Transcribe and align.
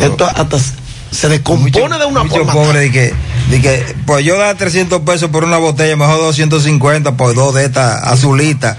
Esto 0.00 0.26
hasta 0.26 0.58
se 1.10 1.28
descompone 1.28 1.98
de 1.98 2.04
una 2.04 2.22
mucho 2.22 2.36
forma. 2.36 2.52
pobre 2.52 2.80
de 2.80 2.92
que, 2.92 3.14
de 3.50 3.60
que, 3.60 3.96
pues 4.06 4.24
yo 4.24 4.36
da 4.36 4.54
300 4.54 5.00
pesos 5.02 5.30
por 5.30 5.44
una 5.44 5.56
botella, 5.56 5.96
mejor 5.96 6.18
250 6.18 7.16
por 7.16 7.34
dos 7.34 7.54
de 7.54 7.64
estas 7.64 8.02
azulitas, 8.04 8.76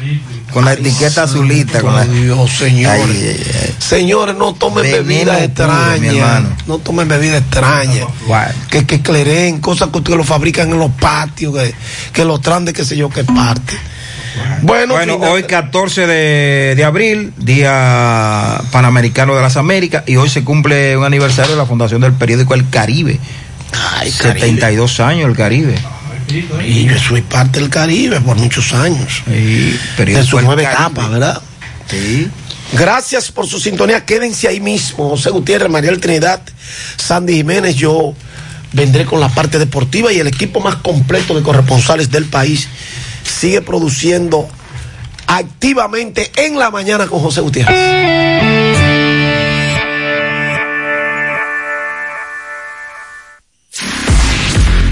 con 0.54 0.66
la 0.66 0.74
etiqueta 0.74 1.24
azulita. 1.24 1.82
Con 1.82 1.96
la... 1.96 2.06
Dios, 2.06 2.52
señores. 2.52 3.06
Ay, 3.10 3.36
ay, 3.38 3.52
ay. 3.64 3.76
Señores, 3.80 4.36
no 4.36 4.54
tomen 4.54 4.84
bebidas 4.84 5.42
extrañas. 5.42 6.44
No 6.68 6.78
tomen 6.80 7.08
bebidas 7.08 7.42
extrañas. 7.42 8.06
Que, 8.70 8.86
que 8.86 9.02
cleren, 9.02 9.60
cosas 9.60 9.90
que 9.90 9.98
ustedes 9.98 10.18
lo 10.18 10.24
fabrican 10.24 10.72
en 10.72 10.80
los 10.80 10.92
patios, 10.92 11.56
que, 11.56 11.74
que 12.14 12.26
los 12.26 12.42
traen 12.42 12.66
de 12.66 12.74
qué 12.74 12.86
sé 12.86 12.96
yo 12.96 13.10
qué 13.10 13.24
parte. 13.24 13.78
Bueno, 14.62 14.94
Bueno, 14.96 15.14
final- 15.16 15.30
hoy 15.32 15.44
14 15.44 16.08
de, 16.08 16.74
de 16.76 16.84
abril, 16.84 17.34
Día 17.38 18.62
Panamericano 18.72 19.36
de 19.36 19.42
las 19.42 19.58
Américas, 19.58 20.04
y 20.08 20.16
hoy 20.18 20.30
se 20.30 20.44
cumple 20.44 20.98
un 20.98 21.04
aniversario 21.06 21.52
de 21.52 21.58
la 21.58 21.66
fundación 21.66 22.02
del 22.02 22.14
periódico 22.14 22.54
El 22.54 22.70
Caribe. 22.70 23.20
Ay, 23.98 24.12
Caribe. 24.12 24.40
72 24.48 25.00
años 25.00 25.30
El 25.30 25.36
Caribe. 25.36 25.76
Y 26.64 26.86
yo 26.86 26.98
soy 27.00 27.22
parte 27.22 27.60
del 27.60 27.70
Caribe 27.70 28.22
por 28.22 28.38
muchos 28.38 28.74
años. 28.74 29.24
Sí, 29.26 29.32
De 29.72 29.80
periódico 29.98 30.28
sus 30.30 30.44
nueve 30.44 30.64
Caribe. 30.64 30.82
etapas, 30.84 31.10
¿verdad? 31.10 31.42
Sí. 31.90 32.30
Gracias 32.74 33.32
por 33.32 33.48
su 33.48 33.60
sintonía. 33.60 34.06
Quédense 34.06 34.48
ahí 34.48 34.60
mismo. 34.60 35.10
José 35.10 35.32
Gutiérrez, 35.32 35.72
Mariel 35.72 36.00
Trinidad, 36.00 36.42
Sandy 36.98 37.34
Jiménez. 37.38 37.76
Yo 37.76 38.14
vendré 38.74 39.06
con 39.06 39.20
la 39.20 39.30
parte 39.30 39.58
deportiva 39.58 40.14
y 40.14 40.20
el 40.20 40.28
equipo 40.28 40.60
más 40.60 40.76
completo 40.76 41.34
de 41.34 41.42
corresponsales 41.42 42.12
del 42.12 42.26
país 42.26 42.68
sigue 43.30 43.62
produciendo 43.62 44.48
activamente 45.28 46.32
en 46.36 46.58
la 46.58 46.72
mañana 46.72 47.08
con 47.08 47.20
José 47.20 47.42
Gutiérrez. 47.42 48.79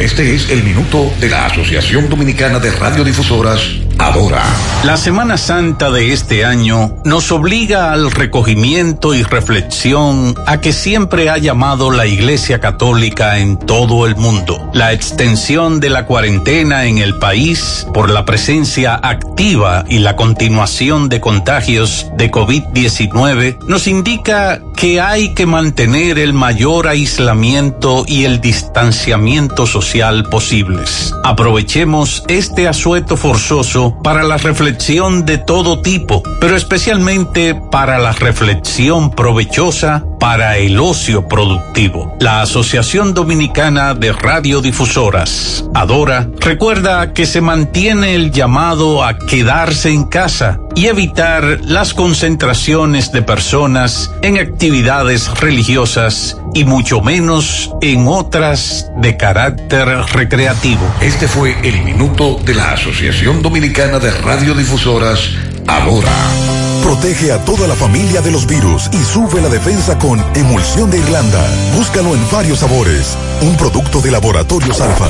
Este 0.07 0.33
es 0.33 0.49
el 0.49 0.63
minuto 0.63 1.11
de 1.19 1.27
la 1.27 1.47
Asociación 1.47 2.07
Dominicana 2.07 2.59
de 2.59 2.71
Radiodifusoras, 2.71 3.59
Adora. 3.99 4.41
La 4.85 4.95
Semana 4.95 5.37
Santa 5.37 5.91
de 5.91 6.13
este 6.13 6.45
año 6.45 6.95
nos 7.03 7.29
obliga 7.29 7.91
al 7.91 8.09
recogimiento 8.11 9.13
y 9.13 9.23
reflexión 9.23 10.33
a 10.45 10.61
que 10.61 10.71
siempre 10.71 11.29
ha 11.29 11.37
llamado 11.37 11.91
la 11.91 12.05
Iglesia 12.05 12.61
Católica 12.61 13.39
en 13.39 13.59
todo 13.59 14.05
el 14.07 14.15
mundo. 14.15 14.71
La 14.73 14.93
extensión 14.93 15.81
de 15.81 15.89
la 15.89 16.05
cuarentena 16.05 16.85
en 16.85 16.99
el 16.99 17.19
país 17.19 17.85
por 17.93 18.09
la 18.09 18.23
presencia 18.23 18.95
activa 18.95 19.83
y 19.89 19.99
la 19.99 20.15
continuación 20.15 21.09
de 21.09 21.19
contagios 21.19 22.07
de 22.15 22.31
COVID-19 22.31 23.57
nos 23.67 23.87
indica 23.87 24.61
que 24.77 25.01
hay 25.01 25.33
que 25.33 25.45
mantener 25.45 26.17
el 26.17 26.31
mayor 26.31 26.87
aislamiento 26.87 28.05
y 28.07 28.23
el 28.23 28.39
distanciamiento 28.39 29.65
social 29.67 29.96
posibles. 30.29 31.13
Aprovechemos 31.23 32.23
este 32.27 32.67
asueto 32.67 33.17
forzoso 33.17 33.97
para 34.03 34.23
la 34.23 34.37
reflexión 34.37 35.25
de 35.25 35.37
todo 35.37 35.81
tipo, 35.81 36.21
pero 36.39 36.55
especialmente 36.55 37.55
para 37.55 37.97
la 37.97 38.11
reflexión 38.11 39.09
provechosa 39.11 40.03
para 40.19 40.57
el 40.57 40.79
ocio 40.79 41.27
productivo. 41.27 42.15
La 42.19 42.41
Asociación 42.41 43.13
Dominicana 43.13 43.93
de 43.93 44.13
Radiodifusoras, 44.13 45.65
Adora, 45.73 46.29
recuerda 46.39 47.13
que 47.13 47.25
se 47.25 47.41
mantiene 47.41 48.15
el 48.15 48.31
llamado 48.31 49.03
a 49.03 49.17
quedarse 49.17 49.89
en 49.89 50.05
casa 50.05 50.59
y 50.75 50.87
evitar 50.87 51.59
las 51.63 51.93
concentraciones 51.93 53.11
de 53.11 53.21
personas 53.21 54.11
en 54.21 54.37
actividades 54.37 55.39
religiosas 55.39 56.37
y 56.53 56.63
mucho 56.63 57.01
menos 57.01 57.71
en 57.81 58.07
otras 58.07 58.89
de 58.97 59.17
carácter 59.17 59.87
recreativo. 60.13 60.81
Este 61.01 61.27
fue 61.27 61.55
el 61.63 61.83
minuto 61.83 62.39
de 62.43 62.53
la 62.53 62.73
Asociación 62.73 63.41
Dominicana 63.41 63.99
de 63.99 64.11
Radiodifusoras, 64.11 65.29
Adora. 65.67 66.56
Protege 66.87 67.33
a 67.33 67.43
toda 67.43 67.67
la 67.67 67.75
familia 67.75 68.21
de 68.21 68.31
los 68.31 68.47
virus 68.47 68.89
y 68.93 69.03
sube 69.03 69.41
la 69.41 69.49
defensa 69.49 69.99
con 69.99 70.23
Emulsión 70.33 70.89
de 70.89 70.99
Irlanda. 70.99 71.45
Búscalo 71.75 72.15
en 72.15 72.31
varios 72.31 72.59
sabores. 72.59 73.17
Un 73.41 73.57
producto 73.57 73.99
de 73.99 74.09
Laboratorios 74.09 74.79
Alfa. 74.79 75.09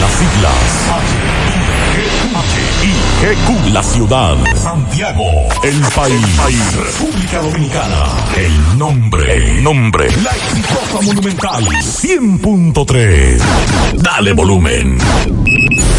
Las 0.00 0.12
siglas 0.12 1.58
GQ, 3.20 3.72
la 3.72 3.82
ciudad. 3.82 4.36
Santiago, 4.54 5.24
el 5.64 5.80
país. 5.80 6.76
República 6.76 7.42
Dominicana. 7.42 8.06
El 8.36 8.78
nombre, 8.78 9.34
el 9.34 9.64
nombre. 9.64 10.08
La 10.22 10.30
exitosa 10.30 11.00
monumental 11.04 11.64
100.3. 11.64 13.42
Dale 13.94 14.32
volumen. 14.34 14.98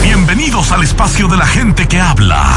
Bienvenidos 0.01 0.72
al 0.72 0.84
espacio 0.84 1.28
de 1.28 1.36
la 1.36 1.46
gente 1.46 1.90
que 1.90 2.00
habla. 2.00 2.56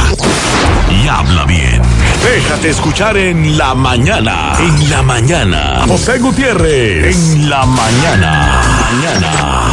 Y 1.03 1.09
habla 1.09 1.45
bien. 1.45 1.83
Déjate 2.25 2.71
escuchar 2.71 3.17
en 3.17 3.59
la 3.59 3.75
mañana. 3.75 4.53
En 4.59 4.91
la 4.91 5.03
mañana. 5.03 5.85
José 5.89 6.19
Gutiérrez. 6.19 7.17
En 7.17 7.51
la 7.51 7.67
mañana. 7.67 8.63
Mañana. 8.93 9.73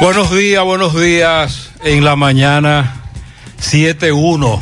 Buenos 0.00 0.30
días, 0.30 0.64
buenos 0.64 0.94
días. 0.94 1.70
En 1.82 2.04
la 2.04 2.14
mañana 2.14 2.94
7.1. 3.60 4.60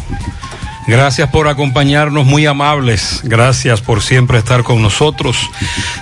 Gracias 0.87 1.31
por 1.31 1.49
acompañarnos, 1.49 2.27
muy 2.27 2.47
amables. 2.47 3.21
Gracias 3.25 3.81
por 3.81 4.03
siempre 4.03 4.39
estar 4.39 4.63
con 4.63 4.81
nosotros. 4.83 5.51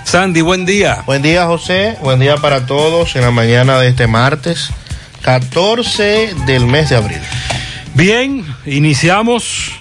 Sandy, 0.05 0.43
buen 0.43 0.67
día. 0.67 1.03
Buen 1.07 1.23
día, 1.23 1.47
José. 1.47 1.97
Buen 2.03 2.21
día 2.21 2.37
para 2.37 2.67
todos 2.67 3.17
en 3.17 3.23
la 3.23 3.31
mañana 3.31 3.79
de 3.79 3.89
este 3.89 4.07
martes, 4.07 4.69
14 5.23 6.35
del 6.45 6.67
mes 6.67 6.91
de 6.91 6.97
abril. 6.97 7.21
Bien, 7.95 8.45
iniciamos. 8.67 9.73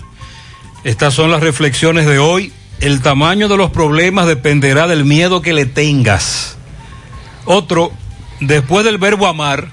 Estas 0.85 1.13
son 1.13 1.31
las 1.31 1.41
reflexiones 1.41 2.05
de 2.05 2.19
hoy. 2.19 2.53
El 2.79 3.01
tamaño 3.01 3.49
de 3.49 3.57
los 3.57 3.71
problemas 3.71 4.25
dependerá 4.25 4.87
del 4.87 5.03
miedo 5.03 5.41
que 5.41 5.51
le 5.51 5.65
tengas. 5.65 6.55
Otro, 7.43 7.91
después 8.39 8.85
del 8.85 8.99
verbo 8.99 9.27
amar, 9.27 9.67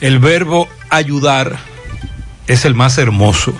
el 0.00 0.20
verbo 0.20 0.68
ayudar 0.90 1.58
es 2.46 2.64
el 2.64 2.74
más 2.74 2.98
hermoso. 2.98 3.52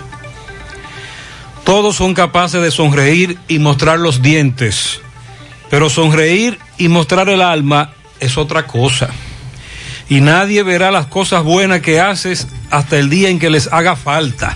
Todos 1.65 1.95
son 1.95 2.13
capaces 2.13 2.61
de 2.61 2.69
sonreír 2.69 3.39
y 3.47 3.57
mostrar 3.57 3.97
los 3.97 4.21
dientes, 4.21 5.01
pero 5.71 5.89
sonreír 5.89 6.59
y 6.77 6.89
mostrar 6.89 7.27
el 7.27 7.41
alma 7.41 7.91
es 8.19 8.37
otra 8.37 8.67
cosa. 8.67 9.09
Y 10.07 10.21
nadie 10.21 10.61
verá 10.61 10.91
las 10.91 11.07
cosas 11.07 11.43
buenas 11.43 11.81
que 11.81 11.99
haces 11.99 12.47
hasta 12.69 12.97
el 12.97 13.09
día 13.09 13.29
en 13.29 13.39
que 13.39 13.49
les 13.49 13.73
haga 13.73 13.95
falta. 13.95 14.55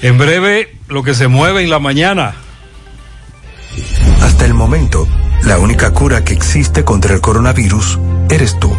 En 0.00 0.16
breve, 0.16 0.74
lo 0.88 1.02
que 1.02 1.12
se 1.12 1.28
mueve 1.28 1.62
en 1.62 1.68
la 1.68 1.78
mañana. 1.78 2.34
Hasta 4.22 4.46
el 4.46 4.54
momento, 4.54 5.06
la 5.42 5.58
única 5.58 5.92
cura 5.92 6.24
que 6.24 6.32
existe 6.32 6.84
contra 6.84 7.12
el 7.12 7.20
coronavirus 7.20 7.98
eres 8.30 8.58
tú. 8.58 8.74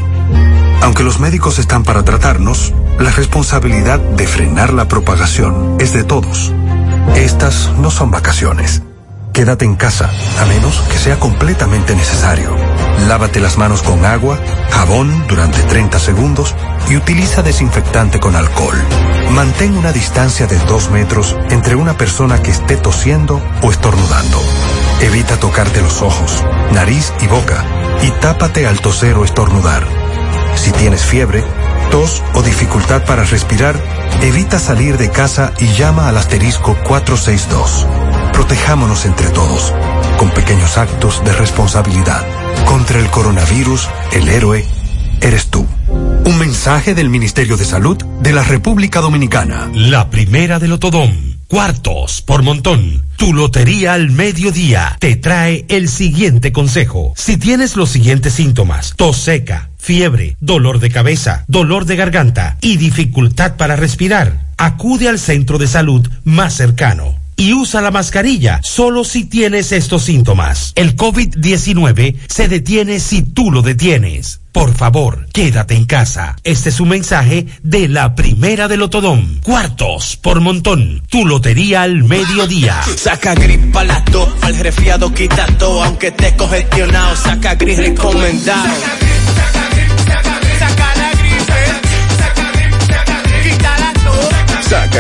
Aunque 0.81 1.03
los 1.03 1.19
médicos 1.19 1.59
están 1.59 1.83
para 1.83 2.03
tratarnos, 2.03 2.73
la 2.99 3.11
responsabilidad 3.11 3.99
de 3.99 4.25
frenar 4.25 4.73
la 4.73 4.87
propagación 4.87 5.77
es 5.79 5.93
de 5.93 6.03
todos. 6.03 6.51
Estas 7.15 7.71
no 7.77 7.91
son 7.91 8.11
vacaciones. 8.11 8.81
Quédate 9.33 9.65
en 9.65 9.75
casa, 9.75 10.09
a 10.39 10.45
menos 10.45 10.79
que 10.89 10.97
sea 10.97 11.19
completamente 11.19 11.93
necesario. 11.95 12.55
Lávate 13.07 13.39
las 13.39 13.57
manos 13.57 13.81
con 13.81 14.05
agua, 14.05 14.39
jabón 14.71 15.27
durante 15.27 15.61
30 15.61 15.99
segundos 15.99 16.55
y 16.89 16.95
utiliza 16.95 17.43
desinfectante 17.43 18.19
con 18.19 18.35
alcohol. 18.35 18.77
Mantén 19.31 19.75
una 19.77 19.91
distancia 19.91 20.47
de 20.47 20.57
2 20.57 20.89
metros 20.91 21.35
entre 21.49 21.75
una 21.75 21.97
persona 21.97 22.41
que 22.41 22.51
esté 22.51 22.77
tosiendo 22.77 23.41
o 23.61 23.71
estornudando. 23.71 24.41
Evita 25.01 25.37
tocarte 25.37 25.81
los 25.81 26.01
ojos, 26.01 26.43
nariz 26.71 27.11
y 27.21 27.27
boca 27.27 27.63
y 28.01 28.11
tápate 28.21 28.65
al 28.65 28.79
toser 28.79 29.17
o 29.17 29.25
estornudar. 29.25 29.85
Si 30.55 30.71
tienes 30.71 31.03
fiebre, 31.03 31.43
tos 31.89 32.21
o 32.33 32.41
dificultad 32.41 33.03
para 33.05 33.23
respirar, 33.23 33.75
evita 34.21 34.59
salir 34.59 34.97
de 34.97 35.09
casa 35.09 35.53
y 35.59 35.67
llama 35.73 36.07
al 36.07 36.17
asterisco 36.17 36.77
462. 36.87 37.85
Protejámonos 38.33 39.05
entre 39.05 39.29
todos, 39.29 39.73
con 40.17 40.29
pequeños 40.31 40.77
actos 40.77 41.23
de 41.23 41.33
responsabilidad. 41.33 42.25
Contra 42.65 42.99
el 42.99 43.09
coronavirus, 43.09 43.89
el 44.11 44.29
héroe 44.29 44.65
eres 45.21 45.47
tú. 45.47 45.65
Un 45.87 46.37
mensaje 46.39 46.95
del 46.95 47.09
Ministerio 47.09 47.57
de 47.57 47.65
Salud 47.65 47.97
de 47.97 48.33
la 48.33 48.43
República 48.43 49.01
Dominicana. 49.01 49.69
La 49.73 50.09
primera 50.09 50.59
del 50.59 50.73
Otodón. 50.73 51.34
Cuartos 51.47 52.21
por 52.21 52.43
montón. 52.43 53.03
Tu 53.17 53.33
Lotería 53.33 53.93
al 53.93 54.11
Mediodía 54.11 54.97
te 54.99 55.15
trae 55.15 55.65
el 55.69 55.89
siguiente 55.89 56.51
consejo. 56.51 57.13
Si 57.15 57.37
tienes 57.37 57.75
los 57.75 57.89
siguientes 57.89 58.33
síntomas, 58.33 58.93
tos 58.95 59.17
seca, 59.17 59.69
fiebre, 59.77 60.37
dolor 60.39 60.79
de 60.79 60.89
cabeza, 60.89 61.45
dolor 61.47 61.85
de 61.85 61.95
garganta 61.95 62.57
y 62.61 62.77
dificultad 62.77 63.55
para 63.55 63.75
respirar, 63.75 64.47
acude 64.57 65.09
al 65.09 65.19
centro 65.19 65.57
de 65.57 65.67
salud 65.67 66.07
más 66.23 66.53
cercano 66.53 67.24
y 67.35 67.53
usa 67.53 67.81
la 67.81 67.91
mascarilla 67.91 68.59
solo 68.63 69.03
si 69.03 69.25
tienes 69.25 69.71
estos 69.71 70.03
síntomas. 70.03 70.73
El 70.75 70.95
COVID-19 70.95 72.17
se 72.27 72.47
detiene 72.47 72.99
si 72.99 73.21
tú 73.21 73.51
lo 73.51 73.61
detienes. 73.61 74.41
Por 74.51 74.73
favor, 74.73 75.27
quédate 75.33 75.75
en 75.75 75.85
casa. 75.85 76.37
Este 76.45 76.69
es 76.69 76.79
un 76.79 76.87
mensaje 76.87 77.45
de 77.61 77.89
la 77.89 78.15
primera 78.15 78.69
del 78.69 78.83
Otodón. 78.83 79.41
Cuartos 79.43 80.15
por 80.15 80.39
montón. 80.39 81.03
Tu 81.09 81.25
lotería 81.25 81.81
al 81.81 82.05
mediodía. 82.05 82.81
Saca 82.95 83.35
gripa 83.35 83.83
la 83.83 84.03
tos, 84.05 84.29
el 84.47 84.57
resfriado 84.59 85.13
quita 85.13 85.45
aunque 85.59 86.11
te 86.11 86.35
congestionado. 86.37 87.15
Saca 87.17 87.55
gris 87.55 87.77
recomendado. 87.77 88.69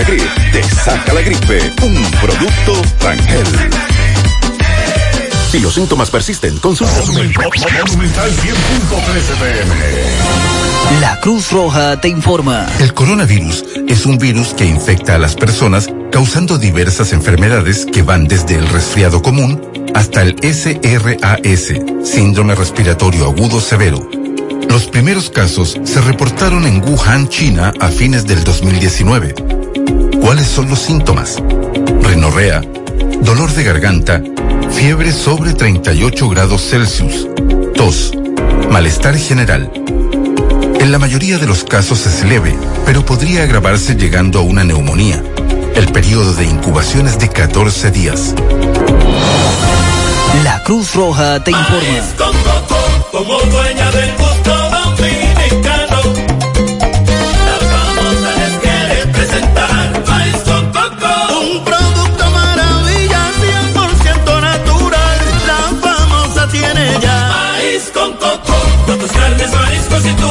Te 0.03 0.61
saca 0.63 1.13
la 1.13 1.21
gripe. 1.21 1.71
Un 1.81 2.11
producto 2.19 2.81
Rangel. 2.99 3.45
Si 5.49 5.59
los 5.59 5.73
síntomas 5.73 6.09
persisten, 6.09 6.57
consulta 6.57 7.01
su 7.01 7.13
médico. 7.13 7.43
Monumental 7.43 8.29
100.13 8.29 8.43
pm. 9.39 9.75
La 10.99 11.17
Cruz 11.21 11.49
Roja 11.51 12.01
te 12.01 12.09
informa. 12.09 12.67
El 12.79 12.93
coronavirus 12.93 13.63
es 13.87 14.05
un 14.05 14.17
virus 14.17 14.53
que 14.53 14.65
infecta 14.65 15.15
a 15.15 15.17
las 15.17 15.35
personas 15.35 15.87
causando 16.11 16.57
diversas 16.57 17.13
enfermedades 17.13 17.85
que 17.85 18.01
van 18.01 18.27
desde 18.27 18.55
el 18.55 18.67
resfriado 18.67 19.21
común 19.21 19.61
hasta 19.93 20.23
el 20.23 20.35
SRAS, 20.43 21.73
síndrome 22.03 22.53
respiratorio 22.53 23.27
agudo 23.27 23.61
severo. 23.61 24.09
Los 24.69 24.87
primeros 24.87 25.29
casos 25.29 25.79
se 25.85 26.01
reportaron 26.01 26.67
en 26.67 26.83
Wuhan, 26.83 27.29
China, 27.29 27.71
a 27.79 27.87
fines 27.87 28.27
del 28.27 28.43
2019. 28.43 29.44
¿Cuáles 30.25 30.47
son 30.47 30.67
los 30.67 30.79
síntomas? 30.79 31.37
Rinorrea, 32.01 32.61
dolor 33.21 33.53
de 33.53 33.63
garganta, 33.63 34.23
fiebre 34.71 35.11
sobre 35.11 35.53
38 35.53 36.29
grados 36.29 36.63
Celsius, 36.67 37.27
tos, 37.75 38.11
malestar 38.71 39.15
general. 39.17 39.71
En 40.79 40.91
la 40.91 40.97
mayoría 40.97 41.37
de 41.37 41.45
los 41.45 41.63
casos 41.63 42.07
es 42.07 42.23
leve, 42.25 42.55
pero 42.87 43.05
podría 43.05 43.43
agravarse 43.43 43.93
llegando 43.93 44.39
a 44.39 44.41
una 44.41 44.63
neumonía. 44.63 45.21
El 45.75 45.91
periodo 45.91 46.33
de 46.33 46.45
incubación 46.45 47.07
es 47.07 47.19
de 47.19 47.29
14 47.29 47.91
días. 47.91 48.33
La 50.43 50.63
Cruz 50.63 50.95
Roja 50.95 51.43
te 51.43 51.51
informa. 51.51 51.85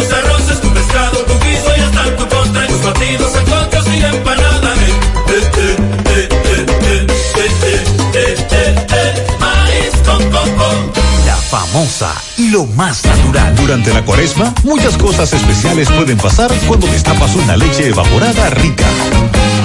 Tus 0.04 0.12
arroces, 0.12 0.60
tu 0.60 0.68
pescado, 0.72 1.18
tu 1.24 1.34
guiso 1.40 1.70
y 1.76 1.80
hasta 1.80 2.16
tu 2.16 2.28
postre, 2.28 2.66
tus 2.66 2.82
batidos, 2.82 3.32
sancochos 3.32 3.86
y 3.88 4.04
empanadas. 4.04 4.78
Eh, 4.78 5.50
eh, 5.56 5.76
eh, 6.06 6.28
eh, 6.44 6.66
eh, 6.84 7.06
eh, 7.36 7.50
eh, 7.64 7.84
eh, 8.14 8.46
eh, 8.50 8.86
eh, 8.90 9.26
Maíz 9.40 9.94
con 10.04 10.22
coco. 10.30 10.92
La 11.26 11.36
famosa 11.36 12.14
y 12.36 12.50
lo 12.50 12.66
más 12.66 13.04
natural. 13.04 13.56
Durante 13.56 13.92
la 13.92 14.02
cuaresma, 14.04 14.52
muchas 14.62 14.96
cosas 14.96 15.32
especiales 15.32 15.88
pueden 15.90 16.18
pasar 16.18 16.52
cuando 16.66 16.86
destapas 16.86 17.34
una 17.34 17.56
leche 17.56 17.88
evaporada 17.88 18.50
rica. 18.50 18.84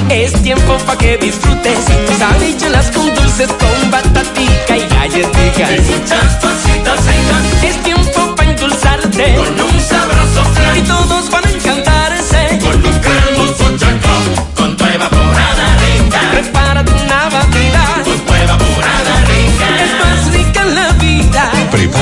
Es 0.09 0.33
tiempo 0.41 0.77
para 0.85 0.97
que 0.97 1.17
disfrutes 1.17 1.77
sabrichuelas 2.17 2.89
con 2.91 3.13
dulces 3.13 3.49
con 3.49 3.91
batatica 3.91 4.77
y 4.77 4.87
galletica. 4.87 5.75
Y 5.75 5.81
muchas 5.81 6.35
cositas 6.41 7.05
ricas. 7.05 7.63
Es 7.63 7.83
tiempo 7.83 8.35
para 8.35 8.49
endulzarte 8.49 9.35
Con 9.35 9.61
un 9.65 9.79
sabroso. 9.81 10.28
Y 10.75 10.81
todos 10.81 11.29
van 11.29 11.45
a 11.45 11.51
encantarse. 11.51 12.18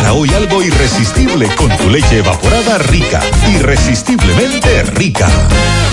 Prepara 0.08 0.14
hoy 0.14 0.30
algo 0.34 0.64
irresistible 0.64 1.48
con 1.58 1.76
tu 1.78 1.90
leche 1.90 2.20
evaporada 2.20 2.78
rica. 2.78 3.22
Irresistiblemente 3.54 4.84
rica. 4.84 5.28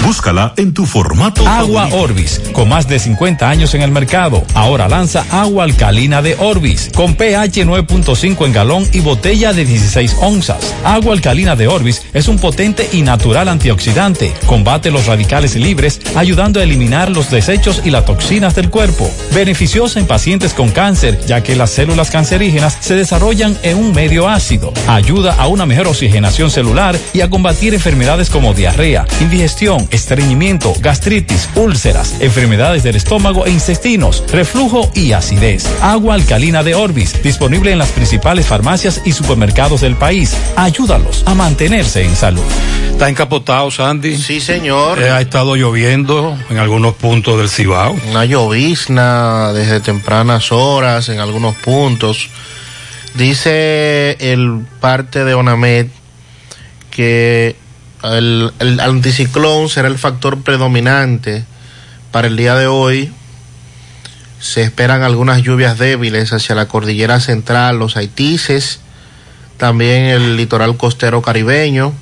Búscala 0.04 0.52
en 0.56 0.74
tu 0.74 0.84
formato. 0.84 1.48
Agua 1.48 1.88
Orbis, 1.92 2.40
con 2.52 2.68
más 2.68 2.86
de 2.86 2.98
50 2.98 3.48
años 3.48 3.74
en 3.74 3.82
el 3.82 3.90
mercado. 3.90 4.44
Ahora 4.54 4.86
lanza 4.86 5.24
agua 5.30 5.64
alcalina 5.64 6.20
de 6.20 6.36
Orbis, 6.38 6.90
con 6.94 7.14
pH 7.14 7.64
9.5 7.64 8.44
en 8.44 8.52
galón 8.52 8.86
y 8.92 9.00
botella 9.00 9.52
de 9.52 9.64
16 9.64 10.16
onzas. 10.20 10.74
Agua 10.84 11.14
alcalina 11.14 11.56
de 11.56 11.68
Orbis 11.68 12.02
es 12.12 12.28
un 12.28 12.38
potente 12.38 12.88
y 12.92 13.02
natural 13.02 13.48
antioxidante. 13.48 14.32
Combate 14.46 14.90
los 14.90 15.06
radicales 15.06 15.56
libres, 15.56 16.00
ayudando 16.14 16.60
a 16.60 16.64
eliminar 16.64 17.10
los 17.10 17.30
desechos 17.30 17.80
y 17.84 17.90
las 17.90 18.04
toxinas 18.04 18.54
del 18.54 18.68
cuerpo. 18.68 19.10
Beneficiosa 19.32 19.98
en 19.98 20.06
pacientes 20.06 20.52
con 20.52 20.70
cáncer, 20.70 21.18
ya 21.26 21.42
que 21.42 21.56
las 21.56 21.70
células 21.70 22.10
cancerígenas 22.10 22.76
se 22.80 22.94
desarrollan 22.94 23.56
en 23.62 23.78
un 23.78 23.92
medio 23.92 24.03
ácido. 24.28 24.72
Ayuda 24.86 25.34
a 25.34 25.46
una 25.48 25.66
mejor 25.66 25.88
oxigenación 25.88 26.50
celular 26.50 26.96
y 27.12 27.20
a 27.22 27.30
combatir 27.30 27.74
enfermedades 27.74 28.30
como 28.30 28.54
diarrea, 28.54 29.06
indigestión, 29.20 29.88
estreñimiento, 29.90 30.74
gastritis, 30.80 31.48
úlceras, 31.54 32.20
enfermedades 32.20 32.82
del 32.82 32.96
estómago 32.96 33.46
e 33.46 33.50
intestinos, 33.50 34.22
reflujo 34.30 34.90
y 34.94 35.12
acidez. 35.12 35.66
Agua 35.80 36.14
alcalina 36.14 36.62
de 36.62 36.74
Orbis, 36.74 37.22
disponible 37.22 37.72
en 37.72 37.78
las 37.78 37.90
principales 37.90 38.46
farmacias 38.46 39.00
y 39.04 39.12
supermercados 39.12 39.80
del 39.80 39.96
país. 39.96 40.36
Ayúdalos 40.56 41.22
a 41.26 41.34
mantenerse 41.34 42.02
en 42.02 42.14
salud. 42.14 42.44
Está 42.90 43.08
encapotado, 43.08 43.70
Sandy. 43.70 44.16
Sí, 44.16 44.40
señor. 44.40 45.02
Eh, 45.02 45.10
ha 45.10 45.20
estado 45.20 45.56
lloviendo 45.56 46.38
en 46.48 46.58
algunos 46.58 46.94
puntos 46.94 47.38
del 47.38 47.48
Cibao. 47.48 47.96
Una 48.10 48.24
llovizna 48.24 49.52
desde 49.52 49.80
tempranas 49.80 50.52
horas 50.52 51.08
en 51.08 51.18
algunos 51.18 51.56
puntos. 51.56 52.28
Dice 53.14 54.16
el 54.18 54.66
parte 54.80 55.24
de 55.24 55.34
ONAMED 55.34 55.86
que 56.90 57.56
el, 58.02 58.52
el 58.58 58.80
anticiclón 58.80 59.68
será 59.68 59.86
el 59.86 59.98
factor 59.98 60.42
predominante 60.42 61.44
para 62.10 62.26
el 62.26 62.36
día 62.36 62.56
de 62.56 62.66
hoy. 62.66 63.12
Se 64.40 64.62
esperan 64.62 65.02
algunas 65.02 65.42
lluvias 65.42 65.78
débiles 65.78 66.32
hacia 66.32 66.56
la 66.56 66.66
cordillera 66.66 67.20
central, 67.20 67.78
los 67.78 67.96
Haitises, 67.96 68.80
también 69.56 70.04
el 70.06 70.36
litoral 70.36 70.76
costero 70.76 71.22
caribeño, 71.22 71.92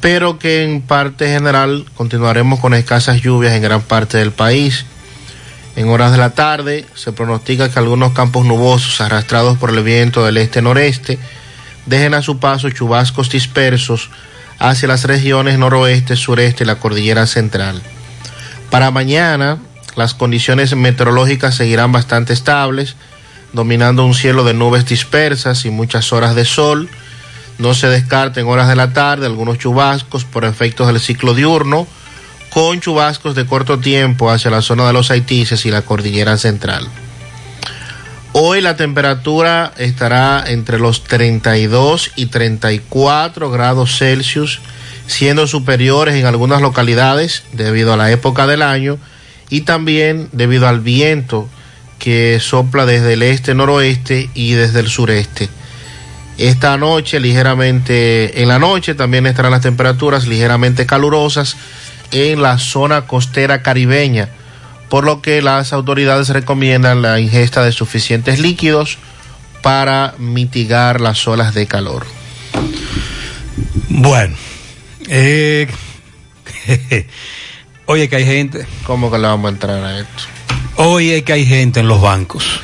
pero 0.00 0.38
que 0.38 0.62
en 0.62 0.82
parte 0.82 1.28
general 1.28 1.84
continuaremos 1.94 2.60
con 2.60 2.74
escasas 2.74 3.20
lluvias 3.20 3.54
en 3.54 3.62
gran 3.62 3.82
parte 3.82 4.18
del 4.18 4.30
país. 4.30 4.86
En 5.76 5.90
horas 5.90 6.10
de 6.10 6.16
la 6.16 6.30
tarde 6.30 6.86
se 6.94 7.12
pronostica 7.12 7.70
que 7.70 7.78
algunos 7.78 8.12
campos 8.12 8.46
nubosos 8.46 8.98
arrastrados 9.02 9.58
por 9.58 9.68
el 9.68 9.82
viento 9.84 10.24
del 10.24 10.38
este-noreste 10.38 11.18
dejen 11.84 12.14
a 12.14 12.22
su 12.22 12.38
paso 12.38 12.70
chubascos 12.70 13.28
dispersos 13.28 14.08
hacia 14.58 14.88
las 14.88 15.04
regiones 15.04 15.58
noroeste, 15.58 16.16
sureste 16.16 16.64
y 16.64 16.66
la 16.66 16.76
cordillera 16.76 17.26
central. 17.26 17.82
Para 18.70 18.90
mañana, 18.90 19.58
las 19.96 20.14
condiciones 20.14 20.74
meteorológicas 20.74 21.54
seguirán 21.54 21.92
bastante 21.92 22.32
estables, 22.32 22.96
dominando 23.52 24.06
un 24.06 24.14
cielo 24.14 24.44
de 24.44 24.54
nubes 24.54 24.86
dispersas 24.86 25.66
y 25.66 25.70
muchas 25.70 26.10
horas 26.10 26.34
de 26.34 26.46
sol. 26.46 26.88
No 27.58 27.74
se 27.74 27.88
descarta 27.88 28.40
en 28.40 28.46
horas 28.46 28.68
de 28.68 28.76
la 28.76 28.94
tarde 28.94 29.26
algunos 29.26 29.58
chubascos 29.58 30.24
por 30.24 30.46
efectos 30.46 30.86
del 30.86 31.00
ciclo 31.00 31.34
diurno, 31.34 31.86
con 32.50 32.80
chubascos 32.80 33.34
de 33.34 33.46
corto 33.46 33.78
tiempo 33.78 34.30
hacia 34.30 34.50
la 34.50 34.62
zona 34.62 34.86
de 34.86 34.92
los 34.92 35.10
Haitises 35.10 35.66
y 35.66 35.70
la 35.70 35.82
cordillera 35.82 36.36
central. 36.38 36.88
Hoy 38.32 38.60
la 38.60 38.76
temperatura 38.76 39.72
estará 39.78 40.44
entre 40.46 40.78
los 40.78 41.04
32 41.04 42.12
y 42.16 42.26
34 42.26 43.50
grados 43.50 43.96
Celsius, 43.96 44.60
siendo 45.06 45.46
superiores 45.46 46.16
en 46.16 46.26
algunas 46.26 46.60
localidades 46.60 47.44
debido 47.52 47.94
a 47.94 47.96
la 47.96 48.10
época 48.10 48.46
del 48.46 48.60
año 48.60 48.98
y 49.48 49.62
también 49.62 50.28
debido 50.32 50.68
al 50.68 50.80
viento 50.80 51.48
que 51.98 52.38
sopla 52.40 52.84
desde 52.84 53.14
el 53.14 53.22
este-noroeste 53.22 54.28
y 54.34 54.52
desde 54.52 54.80
el 54.80 54.88
sureste. 54.88 55.48
Esta 56.38 56.76
noche 56.76 57.18
ligeramente, 57.18 58.42
en 58.42 58.48
la 58.48 58.58
noche 58.58 58.94
también 58.94 59.26
estarán 59.26 59.52
las 59.52 59.62
temperaturas 59.62 60.26
ligeramente 60.26 60.84
calurosas 60.84 61.56
en 62.10 62.42
la 62.42 62.58
zona 62.58 63.06
costera 63.06 63.62
caribeña, 63.62 64.28
por 64.88 65.04
lo 65.04 65.22
que 65.22 65.42
las 65.42 65.72
autoridades 65.72 66.28
recomiendan 66.28 67.02
la 67.02 67.20
ingesta 67.20 67.64
de 67.64 67.72
suficientes 67.72 68.38
líquidos 68.38 68.98
para 69.62 70.14
mitigar 70.18 71.00
las 71.00 71.26
olas 71.26 71.54
de 71.54 71.66
calor. 71.66 72.06
Bueno, 73.88 74.36
eh, 75.08 75.68
oye 77.86 78.08
que 78.08 78.16
hay 78.16 78.24
gente. 78.24 78.66
¿Cómo 78.84 79.10
que 79.10 79.18
le 79.18 79.26
vamos 79.26 79.48
a 79.48 79.52
entrar 79.52 79.84
a 79.84 80.00
esto? 80.00 80.24
Oye 80.76 81.24
que 81.24 81.32
hay 81.32 81.46
gente 81.46 81.80
en 81.80 81.88
los 81.88 82.00
bancos. 82.00 82.60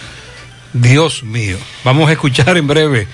Dios 0.73 1.23
mío. 1.23 1.57
Vamos 1.85 2.09
a 2.09 2.13
escuchar 2.13 2.57
en 2.57 2.67
breve 2.67 3.09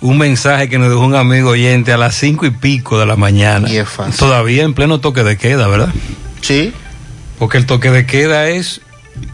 un 0.00 0.18
mensaje 0.18 0.68
que 0.68 0.78
nos 0.78 0.88
dejó 0.88 1.00
un 1.00 1.14
amigo 1.14 1.50
oyente 1.50 1.92
a 1.92 1.96
las 1.96 2.14
cinco 2.14 2.46
y 2.46 2.50
pico 2.50 2.98
de 2.98 3.06
la 3.06 3.16
mañana. 3.16 3.68
Y 3.68 3.78
es 3.78 3.88
fácil. 3.88 4.16
Todavía 4.16 4.62
en 4.62 4.74
pleno 4.74 5.00
toque 5.00 5.24
de 5.24 5.36
queda, 5.36 5.66
¿verdad? 5.68 5.92
Sí. 6.40 6.72
Porque 7.38 7.58
el 7.58 7.66
toque 7.66 7.90
de 7.90 8.06
queda 8.06 8.48
es 8.48 8.80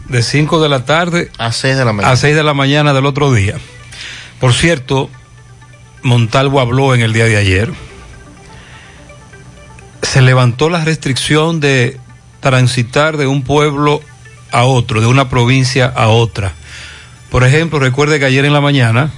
de 0.09 0.23
5 0.23 0.61
de 0.61 0.69
la 0.69 0.85
tarde 0.85 1.31
a 1.37 1.51
6 1.51 1.77
de 1.77 1.85
la 1.85 1.93
mañana. 1.93 2.13
A 2.13 2.17
6 2.17 2.35
de 2.35 2.43
la 2.43 2.53
mañana 2.53 2.93
del 2.93 3.05
otro 3.05 3.33
día. 3.33 3.55
Por 4.39 4.53
cierto, 4.53 5.09
Montalvo 6.01 6.59
habló 6.59 6.93
en 6.93 7.01
el 7.01 7.13
día 7.13 7.25
de 7.25 7.37
ayer. 7.37 7.71
Se 10.01 10.21
levantó 10.21 10.69
la 10.69 10.83
restricción 10.83 11.59
de 11.59 11.99
transitar 12.41 13.17
de 13.17 13.27
un 13.27 13.43
pueblo 13.43 14.01
a 14.51 14.65
otro, 14.65 15.01
de 15.01 15.07
una 15.07 15.29
provincia 15.29 15.87
a 15.87 16.09
otra. 16.09 16.53
Por 17.31 17.43
ejemplo, 17.43 17.79
recuerde 17.79 18.19
que 18.19 18.25
ayer 18.25 18.45
en 18.45 18.53
la 18.53 18.61
mañana 18.61 19.11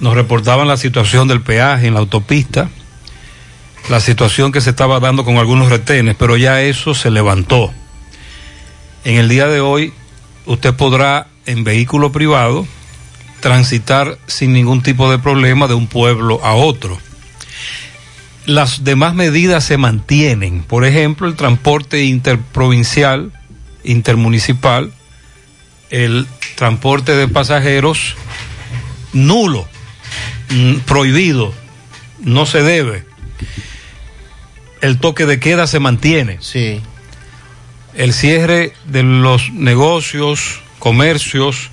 nos 0.00 0.14
reportaban 0.14 0.68
la 0.68 0.76
situación 0.76 1.28
del 1.28 1.40
peaje 1.40 1.86
en 1.86 1.94
la 1.94 2.00
autopista, 2.00 2.68
la 3.88 4.00
situación 4.00 4.52
que 4.52 4.60
se 4.60 4.70
estaba 4.70 5.00
dando 5.00 5.24
con 5.24 5.36
algunos 5.36 5.70
retenes, 5.70 6.16
pero 6.18 6.36
ya 6.36 6.62
eso 6.62 6.94
se 6.94 7.10
levantó. 7.10 7.72
En 9.04 9.16
el 9.16 9.28
día 9.28 9.46
de 9.46 9.60
hoy, 9.60 9.92
usted 10.46 10.74
podrá 10.74 11.26
en 11.46 11.64
vehículo 11.64 12.12
privado 12.12 12.66
transitar 13.40 14.18
sin 14.26 14.54
ningún 14.54 14.82
tipo 14.82 15.10
de 15.10 15.18
problema 15.18 15.68
de 15.68 15.74
un 15.74 15.86
pueblo 15.86 16.40
a 16.42 16.54
otro. 16.54 16.98
Las 18.46 18.84
demás 18.84 19.14
medidas 19.14 19.64
se 19.64 19.76
mantienen. 19.76 20.62
Por 20.62 20.84
ejemplo, 20.84 21.28
el 21.28 21.34
transporte 21.34 22.04
interprovincial, 22.04 23.32
intermunicipal, 23.84 24.92
el 25.90 26.26
transporte 26.56 27.14
de 27.14 27.28
pasajeros 27.28 28.16
nulo, 29.12 29.68
prohibido, 30.86 31.54
no 32.20 32.46
se 32.46 32.62
debe. 32.62 33.04
El 34.80 34.98
toque 34.98 35.26
de 35.26 35.40
queda 35.40 35.66
se 35.66 35.80
mantiene. 35.80 36.38
Sí. 36.40 36.80
El 37.94 38.12
cierre 38.12 38.72
de 38.86 39.02
los 39.02 39.50
negocios, 39.52 40.60
comercios 40.78 41.70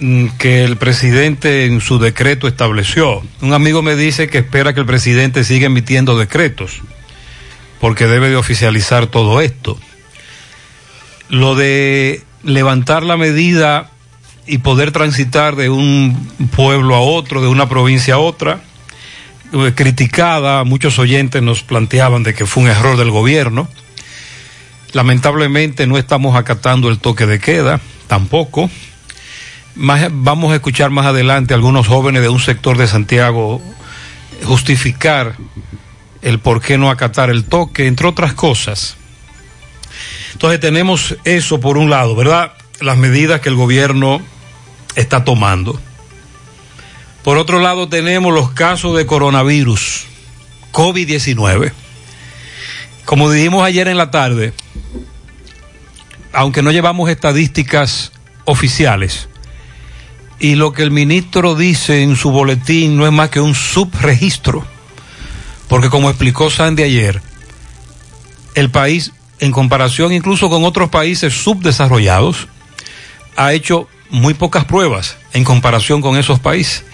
mm, 0.00 0.28
que 0.38 0.64
el 0.64 0.76
presidente 0.76 1.66
en 1.66 1.80
su 1.80 1.98
decreto 1.98 2.48
estableció. 2.48 3.22
Un 3.40 3.52
amigo 3.52 3.82
me 3.82 3.96
dice 3.96 4.28
que 4.28 4.38
espera 4.38 4.72
que 4.72 4.80
el 4.80 4.86
presidente 4.86 5.44
siga 5.44 5.66
emitiendo 5.66 6.16
decretos, 6.18 6.80
porque 7.80 8.06
debe 8.06 8.30
de 8.30 8.36
oficializar 8.36 9.08
todo 9.08 9.40
esto. 9.40 9.78
Lo 11.28 11.56
de 11.56 12.22
levantar 12.44 13.02
la 13.02 13.16
medida 13.16 13.90
y 14.46 14.58
poder 14.58 14.92
transitar 14.92 15.56
de 15.56 15.68
un 15.68 16.30
pueblo 16.54 16.94
a 16.94 17.00
otro, 17.00 17.40
de 17.40 17.48
una 17.48 17.68
provincia 17.68 18.14
a 18.14 18.18
otra, 18.18 18.60
eh, 19.52 19.72
criticada, 19.74 20.64
muchos 20.64 20.98
oyentes 20.98 21.42
nos 21.42 21.62
planteaban 21.62 22.22
de 22.22 22.34
que 22.34 22.46
fue 22.46 22.64
un 22.64 22.68
error 22.68 22.96
del 22.96 23.10
gobierno. 23.10 23.68
Lamentablemente 24.92 25.86
no 25.86 25.98
estamos 25.98 26.36
acatando 26.36 26.88
el 26.88 26.98
toque 26.98 27.26
de 27.26 27.38
queda, 27.38 27.80
tampoco. 28.06 28.70
Más, 29.74 30.08
vamos 30.10 30.52
a 30.52 30.56
escuchar 30.56 30.90
más 30.90 31.06
adelante 31.06 31.52
a 31.52 31.56
algunos 31.56 31.86
jóvenes 31.86 32.22
de 32.22 32.28
un 32.28 32.40
sector 32.40 32.78
de 32.78 32.86
Santiago 32.86 33.60
justificar 34.44 35.36
el 36.22 36.38
por 36.38 36.60
qué 36.60 36.78
no 36.78 36.90
acatar 36.90 37.30
el 37.30 37.44
toque, 37.44 37.86
entre 37.86 38.06
otras 38.06 38.34
cosas. 38.34 38.96
Entonces 40.32 40.60
tenemos 40.60 41.16
eso 41.24 41.60
por 41.60 41.78
un 41.78 41.88
lado, 41.88 42.14
¿verdad? 42.14 42.52
Las 42.80 42.98
medidas 42.98 43.40
que 43.40 43.48
el 43.48 43.54
gobierno 43.54 44.20
está 44.96 45.24
tomando. 45.24 45.78
Por 47.22 47.36
otro 47.36 47.60
lado 47.60 47.88
tenemos 47.88 48.32
los 48.32 48.50
casos 48.50 48.96
de 48.96 49.06
coronavirus, 49.06 50.06
COVID-19. 50.72 51.72
Como 53.04 53.30
dijimos 53.30 53.64
ayer 53.64 53.88
en 53.88 53.98
la 53.98 54.10
tarde, 54.10 54.52
aunque 56.32 56.62
no 56.62 56.72
llevamos 56.72 57.08
estadísticas 57.10 58.12
oficiales, 58.44 59.28
y 60.38 60.54
lo 60.54 60.72
que 60.72 60.82
el 60.82 60.90
ministro 60.90 61.54
dice 61.54 62.02
en 62.02 62.16
su 62.16 62.30
boletín 62.30 62.96
no 62.96 63.06
es 63.06 63.12
más 63.12 63.30
que 63.30 63.40
un 63.40 63.54
subregistro, 63.54 64.64
porque 65.68 65.88
como 65.88 66.10
explicó 66.10 66.50
Sandy 66.50 66.82
ayer, 66.82 67.22
el 68.54 68.70
país, 68.70 69.12
en 69.38 69.52
comparación 69.52 70.12
incluso 70.12 70.48
con 70.48 70.64
otros 70.64 70.90
países 70.90 71.34
subdesarrollados, 71.34 72.48
ha 73.36 73.52
hecho 73.52 73.88
muy 74.10 74.34
pocas 74.34 74.64
pruebas 74.64 75.16
en 75.32 75.44
comparación 75.44 76.00
con 76.00 76.16
esos 76.16 76.40
países, 76.40 76.84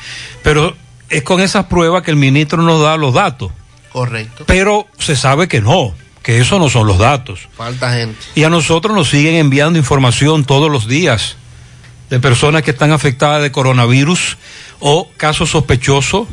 pero 0.43 0.77
es 1.09 1.23
con 1.23 1.41
esas 1.41 1.67
pruebas 1.67 2.03
que 2.03 2.11
el 2.11 2.17
ministro 2.17 2.63
nos 2.63 2.83
da 2.83 2.97
los 2.97 3.15
datos. 3.15 3.53
Correcto. 3.93 4.45
Pero 4.47 4.87
se 4.99 5.17
sabe 5.17 5.49
que 5.49 5.61
no, 5.61 5.95
que 6.23 6.41
eso 6.41 6.59
no 6.59 6.71
son 6.71 6.87
los 6.87 6.99
datos. 6.99 7.49
Falta 7.57 7.93
gente. 7.93 8.19
Y 8.35 8.45
a 8.45 8.51
nosotros 8.51 8.95
nos 8.95 9.11
siguen 9.11 9.35
enviando 9.35 9.79
información 9.79 10.45
todos 10.45 10.71
los 10.71 10.89
días 10.89 11.37
de 12.09 12.21
personas 12.21 12.63
que 12.63 12.71
están 12.71 12.93
afectadas 12.93 13.43
de 13.43 13.53
coronavirus 13.53 14.37
o 14.81 15.09
casos 15.17 15.51
sospechosos, 15.51 16.29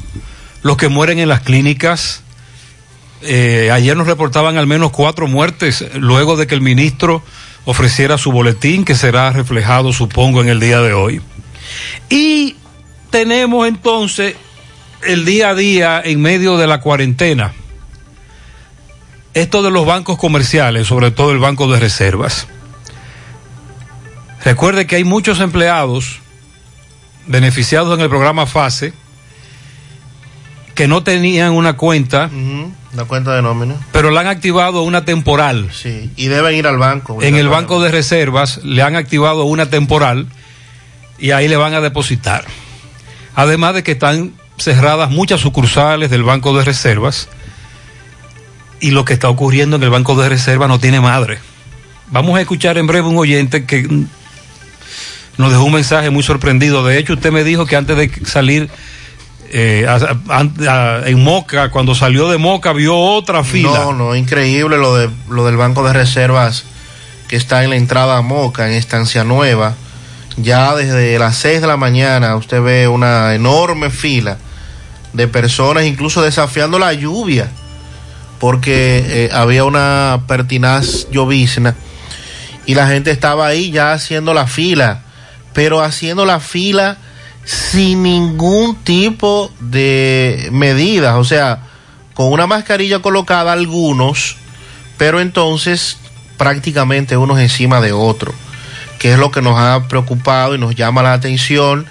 los 0.61 0.77
que 0.77 0.89
mueren 0.89 1.19
en 1.19 1.29
las 1.29 1.41
clínicas. 1.41 2.23
Eh, 3.21 3.69
ayer 3.71 3.95
nos 3.97 4.07
reportaban 4.07 4.57
al 4.57 4.67
menos 4.67 4.91
cuatro 4.91 5.27
muertes 5.27 5.85
luego 5.95 6.37
de 6.37 6.47
que 6.47 6.55
el 6.55 6.61
ministro 6.61 7.21
ofreciera 7.69 8.17
su 8.17 8.31
boletín, 8.31 8.83
que 8.83 8.95
será 8.95 9.29
reflejado, 9.31 9.93
supongo, 9.93 10.41
en 10.41 10.49
el 10.49 10.59
día 10.59 10.81
de 10.81 10.93
hoy. 10.93 11.21
Y 12.09 12.55
tenemos 13.11 13.67
entonces 13.67 14.35
el 15.03 15.23
día 15.23 15.49
a 15.49 15.55
día 15.55 16.01
en 16.03 16.19
medio 16.19 16.57
de 16.57 16.65
la 16.65 16.81
cuarentena. 16.81 17.53
Esto 19.35 19.61
de 19.61 19.69
los 19.69 19.85
bancos 19.85 20.17
comerciales, 20.17 20.87
sobre 20.87 21.11
todo 21.11 21.31
el 21.31 21.37
Banco 21.37 21.71
de 21.71 21.79
Reservas. 21.79 22.47
Recuerde 24.43 24.87
que 24.87 24.95
hay 24.95 25.03
muchos 25.03 25.39
empleados 25.39 26.21
beneficiados 27.27 27.95
en 27.95 28.03
el 28.03 28.09
programa 28.09 28.47
FASE 28.47 28.93
que 30.73 30.87
no 30.87 31.03
tenían 31.03 31.51
una 31.51 31.77
cuenta, 31.77 32.31
La 32.95 33.05
cuenta 33.05 33.35
de 33.35 33.41
nómina. 33.41 33.75
pero 33.91 34.09
la 34.09 34.21
han 34.21 34.27
activado 34.27 34.81
una 34.81 35.05
temporal. 35.05 35.69
Sí. 35.71 36.09
Y 36.15 36.27
deben 36.27 36.55
ir 36.55 36.65
al 36.65 36.77
banco. 36.77 37.21
En 37.21 37.35
el 37.35 37.47
banco 37.47 37.81
de 37.81 37.91
reservas 37.91 38.61
le 38.63 38.81
han 38.81 38.95
activado 38.95 39.43
una 39.43 39.69
temporal 39.69 40.27
y 41.19 41.31
ahí 41.31 41.47
le 41.47 41.55
van 41.55 41.73
a 41.73 41.81
depositar. 41.81 42.45
Además 43.35 43.75
de 43.75 43.83
que 43.83 43.91
están 43.91 44.33
cerradas 44.57 45.11
muchas 45.11 45.39
sucursales 45.39 46.09
del 46.09 46.23
banco 46.23 46.57
de 46.57 46.65
reservas 46.65 47.29
y 48.79 48.91
lo 48.91 49.05
que 49.05 49.13
está 49.13 49.29
ocurriendo 49.29 49.75
en 49.75 49.83
el 49.83 49.89
banco 49.89 50.15
de 50.19 50.29
reservas 50.29 50.67
no 50.67 50.79
tiene 50.79 50.99
madre. 50.99 51.39
Vamos 52.11 52.37
a 52.37 52.41
escuchar 52.41 52.77
en 52.77 52.87
breve 52.87 53.07
un 53.07 53.17
oyente 53.17 53.65
que 53.65 53.87
nos 55.37 55.51
dejó 55.51 55.63
un 55.63 55.73
mensaje 55.73 56.09
muy 56.09 56.23
sorprendido. 56.23 56.83
De 56.83 56.97
hecho, 56.97 57.13
usted 57.13 57.31
me 57.31 57.43
dijo 57.43 57.65
que 57.65 57.75
antes 57.75 57.95
de 57.95 58.11
salir 58.25 58.69
eh, 59.51 59.87
en 61.05 61.23
Moca, 61.23 61.69
cuando 61.69 61.95
salió 61.95 62.29
de 62.29 62.37
Moca, 62.37 62.73
vio 62.73 62.97
otra 62.97 63.43
fila. 63.43 63.71
No, 63.71 63.93
no, 63.93 64.15
increíble 64.15 64.77
lo, 64.77 64.95
de, 64.95 65.09
lo 65.29 65.45
del 65.45 65.57
banco 65.57 65.85
de 65.85 65.93
reservas 65.93 66.65
que 67.27 67.35
está 67.35 67.63
en 67.63 67.69
la 67.69 67.75
entrada 67.75 68.17
a 68.17 68.21
Moca, 68.21 68.67
en 68.67 68.73
Estancia 68.73 69.23
Nueva. 69.23 69.75
Ya 70.37 70.75
desde 70.75 71.19
las 71.19 71.37
6 71.37 71.61
de 71.61 71.67
la 71.67 71.77
mañana 71.77 72.35
usted 72.35 72.61
ve 72.61 72.87
una 72.87 73.35
enorme 73.35 73.89
fila 73.89 74.37
de 75.13 75.27
personas, 75.27 75.85
incluso 75.85 76.21
desafiando 76.21 76.79
la 76.79 76.93
lluvia, 76.93 77.49
porque 78.39 79.03
eh, 79.05 79.29
había 79.33 79.65
una 79.65 80.21
pertinaz 80.27 81.07
llovizna 81.11 81.75
y 82.65 82.75
la 82.75 82.87
gente 82.87 83.11
estaba 83.11 83.47
ahí 83.47 83.71
ya 83.71 83.93
haciendo 83.93 84.33
la 84.33 84.47
fila, 84.47 85.01
pero 85.53 85.81
haciendo 85.81 86.25
la 86.25 86.39
fila 86.39 86.97
sin 87.49 88.03
ningún 88.03 88.75
tipo 88.75 89.51
de 89.59 90.49
medidas, 90.51 91.15
o 91.15 91.23
sea, 91.23 91.63
con 92.13 92.31
una 92.31 92.45
mascarilla 92.45 92.99
colocada 92.99 93.53
algunos, 93.53 94.37
pero 94.99 95.19
entonces 95.19 95.97
prácticamente 96.37 97.17
unos 97.17 97.39
encima 97.39 97.81
de 97.81 97.91
otro, 97.91 98.35
que 98.99 99.13
es 99.13 99.17
lo 99.17 99.31
que 99.31 99.41
nos 99.41 99.57
ha 99.57 99.87
preocupado 99.87 100.53
y 100.53 100.59
nos 100.59 100.75
llama 100.75 101.01
la 101.01 101.13
atención 101.13 101.87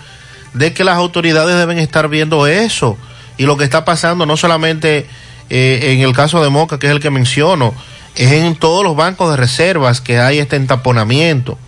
de 0.54 0.72
que 0.72 0.84
las 0.84 0.96
autoridades 0.96 1.56
deben 1.56 1.80
estar 1.80 2.08
viendo 2.08 2.46
eso 2.46 2.96
y 3.36 3.42
lo 3.42 3.56
que 3.56 3.64
está 3.64 3.84
pasando 3.84 4.26
no 4.26 4.36
solamente 4.36 5.08
eh, 5.50 5.92
en 5.92 6.02
el 6.02 6.12
caso 6.12 6.40
de 6.40 6.50
Moca, 6.50 6.78
que 6.78 6.86
es 6.86 6.92
el 6.92 7.00
que 7.00 7.10
menciono, 7.10 7.74
es 8.14 8.30
en 8.30 8.54
todos 8.54 8.84
los 8.84 8.94
bancos 8.94 9.28
de 9.32 9.36
reservas 9.36 10.00
que 10.00 10.20
hay 10.20 10.38
este 10.38 10.54
entaponamiento. 10.54 11.58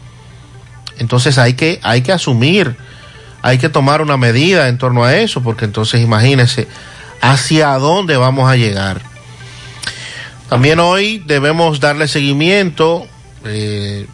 Entonces 0.99 1.39
hay 1.39 1.55
que, 1.55 1.81
hay 1.83 2.03
que 2.03 2.13
asumir, 2.13 2.77
hay 3.43 3.59
que 3.59 3.69
tomar 3.69 4.03
una 4.03 4.17
medida 4.17 4.69
en 4.69 4.79
torno 4.79 5.05
a 5.05 5.17
eso, 5.17 5.43
porque 5.43 5.65
entonces 5.65 6.01
imagínense 6.03 6.69
hacia 7.21 7.69
dónde 7.79 8.17
vamos 8.17 8.51
a 8.51 8.57
llegar. 8.57 9.01
También 10.49 10.81
hoy 10.81 11.23
debemos 11.27 11.81
darle 11.81 12.09
seguimiento. 12.09 13.07
eh, 13.45 14.07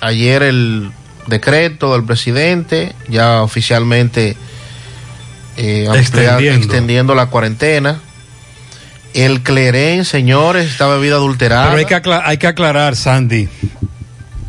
ayer 0.00 0.42
el 0.42 0.90
decreto 1.28 1.92
del 1.92 2.04
presidente 2.04 2.92
ya 3.08 3.42
oficialmente 3.42 4.36
eh, 5.56 5.86
Extendiendo. 5.94 6.58
extendiendo 6.58 7.14
la 7.14 7.26
cuarentena. 7.26 8.00
El 9.14 9.42
clerén, 9.42 10.04
señores, 10.06 10.66
está 10.70 10.86
bebida 10.88 11.16
adulterada. 11.16 11.66
Pero 11.66 11.78
hay 11.78 11.84
que, 11.84 11.94
acla- 11.94 12.22
hay 12.24 12.38
que 12.38 12.46
aclarar, 12.46 12.96
Sandy, 12.96 13.48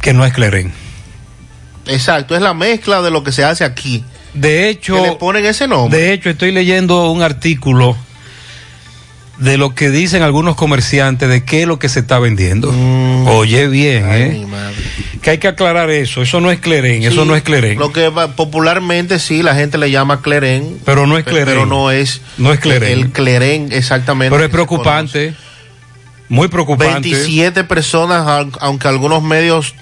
que 0.02 0.14
no 0.14 0.26
es 0.26 0.34
Cleren. 0.34 0.72
Exacto, 1.86 2.34
es 2.36 2.42
la 2.42 2.54
mezcla 2.54 3.02
de 3.02 3.12
lo 3.12 3.24
que 3.26 3.34
se 3.34 3.44
hace 3.44 3.66
aquí. 3.66 4.06
De 4.34 4.70
hecho, 4.70 4.96
Que 4.96 5.10
le 5.10 5.16
ponen 5.16 5.46
ese 5.46 5.68
nombre. 5.68 5.98
De 6.00 6.14
hecho, 6.14 6.30
estoy 6.30 6.52
leyendo 6.52 7.12
un 7.12 7.22
artículo 7.22 7.96
de 9.38 9.58
lo 9.58 9.74
que 9.76 9.90
dicen 9.90 10.22
algunos 10.22 10.56
comerciantes 10.56 11.28
de 11.28 11.44
qué 11.44 11.62
es 11.64 11.68
lo 11.68 11.80
que 11.80 11.90
se 11.90 12.00
está 12.02 12.20
vendiendo. 12.20 12.74
Oye 13.28 13.68
bien, 13.68 14.06
¿eh? 14.12 14.46
Que 15.22 15.32
hay 15.32 15.38
que 15.38 15.48
aclarar 15.48 15.90
eso. 15.90 16.22
Eso 16.22 16.40
no 16.42 16.52
es 16.52 16.60
Cleren, 16.60 17.04
eso 17.04 17.24
Sí, 17.24 17.28
no 17.28 17.36
es 17.36 17.42
Cleren. 17.44 17.80
Lo 17.80 17.92
que 17.92 18.12
popularmente 18.36 19.20
sí, 19.20 19.42
la 19.42 19.56
gente 19.56 19.78
le 19.78 19.90
llama 19.90 20.22
clerén. 20.22 20.80
Pero 20.86 21.08
no 21.08 21.18
es 21.18 21.24
Cleren. 21.24 21.46
Pero 21.46 21.66
no 21.66 21.92
es. 21.92 22.22
No 22.38 22.54
es. 22.54 22.60
El 22.64 23.12
clerén, 23.12 23.70
exactamente. 23.72 24.32
Pero 24.32 24.44
es 24.46 24.50
preocupante. 24.52 25.34
Muy 26.30 26.48
preocupante. 26.48 27.10
27 27.10 27.64
personas, 27.64 28.26
au- 28.28 28.58
aunque 28.60 28.88
algunos 28.88 29.24
medios 29.24 29.76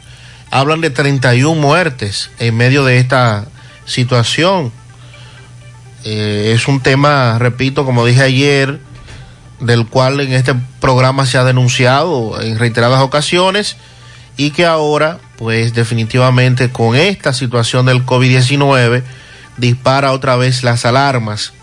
hablan 0.50 0.82
de 0.82 0.90
31 0.90 1.60
muertes 1.60 2.30
en 2.40 2.56
medio 2.58 2.84
de 2.86 2.98
esta 3.00 3.46
situación. 3.92 4.72
Eh, 6.04 6.54
es 6.56 6.68
un 6.68 6.82
tema, 6.82 7.38
repito, 7.38 7.86
como 7.86 8.06
dije 8.06 8.24
ayer, 8.24 8.80
del 9.60 9.86
cual 9.86 10.20
en 10.20 10.34
este 10.34 10.56
programa 10.80 11.26
se 11.26 11.38
ha 11.38 11.44
denunciado 11.44 12.42
en 12.42 12.58
reiteradas 12.58 13.02
ocasiones 13.02 13.78
y 14.38 14.52
que 14.52 14.66
ahora, 14.66 15.20
pues 15.38 15.74
definitivamente 15.74 16.72
con 16.72 16.96
esta 16.96 17.34
situación 17.34 17.86
del 17.86 18.06
COVID-19, 18.06 19.04
dispara 19.58 20.12
otra 20.12 20.36
vez 20.36 20.64
las 20.64 20.86
alarmas. 20.86 21.54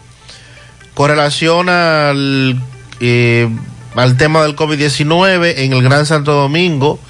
Con 0.94 1.10
relación 1.10 1.68
al, 1.68 2.60
eh, 3.00 3.48
al 3.96 4.16
tema 4.16 4.42
del 4.42 4.54
COVID-19 4.54 5.54
en 5.58 5.72
el 5.72 5.82
Gran 5.82 6.06
Santo 6.06 6.32
Domingo, 6.32 7.00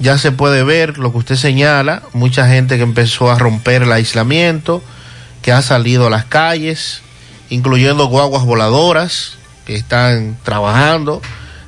ya 0.00 0.18
se 0.18 0.32
puede 0.32 0.62
ver 0.62 0.98
lo 0.98 1.12
que 1.12 1.18
usted 1.18 1.36
señala, 1.36 2.02
mucha 2.12 2.48
gente 2.48 2.76
que 2.76 2.82
empezó 2.82 3.30
a 3.30 3.38
romper 3.38 3.82
el 3.82 3.92
aislamiento, 3.92 4.82
que 5.42 5.52
ha 5.52 5.62
salido 5.62 6.06
a 6.06 6.10
las 6.10 6.24
calles, 6.24 7.02
incluyendo 7.50 8.06
guaguas 8.06 8.44
voladoras 8.44 9.38
que 9.64 9.74
están 9.74 10.38
trabajando, 10.44 11.20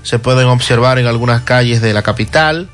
se 0.03 0.19
pueden 0.19 0.47
observar 0.47 0.99
en 0.99 1.07
algunas 1.07 1.43
calles 1.43 1.81
de 1.83 1.93
la 1.93 2.03
capital. 2.03 2.69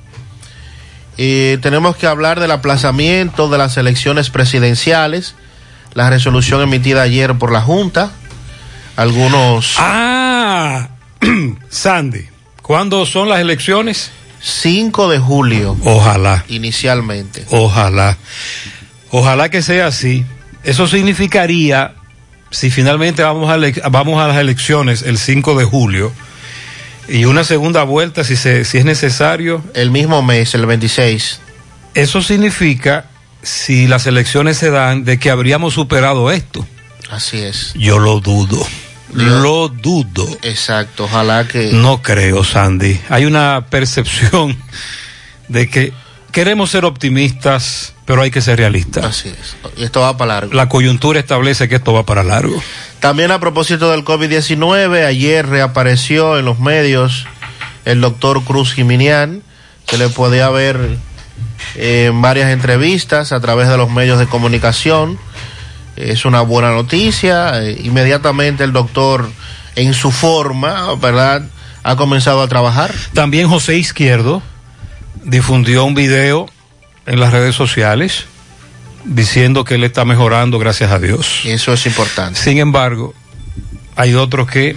Eh, 1.18 1.58
tenemos 1.62 1.96
que 1.96 2.06
hablar 2.06 2.38
del 2.40 2.50
aplazamiento 2.50 3.48
de 3.48 3.58
las 3.58 3.76
elecciones 3.76 4.30
presidenciales, 4.30 5.34
la 5.94 6.10
resolución 6.10 6.60
emitida 6.60 7.02
ayer 7.02 7.36
por 7.38 7.50
la 7.50 7.62
Junta, 7.62 8.10
algunos... 8.96 9.76
Ah, 9.78 10.90
Sandy, 11.70 12.26
¿cuándo 12.60 13.06
son 13.06 13.30
las 13.30 13.40
elecciones? 13.40 14.10
5 14.46 15.08
de 15.08 15.18
julio. 15.18 15.76
Ojalá. 15.82 16.44
Inicialmente. 16.48 17.44
Ojalá. 17.50 18.16
Ojalá 19.10 19.48
que 19.48 19.60
sea 19.60 19.88
así. 19.88 20.24
Eso 20.62 20.86
significaría, 20.86 21.94
si 22.52 22.70
finalmente 22.70 23.22
vamos 23.24 23.50
a, 23.50 23.56
ele- 23.56 23.74
vamos 23.90 24.22
a 24.22 24.28
las 24.28 24.36
elecciones 24.36 25.02
el 25.02 25.18
5 25.18 25.58
de 25.58 25.64
julio, 25.64 26.12
y 27.08 27.24
una 27.24 27.42
segunda 27.44 27.82
vuelta 27.82 28.22
si, 28.24 28.36
se, 28.36 28.64
si 28.64 28.78
es 28.78 28.84
necesario. 28.84 29.64
El 29.74 29.90
mismo 29.90 30.22
mes, 30.22 30.54
el 30.54 30.64
26. 30.66 31.40
Eso 31.94 32.22
significa, 32.22 33.06
si 33.42 33.88
las 33.88 34.06
elecciones 34.06 34.58
se 34.58 34.70
dan, 34.70 35.04
de 35.04 35.18
que 35.18 35.30
habríamos 35.30 35.74
superado 35.74 36.30
esto. 36.30 36.64
Así 37.10 37.38
es. 37.38 37.72
Yo 37.74 37.98
lo 37.98 38.20
dudo. 38.20 38.64
Lo 39.12 39.68
dudo. 39.68 40.26
Exacto, 40.42 41.04
ojalá 41.04 41.46
que... 41.46 41.70
No 41.72 42.02
creo, 42.02 42.44
Sandy. 42.44 43.00
Hay 43.08 43.24
una 43.24 43.66
percepción 43.70 44.56
de 45.48 45.68
que 45.68 45.92
queremos 46.32 46.70
ser 46.70 46.84
optimistas, 46.84 47.94
pero 48.04 48.22
hay 48.22 48.30
que 48.30 48.42
ser 48.42 48.58
realistas. 48.58 49.04
Así 49.04 49.28
es. 49.28 49.56
Y 49.76 49.84
esto 49.84 50.00
va 50.00 50.16
para 50.16 50.34
largo. 50.34 50.54
La 50.54 50.68
coyuntura 50.68 51.18
establece 51.18 51.68
que 51.68 51.76
esto 51.76 51.92
va 51.92 52.04
para 52.04 52.24
largo. 52.24 52.60
También 53.00 53.30
a 53.30 53.40
propósito 53.40 53.90
del 53.90 54.04
COVID-19, 54.04 55.06
ayer 55.06 55.46
reapareció 55.46 56.38
en 56.38 56.44
los 56.44 56.58
medios 56.58 57.26
el 57.84 58.00
doctor 58.00 58.42
Cruz 58.44 58.74
Jiminián. 58.74 59.42
Se 59.86 59.96
le 59.96 60.08
podía 60.08 60.50
ver 60.50 60.98
eh, 61.76 62.06
en 62.10 62.20
varias 62.20 62.50
entrevistas 62.50 63.32
a 63.32 63.40
través 63.40 63.68
de 63.68 63.76
los 63.76 63.90
medios 63.90 64.18
de 64.18 64.26
comunicación. 64.26 65.18
Es 65.96 66.24
una 66.24 66.42
buena 66.42 66.70
noticia. 66.70 67.62
Eh, 67.62 67.80
inmediatamente 67.84 68.64
el 68.64 68.72
doctor, 68.72 69.30
en 69.74 69.94
su 69.94 70.10
forma, 70.10 70.94
¿verdad? 70.96 71.42
Ha 71.82 71.96
comenzado 71.96 72.42
a 72.42 72.48
trabajar. 72.48 72.94
También 73.14 73.48
José 73.48 73.76
Izquierdo 73.76 74.42
difundió 75.24 75.84
un 75.84 75.94
video 75.94 76.48
en 77.06 77.20
las 77.20 77.32
redes 77.32 77.54
sociales 77.54 78.24
diciendo 79.04 79.64
que 79.64 79.76
él 79.76 79.84
está 79.84 80.04
mejorando, 80.04 80.58
gracias 80.58 80.90
a 80.90 80.98
Dios. 80.98 81.42
Eso 81.44 81.72
es 81.72 81.86
importante. 81.86 82.40
Sin 82.40 82.58
embargo, 82.58 83.14
hay 83.94 84.14
otros 84.14 84.48
que 84.48 84.76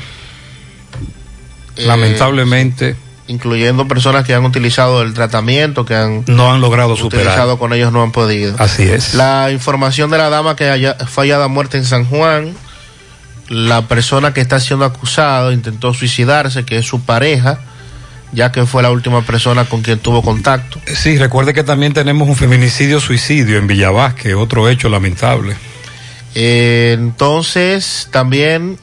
Eh, 1.77 1.85
lamentablemente 1.85 2.95
incluyendo 3.29 3.87
personas 3.87 4.25
que 4.25 4.33
han 4.33 4.43
utilizado 4.43 5.03
el 5.03 5.13
tratamiento, 5.13 5.85
que 5.85 5.95
han 5.95 6.23
no 6.27 6.51
han 6.51 6.61
logrado 6.61 6.97
superar. 6.97 7.57
con 7.57 7.73
ellos, 7.73 7.93
no 7.93 8.01
han 8.01 8.11
podido. 8.11 8.55
Así 8.57 8.83
es. 8.83 9.13
La 9.13 9.51
información 9.51 10.09
de 10.09 10.17
la 10.17 10.29
dama 10.29 10.55
que 10.55 10.69
haya, 10.69 10.95
fue 10.95 11.25
hallada 11.25 11.47
muerta 11.47 11.77
en 11.77 11.85
San 11.85 12.05
Juan, 12.05 12.55
la 13.47 13.87
persona 13.87 14.33
que 14.33 14.41
está 14.41 14.59
siendo 14.59 14.83
acusada 14.83 15.53
intentó 15.53 15.93
suicidarse, 15.93 16.65
que 16.65 16.79
es 16.79 16.87
su 16.87 17.01
pareja, 17.01 17.59
ya 18.31 18.51
que 18.51 18.65
fue 18.65 18.81
la 18.81 18.89
última 18.89 19.21
persona 19.21 19.65
con 19.65 19.83
quien 19.83 19.99
tuvo 19.99 20.23
contacto. 20.23 20.79
Sí, 20.87 21.19
recuerde 21.19 21.53
que 21.53 21.63
también 21.63 21.93
tenemos 21.93 22.27
un 22.27 22.35
feminicidio-suicidio 22.35 23.59
en 23.59 23.67
Villavasque, 23.67 24.33
otro 24.33 24.67
hecho 24.69 24.89
lamentable. 24.89 25.55
Eh, 26.33 26.95
entonces, 26.97 28.07
también 28.11 28.79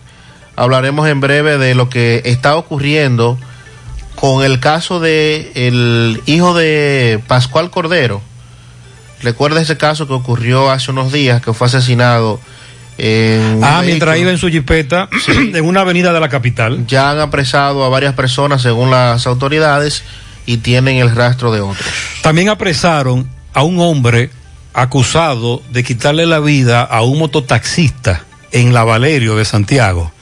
hablaremos 0.54 1.08
en 1.08 1.20
breve 1.20 1.58
de 1.58 1.74
lo 1.74 1.88
que 1.88 2.22
está 2.24 2.54
ocurriendo 2.56 3.38
con 4.16 4.44
el 4.44 4.58
caso 4.60 4.98
de 4.98 5.52
el 5.54 6.22
hijo 6.26 6.54
de 6.54 7.20
Pascual 7.28 7.70
Cordero. 7.70 8.20
Recuerda 9.22 9.60
ese 9.60 9.76
caso 9.76 10.06
que 10.06 10.12
ocurrió 10.12 10.70
hace 10.70 10.90
unos 10.90 11.12
días, 11.12 11.40
que 11.40 11.52
fue 11.52 11.68
asesinado 11.68 12.40
en... 12.98 13.60
Ah, 13.62 13.82
mientras 13.84 14.18
iba 14.18 14.30
en 14.30 14.38
su 14.38 14.48
jipeta 14.48 15.08
en 15.28 15.64
una 15.64 15.82
avenida 15.82 16.12
de 16.12 16.20
la 16.20 16.28
capital. 16.28 16.86
Ya 16.86 17.10
han 17.10 17.20
apresado 17.20 17.84
a 17.84 17.88
varias 17.88 18.14
personas 18.14 18.62
según 18.62 18.90
las 18.90 19.26
autoridades 19.26 20.02
y 20.46 20.58
tienen 20.58 20.96
el 20.96 21.14
rastro 21.14 21.52
de 21.52 21.60
otros. 21.60 21.86
También 22.22 22.48
apresaron 22.48 23.28
a 23.52 23.62
un 23.62 23.80
hombre 23.80 24.30
acusado 24.72 25.62
de 25.70 25.84
quitarle 25.84 26.26
la 26.26 26.40
vida 26.40 26.82
a 26.82 27.02
un 27.02 27.18
mototaxista 27.18 28.24
en 28.52 28.74
la 28.74 28.84
Valerio 28.84 29.36
de 29.36 29.44
Santiago. 29.44 30.12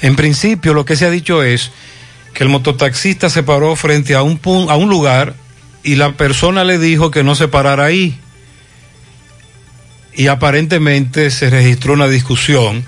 En 0.00 0.16
principio 0.16 0.74
lo 0.74 0.84
que 0.84 0.96
se 0.96 1.06
ha 1.06 1.10
dicho 1.10 1.42
es 1.42 1.72
que 2.34 2.44
el 2.44 2.48
mototaxista 2.48 3.30
se 3.30 3.42
paró 3.42 3.76
frente 3.76 4.14
a 4.14 4.22
un, 4.22 4.40
a 4.68 4.76
un 4.76 4.88
lugar 4.88 5.34
y 5.82 5.96
la 5.96 6.12
persona 6.12 6.64
le 6.64 6.78
dijo 6.78 7.10
que 7.10 7.22
no 7.22 7.34
se 7.34 7.48
parara 7.48 7.84
ahí. 7.84 8.18
Y 10.14 10.26
aparentemente 10.26 11.30
se 11.30 11.50
registró 11.50 11.92
una 11.94 12.08
discusión 12.08 12.84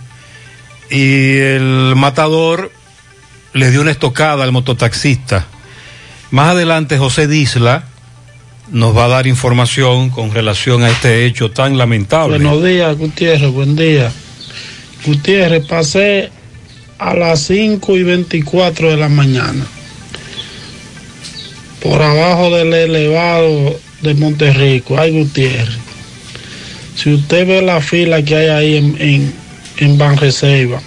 y 0.91 1.39
el 1.39 1.95
matador 1.97 2.71
le 3.55 3.71
dio 3.71 3.81
una 3.81 3.91
estocada 3.91 4.45
al 4.45 4.53
mototaxista. 4.53 5.47
Más 6.31 6.51
adelante 6.51 6.99
José 6.99 7.27
Disla 7.27 7.85
nos 8.71 8.97
va 8.97 9.05
a 9.05 9.09
dar 9.09 9.27
información 9.27 10.11
con 10.11 10.33
relación 10.33 10.83
a 10.83 10.91
este 10.91 11.27
hecho 11.27 11.51
tan 11.51 11.77
lamentable. 11.77 12.39
Buenos 12.39 12.65
días, 12.65 12.97
Gutiérrez, 12.97 13.51
buen 13.51 13.77
día. 13.77 14.11
Gutiérrez, 15.05 15.67
pasé 15.67 16.31
a 17.03 17.15
las 17.15 17.41
5 17.47 17.97
y 17.97 18.05
24 18.05 18.91
de 18.91 18.97
la 18.97 19.09
mañana 19.09 19.67
por 21.83 22.01
abajo 22.01 22.55
del 22.57 22.73
elevado 22.73 23.77
de 24.03 24.15
Monterrico. 24.15 24.97
Ay, 24.97 25.11
Gutiérrez. 25.11 25.79
Si 26.95 27.13
usted 27.13 27.45
ve 27.47 27.61
la 27.63 27.81
fila 27.81 28.23
que 28.23 28.37
hay 28.37 28.49
ahí 28.49 28.77
en, 28.77 28.97
en, 29.01 29.35
en 29.79 29.99
Banreserva 29.99 30.81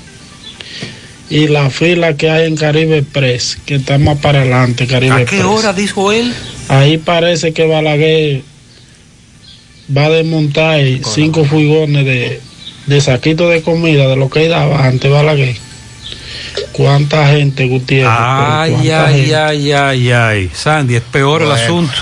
y 1.29 1.47
la 1.49 1.69
fila 1.69 2.15
que 2.15 2.29
hay 2.29 2.47
en 2.47 2.55
Caribe 2.55 3.03
Press, 3.03 3.57
que 3.65 3.75
está 3.75 3.97
más 3.97 4.17
para 4.19 4.41
adelante, 4.41 4.87
Caribe 4.87 5.15
¿A 5.15 5.17
qué 5.25 5.37
Press. 5.37 5.43
hora 5.43 5.73
dijo 5.73 6.13
él? 6.13 6.33
Ahí 6.69 6.97
parece 6.97 7.51
que 7.51 7.65
Balaguer 7.65 8.41
va 9.95 10.05
a 10.05 10.09
desmontar 10.11 10.79
cinco 11.13 11.43
furgones 11.43 12.05
de, 12.05 12.39
de 12.85 13.01
saquito 13.01 13.49
de 13.49 13.61
comida 13.61 14.07
de 14.07 14.15
lo 14.15 14.29
que 14.29 14.47
daba 14.47 14.85
antes 14.87 15.11
Balaguer. 15.11 15.64
¿Cuánta 16.71 17.27
gente, 17.27 17.67
Gutiérrez? 17.67 18.11
Ay, 18.11 18.71
¿Cuánta 18.71 19.05
ay, 19.07 19.15
gente? 19.21 19.35
ay, 19.35 19.71
ay, 19.71 20.11
ay. 20.11 20.51
Sandy, 20.53 20.95
es 20.95 21.01
peor 21.01 21.41
el 21.41 21.51
asunto. 21.51 21.93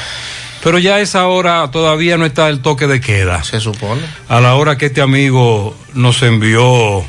Pero 0.63 0.79
ya 0.79 0.95
a 0.95 0.99
esa 1.01 1.27
hora 1.27 1.69
todavía 1.71 2.17
no 2.17 2.25
está 2.25 2.47
el 2.49 2.61
toque 2.61 2.87
de 2.87 3.01
queda. 3.01 3.43
Se 3.43 3.59
supone. 3.59 4.01
A 4.29 4.39
la 4.39 4.55
hora 4.55 4.77
que 4.77 4.85
este 4.87 5.01
amigo 5.01 5.75
nos 5.93 6.21
envió. 6.23 7.03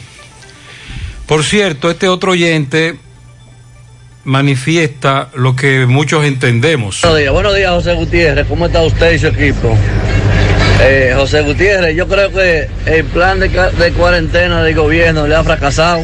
Por 1.26 1.44
cierto, 1.44 1.90
este 1.90 2.09
otro 2.09 2.33
oyente 2.33 2.96
manifiesta 4.24 5.28
lo 5.35 5.54
que 5.54 5.87
muchos 5.87 6.24
entendemos. 6.24 7.00
Buenos 7.02 7.18
días, 7.18 7.33
buenos 7.33 7.54
días 7.57 7.70
José 7.70 7.94
Gutiérrez, 7.94 8.46
¿cómo 8.46 8.66
está 8.66 8.83
usted 8.83 9.12
y 9.12 9.18
su 9.18 9.26
equipo? 9.28 9.76
Eh, 10.80 11.12
José 11.14 11.42
Gutiérrez, 11.42 11.94
yo 11.94 12.09
creo 12.09 12.33
que 12.33 12.68
el 12.87 13.04
plan 13.04 13.38
de 13.38 13.92
cuarentena 13.96 14.62
del 14.62 14.74
gobierno 14.74 15.26
le 15.26 15.35
ha 15.37 15.44
fracasado, 15.44 16.02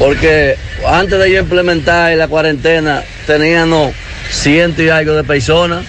porque 0.00 0.56
antes 0.88 1.18
de 1.18 1.30
yo 1.30 1.40
implementar 1.40 2.16
la 2.16 2.26
cuarentena 2.26 3.02
teníamos 3.26 3.94
ciento 4.30 4.82
y 4.82 4.88
algo 4.88 5.12
de 5.12 5.24
personas, 5.24 5.84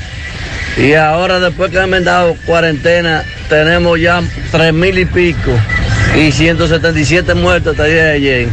y 0.75 0.93
ahora 0.95 1.39
después 1.39 1.71
que 1.71 1.79
han 1.79 2.03
dado 2.03 2.35
cuarentena 2.45 3.23
tenemos 3.47 3.97
ya 4.01 4.21
tres 4.51 4.73
mil 4.73 4.99
y 4.99 5.05
pico, 5.05 5.51
y 6.17 6.29
177 6.29 7.33
muertos 7.35 7.71
hasta 7.71 7.85
el 7.87 7.93
día 7.93 8.03
de 8.03 8.11
ayer. 8.11 8.49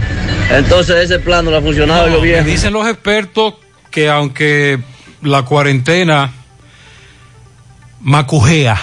Entonces 0.51 0.97
ese 0.97 1.19
plan 1.19 1.45
no 1.45 1.51
le 1.51 1.57
ha 1.57 1.61
funcionado 1.61 2.07
No, 2.07 2.19
gobierno. 2.19 2.49
dicen 2.49 2.73
los 2.73 2.87
expertos 2.87 3.55
que 3.91 4.09
aunque 4.09 4.79
la 5.23 5.43
cuarentena 5.43 6.31
macujea 8.01 8.79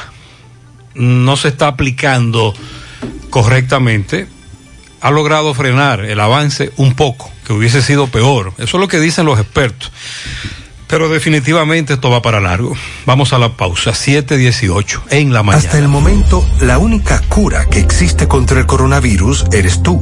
no 0.94 1.38
se 1.38 1.48
está 1.48 1.68
aplicando 1.68 2.54
correctamente, 3.30 4.28
ha 5.06 5.12
logrado 5.12 5.54
frenar 5.54 6.04
el 6.04 6.20
avance 6.20 6.72
un 6.78 6.96
poco, 6.96 7.30
que 7.46 7.54
hubiese 7.54 7.84
sido 7.84 8.08
peor. 8.08 8.54
Eso 8.58 8.78
es 8.78 8.82
lo 8.82 8.88
que 8.88 9.00
dicen 9.00 9.28
los 9.28 9.40
expertos. 9.40 9.92
Pero 10.88 11.10
definitivamente 11.10 11.94
esto 11.94 12.10
va 12.10 12.24
para 12.24 12.40
largo. 12.40 12.74
Vamos 13.06 13.32
a 13.32 13.38
la 13.38 13.56
pausa, 13.56 13.92
7.18 13.92 15.02
en 15.12 15.32
la 15.32 15.44
mañana. 15.44 15.64
Hasta 15.64 15.78
el 15.78 15.90
momento, 15.90 16.44
la 16.60 16.80
única 16.80 17.22
cura 17.30 17.68
que 17.68 17.80
existe 17.80 18.28
contra 18.28 18.60
el 18.60 18.66
coronavirus 18.66 19.46
eres 19.52 19.84
tú. 19.84 20.02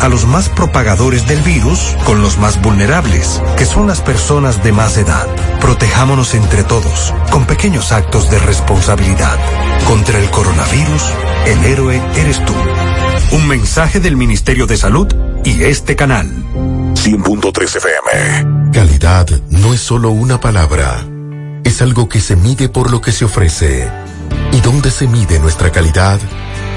a 0.00 0.08
los 0.08 0.26
más 0.26 0.48
propagadores 0.48 1.26
del 1.26 1.42
virus 1.42 1.96
con 2.04 2.22
los 2.22 2.38
más 2.38 2.60
vulnerables, 2.62 3.42
que 3.56 3.66
son 3.66 3.86
las 3.86 4.00
personas 4.00 4.62
de 4.62 4.72
más 4.72 4.96
edad. 4.96 5.26
Protejámonos 5.60 6.34
entre 6.34 6.64
todos, 6.64 7.14
con 7.30 7.46
pequeños 7.46 7.92
actos 7.92 8.30
de 8.30 8.38
responsabilidad. 8.38 9.38
Contra 9.86 10.18
el 10.18 10.30
coronavirus, 10.30 11.02
el 11.46 11.64
héroe 11.64 12.02
eres 12.16 12.44
tú. 12.44 12.54
Un 13.32 13.46
mensaje 13.48 14.00
del 14.00 14.16
Ministerio 14.16 14.66
de 14.66 14.76
Salud 14.76 15.08
y 15.44 15.62
este 15.64 15.96
canal. 15.96 16.30
100.3 16.94 17.76
FM. 17.76 18.72
Calidad 18.72 19.28
no 19.50 19.74
es 19.74 19.80
solo 19.80 20.10
una 20.10 20.40
palabra, 20.40 21.04
es 21.64 21.82
algo 21.82 22.08
que 22.08 22.20
se 22.20 22.36
mide 22.36 22.68
por 22.68 22.90
lo 22.90 23.00
que 23.00 23.12
se 23.12 23.24
ofrece. 23.24 23.88
¿Y 24.52 24.60
dónde 24.60 24.90
se 24.90 25.06
mide 25.06 25.38
nuestra 25.38 25.70
calidad? 25.70 26.18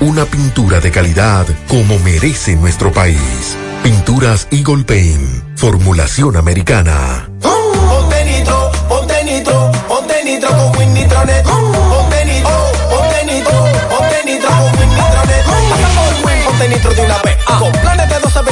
una 0.00 0.24
pintura 0.24 0.80
de 0.80 0.90
calidad 0.90 1.46
como 1.68 1.98
merece 1.98 2.56
nuestro 2.56 2.92
país. 2.92 3.56
Pinturas 3.82 4.48
Eagle 4.50 4.84
Paint, 4.84 5.56
formulación 5.56 6.36
americana. 6.36 7.28
Ponte 7.40 8.24
nitro, 8.24 8.70
ponte 8.88 9.24
nitro, 9.24 9.72
ponte 9.86 10.24
nitro 10.24 10.48
con 10.50 10.76
Win 10.78 10.94
Nitronet. 10.94 11.44
Ponte 11.44 12.24
nitro, 12.24 12.72
ponte 12.90 13.24
nitro, 13.26 13.66
ponte 13.88 14.24
nitro 14.24 14.48
con 14.50 14.64
Win 14.78 14.90
Nitronet. 14.90 15.44
Pasa 15.70 15.88
por 15.94 16.12
Win, 16.26 16.44
ponte 16.44 16.68
nitro 16.68 16.94
de 16.94 17.02
una 17.02 17.18
vez. 17.22 17.36
Con 17.58 17.72
planes 17.72 18.07
de 18.07 18.07
12, 18.07 18.07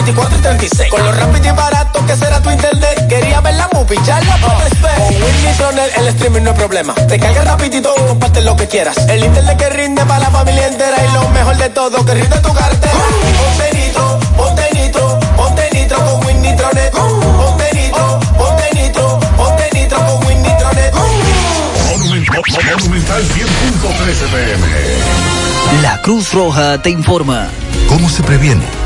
24 0.06 0.38
y 0.38 0.40
36. 0.40 0.90
Con 0.90 1.04
lo 1.04 1.10
rápido 1.10 1.48
y 1.48 1.50
barato 1.50 2.06
que 2.06 2.14
será 2.14 2.40
tu 2.40 2.48
internet. 2.48 3.08
Quería 3.08 3.40
ver 3.40 3.54
la 3.54 3.68
movie, 3.72 3.98
ya 4.04 4.20
la 4.20 4.36
puedes 4.36 4.80
ver. 4.80 4.94
Con 4.94 5.08
Win 5.08 5.44
Nitronet 5.44 5.98
el 5.98 6.08
streaming 6.08 6.42
no 6.42 6.50
es 6.52 6.56
problema. 6.56 6.94
Te 6.94 7.18
carga 7.18 7.42
rapidito 7.42 7.92
y 7.96 8.06
comparte 8.06 8.40
lo 8.42 8.54
que 8.56 8.68
quieras. 8.68 8.96
El 9.08 9.24
internet 9.24 9.56
que 9.58 9.68
rinde 9.68 10.04
para 10.04 10.20
la 10.20 10.30
familia 10.30 10.68
entera. 10.68 10.96
Y 11.04 11.12
lo 11.12 11.28
mejor 11.30 11.56
de 11.56 11.70
todo, 11.70 12.04
que 12.04 12.14
rinde 12.14 12.38
tu 12.38 12.54
cartera. 12.54 12.92
Ponte 12.92 13.76
nitro, 13.76 14.20
ponte 14.36 14.62
nitro, 14.74 15.18
ponte 15.36 15.70
nitro 15.72 15.98
con 15.98 16.26
Win 16.26 16.42
Nitronet. 16.42 16.92
Ponte 16.92 17.70
nitro, 17.74 18.20
ponte 18.38 18.70
nitro, 18.74 19.20
ponte 19.36 19.70
nitro 19.72 19.98
con 20.06 20.26
Win 20.26 20.42
Nitronet. 20.42 20.94
Monumental 22.78 23.22
100.3 23.24 24.10
FM. 24.10 24.66
La 25.82 26.00
Cruz 26.00 26.32
Roja 26.32 26.80
te 26.80 26.90
informa. 26.90 27.48
¿Cómo 27.88 28.08
se 28.08 28.22
previene? 28.22 28.85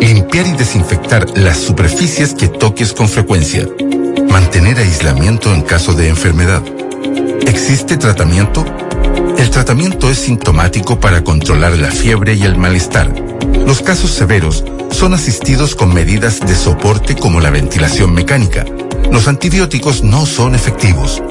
Limpiar 0.00 0.46
y 0.46 0.52
desinfectar 0.52 1.26
las 1.38 1.58
superficies 1.58 2.34
que 2.34 2.48
toques 2.48 2.92
con 2.92 3.08
frecuencia. 3.08 3.68
Mantener 4.28 4.78
aislamiento 4.78 5.52
en 5.54 5.62
caso 5.62 5.94
de 5.94 6.08
enfermedad. 6.08 6.62
¿Existe 7.46 7.96
tratamiento? 7.96 8.64
El 9.38 9.50
tratamiento 9.50 10.10
es 10.10 10.18
sintomático 10.18 10.98
para 10.98 11.22
controlar 11.22 11.76
la 11.78 11.90
fiebre 11.90 12.34
y 12.34 12.42
el 12.42 12.56
malestar. 12.56 13.12
Los 13.66 13.82
casos 13.82 14.10
severos 14.10 14.64
son 14.90 15.14
asistidos 15.14 15.74
con 15.74 15.94
medidas 15.94 16.40
de 16.40 16.54
soporte 16.54 17.14
como 17.14 17.40
la 17.40 17.50
ventilación 17.50 18.12
mecánica. 18.12 18.64
Los 19.10 19.28
antibióticos 19.28 20.02
no 20.02 20.26
son 20.26 20.54
efectivos. 20.54 21.22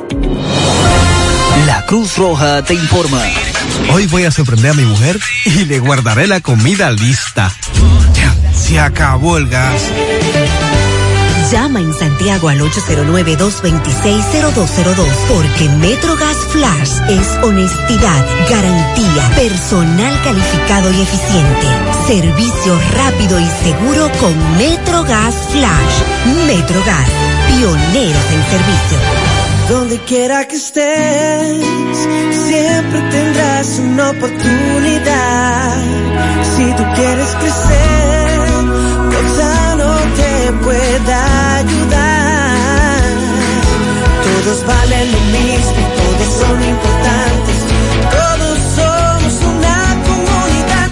La 1.65 1.85
Cruz 1.85 2.17
Roja 2.17 2.63
te 2.63 2.73
informa. 2.73 3.21
Hoy 3.93 4.07
voy 4.07 4.23
a 4.23 4.31
sorprender 4.31 4.71
a 4.71 4.73
mi 4.73 4.85
mujer 4.85 5.19
y 5.45 5.65
le 5.65 5.79
guardaré 5.79 6.27
la 6.27 6.41
comida 6.41 6.91
lista. 6.91 7.53
Se 8.69 8.79
acabó 8.79 9.37
el 9.37 9.49
gas. 9.49 9.81
Llama 11.51 11.79
en 11.79 11.91
Santiago 11.91 12.49
al 12.49 12.61
809-226-0202 12.61 15.07
porque 15.27 15.67
MetroGas 15.79 16.37
Flash 16.51 16.91
es 17.09 17.27
honestidad, 17.43 18.23
garantía, 18.47 19.27
personal 19.35 20.13
calificado 20.23 20.91
y 20.91 21.01
eficiente, 21.01 21.65
servicio 22.05 22.79
rápido 22.93 23.39
y 23.39 23.47
seguro 23.63 24.11
con 24.19 24.35
MetroGas 24.59 25.33
Flash. 25.49 26.03
MetroGas, 26.45 27.09
pioneros 27.47 28.31
en 28.31 28.43
servicio. 28.51 28.99
Donde 29.67 29.97
quiera 30.01 30.47
que 30.47 30.57
estés, 30.57 31.97
siempre 32.47 33.01
tendrás 33.09 33.79
una 33.79 34.11
oportunidad. 34.11 35.75
Si 36.55 36.71
tú 36.73 36.83
quieres 36.95 37.35
crecer, 37.39 38.38
Roxano 39.29 39.97
te 40.15 40.51
pueda 40.63 41.55
ayudar. 41.57 43.01
Todos 44.23 44.65
valen 44.65 45.11
lo 45.11 45.19
mismo, 45.19 45.83
todos 45.97 46.29
son 46.39 46.63
importantes. 46.63 47.57
Todos 48.11 48.57
somos 48.75 49.33
una 49.53 49.77
comunidad. 50.07 50.89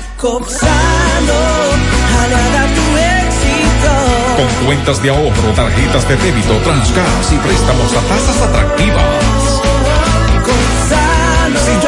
Éxito. 3.27 3.91
Con 4.37 4.65
cuentas 4.65 5.01
de 5.01 5.09
ahorro, 5.09 5.53
tarjetas 5.55 6.07
de 6.07 6.15
débito, 6.17 6.53
transgas 6.63 7.31
y 7.31 7.37
préstamos 7.37 7.91
a 7.93 8.01
tasas 8.01 8.41
atractivas. 8.41 9.36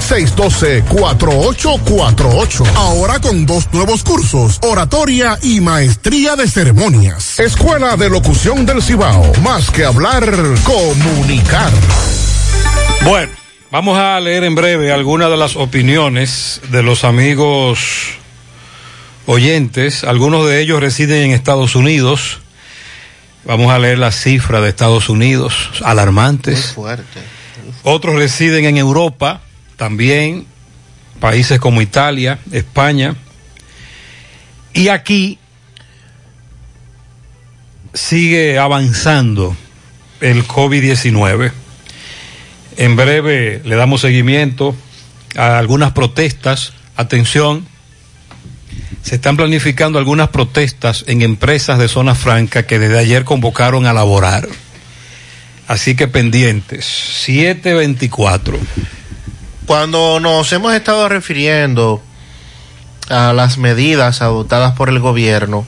612-4848. 0.00 2.66
Ahora 2.76 3.18
con 3.20 3.46
dos 3.46 3.68
nuevos 3.72 4.02
cursos, 4.02 4.58
oratoria 4.62 5.38
y 5.42 5.60
maestría 5.60 6.34
de 6.36 6.48
ceremonias. 6.48 7.38
Escuela 7.40 7.96
de 7.96 8.10
Locución 8.10 8.66
del 8.66 8.82
Cibao. 8.82 9.32
Más 9.42 9.70
que 9.70 9.84
hablar, 9.84 10.24
comunicar. 10.64 11.72
Bueno, 13.04 13.30
vamos 13.70 13.98
a 13.98 14.18
leer 14.20 14.44
en 14.44 14.54
breve 14.54 14.92
algunas 14.92 15.30
de 15.30 15.36
las 15.36 15.56
opiniones 15.56 16.60
de 16.70 16.82
los 16.82 17.04
amigos 17.04 17.78
oyentes. 19.26 20.04
Algunos 20.04 20.46
de 20.46 20.60
ellos 20.60 20.80
residen 20.80 21.24
en 21.24 21.30
Estados 21.32 21.76
Unidos. 21.76 22.40
Vamos 23.44 23.72
a 23.72 23.78
leer 23.78 23.98
las 23.98 24.20
cifras 24.20 24.62
de 24.62 24.68
Estados 24.68 25.08
Unidos, 25.08 25.70
alarmantes. 25.84 26.72
fuerte. 26.72 27.20
Otros 27.82 28.16
residen 28.16 28.64
en 28.64 28.76
Europa, 28.76 29.40
también 29.78 30.44
países 31.20 31.58
como 31.58 31.80
Italia, 31.80 32.38
España. 32.52 33.14
Y 34.74 34.88
aquí 34.88 35.38
sigue 37.94 38.58
avanzando 38.58 39.56
el 40.20 40.46
COVID-19. 40.46 41.52
En 42.76 42.96
breve 42.96 43.62
le 43.64 43.76
damos 43.76 44.02
seguimiento 44.02 44.76
a 45.36 45.58
algunas 45.58 45.92
protestas. 45.92 46.72
Atención, 46.96 47.64
se 49.02 49.14
están 49.14 49.36
planificando 49.36 49.98
algunas 49.98 50.28
protestas 50.28 51.04
en 51.06 51.22
empresas 51.22 51.78
de 51.78 51.88
zona 51.88 52.16
franca 52.16 52.66
que 52.66 52.80
desde 52.80 52.98
ayer 52.98 53.24
convocaron 53.24 53.86
a 53.86 53.92
laborar. 53.92 54.48
Así 55.68 55.94
que 55.94 56.08
pendientes. 56.08 56.84
724. 56.84 58.58
Cuando 59.68 60.18
nos 60.18 60.50
hemos 60.54 60.72
estado 60.72 61.10
refiriendo 61.10 62.02
a 63.10 63.34
las 63.34 63.58
medidas 63.58 64.22
adoptadas 64.22 64.74
por 64.74 64.88
el 64.88 64.98
gobierno 64.98 65.66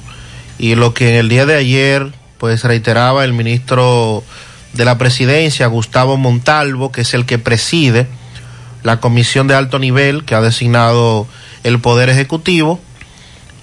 y 0.59 0.75
lo 0.75 0.95
que 0.95 1.11
en 1.11 1.17
el 1.17 1.29
día 1.29 1.45
de 1.45 1.55
ayer 1.55 2.11
pues 2.39 2.65
reiteraba 2.65 3.27
el 3.27 3.35
ministro 3.35 4.25
de 4.73 4.87
la 4.87 4.97
presidencia, 4.97 5.67
Gustavo 5.67 6.17
Montalvo, 6.17 6.91
que 6.91 7.03
es 7.03 7.13
el 7.13 7.27
que 7.27 7.39
preside 7.39 8.07
la 8.83 9.01
comisión 9.01 9.49
de 9.49 9.55
alto 9.55 9.79
nivel 9.79 10.25
que 10.25 10.35
ha 10.35 10.41
designado 10.41 11.27
el 11.63 11.79
Poder 11.79 12.09
Ejecutivo 12.09 12.81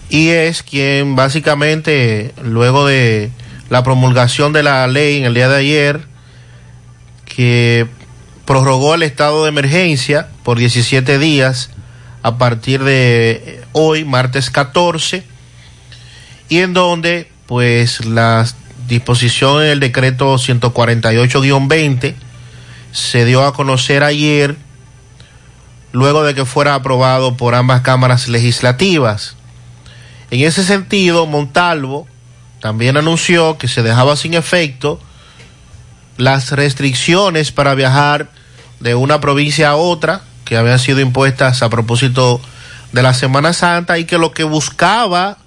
y 0.07 0.27
es 0.29 0.61
quien 0.61 1.15
básicamente 1.15 2.35
luego 2.43 2.85
de 2.85 3.31
la 3.71 3.81
promulgación 3.81 4.53
de 4.53 4.61
la 4.61 4.85
ley 4.85 5.17
en 5.17 5.25
el 5.25 5.33
día 5.33 5.49
de 5.49 5.57
ayer 5.57 6.07
que 7.25 7.87
prorrogó 8.47 8.95
el 8.95 9.03
estado 9.03 9.43
de 9.43 9.49
emergencia 9.49 10.29
por 10.43 10.57
17 10.57 11.19
días 11.19 11.69
a 12.23 12.37
partir 12.37 12.81
de 12.81 13.61
hoy, 13.73 14.05
martes 14.05 14.49
14, 14.49 15.23
y 16.47 16.59
en 16.59 16.73
donde 16.73 17.29
pues 17.45 18.05
la 18.05 18.47
disposición 18.87 19.63
en 19.63 19.69
el 19.69 19.79
decreto 19.81 20.35
148-20 20.35 22.15
se 22.93 23.25
dio 23.25 23.45
a 23.45 23.53
conocer 23.53 24.05
ayer 24.05 24.55
luego 25.91 26.23
de 26.23 26.33
que 26.33 26.45
fuera 26.45 26.73
aprobado 26.73 27.35
por 27.35 27.53
ambas 27.53 27.81
cámaras 27.81 28.29
legislativas. 28.29 29.35
En 30.31 30.39
ese 30.45 30.63
sentido, 30.63 31.25
Montalvo 31.25 32.07
también 32.61 32.95
anunció 32.95 33.57
que 33.57 33.67
se 33.67 33.83
dejaba 33.83 34.15
sin 34.15 34.35
efecto 34.35 35.01
las 36.17 36.51
restricciones 36.51 37.51
para 37.51 37.75
viajar 37.75 38.29
de 38.79 38.95
una 38.95 39.21
provincia 39.21 39.69
a 39.69 39.75
otra 39.75 40.21
que 40.45 40.57
habían 40.57 40.79
sido 40.79 40.99
impuestas 40.99 41.61
a 41.61 41.69
propósito 41.69 42.41
de 42.91 43.03
la 43.03 43.13
Semana 43.13 43.53
Santa 43.53 43.97
y 43.97 44.05
que 44.05 44.17
lo 44.17 44.31
que 44.31 44.43
buscaba 44.43 45.37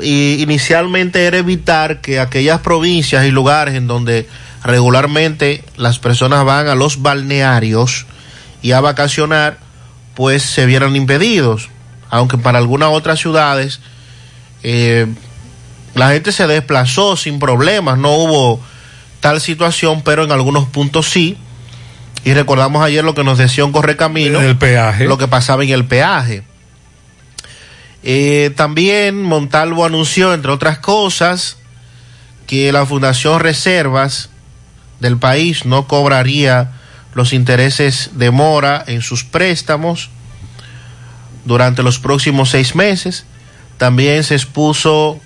inicialmente 0.00 1.26
era 1.26 1.38
evitar 1.38 2.00
que 2.00 2.20
aquellas 2.20 2.60
provincias 2.60 3.24
y 3.24 3.30
lugares 3.30 3.74
en 3.74 3.86
donde 3.86 4.28
regularmente 4.62 5.64
las 5.76 5.98
personas 5.98 6.44
van 6.44 6.68
a 6.68 6.74
los 6.74 7.00
balnearios 7.00 8.06
y 8.60 8.72
a 8.72 8.80
vacacionar 8.80 9.58
pues 10.14 10.42
se 10.42 10.66
vieran 10.66 10.94
impedidos 10.94 11.70
aunque 12.10 12.36
para 12.36 12.58
algunas 12.58 12.90
otras 12.90 13.18
ciudades 13.18 13.80
eh, 14.62 15.06
la 15.94 16.10
gente 16.10 16.32
se 16.32 16.46
desplazó 16.46 17.16
sin 17.16 17.38
problemas 17.38 17.98
no 17.98 18.14
hubo 18.14 18.60
tal 19.20 19.40
situación 19.40 20.02
pero 20.02 20.24
en 20.24 20.32
algunos 20.32 20.68
puntos 20.68 21.08
sí 21.08 21.36
y 22.24 22.34
recordamos 22.34 22.82
ayer 22.84 23.04
lo 23.04 23.14
que 23.14 23.24
nos 23.24 23.38
decía 23.38 23.64
un 23.64 23.72
correcamino. 23.72 24.40
El 24.40 24.58
peaje. 24.58 25.06
Lo 25.06 25.18
que 25.18 25.28
pasaba 25.28 25.64
en 25.64 25.70
el 25.70 25.84
peaje. 25.84 26.42
Eh, 28.02 28.52
también 28.56 29.22
Montalvo 29.22 29.84
anunció, 29.84 30.34
entre 30.34 30.52
otras 30.52 30.78
cosas, 30.78 31.56
que 32.46 32.72
la 32.72 32.86
Fundación 32.86 33.40
Reservas 33.40 34.30
del 35.00 35.18
país 35.18 35.64
no 35.64 35.86
cobraría 35.86 36.72
los 37.14 37.32
intereses 37.32 38.10
de 38.14 38.30
mora 38.30 38.84
en 38.86 39.02
sus 39.02 39.24
préstamos 39.24 40.10
durante 41.44 41.82
los 41.82 41.98
próximos 41.98 42.50
seis 42.50 42.74
meses. 42.74 43.24
También 43.78 44.24
se 44.24 44.34
expuso 44.34 45.20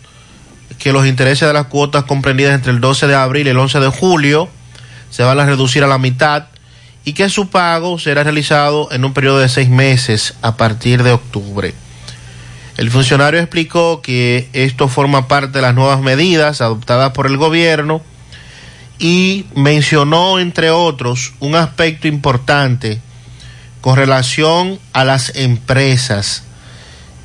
que 0.82 0.92
los 0.92 1.06
intereses 1.06 1.46
de 1.46 1.54
las 1.54 1.66
cuotas 1.66 2.02
comprendidas 2.04 2.56
entre 2.56 2.72
el 2.72 2.80
12 2.80 3.06
de 3.06 3.14
abril 3.14 3.46
y 3.46 3.50
el 3.50 3.58
11 3.58 3.78
de 3.78 3.86
julio 3.86 4.48
se 5.10 5.22
van 5.22 5.38
a 5.38 5.46
reducir 5.46 5.84
a 5.84 5.86
la 5.86 5.98
mitad 5.98 6.46
y 7.04 7.12
que 7.12 7.28
su 7.28 7.50
pago 7.50 8.00
será 8.00 8.24
realizado 8.24 8.90
en 8.90 9.04
un 9.04 9.14
periodo 9.14 9.38
de 9.38 9.48
seis 9.48 9.68
meses 9.68 10.34
a 10.42 10.56
partir 10.56 11.04
de 11.04 11.12
octubre. 11.12 11.72
El 12.76 12.90
funcionario 12.90 13.38
explicó 13.38 14.02
que 14.02 14.48
esto 14.54 14.88
forma 14.88 15.28
parte 15.28 15.58
de 15.58 15.62
las 15.62 15.76
nuevas 15.76 16.00
medidas 16.00 16.60
adoptadas 16.60 17.12
por 17.12 17.26
el 17.28 17.36
gobierno 17.36 18.02
y 18.98 19.46
mencionó, 19.54 20.40
entre 20.40 20.70
otros, 20.70 21.32
un 21.38 21.54
aspecto 21.54 22.08
importante 22.08 23.00
con 23.80 23.94
relación 23.94 24.80
a 24.92 25.04
las 25.04 25.36
empresas 25.36 26.42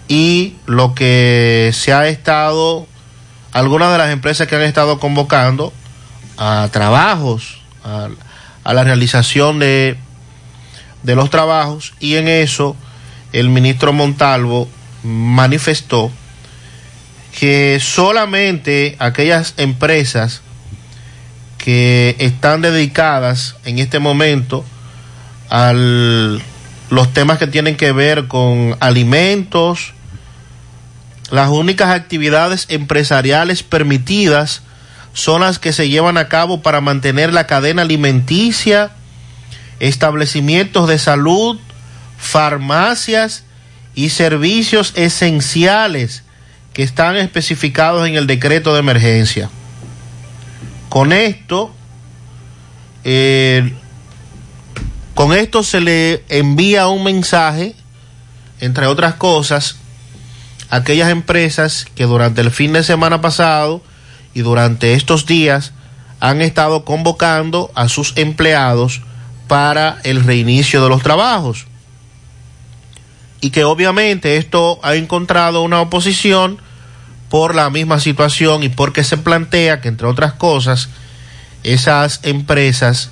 y 0.07 0.57
lo 0.67 0.93
que 0.93 1.71
se 1.73 1.91
ha 1.91 2.07
estado, 2.07 2.87
algunas 3.51 3.91
de 3.91 3.97
las 3.97 4.11
empresas 4.11 4.47
que 4.47 4.55
han 4.55 4.63
estado 4.63 4.99
convocando 4.99 5.73
a 6.37 6.69
trabajos, 6.71 7.61
a, 7.83 8.09
la 8.73 8.83
realización 8.83 9.59
de, 9.59 9.97
de 11.03 11.15
los 11.15 11.29
trabajos 11.29 11.93
y 11.99 12.15
en 12.15 12.27
eso 12.27 12.75
el 13.31 13.49
ministro 13.49 13.93
Montalvo 13.93 14.67
manifestó 15.03 16.11
que 17.37 17.79
solamente 17.79 18.95
aquellas 18.99 19.53
empresas 19.57 20.41
que 21.57 22.15
están 22.19 22.61
dedicadas 22.61 23.55
en 23.65 23.79
este 23.79 23.99
momento 23.99 24.65
a 25.49 25.73
los 25.73 27.13
temas 27.13 27.37
que 27.37 27.47
tienen 27.47 27.75
que 27.75 27.91
ver 27.91 28.27
con 28.27 28.75
alimentos, 28.79 29.93
las 31.29 31.49
únicas 31.49 31.89
actividades 31.89 32.65
empresariales 32.69 33.63
permitidas 33.63 34.61
son 35.13 35.41
las 35.41 35.59
que 35.59 35.73
se 35.73 35.89
llevan 35.89 36.17
a 36.17 36.29
cabo 36.29 36.61
para 36.61 36.79
mantener 36.79 37.33
la 37.33 37.47
cadena 37.47 37.81
alimenticia, 37.81 38.91
establecimientos 39.79 40.87
de 40.87 40.99
salud, 40.99 41.59
farmacias 42.17 43.43
y 43.95 44.09
servicios 44.09 44.93
esenciales 44.95 46.23
que 46.73 46.83
están 46.83 47.15
especificados 47.15 48.07
en 48.07 48.15
el 48.15 48.27
decreto 48.27 48.73
de 48.73 48.79
emergencia. 48.79 49.49
Con 50.89 51.11
esto, 51.11 51.73
eh, 53.03 53.73
con 55.15 55.33
esto 55.33 55.63
se 55.63 55.81
le 55.81 56.23
envía 56.29 56.87
un 56.87 57.03
mensaje, 57.03 57.75
entre 58.59 58.85
otras 58.85 59.15
cosas, 59.15 59.77
aquellas 60.69 61.09
empresas 61.09 61.85
que 61.95 62.05
durante 62.05 62.41
el 62.41 62.51
fin 62.51 62.73
de 62.73 62.83
semana 62.83 63.21
pasado 63.21 63.81
y 64.33 64.41
durante 64.41 64.93
estos 64.93 65.25
días 65.25 65.73
han 66.19 66.41
estado 66.41 66.83
convocando 66.83 67.71
a 67.75 67.89
sus 67.89 68.13
empleados 68.17 69.01
para 69.47 69.99
el 70.03 70.23
reinicio 70.23 70.83
de 70.83 70.89
los 70.89 71.03
trabajos. 71.03 71.67
Y 73.39 73.51
que 73.51 73.63
obviamente 73.63 74.37
esto 74.37 74.79
ha 74.83 74.95
encontrado 74.95 75.61
una 75.61 75.79
oposición 75.79 76.59
por 77.29 77.55
la 77.55 77.69
misma 77.69 77.99
situación 77.99 78.63
y 78.63 78.69
porque 78.69 79.03
se 79.03 79.17
plantea 79.17 79.79
que, 79.79 79.89
entre 79.89 80.07
otras 80.07 80.33
cosas, 80.33 80.89
esas 81.63 82.21
empresas 82.23 83.11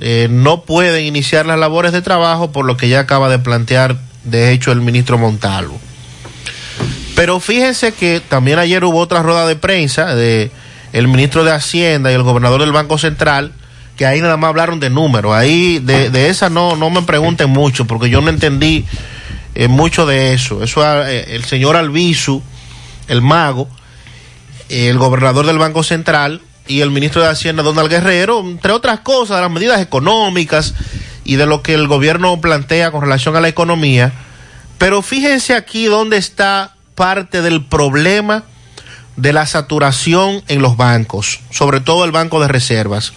eh, 0.00 0.26
no 0.30 0.62
pueden 0.62 1.04
iniciar 1.04 1.46
las 1.46 1.58
labores 1.58 1.92
de 1.92 2.02
trabajo 2.02 2.50
por 2.50 2.64
lo 2.64 2.76
que 2.76 2.88
ya 2.88 3.00
acaba 3.00 3.28
de 3.28 3.38
plantear, 3.38 3.98
de 4.24 4.52
hecho, 4.52 4.72
el 4.72 4.80
ministro 4.80 5.18
Montalvo. 5.18 5.78
Pero 7.14 7.40
fíjense 7.40 7.92
que 7.92 8.20
también 8.20 8.58
ayer 8.58 8.84
hubo 8.84 8.98
otra 8.98 9.22
rueda 9.22 9.46
de 9.46 9.56
prensa 9.56 10.14
de 10.14 10.50
el 10.92 11.08
ministro 11.08 11.44
de 11.44 11.52
Hacienda 11.52 12.10
y 12.10 12.14
el 12.14 12.22
gobernador 12.22 12.60
del 12.60 12.72
Banco 12.72 12.98
Central, 12.98 13.52
que 13.96 14.06
ahí 14.06 14.20
nada 14.20 14.36
más 14.36 14.48
hablaron 14.48 14.80
de 14.80 14.90
números. 14.90 15.34
Ahí 15.34 15.78
de, 15.78 16.10
de 16.10 16.28
esa 16.28 16.50
no, 16.50 16.76
no 16.76 16.90
me 16.90 17.02
pregunten 17.02 17.50
mucho, 17.50 17.86
porque 17.86 18.10
yo 18.10 18.20
no 18.20 18.30
entendí 18.30 18.84
eh, 19.54 19.68
mucho 19.68 20.06
de 20.06 20.32
eso. 20.32 20.62
Eso 20.62 20.82
eh, 21.06 21.34
el 21.34 21.44
señor 21.44 21.76
Albizu, 21.76 22.42
el 23.08 23.22
mago, 23.22 23.68
el 24.68 24.96
gobernador 24.98 25.46
del 25.46 25.58
Banco 25.58 25.82
Central 25.82 26.40
y 26.66 26.80
el 26.80 26.90
ministro 26.90 27.22
de 27.22 27.28
Hacienda, 27.28 27.62
Donald 27.62 27.90
Guerrero, 27.90 28.40
entre 28.40 28.72
otras 28.72 29.00
cosas, 29.00 29.36
de 29.36 29.42
las 29.42 29.50
medidas 29.50 29.80
económicas 29.80 30.74
y 31.24 31.36
de 31.36 31.46
lo 31.46 31.62
que 31.62 31.74
el 31.74 31.88
gobierno 31.88 32.40
plantea 32.40 32.90
con 32.90 33.02
relación 33.02 33.36
a 33.36 33.40
la 33.40 33.48
economía. 33.48 34.12
Pero 34.78 35.02
fíjense 35.02 35.54
aquí 35.54 35.84
dónde 35.84 36.16
está 36.16 36.74
parte 36.94 37.42
del 37.42 37.64
problema 37.64 38.44
de 39.16 39.32
la 39.32 39.46
saturación 39.46 40.42
en 40.48 40.62
los 40.62 40.76
bancos, 40.76 41.40
sobre 41.50 41.80
todo 41.80 42.04
el 42.04 42.12
Banco 42.12 42.40
de 42.40 42.48
Reservas. 42.48 43.12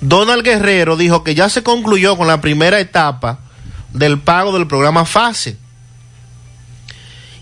Donald 0.00 0.42
Guerrero 0.42 0.96
dijo 0.96 1.22
que 1.24 1.34
ya 1.34 1.48
se 1.48 1.62
concluyó 1.62 2.16
con 2.16 2.26
la 2.26 2.40
primera 2.40 2.80
etapa 2.80 3.40
del 3.92 4.18
pago 4.18 4.52
del 4.52 4.66
programa 4.66 5.04
FASE 5.04 5.56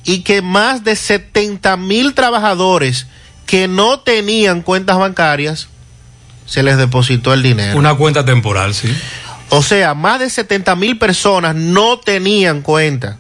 y 0.05 0.23
que 0.23 0.43
más 0.43 0.85
de 0.85 0.97
70 0.97 1.77
mil 1.77 2.15
trabajadores 2.15 3.07
que 3.47 3.69
no 3.69 4.01
tenían 4.01 4.63
cuentas 4.63 4.99
bancarias 4.99 5.69
se 6.47 6.63
les 6.63 6.77
depositó 6.79 7.33
el 7.35 7.43
dinero. 7.43 7.79
Una 7.79 7.95
cuenta 7.95 8.25
temporal, 8.25 8.75
sí. 8.75 8.95
O 9.51 9.63
sea, 9.63 9.95
más 9.95 10.19
de 10.21 10.29
70 10.29 10.77
mil 10.77 10.99
personas 10.99 11.55
no 11.55 11.99
tenían 11.99 12.63
cuenta. 12.63 13.19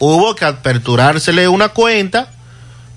Hubo 0.00 0.34
que 0.34 0.46
aperturársele 0.46 1.46
una 1.46 1.68
cuenta 1.68 2.30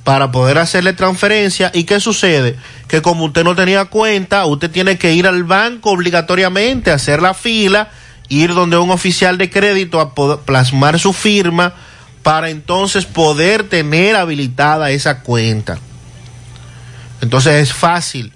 para 0.05 0.31
poder 0.31 0.57
hacerle 0.57 0.93
transferencia. 0.93 1.69
¿Y 1.73 1.83
qué 1.83 1.99
sucede? 1.99 2.57
Que 2.87 3.01
como 3.01 3.25
usted 3.25 3.43
no 3.43 3.55
tenía 3.55 3.85
cuenta, 3.85 4.45
usted 4.45 4.71
tiene 4.71 4.97
que 4.97 5.13
ir 5.13 5.27
al 5.27 5.43
banco 5.43 5.91
obligatoriamente, 5.91 6.91
hacer 6.91 7.21
la 7.21 7.33
fila, 7.33 7.89
ir 8.29 8.53
donde 8.53 8.77
un 8.77 8.89
oficial 8.89 9.37
de 9.37 9.49
crédito 9.49 9.99
a 9.99 10.15
plasmar 10.15 10.97
su 10.97 11.11
firma 11.11 11.73
para 12.23 12.49
entonces 12.49 13.05
poder 13.05 13.67
tener 13.67 14.15
habilitada 14.15 14.91
esa 14.91 15.23
cuenta. 15.23 15.79
Entonces 17.19 17.63
es 17.63 17.73
fácil. 17.73 18.31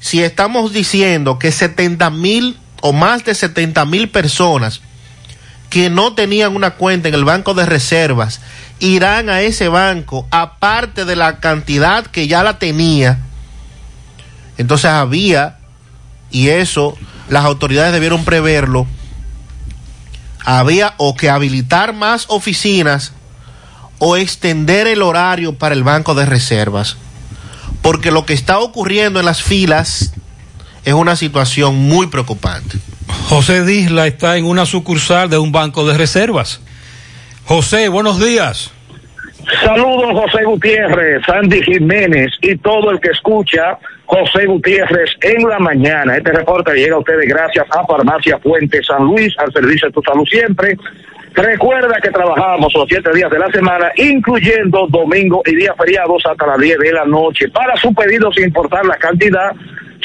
Si 0.00 0.22
estamos 0.22 0.72
diciendo 0.72 1.38
que 1.38 1.52
70 1.52 2.08
mil 2.08 2.58
o 2.80 2.94
más 2.94 3.22
de 3.26 3.34
70 3.34 3.84
mil 3.84 4.08
personas 4.08 4.80
que 5.74 5.90
no 5.90 6.14
tenían 6.14 6.54
una 6.54 6.74
cuenta 6.74 7.08
en 7.08 7.14
el 7.14 7.24
banco 7.24 7.52
de 7.52 7.66
reservas 7.66 8.40
irán 8.78 9.28
a 9.28 9.40
ese 9.40 9.66
banco 9.66 10.24
aparte 10.30 11.04
de 11.04 11.16
la 11.16 11.40
cantidad 11.40 12.06
que 12.06 12.28
ya 12.28 12.44
la 12.44 12.60
tenía, 12.60 13.18
entonces 14.56 14.92
había, 14.92 15.58
y 16.30 16.50
eso 16.50 16.96
las 17.28 17.44
autoridades 17.44 17.92
debieron 17.92 18.24
preverlo, 18.24 18.86
había 20.44 20.94
o 20.96 21.16
que 21.16 21.28
habilitar 21.28 21.92
más 21.92 22.26
oficinas 22.28 23.10
o 23.98 24.16
extender 24.16 24.86
el 24.86 25.02
horario 25.02 25.58
para 25.58 25.74
el 25.74 25.82
banco 25.82 26.14
de 26.14 26.24
reservas. 26.24 26.98
Porque 27.82 28.12
lo 28.12 28.24
que 28.24 28.34
está 28.34 28.60
ocurriendo 28.60 29.18
en 29.18 29.26
las 29.26 29.42
filas 29.42 30.12
es 30.84 30.94
una 30.94 31.16
situación 31.16 31.74
muy 31.74 32.06
preocupante. 32.06 32.78
José 33.28 33.64
Disla 33.64 34.06
está 34.06 34.36
en 34.36 34.44
una 34.44 34.66
sucursal 34.66 35.30
de 35.30 35.38
un 35.38 35.52
banco 35.52 35.86
de 35.86 35.96
reservas. 35.96 36.60
José, 37.44 37.88
buenos 37.88 38.24
días. 38.24 38.72
Saludos 39.62 40.12
José 40.12 40.44
Gutiérrez, 40.44 41.22
Sandy 41.26 41.62
Jiménez 41.62 42.32
y 42.40 42.56
todo 42.56 42.90
el 42.90 43.00
que 43.00 43.10
escucha 43.10 43.78
José 44.06 44.46
Gutiérrez 44.46 45.10
en 45.20 45.46
la 45.48 45.58
mañana. 45.58 46.16
Este 46.16 46.32
reporte 46.32 46.74
llega 46.74 46.96
a 46.96 47.00
ustedes 47.00 47.28
gracias 47.28 47.66
a 47.70 47.84
Farmacia 47.84 48.38
Fuente 48.38 48.82
San 48.82 49.04
Luis, 49.04 49.34
al 49.38 49.52
servicio 49.52 49.88
de 49.88 49.92
tu 49.92 50.02
salud 50.02 50.24
siempre. 50.26 50.76
Recuerda 51.34 51.98
que 52.00 52.10
trabajamos 52.10 52.72
los 52.74 52.86
siete 52.88 53.10
días 53.12 53.28
de 53.30 53.40
la 53.40 53.50
semana, 53.50 53.90
incluyendo 53.96 54.86
domingo 54.88 55.42
y 55.44 55.56
días 55.56 55.74
feriados 55.76 56.22
hasta 56.24 56.46
las 56.46 56.58
10 56.58 56.78
de 56.78 56.92
la 56.92 57.04
noche. 57.04 57.48
Para 57.48 57.74
su 57.76 57.92
pedido, 57.92 58.32
sin 58.32 58.44
importar 58.44 58.86
la 58.86 58.96
cantidad, 58.96 59.50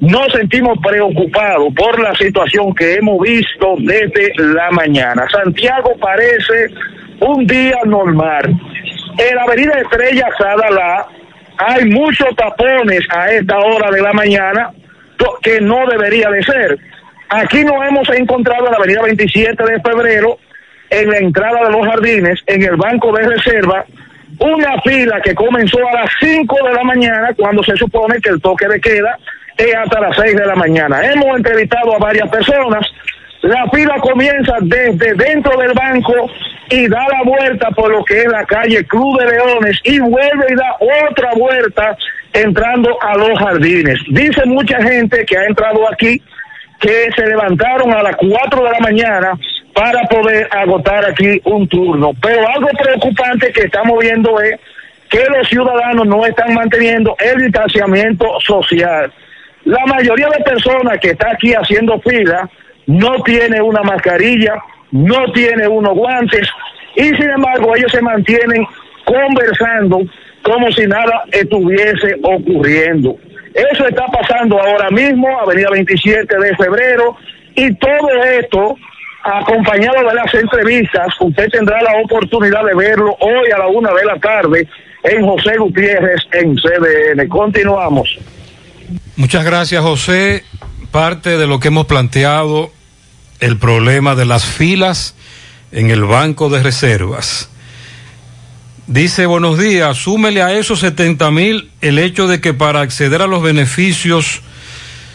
nos 0.00 0.32
sentimos 0.32 0.78
preocupados 0.82 1.72
por 1.74 2.00
la 2.00 2.14
situación 2.14 2.74
que 2.74 2.94
hemos 2.94 3.20
visto 3.20 3.74
desde 3.78 4.32
la 4.36 4.70
mañana. 4.72 5.28
Santiago 5.30 5.92
parece 6.00 6.68
un 7.20 7.46
día 7.46 7.78
normal. 7.84 8.42
En 9.18 9.36
la 9.36 9.42
avenida 9.42 9.78
Estrella 9.80 10.26
Sadala 10.36 11.06
hay 11.58 11.84
muchos 11.84 12.34
tapones 12.34 13.04
a 13.10 13.30
esta 13.30 13.58
hora 13.58 13.90
de 13.90 14.02
la 14.02 14.12
mañana 14.12 14.72
que 15.42 15.60
no 15.60 15.86
debería 15.86 16.30
de 16.30 16.42
ser. 16.42 16.78
Aquí 17.28 17.64
nos 17.64 17.84
hemos 17.86 18.08
encontrado 18.10 18.66
en 18.66 18.72
la 18.72 18.78
avenida 18.78 19.02
27 19.02 19.64
de 19.64 19.80
febrero, 19.80 20.38
en 20.92 21.10
la 21.10 21.18
entrada 21.18 21.64
de 21.64 21.72
los 21.72 21.86
jardines, 21.86 22.38
en 22.46 22.62
el 22.62 22.76
banco 22.76 23.12
de 23.12 23.26
reserva, 23.26 23.84
una 24.38 24.80
fila 24.82 25.20
que 25.22 25.34
comenzó 25.34 25.78
a 25.78 26.02
las 26.02 26.10
5 26.20 26.56
de 26.68 26.74
la 26.74 26.84
mañana, 26.84 27.30
cuando 27.36 27.62
se 27.62 27.76
supone 27.76 28.20
que 28.20 28.28
el 28.28 28.40
toque 28.40 28.68
de 28.68 28.80
queda 28.80 29.18
es 29.56 29.74
hasta 29.74 30.00
las 30.00 30.16
6 30.16 30.36
de 30.36 30.46
la 30.46 30.54
mañana. 30.54 31.02
Hemos 31.02 31.36
entrevistado 31.36 31.94
a 31.94 31.98
varias 31.98 32.28
personas. 32.28 32.86
La 33.40 33.66
fila 33.72 33.96
comienza 34.00 34.54
desde 34.60 35.14
dentro 35.14 35.58
del 35.58 35.72
banco 35.72 36.30
y 36.70 36.86
da 36.88 37.06
la 37.08 37.22
vuelta 37.24 37.70
por 37.70 37.90
lo 37.90 38.04
que 38.04 38.18
es 38.20 38.26
la 38.26 38.44
calle 38.44 38.84
Cruz 38.86 39.18
de 39.18 39.30
Leones 39.32 39.78
y 39.84 39.98
vuelve 39.98 40.46
y 40.50 40.54
da 40.54 40.76
otra 41.08 41.30
vuelta 41.34 41.96
entrando 42.32 42.96
a 43.02 43.16
los 43.16 43.38
jardines. 43.38 43.98
Dice 44.10 44.44
mucha 44.46 44.80
gente 44.82 45.24
que 45.24 45.36
ha 45.38 45.46
entrado 45.46 45.90
aquí 45.90 46.22
que 46.82 47.08
se 47.16 47.26
levantaron 47.26 47.94
a 47.94 48.02
las 48.02 48.16
4 48.16 48.64
de 48.64 48.70
la 48.70 48.80
mañana 48.80 49.38
para 49.72 50.02
poder 50.08 50.48
agotar 50.50 51.08
aquí 51.08 51.40
un 51.44 51.66
turno. 51.68 52.10
Pero 52.20 52.46
algo 52.48 52.68
preocupante 52.76 53.52
que 53.52 53.62
estamos 53.62 54.00
viendo 54.00 54.38
es 54.40 54.58
que 55.08 55.24
los 55.30 55.48
ciudadanos 55.48 56.06
no 56.06 56.26
están 56.26 56.52
manteniendo 56.54 57.14
el 57.20 57.40
distanciamiento 57.42 58.26
social. 58.40 59.12
La 59.64 59.86
mayoría 59.86 60.28
de 60.36 60.42
personas 60.42 60.98
que 60.98 61.10
está 61.10 61.30
aquí 61.30 61.54
haciendo 61.54 62.00
fila 62.00 62.50
no 62.86 63.22
tiene 63.22 63.62
una 63.62 63.82
mascarilla, 63.82 64.54
no 64.90 65.30
tiene 65.32 65.68
unos 65.68 65.94
guantes 65.94 66.48
y 66.96 67.04
sin 67.04 67.30
embargo 67.30 67.76
ellos 67.76 67.92
se 67.92 68.02
mantienen 68.02 68.66
conversando 69.04 70.00
como 70.42 70.72
si 70.72 70.84
nada 70.86 71.22
estuviese 71.30 72.16
ocurriendo. 72.24 73.16
Eso 73.54 73.86
está 73.86 74.06
pasando 74.06 74.58
ahora 74.58 74.90
mismo, 74.90 75.28
Avenida 75.40 75.68
27 75.70 76.38
de 76.38 76.56
febrero, 76.56 77.16
y 77.54 77.74
todo 77.74 78.24
esto 78.40 78.76
acompañado 79.24 79.98
de 80.08 80.14
las 80.14 80.34
entrevistas, 80.34 81.08
usted 81.20 81.48
tendrá 81.50 81.80
la 81.82 81.92
oportunidad 82.02 82.64
de 82.64 82.74
verlo 82.74 83.16
hoy 83.20 83.50
a 83.54 83.58
la 83.58 83.68
una 83.68 83.92
de 83.92 84.04
la 84.04 84.18
tarde 84.18 84.68
en 85.04 85.24
José 85.26 85.56
Gutiérrez 85.58 86.20
en 86.32 86.56
CDN. 86.56 87.28
Continuamos. 87.28 88.18
Muchas 89.16 89.44
gracias, 89.44 89.82
José. 89.82 90.44
Parte 90.90 91.38
de 91.38 91.46
lo 91.46 91.60
que 91.60 91.68
hemos 91.68 91.86
planteado, 91.86 92.70
el 93.40 93.58
problema 93.58 94.14
de 94.14 94.24
las 94.24 94.44
filas 94.44 95.14
en 95.70 95.90
el 95.90 96.04
banco 96.04 96.48
de 96.50 96.62
reservas. 96.62 97.51
Dice, 98.88 99.26
buenos 99.26 99.58
días, 99.58 99.96
súmele 99.96 100.42
a 100.42 100.58
esos 100.58 100.80
70 100.80 101.30
mil 101.30 101.70
el 101.80 102.00
hecho 102.00 102.26
de 102.26 102.40
que 102.40 102.52
para 102.52 102.80
acceder 102.80 103.22
a 103.22 103.28
los 103.28 103.40
beneficios 103.40 104.42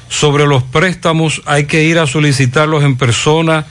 sobre 0.07 0.47
los 0.47 0.63
préstamos 0.63 1.41
hay 1.45 1.65
que 1.65 1.83
ir 1.83 1.99
a 1.99 2.07
solicitarlos 2.07 2.83
en 2.85 2.95
persona. 2.95 3.65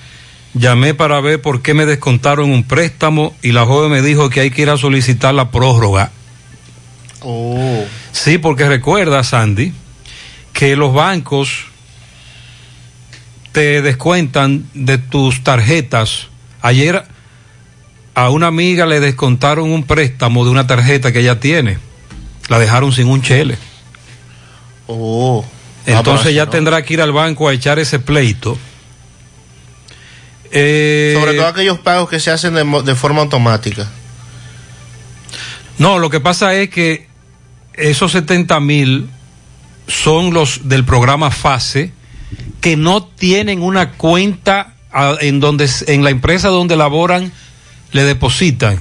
Llamé 0.52 0.92
para 0.92 1.20
ver 1.20 1.40
por 1.40 1.62
qué 1.62 1.72
me 1.72 1.86
descontaron 1.86 2.50
un 2.50 2.64
préstamo 2.64 3.34
y 3.42 3.52
la 3.52 3.64
joven 3.64 3.90
me 3.90 4.02
dijo 4.02 4.28
que 4.28 4.40
hay 4.40 4.50
que 4.50 4.62
ir 4.62 4.70
a 4.70 4.76
solicitar 4.76 5.34
la 5.34 5.50
prórroga. 5.50 6.12
Oh. 7.20 7.84
Sí, 8.12 8.36
porque 8.36 8.68
recuerda, 8.68 9.24
Sandy, 9.24 9.72
que 10.52 10.76
los 10.76 10.92
bancos 10.92 11.64
te 13.52 13.80
descuentan 13.80 14.66
de 14.74 14.98
tus 14.98 15.42
tarjetas. 15.42 16.28
Ayer 16.60 17.04
a 18.16 18.30
una 18.30 18.46
amiga 18.46 18.86
le 18.86 18.98
descontaron 18.98 19.70
un 19.70 19.84
préstamo 19.84 20.46
de 20.46 20.50
una 20.50 20.66
tarjeta 20.66 21.12
que 21.12 21.20
ella 21.20 21.38
tiene. 21.38 21.76
La 22.48 22.58
dejaron 22.58 22.90
sin 22.90 23.08
un 23.08 23.20
chele. 23.20 23.58
Oh. 24.86 25.44
Entonces 25.84 26.34
ya 26.34 26.46
no. 26.46 26.50
tendrá 26.50 26.82
que 26.82 26.94
ir 26.94 27.02
al 27.02 27.12
banco 27.12 27.46
a 27.46 27.52
echar 27.52 27.78
ese 27.78 27.98
pleito. 27.98 28.56
Eh, 30.50 31.14
Sobre 31.18 31.34
todo 31.34 31.46
aquellos 31.46 31.78
pagos 31.78 32.08
que 32.08 32.18
se 32.18 32.30
hacen 32.30 32.54
de, 32.54 32.94
forma 32.94 33.20
automática. 33.20 33.86
No, 35.76 35.98
lo 35.98 36.08
que 36.08 36.18
pasa 36.20 36.54
es 36.54 36.70
que 36.70 37.08
esos 37.74 38.12
70 38.12 38.58
mil 38.60 39.10
son 39.88 40.32
los 40.32 40.70
del 40.70 40.86
programa 40.86 41.30
FASE 41.30 41.92
que 42.62 42.78
no 42.78 43.04
tienen 43.04 43.60
una 43.60 43.92
cuenta 43.92 44.72
a- 44.90 45.16
en 45.20 45.38
donde 45.38 45.68
en 45.86 46.02
la 46.02 46.08
empresa 46.08 46.48
donde 46.48 46.76
laboran 46.76 47.30
le 47.96 48.04
depositan, 48.04 48.80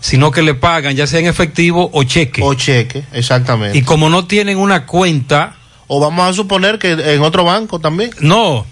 sino 0.00 0.30
que 0.30 0.42
le 0.42 0.52
pagan 0.54 0.94
ya 0.94 1.06
sea 1.06 1.20
en 1.20 1.26
efectivo 1.26 1.88
o 1.92 2.02
cheque. 2.04 2.42
O 2.44 2.52
cheque, 2.52 3.04
exactamente. 3.12 3.78
Y 3.78 3.82
como 3.82 4.10
no 4.10 4.26
tienen 4.26 4.58
una 4.58 4.84
cuenta, 4.84 5.56
o 5.86 5.98
vamos 6.00 6.28
a 6.28 6.32
suponer 6.34 6.78
que 6.78 6.92
en 6.92 7.22
otro 7.22 7.44
banco 7.44 7.78
también. 7.78 8.10
No, 8.20 8.66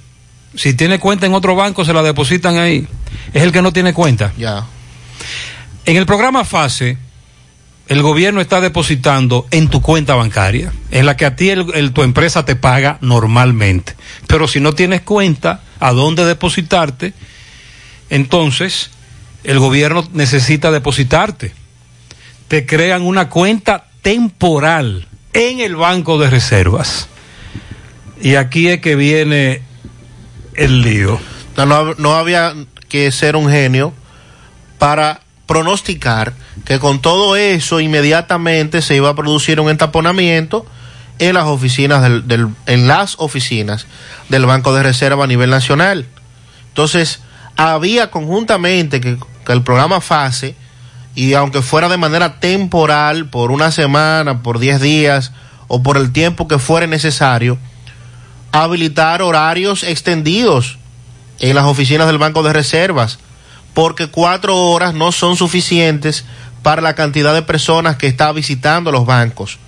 si 0.55 0.75
tiene 0.75 0.99
cuenta 0.99 1.25
en 1.25 1.33
otro 1.35 1.57
banco 1.57 1.85
se 1.85 1.95
la 1.95 2.03
depositan 2.03 2.59
ahí. 2.59 2.87
Es 3.33 3.43
el 3.43 3.53
que 3.53 3.63
no 3.63 3.73
tiene 3.73 3.95
cuenta. 3.95 4.33
Ya. 4.37 4.67
En 5.87 5.97
el 5.97 6.05
programa 6.07 6.45
FASE, 6.45 6.99
el 7.89 8.03
gobierno 8.03 8.41
está 8.41 8.61
depositando 8.61 9.47
en 9.51 9.69
tu 9.69 9.81
cuenta 9.83 10.15
bancaria, 10.15 10.73
en 10.91 11.05
la 11.07 11.17
que 11.17 11.25
a 11.27 11.35
ti 11.37 11.51
el- 11.51 11.67
el- 11.75 11.93
tu 11.93 12.03
empresa 12.03 12.45
te 12.45 12.57
paga 12.57 12.99
normalmente. 13.01 13.97
Pero 14.27 14.47
si 14.49 14.61
no 14.61 14.73
tienes 14.75 15.01
cuenta 15.03 15.63
a 15.81 15.93
dónde 15.93 16.25
depositarte, 16.25 17.13
entonces 18.11 18.91
el 19.45 19.59
gobierno 19.59 20.09
necesita 20.13 20.71
depositarte. 20.71 21.53
Te 22.49 22.67
crean 22.67 23.03
una 23.03 23.29
cuenta 23.29 23.87
temporal 24.03 25.07
en 25.33 25.61
el 25.61 25.77
banco 25.77 26.19
de 26.19 26.31
reservas. 26.31 27.09
Y 28.21 28.35
aquí 28.37 28.69
es 28.69 28.81
que 28.81 28.95
viene 28.95 29.63
el 30.55 30.83
lío. 30.83 31.19
No, 31.57 31.95
no, 31.95 32.15
había 32.15 32.55
que 32.89 33.11
ser 33.13 33.37
un 33.37 33.51
genio 33.51 33.93
para 34.79 35.21
pronosticar 35.47 36.33
que 36.65 36.79
con 36.79 37.01
todo 37.03 37.37
eso 37.37 37.81
inmediatamente 37.81 38.81
se 38.83 38.97
iba 38.97 39.11
a 39.11 39.15
producir 39.15 39.61
un 39.61 39.71
entaponamiento 39.71 40.65
en 41.19 41.35
las 41.35 41.45
oficinas 41.47 42.03
del, 42.03 42.27
del- 42.27 42.49
en 42.67 42.87
las 42.89 43.17
oficinas 43.19 43.87
del 44.29 44.47
Banco 44.47 44.75
de 44.75 44.83
Reserva 44.83 45.25
a 45.25 45.27
nivel 45.27 45.51
nacional. 45.51 46.07
Entonces, 46.69 47.21
había 47.57 48.11
conjuntamente 48.11 49.01
que, 49.01 49.19
que 49.45 49.53
el 49.53 49.63
programa 49.63 50.01
FASE, 50.01 50.55
y 51.15 51.35
aunque 51.35 51.63
fuera 51.63 51.89
de 51.89 51.99
manera 51.99 52.41
temporal, 52.41 53.29
por 53.29 53.51
una 53.51 53.71
semana, 53.71 54.43
por 54.43 54.59
10 54.59 54.81
días 54.81 55.33
o 55.69 55.83
por 55.83 55.97
el 55.97 56.13
tiempo 56.13 56.49
que 56.49 56.59
fuera 56.59 56.87
necesario, 56.87 57.59
habilitar 58.53 59.23
horarios 59.23 59.83
extendidos 59.83 60.79
en 61.41 61.55
las 61.55 61.65
oficinas 61.65 62.07
del 62.07 62.19
Banco 62.19 62.43
de 62.43 62.53
Reservas, 62.53 63.19
porque 63.75 64.09
cuatro 64.09 64.57
horas 64.57 64.95
no 64.95 65.13
son 65.13 65.37
suficientes 65.37 66.25
para 66.63 66.83
la 66.83 66.95
cantidad 66.95 67.35
de 67.35 67.43
personas 67.43 67.97
que 67.97 68.07
está 68.07 68.33
visitando 68.33 68.93
los 68.93 69.07
bancos. 69.07 69.59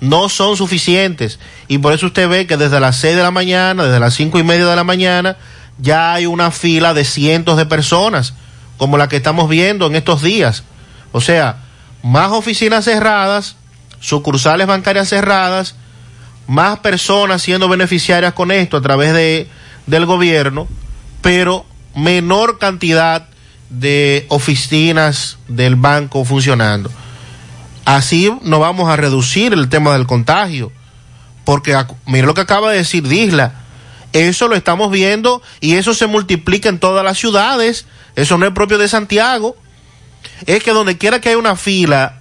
No 0.00 0.28
son 0.28 0.56
suficientes. 0.56 1.38
Y 1.68 1.78
por 1.78 1.92
eso 1.92 2.06
usted 2.06 2.28
ve 2.28 2.46
que 2.46 2.56
desde 2.56 2.80
las 2.80 2.96
seis 2.96 3.14
de 3.14 3.22
la 3.22 3.30
mañana, 3.30 3.84
desde 3.84 4.00
las 4.00 4.14
cinco 4.14 4.38
y 4.38 4.42
media 4.42 4.66
de 4.66 4.74
la 4.74 4.84
mañana, 4.84 5.36
ya 5.78 6.14
hay 6.14 6.26
una 6.26 6.50
fila 6.50 6.92
de 6.92 7.04
cientos 7.04 7.56
de 7.56 7.66
personas, 7.66 8.34
como 8.82 8.98
la 8.98 9.08
que 9.08 9.14
estamos 9.14 9.48
viendo 9.48 9.86
en 9.86 9.94
estos 9.94 10.22
días. 10.22 10.64
O 11.12 11.20
sea, 11.20 11.58
más 12.02 12.32
oficinas 12.32 12.84
cerradas, 12.84 13.54
sucursales 14.00 14.66
bancarias 14.66 15.08
cerradas, 15.08 15.76
más 16.48 16.80
personas 16.80 17.42
siendo 17.42 17.68
beneficiarias 17.68 18.32
con 18.32 18.50
esto 18.50 18.76
a 18.76 18.80
través 18.80 19.12
de, 19.14 19.46
del 19.86 20.04
gobierno, 20.04 20.66
pero 21.20 21.64
menor 21.94 22.58
cantidad 22.58 23.28
de 23.70 24.26
oficinas 24.30 25.38
del 25.46 25.76
banco 25.76 26.24
funcionando. 26.24 26.90
Así 27.84 28.36
no 28.42 28.58
vamos 28.58 28.88
a 28.88 28.96
reducir 28.96 29.52
el 29.52 29.68
tema 29.68 29.92
del 29.92 30.08
contagio, 30.08 30.72
porque 31.44 31.76
mire 32.06 32.26
lo 32.26 32.34
que 32.34 32.40
acaba 32.40 32.72
de 32.72 32.78
decir 32.78 33.06
Disla, 33.06 33.61
eso 34.12 34.48
lo 34.48 34.54
estamos 34.56 34.90
viendo 34.90 35.42
y 35.60 35.74
eso 35.74 35.94
se 35.94 36.06
multiplica 36.06 36.68
en 36.68 36.78
todas 36.78 37.04
las 37.04 37.18
ciudades, 37.18 37.86
eso 38.16 38.38
no 38.38 38.46
es 38.46 38.52
propio 38.52 38.78
de 38.78 38.88
Santiago, 38.88 39.56
es 40.46 40.62
que 40.62 40.72
donde 40.72 40.98
quiera 40.98 41.20
que 41.20 41.30
haya 41.30 41.38
una 41.38 41.56
fila, 41.56 42.20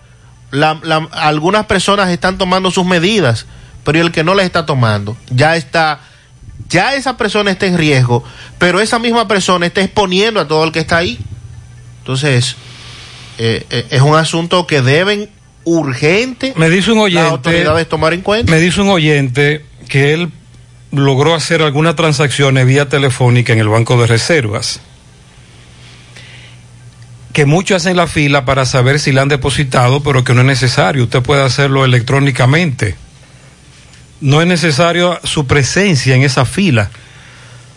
la- 0.51 0.79
la- 0.83 1.07
algunas 1.11 1.65
personas 1.65 2.09
están 2.09 2.37
tomando 2.37 2.71
sus 2.71 2.85
medidas, 2.85 3.45
pero 3.83 3.99
el 4.01 4.11
que 4.11 4.23
no 4.23 4.33
las 4.35 4.45
está 4.45 4.65
tomando 4.65 5.17
ya 5.29 5.55
está, 5.55 6.01
ya 6.69 6.95
esa 6.95 7.17
persona 7.17 7.51
está 7.51 7.65
en 7.65 7.77
riesgo, 7.77 8.23
pero 8.57 8.79
esa 8.79 8.99
misma 8.99 9.27
persona 9.27 9.65
está 9.65 9.81
exponiendo 9.81 10.39
a 10.39 10.47
todo 10.47 10.63
el 10.63 10.71
que 10.71 10.79
está 10.79 10.97
ahí. 10.97 11.19
Entonces, 11.99 12.55
eh, 13.37 13.65
eh, 13.69 13.87
es 13.89 14.01
un 14.01 14.15
asunto 14.15 14.67
que 14.67 14.81
deben 14.81 15.29
urgente 15.63 16.53
Me 16.55 16.69
dice 16.69 16.91
un 16.91 17.13
las 17.13 17.31
autoridades 17.31 17.87
tomar 17.87 18.13
en 18.13 18.21
cuenta. 18.21 18.51
Me 18.51 18.59
dice 18.59 18.81
un 18.81 18.89
oyente 18.89 19.65
que 19.89 20.13
él 20.13 20.31
logró 20.91 21.33
hacer 21.33 21.61
algunas 21.61 21.95
transacciones 21.95 22.65
vía 22.65 22.89
telefónica 22.89 23.53
en 23.53 23.59
el 23.59 23.69
banco 23.69 23.99
de 23.99 24.07
reservas. 24.07 24.81
Que 27.33 27.45
muchos 27.45 27.77
hacen 27.77 27.95
la 27.95 28.07
fila 28.07 28.43
para 28.43 28.65
saber 28.65 28.99
si 28.99 29.13
la 29.13 29.21
han 29.21 29.29
depositado, 29.29 30.03
pero 30.03 30.23
que 30.23 30.33
no 30.33 30.41
es 30.41 30.47
necesario. 30.47 31.03
Usted 31.03 31.21
puede 31.21 31.43
hacerlo 31.43 31.85
electrónicamente. 31.85 32.95
No 34.19 34.41
es 34.41 34.47
necesario 34.47 35.19
su 35.23 35.47
presencia 35.47 36.13
en 36.15 36.23
esa 36.23 36.45
fila 36.45 36.91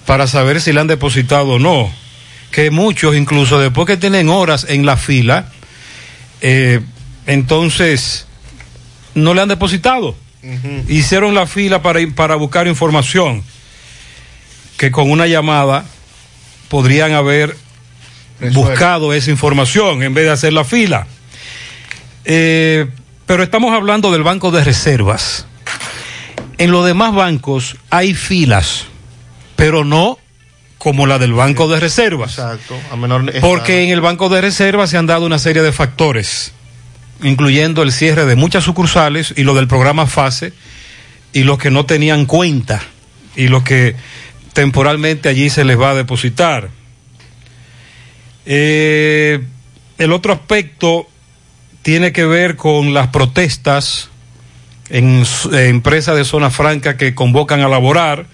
para 0.07 0.27
saber 0.27 0.61
si 0.61 0.73
la 0.73 0.81
han 0.81 0.89
depositado 0.89 1.53
o 1.53 1.59
no. 1.59 1.91
Que 2.51 2.71
muchos, 2.71 3.15
incluso 3.15 3.61
después 3.61 3.87
que 3.87 3.97
tienen 3.97 4.29
horas 4.29 4.67
en 4.69 4.85
la 4.85 4.97
fila, 4.97 5.53
eh, 6.41 6.81
entonces 7.27 8.27
no 9.15 9.35
le 9.35 9.43
han 9.43 9.49
depositado. 9.49 10.17
Hicieron 10.89 11.35
la 11.35 11.47
fila 11.47 11.83
para, 11.83 12.01
para 12.15 12.37
buscar 12.37 12.67
información 12.67 13.43
que 14.77 14.91
con 14.91 15.11
una 15.11 15.27
llamada 15.27 15.85
podrían 16.69 17.13
haber 17.13 17.57
buscado 18.53 19.13
esa 19.13 19.31
información 19.31 20.03
en 20.03 20.15
vez 20.15 20.25
de 20.25 20.31
hacer 20.31 20.53
la 20.53 20.65
fila. 20.65 21.07
Eh, 22.25 22.87
pero 23.27 23.43
estamos 23.43 23.75
hablando 23.75 24.11
del 24.11 24.23
banco 24.23 24.51
de 24.51 24.65
reservas. 24.65 25.47
En 26.59 26.71
los 26.71 26.87
demás 26.87 27.15
bancos 27.15 27.77
hay 27.91 28.15
filas, 28.15 28.87
pero 29.57 29.85
no 29.85 30.19
como 30.79 31.07
la 31.07 31.19
del 31.19 31.33
banco 31.33 31.67
de 31.69 31.81
reservas. 31.81 32.33
Exacto, 32.33 32.77
a 32.93 32.97
menor 32.97 33.33
Porque 33.41 33.85
en 33.85 33.91
el 33.91 34.03
Banco 34.03 34.29
de 34.29 34.43
Reservas 34.43 34.91
se 34.91 34.99
han 34.99 35.07
dado 35.07 35.25
una 35.25 35.39
serie 35.39 35.63
de 35.63 35.73
factores, 35.73 36.53
incluyendo 37.23 37.83
el 37.83 37.93
cierre 37.93 38.27
de 38.27 38.37
muchas 38.37 38.65
sucursales 38.65 39.35
y 39.37 39.43
lo 39.43 39.55
del 39.55 39.69
programa 39.69 40.07
FASE, 40.07 40.53
y 41.33 41.45
los 41.45 41.59
que 41.59 41.71
no 41.71 41.87
tenían 41.87 42.27
cuenta, 42.27 42.83
y 43.37 43.49
los 43.49 43.63
que 43.63 43.97
temporalmente 44.53 45.29
allí 45.29 45.51
se 45.51 45.65
les 45.65 45.79
va 45.79 45.91
a 45.91 45.95
depositar. 45.95 46.71
Eh, 48.47 49.41
el 49.99 50.13
otro 50.13 50.33
aspecto 50.33 51.09
tiene 51.83 52.13
que 52.13 52.25
ver 52.25 52.57
con 52.57 52.95
las 52.95 53.09
protestas 53.09 54.11
en 54.91 55.25
empresas 55.53 56.17
de 56.17 56.25
zona 56.25 56.51
franca 56.51 56.97
que 56.97 57.15
convocan 57.15 57.61
a 57.61 57.69
laborar. 57.69 58.27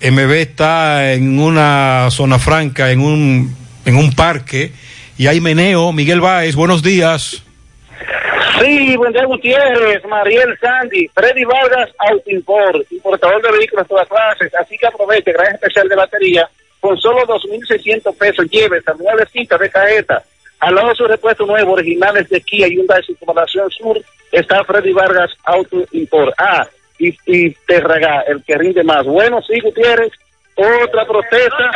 MB 0.00 0.30
está 0.32 1.12
en 1.12 1.38
una 1.38 2.08
zona 2.10 2.38
franca, 2.38 2.90
en 2.90 3.00
un, 3.00 3.54
en 3.84 3.96
un 3.96 4.12
parque, 4.12 4.72
y 5.18 5.26
hay 5.26 5.40
meneo. 5.40 5.92
Miguel 5.92 6.20
Báez, 6.20 6.54
buenos 6.54 6.82
días. 6.82 7.42
Sí, 8.60 8.96
buen 8.96 9.12
día 9.12 9.24
Gutiérrez, 9.24 10.04
Mariel 10.04 10.58
Sandy, 10.60 11.08
Freddy 11.08 11.44
Vargas, 11.44 11.90
Autoimport, 12.10 12.90
importador 12.90 13.40
de 13.42 13.50
vehículos 13.52 13.84
de 13.84 13.88
todas 13.88 14.08
clases, 14.08 14.54
así 14.54 14.76
que 14.76 14.86
aproveche, 14.86 15.32
gran 15.32 15.54
especial 15.54 15.88
de 15.88 15.96
batería, 15.96 16.48
con 16.80 16.96
solo 16.98 17.22
2.600 17.26 18.16
pesos, 18.16 18.50
lleve 18.50 18.80
nueve 18.98 19.26
citas 19.32 19.58
de 19.58 19.70
caeta, 19.70 20.22
al 20.60 20.74
lado 20.74 20.90
de 20.90 20.94
su 20.94 21.06
repuesto 21.06 21.46
nuevo, 21.46 21.72
originales 21.72 22.28
de 22.28 22.40
Kia 22.40 22.68
Hyundai 22.68 23.02
Circunvalación 23.04 23.70
Sur, 23.70 24.00
está 24.30 24.62
Freddy 24.64 24.92
Vargas, 24.92 25.30
Auto 25.44 25.84
Import. 25.92 26.34
Ah, 26.38 26.66
y, 26.98 27.16
y 27.26 27.50
Terraga, 27.66 28.20
el 28.28 28.44
que 28.44 28.56
rinde 28.56 28.84
más. 28.84 29.04
Bueno, 29.04 29.40
sí, 29.42 29.58
Gutiérrez, 29.60 30.12
otra 30.54 31.04
protesta. 31.04 31.70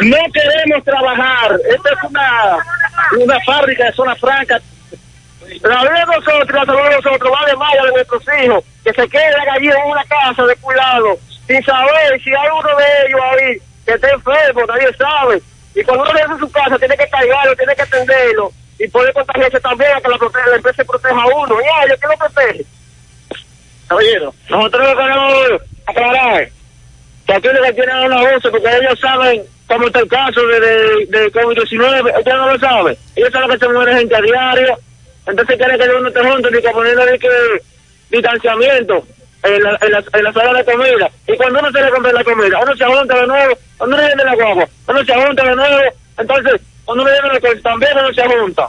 No 0.00 0.32
queremos 0.32 0.84
trabajar. 0.84 1.58
Esta 1.68 1.88
es 1.90 2.02
una, 2.08 2.56
una 3.18 3.40
fábrica 3.40 3.84
de 3.86 3.92
zona 3.92 4.14
franca. 4.16 4.60
La 5.62 5.82
vida 5.82 6.00
de 6.00 6.06
nosotros, 6.06 6.50
la 6.50 6.64
salud 6.64 6.82
de 6.82 6.96
nosotros, 6.96 7.30
vale 7.30 7.56
más 7.56 7.72
de 7.72 7.92
nuestros 7.92 8.22
hijos, 8.40 8.64
que 8.84 8.92
se 8.92 9.08
queden 9.08 9.48
allí 9.50 9.68
en 9.68 9.90
una 9.90 10.04
casa 10.04 10.44
de 10.44 10.56
cuidado, 10.56 11.16
sin 11.46 11.62
saber 11.64 12.20
si 12.22 12.30
hay 12.30 12.48
uno 12.52 12.76
de 12.76 13.06
ellos 13.06 13.20
ahí 13.22 13.62
que 13.84 13.92
está 13.92 14.10
enfermo, 14.10 14.62
nadie 14.66 14.92
sabe. 14.96 15.42
Y 15.74 15.84
cuando 15.84 16.02
uno 16.02 16.12
regresa 16.12 16.34
a 16.34 16.38
su 16.38 16.50
casa, 16.50 16.78
tiene 16.78 16.96
que 16.96 17.08
cargarlo, 17.08 17.56
tiene 17.56 17.76
que 17.76 17.82
atenderlo, 17.82 18.52
y 18.78 18.88
puede 18.88 19.12
contagiarse 19.12 19.60
también 19.60 19.92
a 19.94 20.00
que 20.00 20.08
la, 20.08 20.18
proteja, 20.18 20.48
la 20.48 20.56
empresa 20.56 20.84
proteja 20.84 21.22
a 21.22 21.26
uno. 21.26 21.56
Y 21.60 21.64
a 21.64 21.84
ellos, 21.84 21.98
¿quién 22.00 22.10
lo 22.10 22.18
protege? 22.18 22.64
Caballero, 23.86 24.34
nosotros 24.48 24.88
lo 24.88 24.96
queremos 24.96 25.62
aclarar 25.86 26.48
que 27.26 27.32
aquí 27.32 27.48
que 27.48 27.72
tienen 27.72 27.96
es 27.96 28.06
una 28.06 28.20
voz, 28.20 28.42
porque 28.42 28.76
ellos 28.80 29.00
saben 29.00 29.42
cómo 29.66 29.86
está 29.86 29.98
el 30.00 30.08
caso 30.08 30.46
de, 30.46 30.60
de, 30.60 31.06
de 31.06 31.32
COVID-19, 31.32 32.12
ellos 32.20 32.36
no 32.36 32.52
lo 32.52 32.58
saben. 32.58 32.96
Ellos 33.16 33.32
saben 33.32 33.50
que 33.50 33.58
se 33.58 33.68
muere 33.68 33.96
gente 33.96 34.16
a 34.16 34.20
diario, 34.20 34.78
entonces 35.26 35.56
quieren 35.56 35.78
que 35.78 35.88
uno 35.88 36.08
esté 36.08 36.20
junto, 36.20 36.50
ni 36.50 36.62
que 36.62 36.70
ponerle 36.70 37.18
que 37.18 37.28
distanciamiento 38.10 39.04
en 39.42 39.62
la, 39.62 39.78
en, 39.80 39.92
la, 39.92 40.04
en 40.12 40.24
la 40.24 40.32
sala 40.32 40.58
de 40.58 40.64
comida. 40.64 41.10
Y 41.26 41.36
cuando 41.36 41.58
uno 41.58 41.72
se 41.72 41.82
le 41.82 41.90
compra 41.90 42.12
la 42.12 42.24
comida, 42.24 42.60
uno 42.62 42.76
se 42.76 42.84
junta 42.84 43.20
de 43.20 43.26
nuevo, 43.26 43.58
uno 43.80 43.96
viene 43.96 44.24
la 44.24 44.34
guagua, 44.34 44.68
uno 44.88 45.04
se 45.04 45.14
junta 45.14 45.44
de 45.44 45.56
nuevo, 45.56 45.82
entonces 46.18 46.60
cuando 46.84 47.02
uno 47.02 47.12
viene 47.12 47.28
la 47.34 47.40
cosa, 47.40 47.62
también 47.62 47.98
uno 47.98 48.12
se 48.14 48.22
junta. 48.22 48.68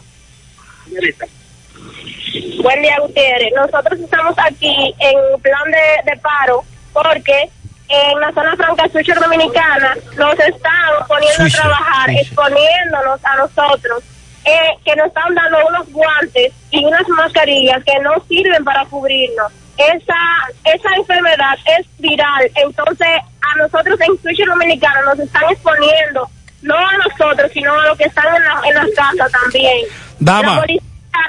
Buen 2.64 2.82
día, 2.82 3.00
Gutiérrez. 3.00 3.54
Nosotros 3.56 4.00
estamos 4.00 4.36
aquí 4.38 4.96
en 5.00 5.42
plan 5.42 5.72
de, 5.72 6.12
de 6.12 6.18
paro 6.18 6.64
porque 6.94 7.50
en 7.90 8.20
la 8.20 8.32
zona 8.34 8.56
franca 8.56 8.88
Switcher 8.90 9.20
Dominicana 9.20 9.96
nos 10.18 10.34
están 10.40 11.08
poniendo 11.08 11.36
Switcher, 11.38 11.60
a 11.60 11.64
trabajar, 11.64 12.06
Switcher. 12.06 12.26
exponiéndonos 12.28 13.26
a 13.26 13.36
nosotros, 13.38 14.04
eh, 14.46 14.70
que 14.86 14.96
nos 14.96 15.08
están 15.08 15.34
dando 15.36 15.58
unos 15.68 15.92
guantes 15.92 16.54
y 16.72 16.84
unas 16.86 17.08
mascarillas 17.10 17.84
que 17.84 18.00
no 18.00 18.12
sirven 18.28 18.64
para 18.64 18.86
cubrirnos. 18.86 19.52
Esa, 19.78 20.16
esa 20.64 20.90
enfermedad 20.96 21.56
es 21.80 21.86
viral, 22.00 22.50
entonces 22.56 23.08
a 23.42 23.56
nosotros 23.58 24.00
en 24.02 24.18
Switcher 24.22 24.48
Dominicana 24.48 25.02
nos 25.04 25.20
están 25.20 25.44
exponiendo, 25.52 26.28
no 26.64 26.76
a 26.76 26.94
nosotros, 26.98 27.52
sino 27.54 27.74
a 27.74 27.86
los 27.88 27.98
que 27.98 28.06
están 28.06 28.36
en, 28.36 28.44
la- 28.44 28.62
en 28.68 28.74
las 28.76 28.88
casas 28.96 29.32
también. 29.32 29.86
Dama. 30.20 30.56
La 30.56 30.66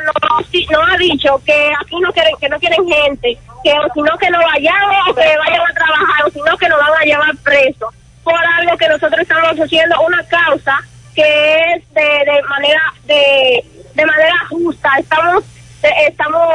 no, 0.05 0.13
no 0.71 0.93
ha 0.93 0.97
dicho 0.97 1.41
que 1.45 1.73
aquí 1.81 1.97
no 2.01 2.13
quieren 2.13 2.35
que 2.41 2.49
no 2.49 2.59
quieren 2.59 2.87
gente 2.87 3.39
que 3.63 3.73
o 3.73 3.93
sino 3.95 4.17
que 4.19 4.31
no 4.31 4.39
vayamos 4.39 5.09
o 5.09 5.15
que 5.15 5.37
vayan 5.39 5.61
a 5.61 5.75
trabajar 5.75 6.27
o 6.27 6.31
sino 6.31 6.57
que 6.57 6.69
nos 6.69 6.79
van 6.79 6.93
a 7.01 7.05
llevar 7.05 7.37
presos 7.39 7.95
por 8.23 8.35
algo 8.59 8.77
que 8.77 8.89
nosotros 8.89 9.21
estamos 9.21 9.59
haciendo 9.59 9.97
una 10.07 10.23
causa 10.25 10.79
que 11.15 11.55
es 11.75 11.95
de, 11.95 12.01
de 12.01 12.43
manera 12.49 12.81
de, 13.07 13.65
de 13.95 14.07
manera 14.07 14.35
justa 14.51 14.91
estamos 14.99 15.45
estamos 16.07 16.55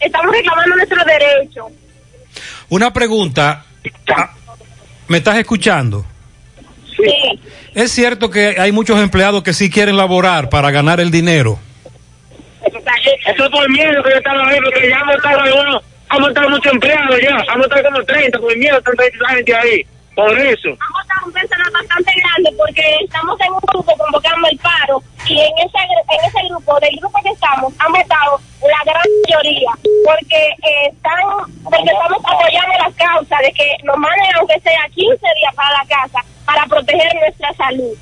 estamos 0.00 0.32
reclamando 0.34 0.76
nuestros 0.76 1.04
derechos 1.06 1.66
Una 2.68 2.92
pregunta. 2.92 3.64
Ah, 4.16 4.30
¿Me 5.08 5.18
estás 5.18 5.36
escuchando? 5.38 6.04
sí 6.96 7.40
Es 7.74 7.92
cierto 7.92 8.30
que 8.30 8.56
hay 8.58 8.72
muchos 8.72 9.00
empleados 9.00 9.42
que 9.42 9.52
sí 9.52 9.70
quieren 9.70 9.96
laborar 9.96 10.48
para 10.48 10.70
ganar 10.70 11.00
el 11.00 11.10
dinero. 11.10 11.58
Eso 13.00 13.44
es 13.44 13.50
por 13.50 13.70
miedo 13.70 14.02
que 14.02 14.10
yo 14.10 14.16
estaba 14.16 14.48
ahí, 14.48 14.58
porque 14.62 14.88
ya 14.88 14.98
hemos 14.98 15.16
estado 15.16 15.38
uno, 15.60 15.82
hemos 16.16 16.28
estado 16.28 16.50
muchos 16.50 16.72
empleados 16.72 17.20
ya, 17.20 17.44
hemos 17.54 17.66
estado 17.66 17.82
como 17.84 18.04
30, 18.04 18.38
por 18.38 18.56
miedo, 18.56 18.82
tanta 18.82 19.04
gente 19.34 19.54
ahí, 19.54 19.86
por 20.14 20.38
eso. 20.38 20.68
vamos 20.68 20.98
a 20.98 21.02
estar 21.02 21.26
un 21.26 21.32
personal 21.32 21.72
bastante 21.72 22.12
grande 22.16 22.50
porque 22.58 22.96
estamos 23.04 23.40
en 23.40 23.52
un 23.52 23.60
grupo 23.60 23.96
convocando 23.96 24.48
el 24.48 24.58
paro 24.58 25.02
y 25.26 25.40
en 25.40 25.52
ese 25.58 25.78
en 25.78 26.28
ese 26.28 26.48
grupo 26.48 26.78
del 26.80 26.96
grupo 26.96 27.18
que 27.22 27.30
estamos 27.30 27.72
han 27.78 27.92
votado 27.92 28.40
la 28.60 28.92
gran 28.92 29.02
mayoría 29.26 29.70
porque 30.04 30.48
eh, 30.48 30.88
están 30.92 31.22
porque 31.64 31.90
estamos 31.90 32.18
apoyando 32.24 32.74
la 32.78 32.92
causa 33.06 33.36
de 33.38 33.52
que 33.52 33.76
nos 33.84 33.96
manden 33.96 34.36
aunque 34.36 34.60
sea 34.60 34.82
15 34.94 35.16
días 35.16 35.54
para 35.54 35.78
la 35.78 35.86
casa 35.86 36.18
para 36.44 36.66
proteger 36.66 37.14
nuestra 37.14 37.52
salud 37.54 37.96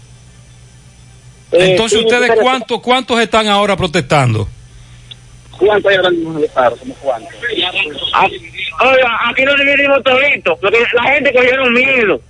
Entonces, 1.52 1.98
sí, 1.98 2.04
¿ustedes 2.04 2.32
cuántos, 2.40 2.80
cuántos 2.80 3.20
están 3.20 3.46
ahora 3.46 3.76
protestando? 3.76 4.48
¿Cuánto 5.60 5.88
hay 5.90 5.96
ahora 5.96 6.10
mismo 6.10 6.40
de 6.40 6.48
paro? 6.48 6.76
¿Cómo 6.76 6.94
cuánto? 7.02 7.28
Ah, 8.14 8.26
Oiga, 8.82 9.18
aquí 9.28 9.44
nos 9.44 9.56
dividimos 9.58 10.02
todito, 10.02 10.56
porque 10.58 10.78
la 10.94 11.02
gente 11.02 11.32
cogieron 11.34 11.72
miedo. 11.74 12.20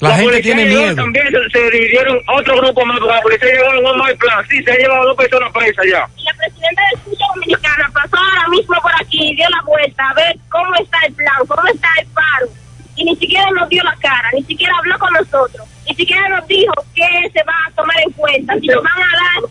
La 0.00 0.10
gente 0.14 0.30
policía 0.30 0.54
tiene 0.54 0.70
llegó 0.70 0.80
miedo. 0.80 0.94
También 0.94 1.26
se, 1.28 1.58
se 1.58 1.70
dividieron 1.70 2.20
otro 2.28 2.56
grupo 2.58 2.86
más, 2.86 2.98
porque 3.00 3.14
la 3.14 3.20
policía 3.22 3.48
llegó 3.48 3.74
en 3.74 3.86
un 3.86 3.98
mal 3.98 4.16
plan. 4.16 4.46
Sí, 4.48 4.62
se 4.62 4.70
ha 4.70 4.76
llevado 4.76 5.04
dos 5.06 5.16
personas 5.16 5.52
presas 5.52 5.84
ya. 5.90 6.06
y 6.16 6.22
la 6.24 6.34
presidenta 6.34 6.82
del 6.90 7.00
Cucho 7.00 7.24
Dominicana 7.34 7.90
pasó 7.92 8.16
ahora 8.16 8.48
mismo 8.48 8.74
por 8.80 8.92
aquí 8.94 9.30
y 9.30 9.34
dio 9.34 9.48
la 9.50 9.62
vuelta 9.66 10.08
a 10.08 10.14
ver 10.14 10.36
cómo 10.48 10.74
está 10.76 10.98
el 11.06 11.14
plan, 11.14 11.34
cómo 11.48 11.66
está 11.66 11.88
el 12.00 12.06
paro. 12.06 12.46
Y 12.94 13.04
ni 13.04 13.16
siquiera 13.16 13.50
nos 13.50 13.68
dio 13.68 13.82
la 13.82 13.96
cara, 13.96 14.30
ni 14.32 14.42
siquiera 14.44 14.72
habló 14.78 14.98
con 15.00 15.12
nosotros, 15.14 15.66
ni 15.88 15.94
siquiera 15.96 16.28
nos 16.28 16.46
dijo 16.46 16.72
qué 16.94 17.08
se 17.32 17.42
va 17.42 17.54
a 17.66 17.70
tomar 17.72 17.96
en 18.06 18.12
cuenta, 18.12 18.54
si 18.60 18.66
nos 18.68 18.82
van 18.84 18.92
a 19.02 19.16
dar 19.16 19.50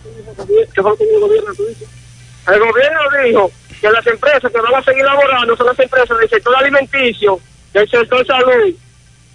¿Qué 0.73 0.82
lo 0.82 0.95
que 0.97 1.03
dijo 1.03 1.15
el 1.15 1.21
gobierno? 1.21 1.53
tú 1.55 1.65
dices? 1.65 1.99
El 2.47 2.59
gobierno 2.59 2.99
dijo 3.23 3.51
que 3.81 3.89
las 3.89 4.05
empresas 4.07 4.51
que 4.51 4.59
van 4.59 4.75
a 4.75 4.83
seguir 4.83 5.03
laborando 5.03 5.55
son 5.55 5.67
las 5.67 5.79
empresas 5.79 6.17
del 6.17 6.29
sector 6.29 6.55
alimenticio, 6.55 7.39
del 7.73 7.89
sector 7.89 8.25
salud, 8.25 8.73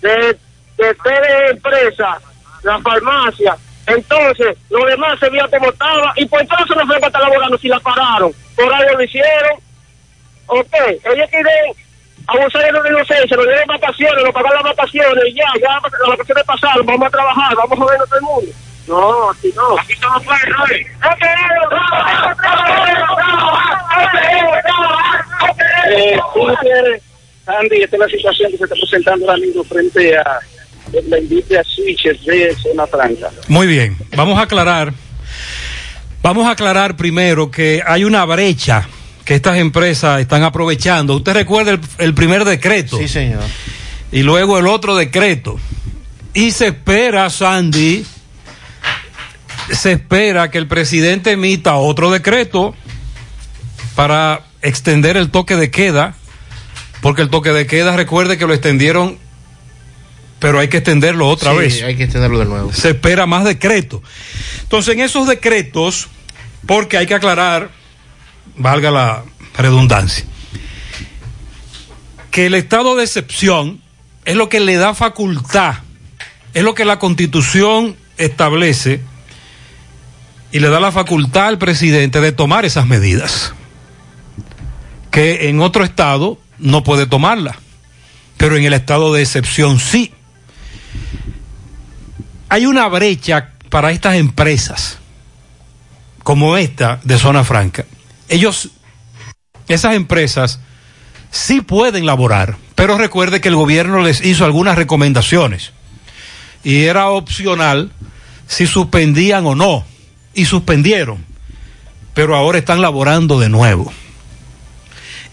de, 0.01 0.39
de 0.77 0.95
tele 1.03 1.51
empresa, 1.51 2.19
la 2.63 2.79
farmacia. 2.81 3.57
Entonces, 3.87 4.57
lo 4.71 4.85
demás 4.87 5.19
se 5.21 5.29
vio 5.31 5.49
como 5.51 5.71
estaba 5.71 6.13
y 6.17 6.27
por 6.27 6.41
entonces 6.41 6.77
no 6.77 6.87
fue 6.87 6.97
está 6.97 7.21
laborando 7.21 7.59
si 7.59 7.69
la 7.69 7.79
pararon. 7.81 8.33
Por 8.57 8.73
algo 8.73 8.97
lo 8.97 9.03
hicieron. 9.03 9.59
Ok, 10.47 10.75
ellos 11.05 11.31
quieren 11.31 11.75
abusar 12.27 12.63
de 12.63 12.73
la 12.73 12.89
inocencia, 12.89 13.37
nos 13.37 13.47
dieron 13.47 13.67
vacaciones, 13.67 14.25
nos 14.25 14.33
pagaron 14.33 14.63
las 14.63 14.77
vacaciones 14.77 15.25
y 15.27 15.35
ya, 15.35 15.47
ya 15.61 15.81
las 15.81 16.09
vacaciones 16.09 16.45
pasaron, 16.45 16.87
vamos 16.87 17.07
a 17.07 17.11
trabajar, 17.11 17.57
vamos 17.57 17.73
a 17.73 17.83
joder 17.83 18.01
a 18.01 18.05
todo 18.05 18.17
el 18.17 18.23
mundo. 18.23 18.53
No, 18.87 19.31
así 19.31 19.53
no. 19.57 19.79
¿eh? 19.79 20.87
¡No 21.01 21.17
queremos 21.17 21.69
trabajar! 21.69 22.37
¡No 22.37 22.77
queremos 22.77 23.19
trabajar! 23.19 23.77
¡No 23.89 24.17
queremos 24.17 24.59
trabajar! 24.63 25.25
¡No 25.41 25.57
queremos 25.57 26.35
¿Tú 26.35 26.47
no 26.47 26.57
quieres, 26.57 27.03
Andy, 27.47 27.83
esta 27.83 27.97
es 27.97 28.01
la 28.01 28.09
situación 28.09 28.51
que 28.51 28.59
se 28.59 28.65
está 28.65 28.75
presentando 28.75 29.31
ahora 29.31 29.39
mismo 29.39 29.65
frente 29.65 30.17
a 30.17 30.41
la 31.09 31.19
industria 31.19 31.63
switches 31.65 32.25
de 32.25 32.57
zona 32.57 32.87
franca? 32.87 33.31
Muy 33.49 33.67
bien, 33.67 33.97
vamos 34.17 34.39
a 34.39 34.43
aclarar. 34.43 34.93
Vamos 36.23 36.47
a 36.47 36.53
aclarar 36.53 36.97
primero 36.97 37.51
que 37.51 37.83
hay 37.87 38.05
una 38.05 38.25
brecha 38.25 38.89
que 39.25 39.35
estas 39.35 39.59
empresas 39.59 40.21
están 40.21 40.43
aprovechando. 40.43 41.17
Usted 41.17 41.35
recuerda 41.35 41.73
el, 41.73 41.81
el 41.99 42.15
primer 42.15 42.45
decreto. 42.45 42.97
Sí, 42.99 43.09
señor. 43.09 43.43
Y 44.11 44.23
luego 44.23 44.59
el 44.59 44.67
otro 44.67 44.97
decreto. 44.97 45.59
Y 46.33 46.51
se 46.51 46.69
espera, 46.69 47.29
Sandy, 47.31 48.05
se 49.73 49.93
espera 49.93 50.51
que 50.51 50.59
el 50.59 50.67
presidente 50.67 51.33
emita 51.33 51.75
otro 51.77 52.11
decreto 52.11 52.75
para 53.95 54.43
extender 54.63 55.17
el 55.17 55.31
toque 55.31 55.57
de 55.57 55.71
queda, 55.71 56.15
porque 57.01 57.23
el 57.23 57.31
toque 57.31 57.51
de 57.51 57.67
queda, 57.67 57.97
recuerde 57.97 58.39
que 58.39 58.47
lo 58.47 58.53
extendieron, 58.55 59.19
pero 60.39 60.59
hay 60.59 60.69
que 60.69 60.79
extenderlo 60.79 61.29
otra 61.29 61.53
Sí, 61.53 61.57
vez. 61.59 61.83
hay 61.83 61.97
que 61.97 62.05
extenderlo 62.05 62.39
de 62.39 62.45
nuevo. 62.47 62.73
Se 62.73 62.91
espera 62.91 63.27
más 63.27 63.45
decretos. 63.45 64.01
Entonces, 64.63 64.95
en 64.95 65.01
esos 65.01 65.27
decretos, 65.27 66.09
porque 66.67 66.97
hay 66.99 67.07
que 67.07 67.15
aclarar, 67.15 67.71
valga 68.57 68.91
la 68.91 69.25
redundancia, 69.57 70.25
que 72.31 72.47
el 72.47 72.55
estado 72.55 72.97
de 72.97 73.05
excepción 73.05 73.81
es 74.25 74.37
lo 74.37 74.49
que 74.49 74.61
le 74.61 74.77
da 74.77 74.95
facultad, 74.95 75.77
es 76.53 76.63
lo 76.63 76.75
que 76.75 76.85
la 76.85 76.99
constitución 76.99 77.97
establece 78.17 79.01
y 80.55 80.61
le 80.61 80.69
da 80.69 80.79
la 80.79 80.93
facultad 80.93 81.49
al 81.49 81.59
presidente 81.59 82.21
de 82.21 82.31
tomar 82.31 82.65
esas 82.65 82.87
medidas, 82.87 83.53
que 85.11 85.49
en 85.49 85.61
otro 85.61 85.83
estado 85.83 86.39
no 86.61 86.85
puede 86.85 87.07
tomarla, 87.07 87.59
pero 88.37 88.57
en 88.57 88.63
el 88.63 88.73
estado 88.73 89.13
de 89.13 89.23
excepción 89.23 89.81
sí. 89.81 90.13
Hay 92.49 92.67
una 92.67 92.87
brecha 92.87 93.51
para 93.69 93.91
estas 93.91 94.15
empresas, 94.15 94.99
como 96.23 96.57
esta 96.57 97.01
de 97.03 97.19
Zona 97.19 97.43
Franca. 97.43 97.85
Ellos, 98.29 98.71
esas 99.67 99.97
empresas, 99.97 100.61
sí 101.33 101.63
pueden 101.63 102.07
laborar, 102.07 102.59
pero 102.77 102.97
recuerde 102.97 103.41
que 103.41 103.49
el 103.49 103.57
gobierno 103.57 104.03
les 104.03 104.25
hizo 104.25 104.45
algunas 104.45 104.77
recomendaciones 104.77 105.73
y 106.63 106.85
era 106.85 107.09
opcional 107.09 107.91
si 108.47 108.69
suspendían 108.69 109.47
o 109.47 109.57
no, 109.57 109.85
y 110.35 110.45
suspendieron, 110.45 111.25
pero 112.15 112.37
ahora 112.37 112.59
están 112.59 112.81
laborando 112.81 113.39
de 113.39 113.49
nuevo. 113.49 113.93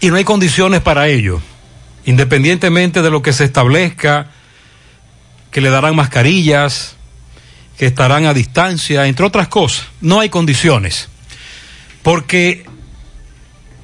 Y 0.00 0.10
no 0.10 0.16
hay 0.16 0.24
condiciones 0.24 0.80
para 0.80 1.08
ello, 1.08 1.40
independientemente 2.04 3.02
de 3.02 3.10
lo 3.10 3.22
que 3.22 3.32
se 3.32 3.44
establezca, 3.44 4.30
que 5.50 5.60
le 5.60 5.70
darán 5.70 5.94
mascarillas, 5.94 6.96
que 7.78 7.86
estarán 7.86 8.26
a 8.26 8.34
distancia, 8.34 9.06
entre 9.06 9.26
otras 9.26 9.48
cosas, 9.48 9.86
no 10.00 10.20
hay 10.20 10.28
condiciones, 10.28 11.08
porque 12.02 12.64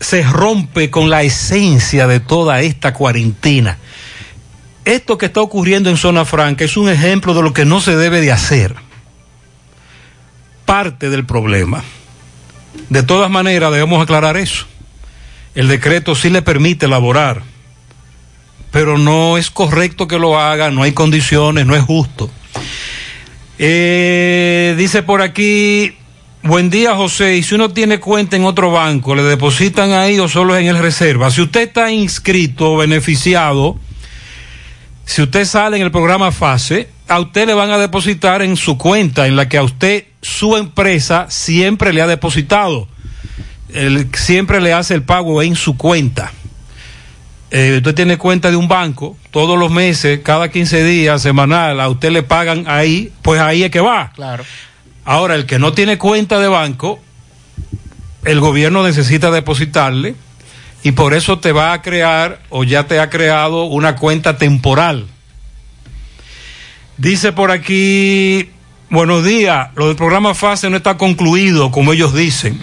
se 0.01 0.23
rompe 0.23 0.91
con 0.91 1.11
la 1.11 1.23
esencia 1.23 2.07
de 2.07 2.21
toda 2.21 2.61
esta 2.61 2.95
cuarentena. 2.95 3.79
Esto 4.85 5.19
que 5.19 5.27
está 5.27 5.41
ocurriendo 5.41 5.91
en 5.91 5.97
Zona 5.97 6.25
Franca 6.25 6.65
es 6.65 6.77
un 6.77 6.89
ejemplo 6.89 7.35
de 7.35 7.43
lo 7.43 7.53
que 7.53 7.65
no 7.65 7.81
se 7.81 7.97
debe 7.97 8.21
de 8.21 8.33
hacer. 8.33 8.75
Parte 10.69 11.09
del 11.09 11.25
problema. 11.25 11.83
De 12.91 13.03
todas 13.03 13.31
maneras, 13.31 13.73
debemos 13.73 14.03
aclarar 14.03 14.37
eso. 14.37 14.67
El 15.55 15.67
decreto 15.67 16.15
sí 16.15 16.29
le 16.29 16.43
permite 16.43 16.85
elaborar, 16.85 17.43
pero 18.71 18.99
no 18.99 19.39
es 19.39 19.51
correcto 19.51 20.07
que 20.07 20.19
lo 20.19 20.39
haga, 20.39 20.71
no 20.71 20.83
hay 20.83 20.93
condiciones, 20.93 21.65
no 21.65 21.75
es 21.75 21.83
justo. 21.83 22.31
Eh, 23.59 24.75
dice 24.77 25.03
por 25.03 25.23
aquí, 25.23 25.97
buen 26.43 26.69
día 26.69 26.95
José, 26.95 27.39
y 27.39 27.43
si 27.43 27.55
uno 27.55 27.71
tiene 27.71 27.99
cuenta 27.99 28.37
en 28.37 28.45
otro 28.45 28.71
banco, 28.71 29.15
¿le 29.15 29.23
depositan 29.23 29.93
ahí 29.93 30.19
o 30.19 30.29
solo 30.29 30.55
en 30.55 30.67
el 30.67 30.77
reserva? 30.77 31.31
Si 31.31 31.41
usted 31.41 31.63
está 31.63 31.91
inscrito 31.91 32.75
o 32.75 32.77
beneficiado, 32.77 33.79
si 35.07 35.23
usted 35.23 35.47
sale 35.47 35.79
en 35.79 35.85
el 35.85 35.91
programa 35.91 36.31
FASE, 36.31 36.98
a 37.09 37.21
usted 37.21 37.47
le 37.47 37.55
van 37.55 37.71
a 37.71 37.79
depositar 37.79 38.43
en 38.43 38.57
su 38.57 38.77
cuenta, 38.79 39.27
en 39.27 39.37
la 39.37 39.49
que 39.49 39.59
a 39.59 39.63
usted 39.63 40.05
su 40.23 40.57
empresa 40.57 41.27
siempre 41.31 41.93
le 41.93 42.03
ha 42.03 42.07
depositado. 42.07 42.87
Él 43.73 44.09
siempre 44.15 44.61
le 44.61 44.73
hace 44.73 44.95
el 44.95 45.03
pago 45.03 45.43
en 45.43 45.57
su 45.57 45.77
cuenta. 45.77 46.33
Eh, 47.51 47.77
usted 47.79 47.95
tiene 47.95 48.19
cuenta 48.19 48.51
de 48.51 48.57
un 48.57 48.69
banco, 48.69 49.17
todos 49.31 49.59
los 49.59 49.71
meses, 49.71 50.21
cada 50.23 50.51
15 50.51 50.85
días, 50.85 51.23
semanal, 51.23 51.81
a 51.81 51.89
usted 51.89 52.11
le 52.11 52.23
pagan 52.23 52.65
ahí, 52.67 53.11
pues 53.23 53.41
ahí 53.41 53.63
es 53.63 53.71
que 53.71 53.81
va. 53.81 54.13
Claro. 54.15 54.45
Ahora, 55.07 55.35
el 55.35 55.47
que 55.47 55.59
no 55.59 55.73
tiene 55.73 55.97
cuenta 55.97 56.39
de 56.39 56.49
banco, 56.49 57.01
el 58.25 58.41
gobierno 58.41 58.83
necesita 58.83 59.31
depositarle 59.31 60.15
y 60.83 60.93
por 60.93 61.15
eso 61.15 61.39
te 61.39 61.53
va 61.53 61.73
a 61.73 61.81
crear 61.81 62.41
o 62.51 62.65
ya 62.65 62.87
te 62.87 63.01
ha 63.01 63.09
creado 63.09 63.65
una 63.65 63.97
cuenta 63.97 64.37
temporal. 64.37 65.07
Dice 66.99 67.31
por 67.31 67.53
aquí, 67.53 68.51
buenos 68.91 69.25
días, 69.25 69.69
lo 69.77 69.87
del 69.87 69.95
programa 69.95 70.35
FASE 70.35 70.69
no 70.69 70.77
está 70.77 70.97
concluido, 70.99 71.71
como 71.71 71.93
ellos 71.93 72.13
dicen. 72.13 72.61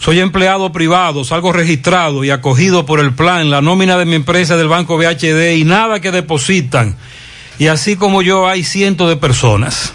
Soy 0.00 0.18
empleado 0.18 0.72
privado, 0.72 1.22
salgo 1.22 1.52
registrado 1.52 2.24
y 2.24 2.30
acogido 2.30 2.84
por 2.84 2.98
el 2.98 3.14
plan, 3.14 3.50
la 3.50 3.60
nómina 3.62 3.96
de 3.96 4.04
mi 4.04 4.16
empresa 4.16 4.56
del 4.56 4.66
Banco 4.66 4.98
BHD 4.98 5.54
y 5.58 5.62
nada 5.62 6.00
que 6.00 6.10
depositan. 6.10 6.96
Y 7.60 7.68
así 7.68 7.94
como 7.94 8.20
yo 8.20 8.48
hay 8.48 8.64
cientos 8.64 9.08
de 9.08 9.16
personas. 9.16 9.92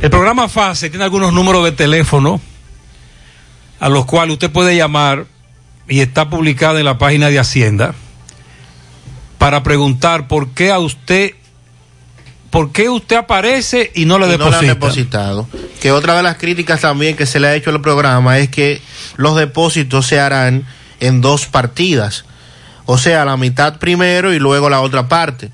El 0.00 0.08
programa 0.08 0.48
FASE 0.48 0.88
tiene 0.88 1.02
algunos 1.02 1.32
números 1.32 1.64
de 1.64 1.72
teléfono 1.72 2.40
a 3.80 3.88
los 3.88 4.04
cuales 4.04 4.34
usted 4.34 4.52
puede 4.52 4.76
llamar 4.76 5.26
y 5.88 5.98
está 5.98 6.30
publicada 6.30 6.78
en 6.78 6.84
la 6.84 6.98
página 6.98 7.28
de 7.28 7.40
Hacienda 7.40 7.92
para 9.38 9.64
preguntar 9.64 10.28
por 10.28 10.50
qué 10.50 10.70
a 10.70 10.78
usted 10.78 11.32
por 12.52 12.70
qué 12.70 12.90
usted 12.90 13.16
aparece 13.16 13.90
y 13.94 14.04
no 14.04 14.18
le 14.18 14.26
Y 14.26 14.36
no 14.36 14.50
le 14.50 14.56
han 14.56 14.66
deposita. 14.66 14.74
depositado. 14.74 15.48
Que 15.80 15.90
otra 15.90 16.14
de 16.14 16.22
las 16.22 16.36
críticas 16.36 16.82
también 16.82 17.16
que 17.16 17.24
se 17.24 17.40
le 17.40 17.48
ha 17.48 17.54
hecho 17.54 17.70
al 17.70 17.80
programa 17.80 18.38
es 18.38 18.50
que 18.50 18.82
los 19.16 19.36
depósitos 19.36 20.06
se 20.06 20.20
harán 20.20 20.66
en 21.00 21.22
dos 21.22 21.46
partidas. 21.46 22.26
O 22.84 22.98
sea, 22.98 23.24
la 23.24 23.38
mitad 23.38 23.78
primero 23.78 24.34
y 24.34 24.38
luego 24.38 24.68
la 24.68 24.82
otra 24.82 25.08
parte. 25.08 25.50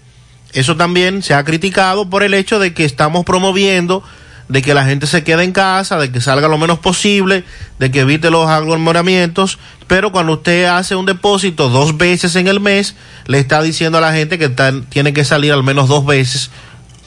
Eso 0.53 0.77
también 0.77 1.23
se 1.23 1.35
ha 1.35 1.45
criticado 1.45 2.11
por 2.11 2.25
el 2.25 2.35
hecho 2.35 2.59
de 2.59 2.75
que 2.75 2.85
estamos 2.85 3.25
promoviendo 3.25 4.03
de 4.49 4.63
que 4.63 4.75
la 4.75 4.85
gente 4.85 5.07
se 5.07 5.23
quede 5.23 5.45
en 5.45 5.53
casa, 5.53 5.99
de 5.99 6.11
que 6.11 6.21
salga 6.21 6.49
lo 6.49 6.59
menos 6.59 6.79
posible, 6.79 7.45
de 7.79 7.91
que 7.91 8.01
evite 8.01 8.31
los 8.31 8.49
aglomeramientos, 8.49 9.59
pero 9.87 10.11
cuando 10.11 10.33
usted 10.33 10.65
hace 10.65 10.97
un 10.97 11.07
depósito 11.07 11.69
dos 11.69 11.97
veces 11.99 12.35
en 12.35 12.49
el 12.49 12.59
mes, 12.59 12.97
le 13.27 13.39
está 13.39 13.63
diciendo 13.63 13.99
a 13.99 14.01
la 14.01 14.13
gente 14.13 14.39
que 14.39 14.49
tiene 14.89 15.13
que 15.13 15.25
salir 15.25 15.53
al 15.53 15.63
menos 15.63 15.89
dos 15.89 16.05
veces 16.07 16.51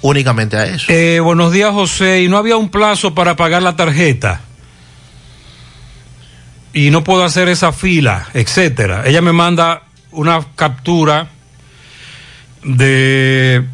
únicamente 0.01 0.57
a 0.57 0.65
eso. 0.65 0.91
Eh, 0.91 1.19
buenos 1.19 1.51
días, 1.51 1.71
José. 1.71 2.21
Y 2.23 2.27
no 2.27 2.37
había 2.37 2.57
un 2.57 2.69
plazo 2.69 3.13
para 3.13 3.35
pagar 3.35 3.61
la 3.61 3.75
tarjeta. 3.75 4.41
Y 6.73 6.89
no 6.89 7.03
puedo 7.03 7.23
hacer 7.23 7.49
esa 7.49 7.71
fila, 7.71 8.29
etcétera. 8.33 9.03
Ella 9.05 9.21
me 9.21 9.33
manda 9.33 9.83
una 10.11 10.45
captura 10.55 11.29
de 12.63 13.65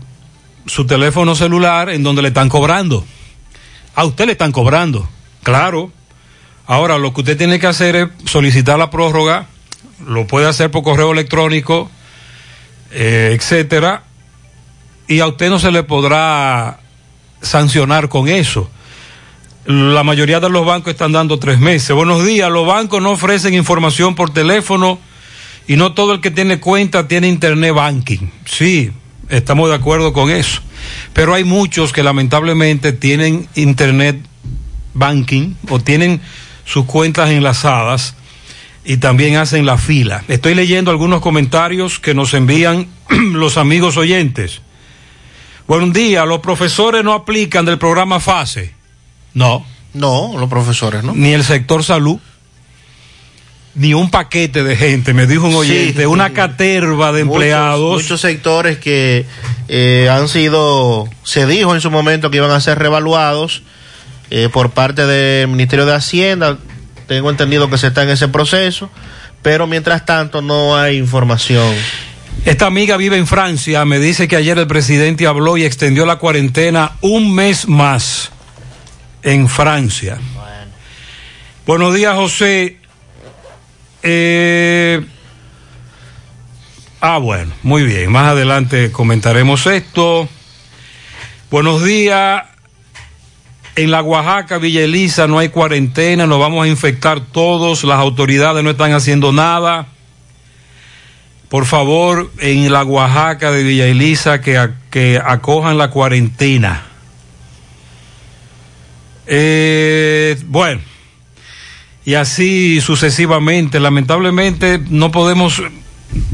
su 0.66 0.86
teléfono 0.86 1.36
celular 1.36 1.90
en 1.90 2.04
donde 2.04 2.22
le 2.22 2.30
están 2.30 2.50
cobrando. 2.50 3.06
A 3.96 4.06
usted 4.06 4.26
le 4.26 4.34
están 4.34 4.52
cobrando, 4.52 5.08
claro. 5.44 5.92
Ahora 6.66 6.98
lo 6.98 7.14
que 7.14 7.22
usted 7.22 7.38
tiene 7.38 7.60
que 7.60 7.68
hacer 7.68 7.96
es 7.96 8.10
solicitar 8.26 8.78
la 8.78 8.90
prórroga, 8.90 9.48
lo 10.06 10.28
puede 10.28 10.48
hacer 10.48 10.70
por 10.70 10.84
correo 10.84 11.12
electrónico, 11.12 11.90
eh, 12.92 13.32
etcétera, 13.34 14.04
y 15.08 15.20
a 15.20 15.28
usted 15.28 15.50
no 15.50 15.60
se 15.60 15.72
le 15.72 15.84
podrá 15.84 16.80
sancionar 17.42 18.10
con 18.10 18.28
eso. 18.28 18.70
La 19.66 20.04
mayoría 20.04 20.40
de 20.40 20.50
los 20.50 20.66
bancos 20.66 20.92
están 20.92 21.12
dando 21.12 21.40
tres 21.40 21.60
meses. 21.60 21.96
Buenos 21.96 22.26
días, 22.26 22.50
los 22.50 22.66
bancos 22.66 23.02
no 23.02 23.12
ofrecen 23.12 23.54
información 23.54 24.16
por 24.16 24.32
teléfono 24.32 25.00
y 25.68 25.76
no 25.76 25.94
todo 25.94 26.14
el 26.14 26.22
que 26.22 26.32
tiene 26.32 26.60
cuenta 26.60 27.08
tiene 27.08 27.28
internet 27.28 27.74
banking. 27.74 28.30
Sí, 28.46 28.92
estamos 29.30 29.70
de 29.70 29.76
acuerdo 29.76 30.14
con 30.14 30.30
eso. 30.30 30.62
Pero 31.14 31.34
hay 31.34 31.44
muchos 31.44 31.92
que 31.92 32.04
lamentablemente 32.04 32.94
tienen 32.94 33.48
internet 33.56 34.18
banking 34.94 35.56
o 35.70 35.80
tienen 35.80 36.22
sus 36.66 36.86
cuentas 36.86 37.30
enlazadas 37.30 38.16
y 38.86 38.98
también 38.98 39.36
hacen 39.36 39.66
la 39.66 39.78
fila. 39.78 40.24
Estoy 40.30 40.56
leyendo 40.56 40.92
algunos 40.92 41.22
comentarios 41.22 42.00
que 42.00 42.14
nos 42.14 42.34
envían 42.34 42.88
los 43.34 43.58
amigos 43.58 43.98
oyentes. 43.98 44.62
Buen 45.68 45.92
día, 45.94 46.26
los 46.26 46.40
profesores 46.40 47.04
no 47.04 47.14
aplican 47.14 47.66
del 47.66 47.78
programa 47.78 48.20
FASE. 48.20 48.74
No. 49.34 49.66
No, 49.94 50.36
los 50.38 50.50
profesores, 50.50 51.04
¿no? 51.04 51.14
Ni 51.16 51.34
el 51.34 51.44
sector 51.44 51.84
salud. 51.84 52.20
Ni 53.76 53.94
un 53.94 54.10
paquete 54.10 54.64
de 54.64 54.76
gente, 54.76 55.14
me 55.14 55.28
dijo 55.28 55.46
un 55.48 55.54
oyente, 55.56 56.02
Sí, 56.02 56.06
una 56.06 56.34
caterva 56.34 57.12
de 57.12 57.24
Muchos- 57.26 57.36
empleados. 57.44 57.94
Muchos, 58.02 58.22
sectores 58.22 58.80
que 58.80 59.26
eh, 59.68 60.10
han 60.12 60.28
sido, 60.30 61.08
se 61.24 61.46
dijo 61.46 61.76
en 61.76 61.82
su 61.82 61.92
momento 61.92 62.32
que 62.32 62.38
iban 62.38 62.50
a 62.52 62.60
ser 62.60 62.80
revaluados 62.80 63.62
eh, 64.32 64.50
por 64.52 64.72
parte 64.72 65.06
del 65.06 65.48
Ministerio 65.50 65.86
de 65.86 65.94
Hacienda. 65.94 66.58
Tengo 67.08 67.30
entendido 67.30 67.70
que 67.70 67.78
se 67.78 67.88
está 67.88 68.02
en 68.04 68.10
ese 68.10 68.28
proceso, 68.30 68.90
pero 69.44 69.68
mientras 69.68 70.06
tanto 70.06 70.42
no 70.42 70.76
hay 70.76 70.98
información. 70.98 71.74
Esta 72.48 72.66
amiga 72.66 72.96
vive 72.96 73.18
en 73.18 73.28
Francia, 73.28 73.84
me 73.84 74.00
dice 74.00 74.30
que 74.30 74.38
ayer 74.38 74.58
el 74.58 74.68
presidente 74.68 75.28
habló 75.28 75.58
y 75.58 75.66
extendió 75.66 76.06
la 76.06 76.16
cuarentena 76.16 76.94
un 77.02 77.36
mes 77.36 77.68
más 77.68 78.32
en 79.22 79.50
Francia. 79.50 80.18
Buenos 81.66 81.94
días, 81.94 82.16
José. 82.16 82.78
Eh, 84.02 85.06
ah, 87.02 87.18
bueno, 87.18 87.52
muy 87.64 87.84
bien. 87.84 88.10
Más 88.14 88.30
adelante 88.30 88.94
comentaremos 88.94 89.68
esto. 89.68 90.30
Buenos 91.52 91.84
días. 91.84 92.44
En 93.76 93.92
la 93.92 94.02
Oaxaca, 94.02 94.58
Villa 94.58 94.86
Elisa, 94.86 95.28
no 95.28 95.38
hay 95.38 95.50
cuarentena, 95.50 96.26
nos 96.26 96.40
vamos 96.40 96.64
a 96.64 96.70
infectar 96.70 97.20
todos, 97.20 97.84
las 97.84 98.00
autoridades 98.00 98.64
no 98.64 98.70
están 98.70 98.94
haciendo 98.94 99.34
nada. 99.34 99.88
Por 101.50 101.66
favor, 101.66 102.30
en 102.40 102.72
la 102.72 102.84
Oaxaca 102.84 103.52
de 103.52 103.64
Villa 103.64 103.86
Elisa, 103.88 104.42
que, 104.42 104.70
que 104.90 105.22
acojan 105.24 105.78
la 105.78 105.90
cuarentena. 105.90 106.84
Eh, 109.28 110.38
bueno, 110.48 110.82
y 112.06 112.16
así 112.16 112.82
sucesivamente. 112.82 113.80
Lamentablemente 113.80 114.82
no 114.90 115.12
podemos 115.12 115.62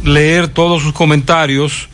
leer 0.03 0.47
todos 0.47 0.84
sus 0.84 0.93
comentarios, 0.93 1.89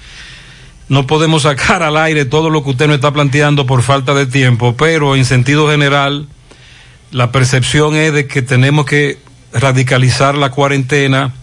no 0.89 1.07
podemos 1.07 1.43
sacar 1.43 1.83
al 1.83 1.97
aire 1.97 2.25
todo 2.25 2.49
lo 2.49 2.63
que 2.63 2.71
usted 2.71 2.87
nos 2.87 2.95
está 2.95 3.11
planteando 3.11 3.65
por 3.65 3.83
falta 3.83 4.13
de 4.13 4.25
tiempo, 4.25 4.75
pero 4.75 5.15
en 5.15 5.23
sentido 5.23 5.69
general, 5.69 6.27
la 7.11 7.31
percepción 7.31 7.95
es 7.95 8.13
de 8.13 8.27
que 8.27 8.41
tenemos 8.41 8.85
que 8.85 9.17
radicalizar 9.53 10.35
la 10.35 10.51
cuarentena 10.51 11.33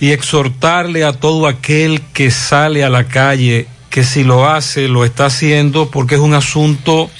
y 0.00 0.12
exhortarle 0.12 1.04
a 1.04 1.12
todo 1.12 1.46
aquel 1.46 2.00
que 2.12 2.30
sale 2.30 2.82
a 2.84 2.88
la 2.88 3.06
calle 3.08 3.68
que 3.90 4.04
si 4.04 4.24
lo 4.24 4.48
hace, 4.48 4.88
lo 4.88 5.04
está 5.04 5.26
haciendo 5.26 5.90
porque 5.90 6.14
es 6.14 6.20
un 6.20 6.34
asunto 6.34 7.10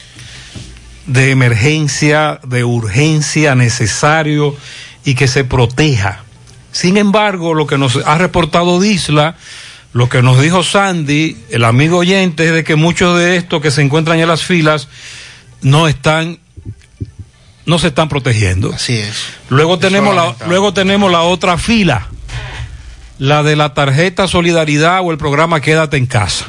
de 1.07 1.31
emergencia, 1.31 2.41
de 2.47 2.65
urgencia 2.65 3.55
necesario 3.55 4.57
y 5.05 5.15
que 5.15 5.29
se 5.29 5.45
proteja. 5.45 6.25
Sin 6.73 6.97
embargo, 6.97 7.55
lo 7.55 7.67
que 7.67 7.77
nos 7.77 7.97
ha 7.97 8.17
reportado 8.17 8.81
Disla, 8.81 9.37
lo 9.93 10.09
que 10.09 10.23
nos 10.23 10.41
dijo 10.41 10.63
Sandy, 10.63 11.37
el 11.51 11.65
amigo 11.65 11.99
oyente, 11.99 12.47
es 12.47 12.53
de 12.53 12.63
que 12.63 12.77
muchos 12.77 13.19
de 13.19 13.37
estos 13.37 13.61
que 13.61 13.73
se 13.73 13.83
encuentran 13.83 14.21
en 14.21 14.29
las 14.29 14.45
filas 14.45 14.89
no 15.63 15.89
están 15.89 16.39
no 17.67 17.79
se 17.79 17.89
están 17.89 18.09
protegiendo. 18.09 18.73
Así 18.73 18.97
es. 18.97 19.17
Luego 19.49 19.75
Eso 19.75 19.81
tenemos 19.81 20.15
la 20.15 20.35
luego 20.47 20.73
tenemos 20.73 21.11
la 21.11 21.23
otra 21.23 21.59
fila, 21.59 22.09
la 23.21 23.43
de 23.43 23.55
la 23.55 23.75
tarjeta 23.75 24.27
Solidaridad 24.27 25.03
o 25.03 25.13
el 25.13 25.19
programa 25.19 25.61
Quédate 25.61 25.99
en 25.99 26.07
casa. 26.07 26.47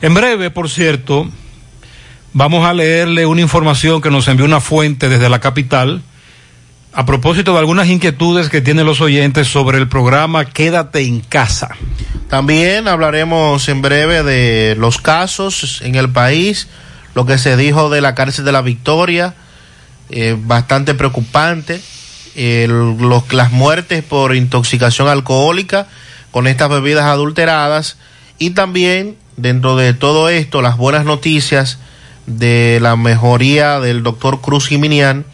En 0.00 0.14
breve, 0.14 0.50
por 0.50 0.70
cierto, 0.70 1.28
vamos 2.32 2.66
a 2.66 2.72
leerle 2.72 3.26
una 3.26 3.42
información 3.42 4.00
que 4.00 4.10
nos 4.10 4.26
envió 4.26 4.46
una 4.46 4.60
fuente 4.60 5.10
desde 5.10 5.28
la 5.28 5.38
capital 5.38 6.02
a 6.94 7.04
propósito 7.04 7.52
de 7.52 7.58
algunas 7.58 7.88
inquietudes 7.88 8.48
que 8.48 8.62
tienen 8.62 8.86
los 8.86 9.02
oyentes 9.02 9.48
sobre 9.48 9.76
el 9.76 9.86
programa 9.86 10.46
Quédate 10.46 11.02
en 11.02 11.20
casa. 11.20 11.76
También 12.30 12.88
hablaremos 12.88 13.68
en 13.68 13.82
breve 13.82 14.22
de 14.22 14.76
los 14.78 14.96
casos 14.96 15.82
en 15.82 15.94
el 15.94 16.08
país, 16.08 16.68
lo 17.14 17.26
que 17.26 17.36
se 17.36 17.58
dijo 17.58 17.90
de 17.90 18.00
la 18.00 18.14
cárcel 18.14 18.46
de 18.46 18.52
la 18.52 18.62
Victoria, 18.62 19.34
eh, 20.08 20.34
bastante 20.38 20.94
preocupante, 20.94 21.82
el- 22.38 22.96
los- 22.98 23.32
las 23.32 23.50
muertes 23.52 24.02
por 24.04 24.34
intoxicación 24.36 25.08
alcohólica 25.08 25.86
con 26.30 26.46
estas 26.46 26.68
bebidas 26.68 27.04
adulteradas 27.06 27.96
y 28.38 28.50
también 28.50 29.16
dentro 29.36 29.76
de 29.76 29.94
todo 29.94 30.28
esto 30.28 30.62
las 30.62 30.76
buenas 30.76 31.04
noticias 31.04 31.78
de 32.26 32.78
la 32.82 32.94
mejoría 32.96 33.80
del 33.80 34.02
doctor 34.02 34.40
Cruz 34.40 34.68
Jiminián 34.68 35.24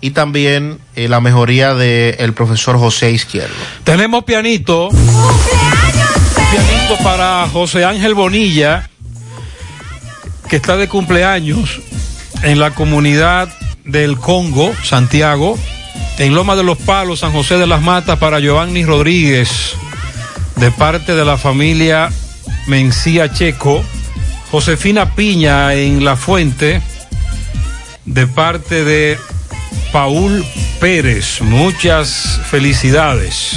y 0.00 0.10
también 0.10 0.78
eh, 0.96 1.08
la 1.08 1.20
mejoría 1.20 1.74
del 1.74 2.32
profesor 2.34 2.76
José 2.78 3.12
Izquierdo. 3.12 3.54
Tenemos 3.84 4.24
pianito. 4.24 4.88
Pianito 6.50 6.98
para 7.02 7.48
José 7.52 7.84
Ángel 7.84 8.14
Bonilla, 8.14 8.88
que 10.50 10.56
está 10.56 10.76
de 10.76 10.88
cumpleaños 10.88 11.80
en 12.42 12.58
la 12.58 12.72
comunidad 12.74 13.48
del 13.84 14.18
Congo, 14.18 14.72
Santiago, 14.84 15.58
en 16.18 16.34
Loma 16.34 16.56
de 16.56 16.62
los 16.62 16.78
Palos, 16.78 17.20
San 17.20 17.32
José 17.32 17.56
de 17.56 17.66
las 17.66 17.82
Matas, 17.82 18.18
para 18.18 18.40
Giovanni 18.40 18.84
Rodríguez, 18.84 19.74
de 20.56 20.70
parte 20.70 21.14
de 21.14 21.24
la 21.24 21.36
familia 21.36 22.10
Mencía 22.66 23.32
Checo, 23.32 23.82
Josefina 24.50 25.14
Piña 25.14 25.74
en 25.74 26.04
La 26.04 26.16
Fuente, 26.16 26.82
de 28.04 28.26
parte 28.26 28.84
de 28.84 29.18
Paul 29.92 30.44
Pérez. 30.80 31.40
Muchas 31.40 32.40
felicidades. 32.50 33.52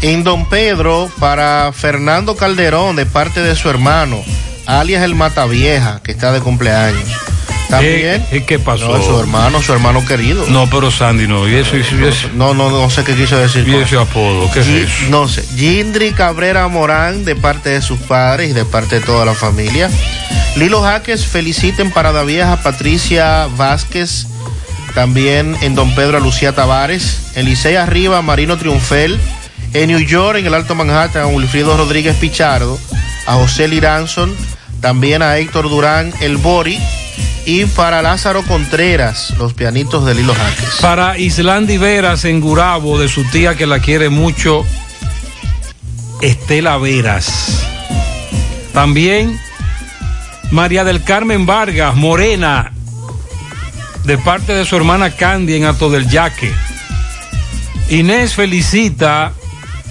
En 0.00 0.24
Don 0.24 0.48
Pedro, 0.48 1.10
para 1.18 1.72
Fernando 1.72 2.36
Calderón, 2.36 2.96
de 2.96 3.06
parte 3.06 3.42
de 3.42 3.56
su 3.56 3.68
hermano, 3.68 4.22
alias 4.66 5.02
el 5.02 5.14
Matavieja, 5.14 6.00
que 6.02 6.12
está 6.12 6.32
de 6.32 6.40
cumpleaños. 6.40 7.27
También. 7.68 8.24
¿Y 8.32 8.40
qué 8.42 8.58
pasó? 8.58 8.88
No, 8.88 9.02
su 9.02 9.18
hermano, 9.20 9.60
su 9.62 9.72
hermano 9.72 10.04
querido. 10.06 10.44
No, 10.48 10.68
pero 10.70 10.90
Sandy 10.90 11.26
no. 11.26 11.46
Y 11.46 11.54
eso, 11.56 11.76
y 11.76 11.80
eso- 11.80 12.28
No, 12.34 12.54
no, 12.54 12.70
no 12.70 12.88
sé 12.88 13.04
qué 13.04 13.14
quiso 13.14 13.36
decir. 13.36 13.66
y 13.68 13.74
ese 13.74 13.82
eso. 13.84 14.00
apodo, 14.00 14.50
¿qué 14.52 14.60
es 14.60 14.66
eso? 14.68 14.92
No 15.10 15.28
sé. 15.28 15.44
Gindri 15.56 16.12
Cabrera 16.12 16.66
Morán, 16.68 17.24
de 17.26 17.36
parte 17.36 17.68
de 17.70 17.82
sus 17.82 17.98
padres 17.98 18.50
y 18.50 18.52
de 18.54 18.64
parte 18.64 19.00
de 19.00 19.06
toda 19.06 19.24
la 19.26 19.34
familia. 19.34 19.90
Lilo 20.56 20.80
Jaques, 20.82 21.26
feliciten 21.26 21.90
Parada 21.90 22.24
Vieja, 22.24 22.56
Patricia 22.62 23.48
Vázquez. 23.56 24.26
También 24.94 25.56
en 25.60 25.74
Don 25.74 25.94
Pedro 25.94 26.16
a 26.16 26.20
Lucía 26.20 26.54
Tavares. 26.54 27.32
En 27.36 27.44
Licey 27.44 27.76
Arriba, 27.76 28.22
Marino 28.22 28.56
Triunfel. 28.56 29.18
En 29.74 29.88
New 29.88 30.00
York, 30.00 30.38
en 30.38 30.46
el 30.46 30.54
Alto 30.54 30.74
Manhattan, 30.74 31.22
a 31.22 31.26
Wilfrido 31.26 31.76
Rodríguez 31.76 32.16
Pichardo. 32.16 32.78
A 33.26 33.34
José 33.34 33.68
Liranson. 33.68 34.34
También 34.80 35.20
a 35.22 35.36
Héctor 35.36 35.68
Durán, 35.68 36.12
el 36.20 36.38
Bori. 36.38 36.78
Y 37.48 37.64
para 37.64 38.02
Lázaro 38.02 38.42
Contreras, 38.42 39.32
los 39.38 39.54
pianitos 39.54 40.04
de 40.04 40.14
Lilo 40.14 40.34
Jaques. 40.34 40.80
Para 40.82 41.16
Islandi 41.16 41.78
Veras 41.78 42.26
en 42.26 42.42
Gurabo, 42.42 42.98
de 42.98 43.08
su 43.08 43.24
tía 43.24 43.54
que 43.54 43.66
la 43.66 43.78
quiere 43.78 44.10
mucho, 44.10 44.66
Estela 46.20 46.76
Veras. 46.76 47.66
También 48.74 49.40
María 50.50 50.84
del 50.84 51.02
Carmen 51.02 51.46
Vargas, 51.46 51.96
Morena, 51.96 52.70
de 54.04 54.18
parte 54.18 54.52
de 54.52 54.66
su 54.66 54.76
hermana 54.76 55.12
Candy 55.12 55.54
en 55.54 55.64
Ato 55.64 55.88
del 55.88 56.06
Yaque. 56.06 56.52
Inés 57.88 58.34
felicita 58.34 59.32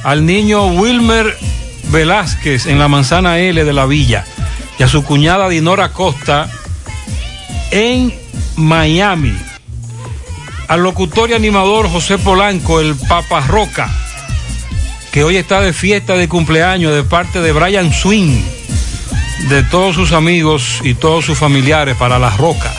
al 0.03 0.27
niño 0.27 0.67
Wilmer 0.67 1.35
Velázquez 1.85 2.67
en 2.67 2.77
la 2.77 2.87
manzana 2.87 3.39
L 3.39 3.63
de 3.63 3.73
la 3.73 3.87
villa 3.87 4.25
y 4.77 4.83
a 4.83 4.87
su 4.87 5.03
cuñada 5.03 5.49
Dinora 5.49 5.89
Costa 5.91 6.51
en 7.71 8.13
Miami. 8.55 9.35
Al 10.67 10.81
locutor 10.83 11.29
y 11.29 11.33
animador 11.33 11.89
José 11.89 12.17
Polanco, 12.17 12.81
el 12.81 12.95
Papa 12.95 13.41
Roca, 13.41 13.89
que 15.11 15.23
hoy 15.23 15.37
está 15.37 15.61
de 15.61 15.73
fiesta 15.73 16.13
de 16.15 16.27
cumpleaños 16.27 16.93
de 16.93 17.03
parte 17.03 17.41
de 17.41 17.51
Brian 17.53 17.93
Swing, 17.93 18.41
de 19.49 19.63
todos 19.63 19.95
sus 19.95 20.11
amigos 20.11 20.79
y 20.83 20.93
todos 20.93 21.25
sus 21.25 21.37
familiares 21.37 21.95
para 21.95 22.19
La 22.19 22.29
Roca. 22.31 22.73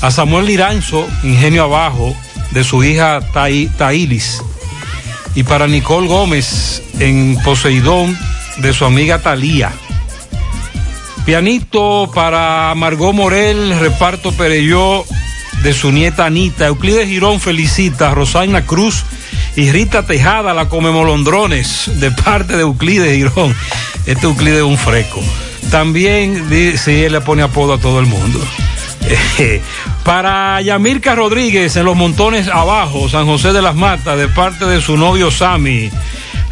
A 0.00 0.10
Samuel 0.10 0.46
Liranzo, 0.46 1.06
ingenio 1.22 1.64
abajo, 1.64 2.16
de 2.50 2.64
su 2.64 2.82
hija 2.82 3.20
Tai- 3.32 3.68
Tailis. 3.78 4.42
Y 5.36 5.42
para 5.44 5.66
Nicole 5.66 6.08
Gómez, 6.08 6.82
en 7.00 7.38
Poseidón, 7.44 8.16
de 8.58 8.72
su 8.72 8.84
amiga 8.84 9.20
Talía. 9.20 9.72
Pianito 11.24 12.10
para 12.14 12.74
Margot 12.76 13.14
Morel, 13.14 13.78
reparto 13.80 14.32
Pereyó 14.32 15.04
de 15.62 15.72
su 15.72 15.90
nieta 15.90 16.26
Anita. 16.26 16.66
Euclides 16.66 17.08
Girón 17.08 17.40
felicita 17.40 18.10
a 18.10 18.14
Rosana 18.14 18.66
Cruz 18.66 19.04
y 19.56 19.70
Rita 19.70 20.06
Tejada, 20.06 20.52
la 20.52 20.68
come 20.68 20.90
molondrones, 20.90 21.90
de 21.98 22.10
parte 22.10 22.56
de 22.56 22.62
Euclides 22.62 23.16
Girón. 23.16 23.56
Este 24.04 24.26
Euclides 24.26 24.58
es 24.58 24.64
un 24.64 24.76
freco. 24.76 25.22
También, 25.70 26.46
sí, 26.76 27.04
él 27.04 27.12
le 27.12 27.22
pone 27.22 27.42
apodo 27.42 27.72
a 27.72 27.78
todo 27.78 28.00
el 28.00 28.06
mundo. 28.06 28.38
Para 30.04 30.60
Yamirka 30.60 31.14
Rodríguez 31.14 31.74
en 31.76 31.86
los 31.86 31.96
montones 31.96 32.48
abajo, 32.48 33.08
San 33.08 33.24
José 33.24 33.54
de 33.54 33.62
las 33.62 33.74
Matas, 33.74 34.18
de 34.18 34.28
parte 34.28 34.66
de 34.66 34.82
su 34.82 34.98
novio 34.98 35.30
Sami. 35.30 35.90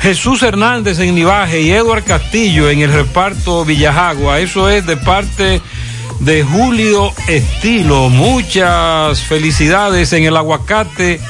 Jesús 0.02 0.42
Hernández 0.42 0.98
en 0.98 1.14
Nivaje 1.14 1.60
y 1.60 1.70
Eduard 1.70 2.02
Castillo 2.02 2.68
en 2.68 2.80
el 2.80 2.92
reparto 2.92 3.64
Villajagua. 3.64 4.40
Eso 4.40 4.68
es 4.68 4.84
de 4.84 4.96
parte 4.96 5.62
de 6.18 6.42
Julio 6.42 7.12
Estilo. 7.28 8.08
Muchas 8.08 9.20
felicidades 9.20 10.12
en 10.12 10.24
el 10.24 10.36
aguacate 10.36 11.20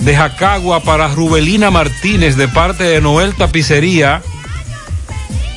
de 0.00 0.16
Jacagua 0.16 0.80
para 0.80 1.08
Rubelina 1.08 1.70
Martínez 1.70 2.36
de 2.36 2.46
parte 2.46 2.84
de 2.84 3.00
Noel 3.00 3.34
Tapicería 3.34 4.20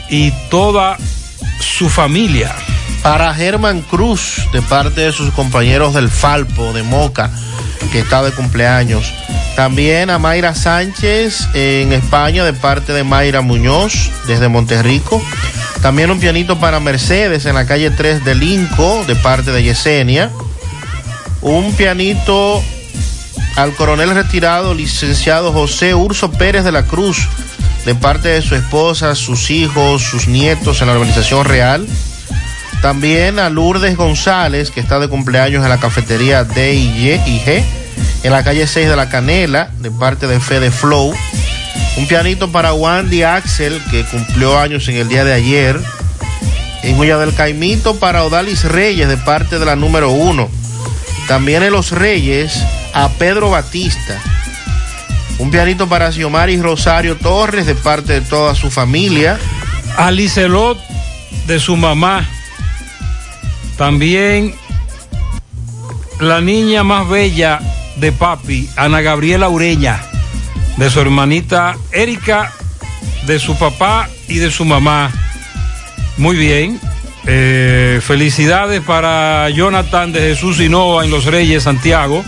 y 0.10 0.32
toda 0.50 0.96
su 1.60 1.90
familia. 1.90 2.56
Para 3.02 3.34
Germán 3.34 3.82
Cruz, 3.82 4.48
de 4.54 4.62
parte 4.62 5.02
de 5.02 5.12
sus 5.12 5.32
compañeros 5.32 5.94
del 5.94 6.10
Falpo, 6.10 6.72
de 6.72 6.84
Moca, 6.84 7.30
que 7.92 8.00
está 8.00 8.24
de 8.24 8.32
cumpleaños. 8.32 9.14
También 9.56 10.10
a 10.10 10.18
Mayra 10.18 10.56
Sánchez 10.56 11.48
en 11.54 11.94
España, 11.94 12.44
de 12.44 12.54
parte 12.54 12.92
de 12.92 13.04
Mayra 13.04 13.42
Muñoz, 13.42 14.10
desde 14.28 14.50
Monterrico. 14.50 15.22
También 15.82 16.10
un 16.10 16.20
pianito 16.20 16.60
para 16.60 16.80
Mercedes 16.80 17.46
en 17.46 17.54
la 17.54 17.68
calle 17.68 17.92
3 17.92 18.26
de 18.26 18.34
Linco, 18.34 19.04
de 19.06 19.16
parte 19.16 19.52
de 19.52 19.62
Yesenia. 19.62 20.32
Un 21.42 21.74
pianito 21.74 22.64
al 23.56 23.76
coronel 23.76 24.16
retirado, 24.16 24.74
licenciado 24.74 25.54
José 25.54 25.94
Urso 25.94 26.32
Pérez 26.32 26.64
de 26.64 26.72
la 26.72 26.86
Cruz, 26.86 27.28
de 27.86 27.94
parte 27.94 28.30
de 28.30 28.42
su 28.42 28.56
esposa, 28.56 29.14
sus 29.14 29.52
hijos, 29.52 30.02
sus 30.02 30.28
nietos 30.28 30.82
en 30.82 30.88
la 30.88 30.94
organización 30.94 31.46
real. 31.46 31.88
También 32.82 33.38
a 33.38 33.52
Lourdes 33.52 33.96
González, 33.96 34.72
que 34.72 34.80
está 34.80 35.00
de 35.00 35.10
cumpleaños 35.10 35.64
en 35.64 35.70
la 35.70 35.80
cafetería 35.80 36.44
D 36.44 36.74
y 36.74 37.40
G, 37.46 37.64
en 38.24 38.32
la 38.32 38.44
calle 38.44 38.66
6 38.66 38.88
de 38.88 38.96
la 38.96 39.10
Canela, 39.10 39.70
de 39.80 39.92
parte 39.92 40.28
de 40.28 40.40
Fede 40.40 40.72
Flow. 40.72 41.14
Un 41.98 42.08
pianito 42.08 42.52
para 42.52 42.74
Wandy 42.74 43.24
Axel, 43.24 43.82
que 43.92 44.04
cumplió 44.06 44.58
años 44.58 44.88
en 44.88 44.96
el 44.96 45.10
día 45.10 45.24
de 45.24 45.34
ayer. 45.34 45.80
En 46.84 46.98
Huella 46.98 47.18
del 47.18 47.34
Caimito 47.34 48.00
para 48.00 48.24
Odalis 48.24 48.64
Reyes, 48.64 49.08
de 49.08 49.18
parte 49.18 49.60
de 49.60 49.66
la 49.66 49.76
número 49.76 50.12
1. 50.12 50.50
También 51.28 51.64
en 51.64 51.72
Los 51.72 51.92
Reyes, 51.92 52.64
a 52.94 53.10
Pedro 53.10 53.50
Batista. 53.50 54.20
Un 55.38 55.52
pianito 55.52 55.88
para 55.88 56.12
Xiomari 56.12 56.62
Rosario 56.62 57.18
Torres, 57.18 57.66
de 57.66 57.76
parte 57.76 58.14
de 58.14 58.22
toda 58.22 58.56
su 58.56 58.72
familia. 58.72 59.38
A 59.98 60.12
Licelot, 60.12 60.80
de 61.48 61.60
su 61.60 61.76
mamá. 61.76 62.28
También 63.78 64.56
la 66.20 66.42
niña 66.42 66.84
más 66.84 67.08
bella 67.10 67.60
de 67.98 68.12
papi, 68.12 68.70
Ana 68.76 69.02
Gabriela 69.02 69.50
Ureña, 69.50 70.02
de 70.78 70.90
su 70.90 71.00
hermanita 71.00 71.76
Erika, 71.92 72.52
de 73.26 73.40
su 73.40 73.58
papá 73.58 74.10
y 74.28 74.38
de 74.38 74.52
su 74.52 74.66
mamá. 74.66 75.12
Muy 76.18 76.36
bien. 76.36 76.80
Eh, 77.26 78.02
felicidades 78.04 78.82
para 78.82 79.50
Jonathan 79.50 80.12
de 80.12 80.20
Jesús 80.20 80.60
Hinoa 80.60 81.06
en 81.06 81.12
Los 81.12 81.26
Reyes, 81.26 81.64
Santiago, 81.64 82.24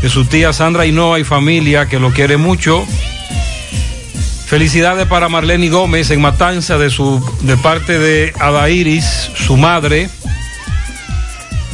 de 0.00 0.08
su 0.08 0.24
tía 0.24 0.52
Sandra 0.52 0.86
Hinoa 0.86 1.18
y 1.20 1.24
familia, 1.24 1.86
que 1.86 1.98
lo 1.98 2.10
quiere 2.12 2.36
mucho. 2.36 2.86
Felicidades 4.46 5.06
para 5.06 5.28
Marlene 5.28 5.68
Gómez 5.68 6.10
en 6.10 6.22
Matanza 6.22 6.78
de 6.78 6.88
su 6.88 7.22
de 7.42 7.58
parte 7.58 7.98
de 7.98 8.32
Adairis, 8.40 9.30
su 9.34 9.58
madre. 9.58 10.08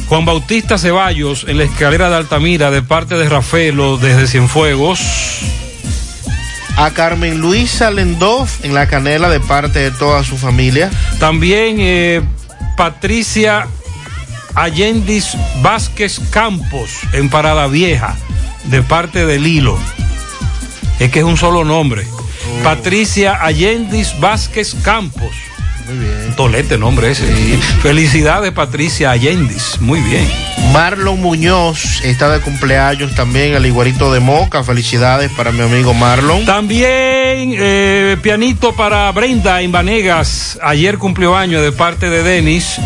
Juan 0.07 0.23
Bautista 0.23 0.77
Ceballos 0.77 1.45
en 1.47 1.57
la 1.57 1.63
escalera 1.63 2.09
de 2.09 2.17
Altamira 2.17 2.69
de 2.69 2.83
parte 2.83 3.15
de 3.15 3.27
Rafaelo 3.27 3.97
desde 3.97 4.27
Cienfuegos. 4.27 4.99
A 6.77 6.91
Carmen 6.91 7.39
Luisa 7.39 7.89
Lendov 7.89 8.47
en 8.61 8.73
la 8.73 8.87
canela 8.87 9.29
de 9.29 9.39
parte 9.39 9.79
de 9.79 9.91
toda 9.91 10.23
su 10.23 10.37
familia. 10.37 10.91
También 11.19 11.77
eh, 11.79 12.21
Patricia 12.77 13.67
Allendis 14.53 15.35
Vázquez 15.61 16.19
Campos 16.29 16.91
en 17.13 17.29
Parada 17.29 17.67
Vieja 17.67 18.15
de 18.65 18.83
parte 18.83 19.25
de 19.25 19.39
Lilo. 19.39 19.77
Es 20.99 21.11
que 21.11 21.19
es 21.19 21.25
un 21.25 21.37
solo 21.37 21.63
nombre. 21.63 22.05
Patricia 22.63 23.39
Allendis 23.41 24.19
Vázquez 24.19 24.75
Campos. 24.83 25.44
Muy 25.85 25.97
bien. 25.97 26.35
Tolete 26.35 26.77
nombre 26.77 27.11
ese. 27.11 27.25
Felicidades 27.81 28.51
Patricia 28.51 29.11
Allendis. 29.11 29.79
Muy 29.79 30.01
bien. 30.01 30.27
Marlon 30.71 31.21
Muñoz 31.21 32.01
está 32.03 32.29
de 32.29 32.41
cumpleaños 32.41 33.13
también, 33.15 33.53
el 33.53 33.65
igualito 33.65 34.11
de 34.11 34.19
Moca. 34.19 34.63
Felicidades 34.63 35.31
para 35.31 35.51
mi 35.51 35.61
amigo 35.61 35.93
Marlon. 35.93 36.45
También 36.45 37.55
eh, 37.57 38.17
pianito 38.21 38.75
para 38.75 39.11
Brenda 39.11 39.61
en 39.61 39.71
Vanegas. 39.71 40.59
Ayer 40.63 40.97
cumplió 40.97 41.35
año 41.35 41.61
de 41.61 41.71
parte 41.71 42.09
de 42.09 42.23
Denis. 42.23 42.77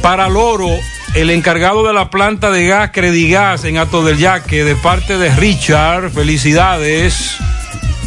Para 0.00 0.28
Loro, 0.28 0.70
el 1.14 1.30
encargado 1.30 1.86
de 1.86 1.92
la 1.92 2.10
planta 2.10 2.50
de 2.50 2.66
gas 2.66 2.90
Credigas 2.92 3.64
en 3.64 3.78
Ato 3.78 4.04
del 4.04 4.18
Yaque 4.18 4.64
de 4.64 4.76
parte 4.76 5.18
de 5.18 5.34
Richard. 5.34 6.10
Felicidades. 6.12 7.38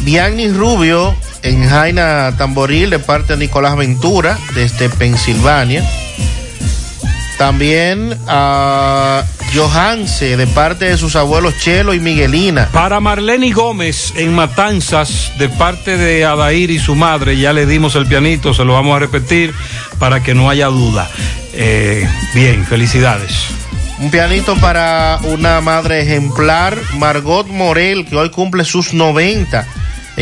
Bianni 0.02 0.48
Rubio 0.48 1.14
en 1.42 1.68
Jaina 1.68 2.34
Tamboril 2.36 2.90
de 2.90 2.98
parte 2.98 3.34
de 3.34 3.38
Nicolás 3.38 3.76
Ventura 3.76 4.38
desde 4.54 4.88
Pensilvania. 4.88 5.84
También 7.38 8.18
a 8.26 9.24
Johanse 9.54 10.36
de 10.36 10.46
parte 10.46 10.86
de 10.86 10.98
sus 10.98 11.16
abuelos 11.16 11.56
Chelo 11.58 11.94
y 11.94 12.00
Miguelina. 12.00 12.68
Para 12.72 13.00
Marlene 13.00 13.52
Gómez 13.52 14.12
en 14.16 14.34
Matanzas 14.34 15.32
de 15.38 15.48
parte 15.48 15.96
de 15.96 16.24
Adair 16.24 16.70
y 16.70 16.78
su 16.78 16.94
madre, 16.94 17.38
ya 17.38 17.52
le 17.52 17.66
dimos 17.66 17.94
el 17.96 18.06
pianito, 18.06 18.52
se 18.54 18.64
lo 18.64 18.74
vamos 18.74 18.96
a 18.96 19.00
repetir 19.00 19.54
para 19.98 20.22
que 20.22 20.34
no 20.34 20.50
haya 20.50 20.66
duda. 20.66 21.08
Eh, 21.54 22.08
bien, 22.34 22.64
felicidades. 22.64 23.46
Un 23.98 24.10
pianito 24.10 24.54
para 24.56 25.18
una 25.24 25.60
madre 25.60 26.02
ejemplar, 26.02 26.78
Margot 26.98 27.46
Morel, 27.48 28.06
que 28.06 28.16
hoy 28.16 28.30
cumple 28.30 28.64
sus 28.64 28.94
90 28.94 29.66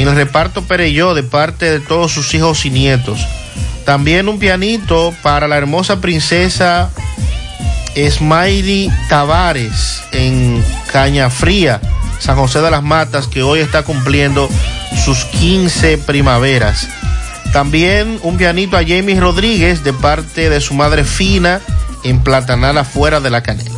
en 0.03 0.09
el 0.09 0.15
reparto 0.15 0.63
Pereyó 0.63 1.15
de 1.15 1.23
parte 1.23 1.71
de 1.71 1.81
todos 1.81 2.13
sus 2.13 2.33
hijos 2.35 2.65
y 2.65 2.71
nietos. 2.71 3.27
También 3.85 4.29
un 4.29 4.39
pianito 4.39 5.15
para 5.23 5.49
la 5.49 5.57
hermosa 5.57 6.01
princesa 6.01 6.91
Smiley 7.97 8.91
Tavares 9.09 10.03
en 10.13 10.63
Caña 10.93 11.31
Fría, 11.31 11.81
San 12.19 12.37
José 12.37 12.61
de 12.61 12.71
las 12.71 12.83
Matas, 12.83 13.27
que 13.27 13.43
hoy 13.43 13.61
está 13.61 13.83
cumpliendo 13.83 14.49
sus 15.05 15.25
15 15.25 15.99
primaveras. 15.99 16.89
También 17.53 18.21
un 18.23 18.37
pianito 18.37 18.77
a 18.77 18.83
Jamie 18.87 19.19
Rodríguez 19.19 19.83
de 19.83 19.93
parte 19.93 20.51
de 20.51 20.61
su 20.61 20.75
madre 20.75 21.03
Fina 21.05 21.61
en 22.05 22.21
Platanal 22.23 22.79
afuera 22.79 23.21
de 23.21 23.31
la 23.31 23.43
canela. 23.43 23.78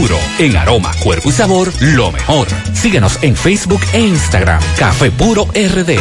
en 0.39 0.57
aroma, 0.57 0.91
cuerpo 1.03 1.29
y 1.29 1.31
sabor, 1.31 1.71
lo 1.79 2.11
mejor. 2.11 2.47
Síguenos 2.73 3.19
en 3.21 3.35
Facebook 3.35 3.81
e 3.93 3.99
Instagram. 3.99 4.59
Café 4.77 5.11
puro 5.11 5.45
RD. 5.53 5.95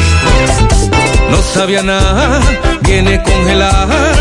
No 1.31 1.43
sabía 1.43 1.83
nada, 1.83 2.41
viene 2.83 3.23
congelada. 3.23 4.15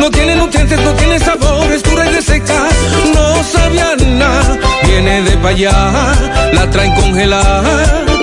No 0.00 0.10
tiene 0.10 0.34
nutrientes, 0.34 0.80
no 0.80 0.90
tiene 0.94 1.20
sabor, 1.20 1.70
es 1.70 1.82
dura 1.84 2.10
y 2.10 2.14
reseca. 2.14 2.68
No 3.14 3.44
sabía 3.44 3.94
nada, 4.04 4.58
viene 4.84 5.22
de 5.22 5.36
pa' 5.36 5.50
allá, 5.50 6.14
la 6.52 6.68
traen 6.70 6.92
congelada. 6.94 8.13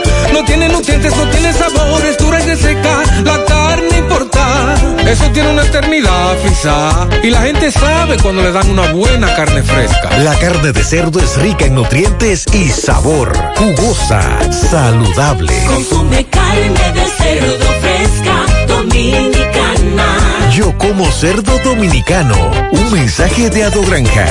No 0.42 0.48
tiene 0.48 0.70
nutrientes 0.70 1.16
no 1.16 1.30
tiene 1.30 1.54
sabores, 1.54 2.18
dura 2.18 2.42
y 2.42 2.48
reseca. 2.48 3.04
La 3.24 3.46
carne 3.46 4.00
importada, 4.00 4.74
eso 5.06 5.30
tiene 5.34 5.52
una 5.52 5.62
eternidad, 5.62 6.36
fisa. 6.44 7.08
Y 7.22 7.30
la 7.30 7.44
gente 7.44 7.72
sabe 7.72 8.18
cuando 8.18 8.42
le 8.42 8.52
dan 8.52 8.68
una 8.72 8.92
buena 8.92 9.36
carne 9.36 9.62
fresca. 9.62 10.18
La 10.18 10.34
carne 10.40 10.72
de 10.72 10.84
cerdo 10.84 11.20
es 11.20 11.38
rica 11.38 11.66
en 11.66 11.76
nutrientes 11.76 12.48
y 12.54 12.70
sabor. 12.70 13.38
Jugosa, 13.56 14.52
saludable. 14.52 15.54
Consume 15.68 16.26
carne 16.26 16.92
de 16.92 17.06
cerdo 17.06 17.66
fresca, 17.80 18.66
dominicana. 18.68 20.50
Yo 20.52 20.76
como 20.80 21.06
cerdo 21.12 21.56
dominicano. 21.60 22.36
Un 22.72 22.92
mensaje 22.92 23.52
de 23.52 23.66
Ado 23.66 23.84
Granja. 23.84 24.26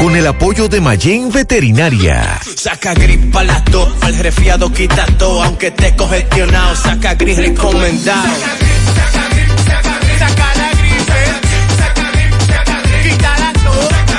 Con 0.00 0.16
el 0.16 0.26
apoyo 0.26 0.66
de 0.66 0.80
Mayen 0.80 1.30
Veterinaria. 1.30 2.40
Saca 2.56 2.94
gripa 2.94 3.44
la 3.44 3.62
topa, 3.64 4.08
el 4.08 4.16
resfriado 4.16 4.72
quita 4.72 5.04
todo, 5.18 5.42
aunque 5.42 5.70
te 5.72 5.94
congestionado, 5.94 6.74
saca 6.74 7.14
gris 7.16 7.36
recomendado. 7.36 8.30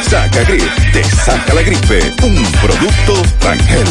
Saca 0.08 0.44
Grip, 0.44 0.92
te 0.94 1.04
saca 1.04 1.54
la 1.56 1.62
gripe. 1.64 2.14
Un 2.22 2.46
producto 2.62 3.24
Rangel. 3.42 3.88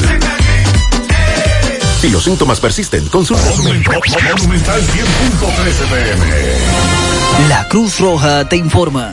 Si 2.01 2.09
los 2.11 2.22
síntomas 2.22 2.61
persisten, 2.61 3.05
consulta 3.09 3.51
a 3.51 3.53
su 3.53 3.64
médico. 3.64 3.93
Monumental 4.36 4.80
100.13 4.80 4.93
pm. 5.91 7.49
La 7.49 7.66
Cruz 7.68 7.99
Roja 7.99 8.49
te 8.49 8.55
informa. 8.55 9.12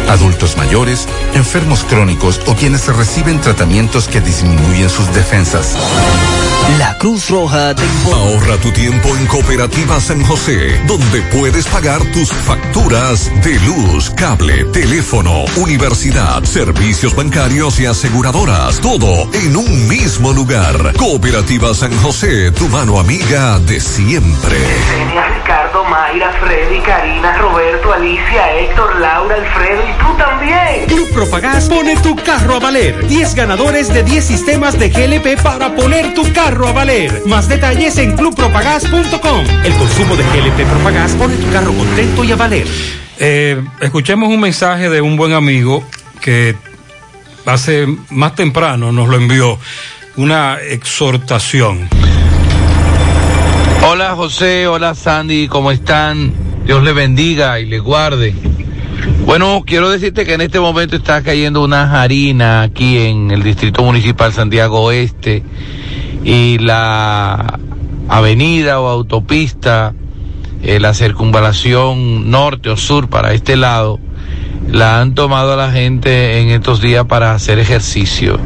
Adultos 0.09 0.57
mayores, 0.57 1.07
enfermos 1.33 1.83
crónicos 1.83 2.39
o 2.47 2.55
quienes 2.55 2.87
reciben 2.87 3.39
tratamientos 3.41 4.07
que 4.07 4.21
disminuyen 4.21 4.89
sus 4.89 5.13
defensas. 5.13 5.77
La 6.77 6.97
Cruz 6.97 7.29
Roja 7.29 7.75
te. 7.75 7.83
Ahorra 8.13 8.57
tu 8.57 8.71
tiempo 8.71 9.09
en 9.17 9.25
Cooperativa 9.25 9.99
San 9.99 10.23
José, 10.23 10.79
donde 10.87 11.21
puedes 11.23 11.65
pagar 11.67 12.01
tus 12.11 12.31
facturas 12.31 13.31
de 13.43 13.59
luz, 13.61 14.09
cable, 14.11 14.65
teléfono, 14.65 15.45
universidad, 15.57 16.43
servicios 16.43 17.15
bancarios 17.15 17.79
y 17.79 17.85
aseguradoras. 17.85 18.79
Todo 18.79 19.29
en 19.33 19.55
un 19.55 19.87
mismo 19.87 20.31
lugar. 20.33 20.93
Cooperativa 20.97 21.73
San 21.73 21.91
José, 22.01 22.51
tu 22.51 22.67
mano 22.69 22.99
amiga 22.99 23.59
de 23.59 23.79
siempre. 23.79 24.57
Mayra, 25.91 26.31
Freddy, 26.39 26.79
Karina, 26.79 27.37
Roberto, 27.37 27.91
Alicia, 27.91 28.59
Héctor, 28.59 28.97
Laura, 29.01 29.35
Alfredo 29.35 29.83
y 29.83 29.93
tú 29.99 30.17
también. 30.17 30.85
Club 30.87 31.11
Propagás 31.13 31.67
pone 31.67 31.97
tu 31.97 32.15
carro 32.15 32.55
a 32.55 32.59
valer. 32.59 33.05
10 33.09 33.35
ganadores 33.35 33.93
de 33.93 34.01
10 34.01 34.23
sistemas 34.23 34.79
de 34.79 34.87
GLP 34.87 35.41
para 35.43 35.75
poner 35.75 36.13
tu 36.13 36.31
carro 36.31 36.69
a 36.69 36.71
valer. 36.71 37.23
Más 37.25 37.49
detalles 37.49 37.97
en 37.97 38.15
clubpropagás.com. 38.15 39.45
El 39.65 39.73
consumo 39.73 40.15
de 40.15 40.23
GLP 40.23 40.65
Propagás 40.65 41.11
pone 41.15 41.35
tu 41.35 41.51
carro 41.51 41.73
contento 41.73 42.23
y 42.23 42.31
a 42.31 42.37
valer. 42.37 42.67
Eh, 43.19 43.61
escuchemos 43.81 44.29
un 44.29 44.39
mensaje 44.39 44.89
de 44.89 45.01
un 45.01 45.17
buen 45.17 45.33
amigo 45.33 45.83
que 46.21 46.55
hace 47.45 47.85
más 48.11 48.35
temprano 48.35 48.93
nos 48.93 49.09
lo 49.09 49.17
envió. 49.17 49.59
Una 50.15 50.57
exhortación. 50.61 51.89
Hola 53.83 54.15
José, 54.15 54.67
hola 54.67 54.93
Sandy, 54.93 55.47
¿cómo 55.47 55.71
están? 55.71 56.31
Dios 56.65 56.83
le 56.83 56.93
bendiga 56.93 57.59
y 57.59 57.65
le 57.65 57.79
guarde. 57.79 58.35
Bueno, 59.25 59.63
quiero 59.65 59.89
decirte 59.89 60.23
que 60.23 60.35
en 60.35 60.41
este 60.41 60.59
momento 60.59 60.95
está 60.95 61.23
cayendo 61.23 61.63
una 61.63 61.99
harina 61.99 62.61
aquí 62.61 62.99
en 62.99 63.31
el 63.31 63.41
Distrito 63.41 63.81
Municipal 63.81 64.33
Santiago 64.33 64.81
Oeste 64.81 65.41
y 66.23 66.59
la 66.59 67.59
avenida 68.07 68.79
o 68.79 68.87
autopista, 68.87 69.95
eh, 70.61 70.79
la 70.79 70.93
circunvalación 70.93 72.29
norte 72.29 72.69
o 72.69 72.77
sur 72.77 73.09
para 73.09 73.33
este 73.33 73.55
lado, 73.55 73.99
la 74.69 75.01
han 75.01 75.15
tomado 75.15 75.53
a 75.53 75.57
la 75.57 75.71
gente 75.71 76.39
en 76.39 76.49
estos 76.49 76.81
días 76.81 77.05
para 77.05 77.33
hacer 77.33 77.57
ejercicio. 77.57 78.39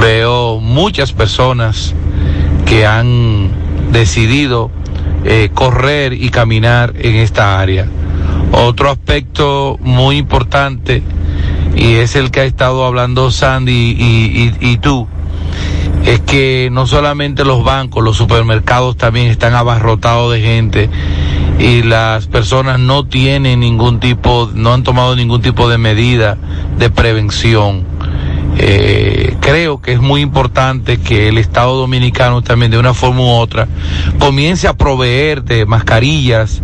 Veo 0.00 0.60
muchas 0.60 1.12
personas 1.12 1.96
que 2.64 2.86
han 2.86 3.65
decidido 3.92 4.70
eh, 5.24 5.50
correr 5.52 6.12
y 6.12 6.28
caminar 6.30 6.94
en 6.98 7.16
esta 7.16 7.58
área. 7.60 7.86
Otro 8.52 8.90
aspecto 8.90 9.76
muy 9.80 10.16
importante, 10.16 11.02
y 11.74 11.94
es 11.94 12.16
el 12.16 12.30
que 12.30 12.40
ha 12.40 12.44
estado 12.44 12.84
hablando 12.84 13.30
Sandy 13.30 13.96
y, 13.98 14.54
y- 14.60 14.70
y 14.72 14.76
tú, 14.78 15.06
es 16.04 16.20
que 16.20 16.68
no 16.70 16.86
solamente 16.86 17.44
los 17.44 17.64
bancos, 17.64 18.02
los 18.04 18.16
supermercados 18.16 18.96
también 18.96 19.26
están 19.26 19.54
abarrotados 19.54 20.32
de 20.32 20.40
gente 20.40 20.88
y 21.58 21.82
las 21.82 22.28
personas 22.28 22.78
no 22.78 23.04
tienen 23.06 23.60
ningún 23.60 23.98
tipo, 23.98 24.50
no 24.54 24.72
han 24.72 24.84
tomado 24.84 25.16
ningún 25.16 25.42
tipo 25.42 25.68
de 25.68 25.78
medida 25.78 26.38
de 26.78 26.90
prevención. 26.90 27.84
Eh, 28.58 29.36
creo 29.40 29.80
que 29.80 29.92
es 29.92 30.00
muy 30.00 30.22
importante 30.22 30.98
que 30.98 31.28
el 31.28 31.38
Estado 31.38 31.76
Dominicano 31.76 32.42
también 32.42 32.70
de 32.70 32.78
una 32.78 32.94
forma 32.94 33.20
u 33.20 33.28
otra 33.28 33.68
comience 34.18 34.66
a 34.66 34.76
proveer 34.76 35.42
de 35.42 35.66
mascarillas, 35.66 36.62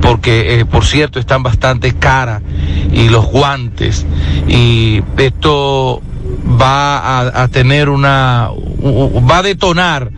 porque 0.00 0.60
eh, 0.60 0.64
por 0.64 0.84
cierto 0.84 1.18
están 1.18 1.42
bastante 1.42 1.94
caras, 1.94 2.42
y 2.92 3.08
los 3.08 3.26
guantes, 3.26 4.06
y 4.46 5.02
esto 5.18 6.00
va 6.60 6.98
a, 6.98 7.42
a 7.42 7.48
tener 7.48 7.88
una, 7.88 8.48
va 9.28 9.38
a 9.38 9.42
detonar 9.42 10.10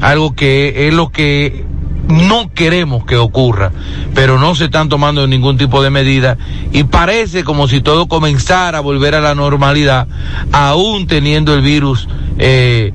algo 0.00 0.34
que 0.34 0.88
es 0.88 0.94
lo 0.94 1.10
que 1.10 1.64
no 2.10 2.52
queremos 2.52 3.04
que 3.04 3.16
ocurra, 3.16 3.72
pero 4.14 4.38
no 4.38 4.54
se 4.54 4.66
están 4.66 4.88
tomando 4.88 5.26
ningún 5.26 5.56
tipo 5.56 5.82
de 5.82 5.90
medida 5.90 6.36
y 6.72 6.84
parece 6.84 7.44
como 7.44 7.68
si 7.68 7.80
todo 7.80 8.08
comenzara 8.08 8.78
a 8.78 8.80
volver 8.80 9.14
a 9.14 9.20
la 9.20 9.34
normalidad, 9.34 10.06
aún 10.52 11.06
teniendo 11.06 11.54
el 11.54 11.62
virus 11.62 12.08
eh, 12.38 12.92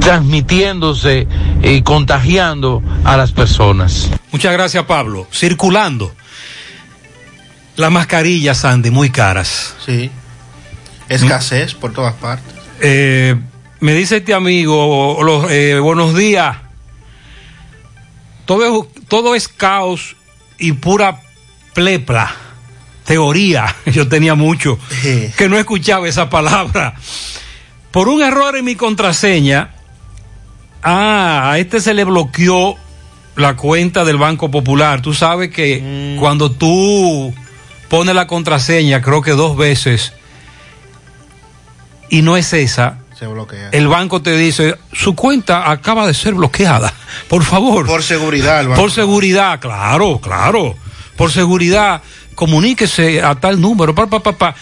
transmitiéndose 0.00 1.26
y 1.62 1.82
contagiando 1.82 2.82
a 3.04 3.16
las 3.16 3.32
personas. 3.32 4.08
Muchas 4.32 4.52
gracias, 4.52 4.84
Pablo. 4.84 5.26
Circulando. 5.32 6.12
Las 7.76 7.92
mascarillas, 7.92 8.58
Sandy, 8.58 8.90
muy 8.90 9.10
caras. 9.10 9.74
Sí. 9.84 10.10
Escasez 11.08 11.74
por 11.74 11.92
todas 11.92 12.14
partes. 12.14 12.54
Eh, 12.80 13.36
me 13.80 13.92
dice 13.94 14.18
este 14.18 14.34
amigo, 14.34 15.18
los, 15.22 15.50
eh, 15.50 15.78
buenos 15.78 16.14
días. 16.14 16.56
Todo 18.48 18.64
es, 18.64 19.06
todo 19.08 19.34
es 19.34 19.46
caos 19.46 20.16
y 20.58 20.72
pura 20.72 21.20
plepla. 21.74 22.34
Teoría. 23.04 23.76
Yo 23.92 24.08
tenía 24.08 24.34
mucho 24.36 24.78
que 25.36 25.48
no 25.50 25.58
escuchaba 25.58 26.08
esa 26.08 26.30
palabra. 26.30 26.94
Por 27.90 28.08
un 28.08 28.22
error 28.22 28.56
en 28.56 28.64
mi 28.64 28.74
contraseña, 28.74 29.74
ah, 30.82 31.50
a 31.50 31.58
este 31.58 31.78
se 31.80 31.92
le 31.92 32.04
bloqueó 32.04 32.76
la 33.36 33.54
cuenta 33.54 34.06
del 34.06 34.16
Banco 34.16 34.50
Popular. 34.50 35.02
Tú 35.02 35.12
sabes 35.12 35.50
que 35.50 36.16
cuando 36.18 36.50
tú 36.50 37.34
pones 37.90 38.14
la 38.14 38.26
contraseña, 38.26 39.02
creo 39.02 39.20
que 39.20 39.32
dos 39.32 39.58
veces, 39.58 40.14
y 42.08 42.22
no 42.22 42.38
es 42.38 42.50
esa, 42.54 43.00
Se 43.18 43.26
bloquea. 43.26 43.70
el 43.72 43.88
banco 43.88 44.22
te 44.22 44.36
dice, 44.36 44.76
su 44.92 45.16
cuenta 45.16 45.72
acaba 45.72 46.06
de 46.06 46.14
ser 46.14 46.34
bloqueada. 46.34 46.92
Por 47.28 47.42
favor. 47.42 47.84
Por 47.84 48.04
seguridad, 48.04 48.60
el 48.60 48.68
banco. 48.68 48.82
Por 48.82 48.92
seguridad, 48.92 49.58
claro, 49.58 50.20
claro. 50.20 50.76
Por 51.16 51.32
seguridad, 51.32 52.00
comuníquese 52.36 53.20
a 53.20 53.34
tal 53.34 53.60
número, 53.60 53.92
pa, 53.92 54.06
pa, 54.06 54.20
pa, 54.20 54.32
pa. 54.38 54.54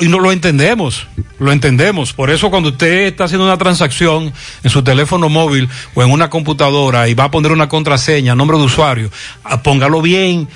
Y 0.00 0.08
no 0.08 0.18
lo 0.18 0.32
entendemos, 0.32 1.06
lo 1.38 1.50
entendemos. 1.52 2.12
Por 2.12 2.28
eso 2.28 2.50
cuando 2.50 2.70
usted 2.70 3.06
está 3.06 3.24
haciendo 3.24 3.46
una 3.46 3.56
transacción 3.56 4.32
en 4.62 4.70
su 4.70 4.82
teléfono 4.82 5.30
móvil 5.30 5.66
o 5.94 6.02
en 6.02 6.10
una 6.10 6.28
computadora 6.28 7.08
y 7.08 7.14
va 7.14 7.24
a 7.24 7.30
poner 7.30 7.52
una 7.52 7.70
contraseña, 7.70 8.34
nombre 8.34 8.58
de 8.58 8.64
usuario, 8.64 9.10
ah, 9.44 9.62
póngalo 9.62 10.02
bien. 10.02 10.46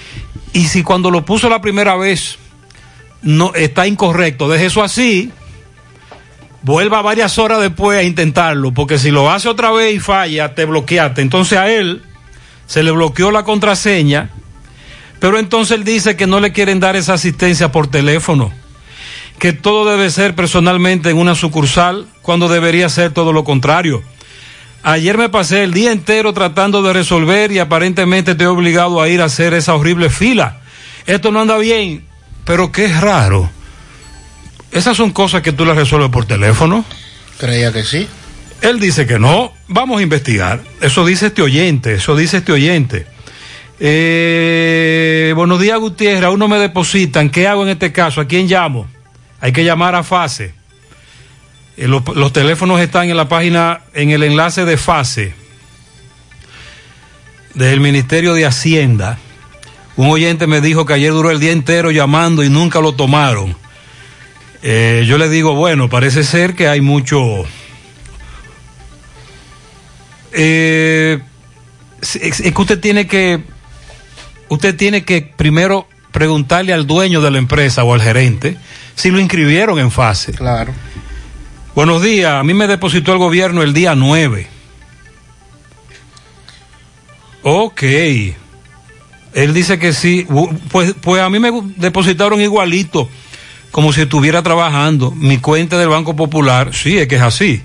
Y 0.52 0.66
si 0.66 0.82
cuando 0.82 1.10
lo 1.10 1.24
puso 1.24 1.48
la 1.48 1.62
primera 1.62 1.96
vez 1.96 2.38
no 3.22 3.54
está 3.54 3.86
incorrecto, 3.86 4.50
deje 4.50 4.66
eso 4.66 4.82
así 4.82 5.32
vuelva 6.64 7.02
varias 7.02 7.38
horas 7.38 7.60
después 7.60 7.98
a 7.98 8.02
intentarlo, 8.02 8.72
porque 8.72 8.98
si 8.98 9.10
lo 9.10 9.30
hace 9.30 9.48
otra 9.48 9.70
vez 9.70 9.94
y 9.94 10.00
falla, 10.00 10.54
te 10.54 10.64
bloqueaste. 10.64 11.20
Entonces 11.20 11.58
a 11.58 11.70
él 11.70 12.02
se 12.66 12.82
le 12.82 12.90
bloqueó 12.90 13.30
la 13.30 13.44
contraseña, 13.44 14.30
pero 15.20 15.38
entonces 15.38 15.76
él 15.76 15.84
dice 15.84 16.16
que 16.16 16.26
no 16.26 16.40
le 16.40 16.52
quieren 16.52 16.80
dar 16.80 16.96
esa 16.96 17.14
asistencia 17.14 17.70
por 17.70 17.86
teléfono, 17.86 18.50
que 19.38 19.52
todo 19.52 19.90
debe 19.90 20.10
ser 20.10 20.34
personalmente 20.34 21.10
en 21.10 21.18
una 21.18 21.34
sucursal, 21.34 22.06
cuando 22.22 22.48
debería 22.48 22.88
ser 22.88 23.12
todo 23.12 23.32
lo 23.32 23.44
contrario. 23.44 24.02
Ayer 24.82 25.16
me 25.16 25.28
pasé 25.28 25.64
el 25.64 25.72
día 25.72 25.92
entero 25.92 26.32
tratando 26.32 26.82
de 26.82 26.92
resolver 26.92 27.52
y 27.52 27.58
aparentemente 27.58 28.34
te 28.34 28.44
he 28.44 28.46
obligado 28.46 29.00
a 29.00 29.08
ir 29.08 29.20
a 29.20 29.26
hacer 29.26 29.54
esa 29.54 29.74
horrible 29.74 30.10
fila. 30.10 30.60
Esto 31.06 31.30
no 31.30 31.40
anda 31.40 31.56
bien, 31.58 32.04
pero 32.44 32.72
qué 32.72 32.88
raro. 32.88 33.50
Esas 34.74 34.96
son 34.96 35.12
cosas 35.12 35.40
que 35.42 35.52
tú 35.52 35.64
las 35.64 35.76
resuelves 35.76 36.10
por 36.10 36.26
teléfono. 36.26 36.84
Creía 37.38 37.72
que 37.72 37.84
sí. 37.84 38.08
Él 38.60 38.80
dice 38.80 39.06
que 39.06 39.20
no. 39.20 39.52
Vamos 39.68 40.00
a 40.00 40.02
investigar. 40.02 40.60
Eso 40.80 41.06
dice 41.06 41.26
este 41.26 41.42
oyente. 41.42 41.94
Eso 41.94 42.16
dice 42.16 42.38
este 42.38 42.50
oyente. 42.50 43.06
Eh, 43.78 45.32
buenos 45.36 45.60
días, 45.60 45.78
Gutiérrez. 45.78 46.24
Aún 46.24 46.40
no 46.40 46.48
me 46.48 46.58
depositan. 46.58 47.30
¿Qué 47.30 47.46
hago 47.46 47.62
en 47.62 47.68
este 47.68 47.92
caso? 47.92 48.20
¿A 48.20 48.26
quién 48.26 48.48
llamo? 48.48 48.88
Hay 49.40 49.52
que 49.52 49.64
llamar 49.64 49.94
a 49.94 50.02
FASE. 50.02 50.54
Eh, 51.76 51.86
los, 51.86 52.02
los 52.16 52.32
teléfonos 52.32 52.80
están 52.80 53.08
en 53.08 53.16
la 53.16 53.28
página, 53.28 53.82
en 53.94 54.10
el 54.10 54.24
enlace 54.24 54.64
de 54.64 54.76
FASE 54.76 55.34
del 57.54 57.78
Ministerio 57.78 58.34
de 58.34 58.44
Hacienda. 58.44 59.18
Un 59.94 60.08
oyente 60.08 60.48
me 60.48 60.60
dijo 60.60 60.84
que 60.84 60.94
ayer 60.94 61.12
duró 61.12 61.30
el 61.30 61.38
día 61.38 61.52
entero 61.52 61.92
llamando 61.92 62.42
y 62.42 62.48
nunca 62.48 62.80
lo 62.80 62.96
tomaron. 62.96 63.62
Eh, 64.66 65.04
yo 65.06 65.18
le 65.18 65.28
digo, 65.28 65.54
bueno, 65.54 65.90
parece 65.90 66.24
ser 66.24 66.54
que 66.54 66.68
hay 66.68 66.80
mucho... 66.80 67.44
Eh, 70.32 71.20
es, 72.00 72.40
es 72.40 72.40
que 72.40 72.60
usted 72.60 72.80
tiene 72.80 73.06
que... 73.06 73.42
Usted 74.48 74.74
tiene 74.74 75.04
que 75.04 75.20
primero 75.20 75.86
preguntarle 76.12 76.72
al 76.72 76.86
dueño 76.86 77.20
de 77.20 77.30
la 77.30 77.38
empresa 77.38 77.84
o 77.84 77.92
al 77.92 78.00
gerente 78.00 78.56
si 78.94 79.10
lo 79.10 79.20
inscribieron 79.20 79.78
en 79.78 79.90
fase. 79.90 80.32
Claro. 80.32 80.72
Buenos 81.74 82.02
días, 82.02 82.32
a 82.32 82.42
mí 82.42 82.54
me 82.54 82.66
depositó 82.66 83.12
el 83.12 83.18
gobierno 83.18 83.62
el 83.62 83.74
día 83.74 83.94
9. 83.94 84.46
Ok. 87.42 87.82
Él 89.34 89.52
dice 89.52 89.78
que 89.78 89.92
sí. 89.92 90.26
Pues, 90.70 90.94
pues 91.00 91.20
a 91.20 91.28
mí 91.28 91.38
me 91.38 91.50
depositaron 91.76 92.40
igualito, 92.40 93.10
como 93.74 93.92
si 93.92 94.02
estuviera 94.02 94.40
trabajando. 94.44 95.10
Mi 95.10 95.38
cuenta 95.38 95.76
del 95.76 95.88
Banco 95.88 96.14
Popular, 96.14 96.72
sí, 96.72 96.96
es 96.96 97.08
que 97.08 97.16
es 97.16 97.22
así. 97.22 97.60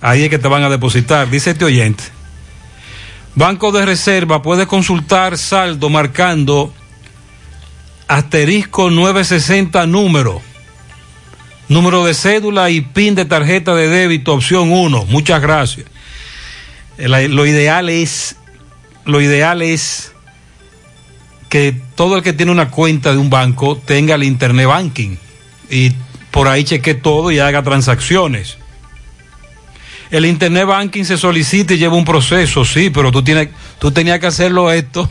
Ahí 0.00 0.22
es 0.22 0.30
que 0.30 0.38
te 0.38 0.46
van 0.46 0.62
a 0.62 0.68
depositar, 0.70 1.28
dice 1.28 1.50
este 1.50 1.64
oyente. 1.64 2.04
Banco 3.34 3.72
de 3.72 3.84
Reserva, 3.84 4.40
puede 4.40 4.68
consultar 4.68 5.36
saldo 5.36 5.88
marcando 5.90 6.72
asterisco 8.06 8.88
960 8.88 9.84
número. 9.86 10.40
Número 11.68 12.04
de 12.04 12.14
cédula 12.14 12.70
y 12.70 12.80
PIN 12.82 13.16
de 13.16 13.24
tarjeta 13.24 13.74
de 13.74 13.88
débito, 13.88 14.34
opción 14.34 14.70
1. 14.70 15.06
Muchas 15.06 15.42
gracias. 15.42 15.86
El- 16.98 17.34
Lo 17.34 17.46
ideal 17.46 17.88
es, 17.88 18.36
lo 19.06 19.20
ideal 19.20 19.60
es 19.60 20.12
que 21.48 21.74
todo 21.96 22.16
el 22.16 22.22
que 22.22 22.32
tiene 22.32 22.52
una 22.52 22.70
cuenta 22.70 23.10
de 23.10 23.18
un 23.18 23.28
banco 23.28 23.76
tenga 23.76 24.14
el 24.14 24.22
internet 24.22 24.68
banking 24.68 25.16
y 25.72 25.92
por 26.30 26.46
ahí 26.46 26.62
cheque 26.62 26.94
todo 26.94 27.32
y 27.32 27.40
haga 27.40 27.62
transacciones. 27.62 28.58
El 30.10 30.26
internet 30.26 30.66
banking 30.66 31.04
se 31.04 31.16
solicita 31.16 31.72
y 31.72 31.78
lleva 31.78 31.96
un 31.96 32.04
proceso, 32.04 32.66
sí, 32.66 32.90
pero 32.90 33.10
tú 33.10 33.24
tienes, 33.24 33.48
tú 33.78 33.90
tenías 33.90 34.20
que 34.20 34.26
hacerlo 34.26 34.70
esto. 34.70 35.10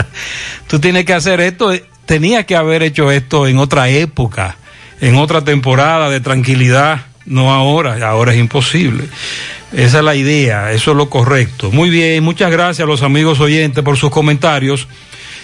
tú 0.66 0.80
tienes 0.80 1.04
que 1.04 1.14
hacer 1.14 1.40
esto. 1.40 1.72
Tenía 2.04 2.44
que 2.44 2.56
haber 2.56 2.82
hecho 2.82 3.12
esto 3.12 3.46
en 3.46 3.58
otra 3.58 3.88
época, 3.88 4.56
en 5.00 5.14
otra 5.14 5.44
temporada 5.44 6.10
de 6.10 6.18
tranquilidad, 6.18 7.06
no 7.24 7.52
ahora. 7.52 8.04
Ahora 8.04 8.32
es 8.32 8.40
imposible. 8.40 9.04
Esa 9.72 9.98
es 9.98 10.04
la 10.04 10.16
idea, 10.16 10.72
eso 10.72 10.90
es 10.90 10.96
lo 10.96 11.08
correcto. 11.08 11.70
Muy 11.70 11.88
bien, 11.88 12.24
muchas 12.24 12.50
gracias 12.50 12.84
a 12.84 12.90
los 12.90 13.02
amigos 13.02 13.38
oyentes 13.38 13.84
por 13.84 13.96
sus 13.96 14.10
comentarios. 14.10 14.88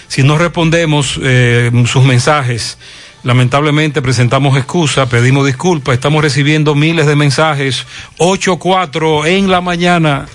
Si 0.09 0.25
no 0.25 0.37
respondemos 0.37 1.21
eh, 1.23 1.71
sus 1.87 2.03
mensajes, 2.03 2.79
lamentablemente 3.23 4.03
presentamos 4.03 4.57
excusa, 4.57 5.09
pedimos 5.09 5.47
disculpas, 5.47 5.95
estamos 5.95 6.23
recibiendo 6.23 6.75
miles 6.75 7.07
de 7.07 7.17
mensajes. 7.17 7.85
8-4 8.19 9.27
en 9.27 9.51
la 9.51 9.61
mañana. 9.61 10.27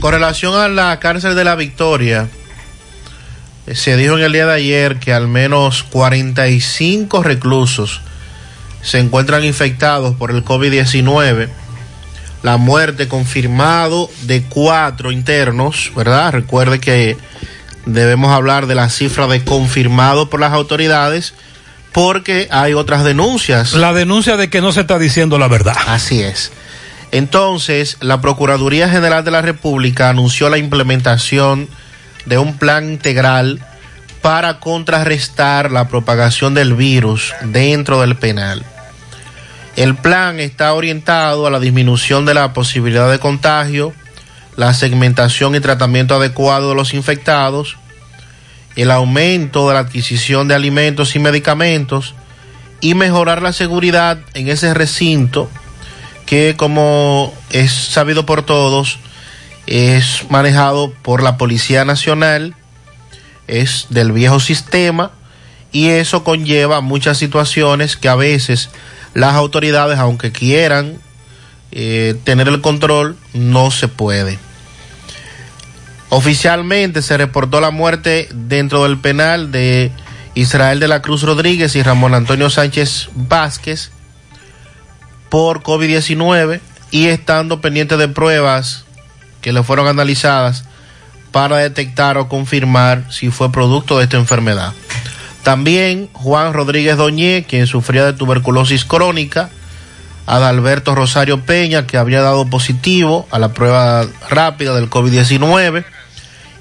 Con 0.00 0.12
relación 0.12 0.54
a 0.54 0.68
la 0.68 0.98
cárcel 1.00 1.34
de 1.34 1.44
la 1.44 1.54
Victoria, 1.54 2.28
eh, 3.66 3.74
se 3.74 3.96
dijo 3.96 4.18
en 4.18 4.24
el 4.24 4.32
día 4.32 4.46
de 4.46 4.54
ayer 4.54 4.98
que 4.98 5.12
al 5.12 5.28
menos 5.28 5.82
45 5.84 7.22
reclusos 7.22 8.00
se 8.82 8.98
encuentran 8.98 9.44
infectados 9.44 10.14
por 10.14 10.30
el 10.30 10.44
COVID-19. 10.44 11.48
La 12.42 12.58
muerte 12.58 13.08
confirmado 13.08 14.10
de 14.22 14.42
cuatro 14.42 15.10
internos, 15.10 15.90
¿verdad? 15.96 16.32
Recuerde 16.32 16.78
que 16.78 17.16
debemos 17.86 18.32
hablar 18.32 18.66
de 18.66 18.74
la 18.74 18.90
cifra 18.90 19.26
de 19.26 19.42
confirmado 19.42 20.28
por 20.28 20.40
las 20.40 20.52
autoridades 20.52 21.32
porque 21.94 22.48
hay 22.50 22.74
otras 22.74 23.04
denuncias. 23.04 23.72
La 23.74 23.92
denuncia 23.92 24.36
de 24.36 24.50
que 24.50 24.60
no 24.60 24.72
se 24.72 24.80
está 24.80 24.98
diciendo 24.98 25.38
la 25.38 25.46
verdad. 25.46 25.76
Así 25.86 26.20
es. 26.20 26.50
Entonces, 27.12 27.98
la 28.00 28.20
Procuraduría 28.20 28.88
General 28.88 29.24
de 29.24 29.30
la 29.30 29.42
República 29.42 30.10
anunció 30.10 30.50
la 30.50 30.58
implementación 30.58 31.68
de 32.26 32.36
un 32.36 32.58
plan 32.58 32.90
integral 32.90 33.64
para 34.22 34.58
contrarrestar 34.58 35.70
la 35.70 35.86
propagación 35.86 36.52
del 36.52 36.74
virus 36.74 37.32
dentro 37.42 38.00
del 38.00 38.16
penal. 38.16 38.64
El 39.76 39.94
plan 39.94 40.40
está 40.40 40.74
orientado 40.74 41.46
a 41.46 41.50
la 41.50 41.60
disminución 41.60 42.26
de 42.26 42.34
la 42.34 42.52
posibilidad 42.52 43.08
de 43.08 43.20
contagio, 43.20 43.92
la 44.56 44.74
segmentación 44.74 45.54
y 45.54 45.60
tratamiento 45.60 46.16
adecuado 46.16 46.70
de 46.70 46.74
los 46.74 46.92
infectados, 46.92 47.76
el 48.76 48.90
aumento 48.90 49.68
de 49.68 49.74
la 49.74 49.80
adquisición 49.80 50.48
de 50.48 50.54
alimentos 50.54 51.14
y 51.16 51.18
medicamentos 51.18 52.14
y 52.80 52.94
mejorar 52.94 53.42
la 53.42 53.52
seguridad 53.52 54.18
en 54.34 54.48
ese 54.48 54.74
recinto 54.74 55.48
que 56.26 56.54
como 56.56 57.34
es 57.50 57.72
sabido 57.72 58.26
por 58.26 58.42
todos 58.42 58.98
es 59.66 60.26
manejado 60.30 60.92
por 61.02 61.22
la 61.22 61.36
Policía 61.36 61.84
Nacional, 61.84 62.54
es 63.46 63.86
del 63.90 64.12
viejo 64.12 64.40
sistema 64.40 65.10
y 65.72 65.88
eso 65.88 66.24
conlleva 66.24 66.80
muchas 66.80 67.18
situaciones 67.18 67.96
que 67.96 68.08
a 68.08 68.14
veces 68.14 68.70
las 69.14 69.34
autoridades, 69.34 69.98
aunque 69.98 70.32
quieran 70.32 70.98
eh, 71.72 72.14
tener 72.24 72.48
el 72.48 72.60
control, 72.60 73.16
no 73.32 73.70
se 73.70 73.88
puede. 73.88 74.38
Oficialmente 76.16 77.02
se 77.02 77.16
reportó 77.16 77.60
la 77.60 77.72
muerte 77.72 78.28
dentro 78.32 78.84
del 78.84 78.98
penal 78.98 79.50
de 79.50 79.90
Israel 80.36 80.78
de 80.78 80.86
la 80.86 81.02
Cruz 81.02 81.24
Rodríguez 81.24 81.74
y 81.74 81.82
Ramón 81.82 82.14
Antonio 82.14 82.50
Sánchez 82.50 83.08
Vázquez 83.16 83.90
por 85.28 85.64
COVID-19 85.64 86.60
y 86.92 87.06
estando 87.06 87.60
pendiente 87.60 87.96
de 87.96 88.06
pruebas 88.06 88.84
que 89.40 89.52
le 89.52 89.64
fueron 89.64 89.88
analizadas 89.88 90.66
para 91.32 91.56
detectar 91.56 92.16
o 92.16 92.28
confirmar 92.28 93.12
si 93.12 93.30
fue 93.30 93.50
producto 93.50 93.98
de 93.98 94.04
esta 94.04 94.16
enfermedad. 94.16 94.72
También 95.42 96.08
Juan 96.12 96.52
Rodríguez 96.52 96.96
Doñé, 96.96 97.42
quien 97.42 97.66
sufría 97.66 98.04
de 98.04 98.12
tuberculosis 98.12 98.84
crónica, 98.84 99.50
Adalberto 100.26 100.94
Rosario 100.94 101.40
Peña, 101.40 101.88
que 101.88 101.98
había 101.98 102.22
dado 102.22 102.46
positivo 102.46 103.26
a 103.32 103.40
la 103.40 103.52
prueba 103.52 104.06
rápida 104.30 104.76
del 104.76 104.88
COVID-19, 104.88 105.84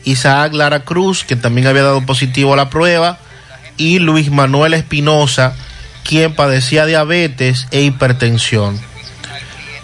Isaac 0.06 0.54
Lara 0.54 0.82
Cruz, 0.82 1.24
que 1.24 1.36
también 1.36 1.68
había 1.68 1.84
dado 1.84 2.06
positivo 2.06 2.54
a 2.54 2.58
la 2.58 2.70
prueba, 2.70 3.20
y 3.78 4.00
Luis 4.00 4.32
Manuel 4.32 4.74
Espinosa, 4.74 5.56
quien 6.04 6.36
padecía 6.36 6.86
diabetes 6.86 7.68
e 7.72 7.82
hipertensión. 7.82 8.80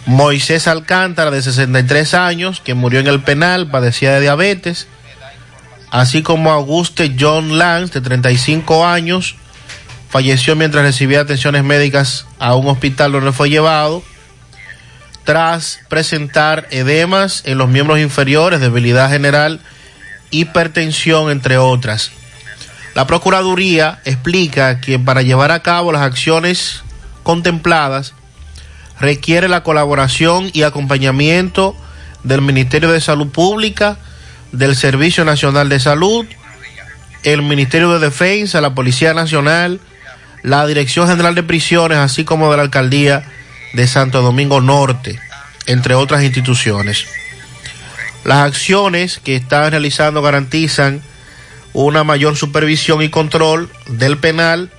Moisés 0.06 0.68
Alcántara, 0.68 1.32
de 1.32 1.42
63 1.42 2.14
años, 2.14 2.62
que 2.62 2.74
murió 2.74 3.00
en 3.00 3.08
el 3.08 3.22
penal, 3.22 3.70
padecía 3.70 4.14
de 4.14 4.22
diabetes, 4.22 4.88
así 5.92 6.24
como 6.24 6.52
Auguste 6.52 7.16
John 7.20 7.58
Lance, 7.58 7.94
de 7.94 8.02
35 8.02 8.86
años, 8.86 9.36
falleció 10.10 10.56
mientras 10.56 10.84
recibía 10.84 11.22
atenciones 11.22 11.64
médicas 11.64 12.26
a 12.40 12.56
un 12.56 12.68
hospital 12.68 13.12
donde 13.12 13.32
fue 13.32 13.50
llevado, 13.50 14.04
tras 15.24 15.80
presentar 15.90 16.68
edemas 16.72 17.44
en 17.46 17.60
los 17.60 17.70
miembros 17.70 18.00
inferiores, 18.00 18.60
debilidad 18.60 19.12
general, 19.12 19.62
hipertensión, 20.32 21.32
entre 21.32 21.58
otras. 21.58 22.12
La 22.96 23.08
Procuraduría 23.08 24.00
explica 24.06 24.82
que 24.82 25.00
para 25.00 25.22
llevar 25.22 25.52
a 25.52 25.62
cabo 25.62 25.92
las 25.92 26.02
acciones 26.02 26.84
contempladas, 27.24 28.14
requiere 29.00 29.48
la 29.48 29.64
colaboración 29.64 30.50
y 30.54 30.64
acompañamiento 30.64 31.76
del 32.24 32.42
Ministerio 32.42 32.92
de 32.92 33.02
Salud 33.02 33.30
Pública, 33.30 33.98
del 34.52 34.76
Servicio 34.76 35.24
Nacional 35.26 35.70
de 35.70 35.80
Salud, 35.80 36.26
el 37.24 37.42
Ministerio 37.42 37.92
de 37.92 38.00
Defensa, 38.00 38.62
la 38.62 38.74
Policía 38.74 39.14
Nacional, 39.14 39.80
la 40.44 40.66
Dirección 40.66 41.08
General 41.08 41.36
de 41.36 41.44
Prisiones, 41.44 41.98
así 41.98 42.24
como 42.24 42.50
de 42.52 42.58
la 42.58 42.64
Alcaldía 42.64 43.24
de 43.74 43.88
Santo 43.88 44.22
Domingo 44.22 44.62
Norte, 44.62 45.20
entre 45.66 45.96
otras 45.96 46.24
instituciones. 46.24 47.06
Las 48.30 48.46
acciones 48.46 49.18
que 49.18 49.36
están 49.36 49.72
realizando 49.72 50.22
garantizan 50.22 51.02
una 51.74 52.04
mayor 52.04 52.38
supervisión 52.38 53.02
y 53.02 53.10
control 53.10 53.72
del 53.88 54.20
penal, 54.20 54.70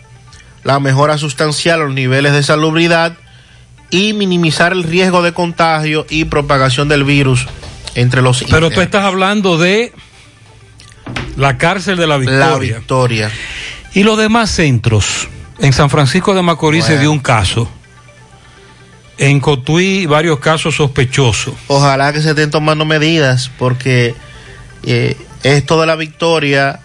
la 0.62 0.78
mejora 0.78 1.18
sustancial 1.18 1.80
a 1.80 1.84
los 1.86 1.92
niveles 1.92 2.32
de 2.32 2.44
salubridad 2.44 3.16
y 3.90 4.12
minimizar 4.12 4.70
el 4.70 4.84
riesgo 4.84 5.20
de 5.22 5.32
contagio 5.32 6.06
y 6.08 6.26
propagación 6.26 6.86
del 6.86 7.02
virus 7.02 7.48
entre 7.96 8.22
los 8.22 8.38
Pero 8.38 8.48
tú 8.48 8.54
internos. 8.66 8.84
estás 8.84 9.04
hablando 9.04 9.58
de 9.58 9.92
la 11.36 11.58
cárcel 11.58 11.96
de 11.96 12.06
la 12.06 12.18
Victoria. 12.18 12.46
La 12.46 12.78
Victoria. 12.78 13.30
Y 13.94 14.04
los 14.04 14.16
demás 14.16 14.48
centros. 14.50 15.26
En 15.58 15.72
San 15.72 15.90
Francisco 15.90 16.34
de 16.34 16.42
Macorís 16.42 16.84
se 16.84 17.00
dio 17.00 17.10
un 17.10 17.18
caso. 17.18 17.68
En 19.20 19.38
Cotuí 19.38 20.06
varios 20.06 20.38
casos 20.38 20.74
sospechosos. 20.76 21.54
Ojalá 21.66 22.10
que 22.12 22.22
se 22.22 22.30
estén 22.30 22.50
tomando 22.50 22.86
medidas 22.86 23.50
porque 23.58 24.14
eh, 24.82 25.14
esto 25.42 25.78
de 25.78 25.86
la 25.86 25.94
victoria 25.94 26.80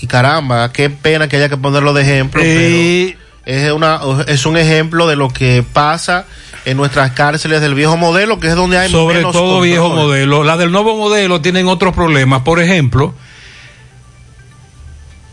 y 0.00 0.06
caramba, 0.06 0.72
qué 0.72 0.88
pena 0.88 1.26
que 1.26 1.36
haya 1.36 1.48
que 1.48 1.56
ponerlo 1.56 1.92
de 1.92 2.02
ejemplo, 2.02 2.40
Eh, 2.44 3.16
pero 3.44 3.58
es, 3.58 3.72
una, 3.72 4.00
es 4.28 4.46
un 4.46 4.56
ejemplo 4.56 5.08
de 5.08 5.16
lo 5.16 5.30
que 5.30 5.64
pasa 5.72 6.26
en 6.64 6.76
nuestras 6.76 7.10
cárceles 7.12 7.60
del 7.60 7.74
viejo 7.74 7.96
modelo, 7.96 8.38
que 8.38 8.46
es 8.48 8.54
donde 8.54 8.78
hay 8.78 8.90
Sobre 8.92 9.16
menos 9.16 9.32
todo 9.32 9.42
control. 9.42 9.66
viejo 9.66 9.88
modelo. 9.90 10.44
La 10.44 10.56
del 10.56 10.70
nuevo 10.70 10.96
modelo 10.96 11.40
tienen 11.40 11.66
otros 11.66 11.92
problemas. 11.92 12.42
Por 12.42 12.60
ejemplo, 12.60 13.14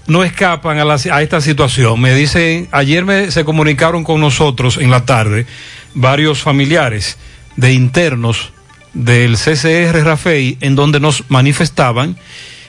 no 0.08 0.24
escapan 0.24 0.78
a, 0.80 0.86
la- 0.86 1.00
a 1.12 1.22
esta 1.22 1.42
situación. 1.42 2.00
Me 2.00 2.14
dicen, 2.14 2.68
ayer 2.72 3.06
me, 3.06 3.32
se 3.32 3.44
comunicaron 3.46 4.04
con 4.04 4.20
nosotros 4.22 4.78
en 4.78 4.92
la 4.92 5.06
tarde 5.06 5.46
varios 5.94 6.42
familiares 6.42 7.18
de 7.56 7.74
internos 7.74 8.52
del 8.94 9.36
CCR 9.38 10.04
Rafey 10.04 10.58
en 10.62 10.76
donde 10.76 11.00
nos 11.00 11.24
manifestaban 11.30 12.18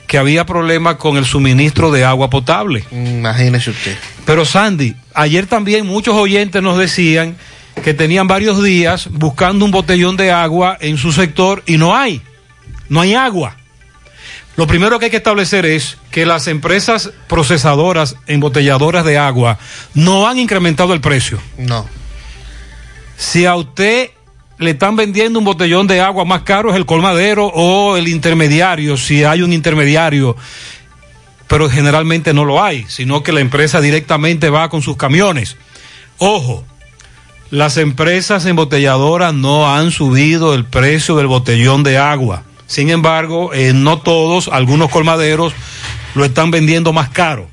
que 0.07 0.17
había 0.17 0.45
problemas 0.45 0.95
con 0.95 1.17
el 1.17 1.25
suministro 1.25 1.91
de 1.91 2.05
agua 2.05 2.29
potable. 2.29 2.85
Imagínese 2.91 3.71
usted. 3.71 3.95
Pero 4.25 4.45
Sandy, 4.45 4.95
ayer 5.13 5.47
también 5.47 5.85
muchos 5.85 6.15
oyentes 6.15 6.61
nos 6.63 6.77
decían 6.77 7.35
que 7.83 7.93
tenían 7.93 8.27
varios 8.27 8.63
días 8.63 9.09
buscando 9.11 9.65
un 9.65 9.71
botellón 9.71 10.15
de 10.17 10.31
agua 10.31 10.77
en 10.79 10.97
su 10.97 11.11
sector 11.11 11.61
y 11.67 11.77
no 11.77 11.95
hay, 11.95 12.21
no 12.89 13.01
hay 13.01 13.13
agua. 13.15 13.57
Lo 14.57 14.65
primero 14.65 14.97
que 14.97 15.05
hay 15.05 15.11
que 15.11 15.17
establecer 15.17 15.67
es 15.67 15.97
que 16.09 16.25
las 16.25 16.47
empresas 16.47 17.11
procesadoras, 17.27 18.15
embotelladoras 18.25 19.05
de 19.05 19.17
agua, 19.17 19.59
no 19.93 20.27
han 20.27 20.39
incrementado 20.39 20.93
el 20.93 20.99
precio. 20.99 21.39
No. 21.59 21.87
Si 23.17 23.45
a 23.45 23.55
usted 23.55 24.09
le 24.57 24.71
están 24.71 24.95
vendiendo 24.95 25.37
un 25.37 25.45
botellón 25.45 25.85
de 25.85 26.01
agua 26.01 26.25
más 26.25 26.41
caro 26.41 26.71
es 26.71 26.75
el 26.75 26.87
colmadero 26.87 27.45
o 27.45 27.97
el 27.97 28.07
intermediario, 28.07 28.97
si 28.97 29.23
hay 29.23 29.43
un 29.43 29.53
intermediario, 29.53 30.35
pero 31.47 31.69
generalmente 31.69 32.33
no 32.33 32.43
lo 32.43 32.63
hay, 32.63 32.83
sino 32.87 33.21
que 33.21 33.33
la 33.33 33.41
empresa 33.41 33.79
directamente 33.79 34.49
va 34.49 34.69
con 34.69 34.81
sus 34.81 34.97
camiones. 34.97 35.55
Ojo, 36.17 36.65
las 37.51 37.77
empresas 37.77 38.47
embotelladoras 38.47 39.35
no 39.35 39.71
han 39.71 39.91
subido 39.91 40.55
el 40.55 40.65
precio 40.65 41.15
del 41.15 41.27
botellón 41.27 41.83
de 41.83 41.99
agua. 41.99 42.43
Sin 42.67 42.89
embargo, 42.89 43.53
eh, 43.53 43.71
no 43.73 43.99
todos, 43.99 44.49
algunos 44.49 44.89
colmaderos 44.89 45.53
lo 46.15 46.25
están 46.25 46.51
vendiendo 46.51 46.93
más 46.93 47.09
caro. 47.09 47.47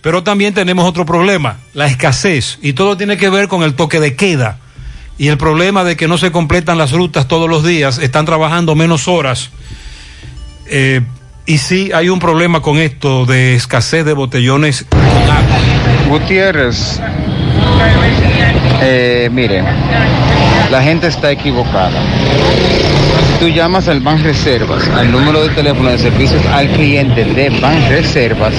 Pero 0.00 0.22
también 0.22 0.54
tenemos 0.54 0.88
otro 0.88 1.04
problema, 1.04 1.58
la 1.74 1.86
escasez. 1.86 2.58
Y 2.62 2.72
todo 2.72 2.96
tiene 2.96 3.16
que 3.16 3.28
ver 3.28 3.48
con 3.48 3.62
el 3.62 3.74
toque 3.74 4.00
de 4.00 4.16
queda. 4.16 4.58
Y 5.18 5.28
el 5.28 5.36
problema 5.36 5.84
de 5.84 5.96
que 5.96 6.08
no 6.08 6.16
se 6.16 6.30
completan 6.30 6.78
las 6.78 6.92
rutas 6.92 7.28
todos 7.28 7.48
los 7.48 7.64
días, 7.64 7.98
están 7.98 8.24
trabajando 8.24 8.74
menos 8.74 9.08
horas. 9.08 9.50
Eh, 10.66 11.02
y 11.44 11.58
sí, 11.58 11.90
hay 11.92 12.08
un 12.08 12.18
problema 12.18 12.62
con 12.62 12.78
esto 12.78 13.26
de 13.26 13.54
escasez 13.54 14.04
de 14.04 14.12
botellones 14.12 14.86
con. 14.88 15.00
Gutiérrez, 16.08 17.00
eh, 18.80 19.28
mire, 19.32 19.62
la 20.70 20.82
gente 20.82 21.08
está 21.08 21.32
equivocada. 21.32 22.00
Tú 23.40 23.48
llamas 23.48 23.88
al 23.88 24.00
Ban 24.00 24.22
Reservas, 24.22 24.88
al 24.88 25.12
número 25.12 25.42
de 25.42 25.50
teléfono 25.50 25.90
de 25.90 25.98
servicios 25.98 26.44
al 26.46 26.68
cliente 26.70 27.24
de 27.24 27.50
Ban 27.60 27.88
Reservas, 27.88 28.54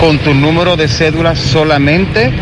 con 0.00 0.18
tu 0.18 0.32
número 0.32 0.76
de 0.76 0.88
cédula 0.88 1.36
solamente 1.36 2.32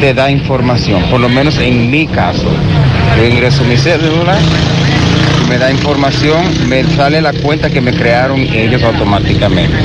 te 0.00 0.14
da 0.14 0.30
información, 0.30 1.02
por 1.10 1.20
lo 1.20 1.28
menos 1.28 1.58
en 1.58 1.90
mi 1.90 2.06
caso. 2.06 2.48
Yo 3.16 3.26
ingreso 3.26 3.64
mi 3.64 3.76
cédula, 3.76 4.38
me 5.48 5.58
da 5.58 5.68
información, 5.70 6.68
me 6.68 6.82
sale 6.84 7.20
la 7.20 7.32
cuenta 7.32 7.70
que 7.70 7.80
me 7.80 7.92
crearon 7.92 8.40
ellos 8.40 8.82
automáticamente. 8.82 9.76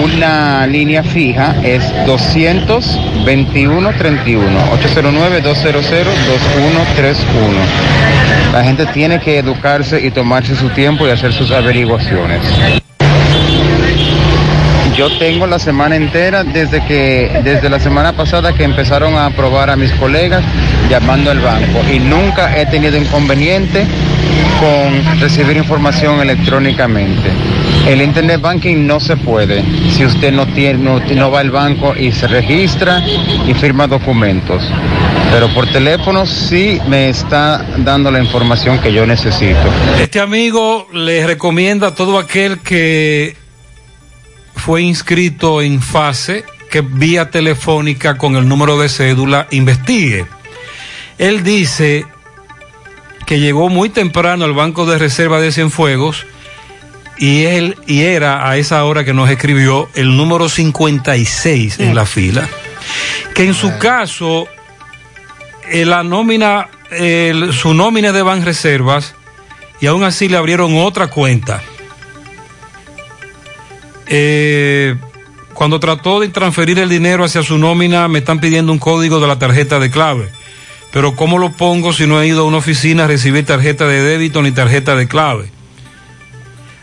una 0.03 0.67
línea 0.67 1.01
fija 1.03 1.55
es 1.63 1.83
221 2.05 3.93
31 3.97 4.71
809 4.73 5.41
200 5.41 5.83
2131. 5.91 7.57
La 8.53 8.63
gente 8.63 8.85
tiene 8.87 9.19
que 9.19 9.39
educarse 9.39 9.99
y 9.99 10.11
tomarse 10.11 10.55
su 10.55 10.69
tiempo 10.69 11.07
y 11.07 11.09
hacer 11.09 11.33
sus 11.33 11.51
averiguaciones. 11.51 12.41
Yo 14.97 15.09
tengo 15.17 15.45
la 15.45 15.59
semana 15.59 15.97
entera 15.97 16.45
desde 16.45 16.81
que 16.85 17.41
desde 17.43 17.69
la 17.69 17.81
semana 17.81 18.13
pasada 18.13 18.53
que 18.53 18.63
empezaron 18.63 19.15
a 19.15 19.25
aprobar 19.25 19.69
a 19.69 19.75
mis 19.75 19.91
colegas 19.93 20.41
llamando 20.89 21.31
al 21.31 21.39
banco 21.39 21.81
y 21.93 21.99
nunca 21.99 22.57
he 22.57 22.65
tenido 22.67 22.97
inconveniente 22.97 23.85
con 24.57 25.19
recibir 25.19 25.57
información 25.57 26.21
electrónicamente. 26.21 27.29
El 27.85 28.01
internet 28.01 28.39
banking 28.39 28.87
no 28.87 29.01
se 29.01 29.17
puede 29.17 29.65
si 29.91 30.05
usted 30.05 30.31
no 30.31 30.47
tiene 30.47 30.79
no, 30.79 30.99
no 30.99 31.29
va 31.29 31.41
al 31.41 31.51
banco 31.51 31.93
y 31.93 32.13
se 32.13 32.27
registra 32.27 33.03
y 33.45 33.53
firma 33.53 33.87
documentos. 33.87 34.63
Pero 35.29 35.49
por 35.49 35.67
teléfono 35.67 36.25
sí 36.25 36.79
me 36.87 37.09
está 37.09 37.65
dando 37.79 38.09
la 38.11 38.19
información 38.19 38.79
que 38.79 38.93
yo 38.93 39.05
necesito. 39.05 39.59
Este 39.99 40.21
amigo 40.21 40.87
le 40.93 41.27
recomienda 41.27 41.87
a 41.87 41.95
todo 41.95 42.17
aquel 42.17 42.59
que 42.59 43.44
fue 44.65 44.81
inscrito 44.81 45.61
en 45.61 45.79
fase 45.79 46.43
que 46.71 46.81
vía 46.81 47.29
telefónica 47.29 48.17
con 48.17 48.35
el 48.35 48.49
número 48.49 48.79
de 48.79 48.89
cédula 48.89 49.45
investigue. 49.51 50.25
Él 51.19 51.43
dice 51.43 52.07
que 53.27 53.39
llegó 53.39 53.69
muy 53.69 53.89
temprano 53.89 54.43
al 54.43 54.53
Banco 54.53 54.87
de 54.87 54.97
Reserva 54.97 55.39
de 55.39 55.51
Cienfuegos 55.51 56.25
y 57.19 57.43
él 57.43 57.77
y 57.85 58.01
era 58.01 58.49
a 58.49 58.57
esa 58.57 58.83
hora 58.85 59.05
que 59.05 59.13
nos 59.13 59.29
escribió 59.29 59.87
el 59.93 60.17
número 60.17 60.49
56 60.49 61.79
en 61.79 61.93
la 61.93 62.07
fila. 62.07 62.49
Que 63.35 63.43
en 63.43 63.53
su 63.53 63.77
caso 63.77 64.47
eh, 65.69 65.85
la 65.85 66.01
nómina 66.01 66.69
su 67.51 67.75
nómina 67.75 68.11
de 68.11 68.23
Ban 68.23 68.43
Reservas 68.43 69.13
y 69.79 69.85
aún 69.85 70.03
así 70.03 70.27
le 70.27 70.37
abrieron 70.37 70.75
otra 70.75 71.05
cuenta. 71.05 71.61
Eh, 74.07 74.95
cuando 75.53 75.79
trató 75.79 76.19
de 76.19 76.27
transferir 76.27 76.79
el 76.79 76.89
dinero 76.89 77.23
hacia 77.23 77.41
su 77.41 77.57
nómina, 77.57 78.07
me 78.07 78.19
están 78.19 78.39
pidiendo 78.39 78.71
un 78.71 78.79
código 78.79 79.19
de 79.19 79.27
la 79.27 79.39
tarjeta 79.39 79.79
de 79.79 79.89
clave. 79.89 80.29
Pero 80.91 81.15
¿cómo 81.15 81.37
lo 81.37 81.51
pongo 81.51 81.93
si 81.93 82.07
no 82.07 82.21
he 82.21 82.27
ido 82.27 82.41
a 82.41 82.45
una 82.45 82.57
oficina 82.57 83.05
a 83.05 83.07
recibir 83.07 83.45
tarjeta 83.45 83.87
de 83.87 84.01
débito 84.01 84.41
ni 84.41 84.51
tarjeta 84.51 84.95
de 84.95 85.07
clave? 85.07 85.49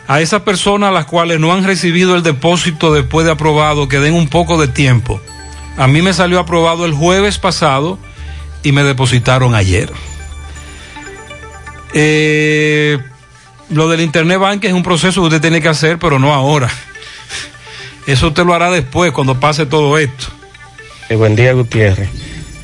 A 0.07 0.21
esas 0.21 0.41
personas 0.41 0.89
a 0.89 0.91
las 0.91 1.05
cuales 1.05 1.39
no 1.39 1.53
han 1.53 1.63
recibido 1.63 2.15
el 2.15 2.23
depósito 2.23 2.93
después 2.93 3.25
de 3.25 3.31
aprobado, 3.31 3.87
que 3.87 3.99
den 3.99 4.13
un 4.13 4.27
poco 4.27 4.59
de 4.59 4.67
tiempo. 4.67 5.21
A 5.77 5.87
mí 5.87 6.01
me 6.01 6.13
salió 6.13 6.39
aprobado 6.39 6.85
el 6.85 6.93
jueves 6.93 7.39
pasado 7.39 7.97
y 8.63 8.71
me 8.71 8.83
depositaron 8.83 9.55
ayer. 9.55 9.91
Eh, 11.93 12.97
lo 13.69 13.87
del 13.87 14.01
Internet 14.01 14.39
Bank 14.39 14.63
es 14.63 14.73
un 14.73 14.83
proceso 14.83 15.21
que 15.21 15.27
usted 15.27 15.41
tiene 15.41 15.61
que 15.61 15.69
hacer, 15.69 15.99
pero 15.99 16.19
no 16.19 16.33
ahora. 16.33 16.69
Eso 18.05 18.27
usted 18.27 18.43
lo 18.43 18.53
hará 18.53 18.69
después, 18.69 19.11
cuando 19.11 19.39
pase 19.39 19.65
todo 19.65 19.97
esto. 19.97 20.27
Eh, 21.09 21.15
buen 21.15 21.35
día, 21.35 21.53
Gutiérrez. 21.53 22.09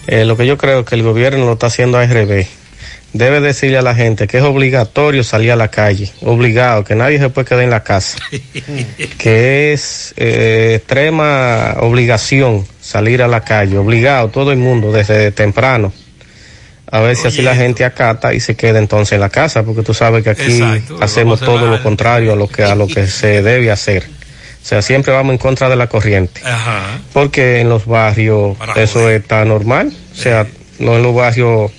Eh, 0.08 0.26
lo 0.26 0.36
que 0.36 0.46
yo 0.46 0.58
creo 0.58 0.84
que 0.84 0.96
el 0.96 1.04
gobierno 1.04 1.46
lo 1.46 1.54
está 1.54 1.68
haciendo 1.68 1.98
al 1.98 2.10
revés. 2.10 2.48
debe 3.14 3.40
decirle 3.40 3.78
a 3.78 3.82
la 3.82 3.96
gente 3.96 4.28
que 4.28 4.38
es 4.38 4.44
obligatorio 4.44 5.24
salir 5.24 5.52
a 5.52 5.56
la 5.56 5.70
calle, 5.70 6.12
obligado, 6.22 6.84
que 6.84 6.94
nadie 6.94 7.20
se 7.20 7.30
puede 7.30 7.48
quedar 7.48 7.64
en 7.64 7.70
la 7.70 7.84
casa, 7.84 8.20
que 9.18 9.74
es 9.74 10.14
eh, 10.18 10.76
extrema 10.78 11.76
obligación 11.80 12.68
salir 12.82 13.24
a 13.24 13.28
la 13.28 13.42
calle, 13.42 13.78
obligado 13.78 14.30
todo 14.30 14.52
el 14.52 14.58
mundo 14.58 14.92
desde 14.92 15.32
temprano. 15.32 15.94
A 16.92 17.00
ver 17.02 17.16
si 17.16 17.28
así 17.28 17.42
la 17.44 17.56
gente 17.56 17.86
acata 17.86 18.34
y 18.34 18.40
se 18.40 18.56
queda 18.56 18.80
entonces 18.80 19.14
en 19.14 19.22
la 19.22 19.30
casa, 19.30 19.64
porque 19.64 19.84
tú 19.84 19.94
sabes 19.94 20.24
que 20.24 20.32
aquí 20.32 20.60
Exacto, 20.60 20.98
hacemos 21.02 21.40
todo 21.40 21.68
lo 21.68 21.82
contrario 21.84 22.34
a 22.34 22.36
lo 22.36 22.48
que 22.48 22.64
a 22.64 22.74
lo 22.74 22.88
que 22.88 23.06
se 23.06 23.44
debe 23.44 23.72
hacer. 23.72 24.19
O 24.62 24.66
sea, 24.70 24.82
siempre 24.82 25.14
vamos 25.14 25.34
en 25.34 25.38
contra 25.38 25.70
de 25.70 25.76
la 25.76 25.88
corriente. 25.88 26.42
Ajá. 26.44 27.00
Porque 27.14 27.60
en 27.62 27.70
los 27.70 27.86
barrios 27.86 28.58
eso 28.76 29.10
está 29.10 29.44
normal. 29.46 29.94
O 30.12 30.16
sea, 30.16 30.46
no 30.80 30.96
en 30.96 31.04
los 31.04 31.16
barrios 31.16 31.72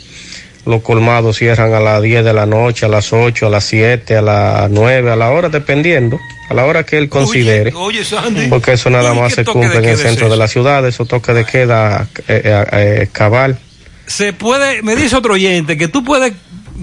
los 0.67 0.83
colmados 0.83 1.39
cierran 1.39 1.73
a 1.75 1.81
las 1.81 2.03
10 2.03 2.25
de 2.25 2.33
la 2.33 2.47
noche, 2.47 2.87
a 2.87 2.89
las 2.89 3.13
8, 3.13 3.47
a 3.47 3.51
las 3.51 3.65
7, 3.65 4.17
a 4.17 4.23
las 4.23 4.71
9, 4.71 5.11
a 5.11 5.17
la 5.17 5.31
hora, 5.31 5.49
dependiendo, 5.49 6.19
a 6.49 6.55
la 6.55 6.65
hora 6.65 6.85
que 6.85 6.99
él 6.99 7.09
considere. 7.09 7.73
Oye, 7.75 8.05
Sandy. 8.05 8.47
porque 8.49 8.73
eso 8.73 8.91
nada 8.91 9.15
más 9.15 9.35
¿qué 9.35 9.45
se 9.45 9.45
cumple 9.45 9.79
en 9.79 9.85
el 9.85 9.91
es 9.91 10.01
centro 10.01 10.29
de 10.29 10.37
la 10.37 10.49
ciudad, 10.49 10.87
eso 10.87 11.07
toque 11.07 11.33
de 11.33 11.45
queda 11.45 12.07
eh, 12.29 12.43
eh, 12.45 12.65
eh, 12.73 13.09
cabal. 13.11 13.59
Se 14.07 14.33
puede, 14.33 14.83
me 14.83 14.97
dice 14.97 15.17
otro 15.17 15.35
oyente, 15.35 15.77
que 15.77 15.89
tú 15.89 16.05
puedes 16.05 16.33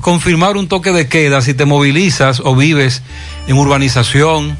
confirmar 0.01 0.57
un 0.57 0.67
toque 0.67 0.91
de 0.91 1.07
queda 1.07 1.41
si 1.41 1.53
te 1.53 1.65
movilizas 1.65 2.39
o 2.43 2.55
vives 2.55 3.01
en 3.47 3.57
urbanización, 3.57 4.57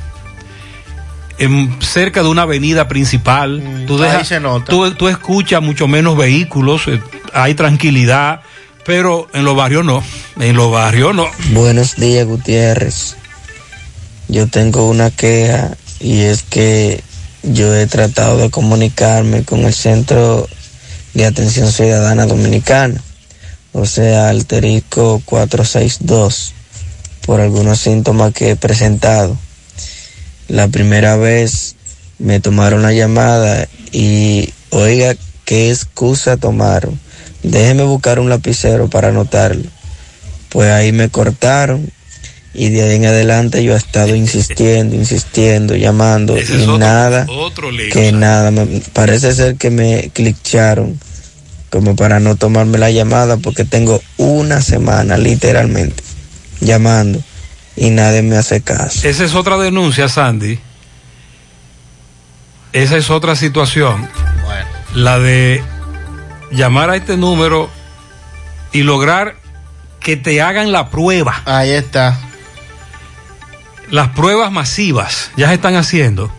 en, 1.40 1.78
cerca 1.82 2.24
de 2.24 2.30
una 2.30 2.44
avenida 2.44 2.88
principal. 2.88 3.84
tú, 3.88 3.96
ahí 3.96 4.10
dejas- 4.12 4.28
se 4.28 4.40
nota. 4.40 4.66
Tú, 4.72 4.92
tú 4.96 5.08
escuchas 5.08 5.62
mucho 5.62 5.88
menos 5.88 6.18
vehículos, 6.18 6.88
eh, 6.88 7.02
hay 7.34 7.54
tranquilidad, 7.56 8.42
pero 8.86 9.28
en 9.34 9.46
los 9.46 9.56
barrios 9.56 9.84
no. 9.86 10.04
En 10.40 10.56
los 10.56 10.72
barrios 10.72 11.14
no. 11.16 11.28
Buenos 11.52 11.96
días, 11.96 12.26
Gutiérrez. 12.26 13.16
Yo 14.28 14.48
tengo 14.48 14.90
una 14.90 15.10
queja 15.12 15.72
y 16.00 16.22
es 16.22 16.44
que 16.44 17.02
yo 17.44 17.74
he 17.76 17.88
tratado 17.88 18.38
de 18.38 18.50
comunicarme 18.50 19.44
con 19.44 19.62
el 19.62 19.74
Centro 19.74 20.48
de 21.14 21.26
Atención 21.26 21.72
Ciudadana 21.72 22.26
Dominicana, 22.26 23.02
o 23.74 23.86
sea, 23.86 24.30
Alterico 24.30 25.22
462, 25.26 26.54
por 27.26 27.40
algunos 27.42 27.80
síntomas 27.80 28.34
que 28.34 28.52
he 28.52 28.56
presentado. 28.56 29.38
La 30.48 30.68
primera 30.68 31.18
vez 31.18 31.76
me 32.20 32.40
tomaron 32.40 32.82
la 32.82 32.94
llamada 32.94 33.68
y, 33.92 34.54
oiga, 34.70 35.16
¿qué 35.46 35.70
excusa 35.72 36.38
tomaron? 36.38 37.00
Déjeme 37.44 37.84
buscar 37.84 38.20
un 38.20 38.30
lapicero 38.30 38.90
para 38.90 39.10
anotarlo. 39.10 39.70
Pues 40.50 40.72
ahí 40.72 40.92
me 40.92 41.10
cortaron 41.10 41.90
y 42.54 42.70
de 42.70 42.82
ahí 42.84 42.96
en 42.96 43.06
adelante 43.06 43.64
yo 43.64 43.74
he 43.74 43.78
estado 43.78 44.16
insistiendo, 44.16 44.96
insistiendo, 44.96 45.76
llamando 45.76 46.36
Ese 46.38 46.56
y 46.58 46.62
otro- 46.62 46.78
nada, 46.80 47.26
otro 47.30 47.72
lío, 47.72 47.92
que 47.94 48.12
nada, 48.12 48.50
me- 48.52 48.82
parece 48.94 49.34
ser 49.34 49.56
que 49.58 49.70
me 49.70 50.10
clicharon 50.14 51.00
como 51.70 51.96
para 51.98 52.22
no 52.22 52.36
tomarme 52.36 52.78
la 52.78 52.90
llamada 52.92 53.36
porque 53.38 53.66
tengo 53.66 54.02
una 54.16 54.62
semana 54.62 55.18
literalmente 55.18 56.02
llamando 56.62 57.22
y 57.78 57.92
nadie 57.92 58.24
me 58.24 58.36
hace 58.36 58.62
caso. 58.62 59.08
Esa 59.08 59.24
es 59.24 59.36
otra 59.36 59.58
denuncia, 59.58 60.10
Sandy. 60.10 60.60
Esa 62.74 62.98
es 62.98 63.10
otra 63.10 63.36
situación. 63.36 64.10
La 64.94 65.20
de 65.20 65.64
llamar 66.52 66.90
a 66.90 66.96
este 66.96 67.18
número 67.18 67.70
y 68.72 68.82
lograr 68.82 69.36
que 70.00 70.18
te 70.18 70.42
hagan 70.42 70.72
la 70.72 70.90
prueba. 70.90 71.44
Ahí 71.46 71.70
está. 71.70 72.20
Las 73.92 74.10
pruebas 74.10 74.52
masivas 74.52 75.32
ya 75.38 75.48
se 75.50 75.54
están 75.54 75.76
haciendo. 75.76 76.32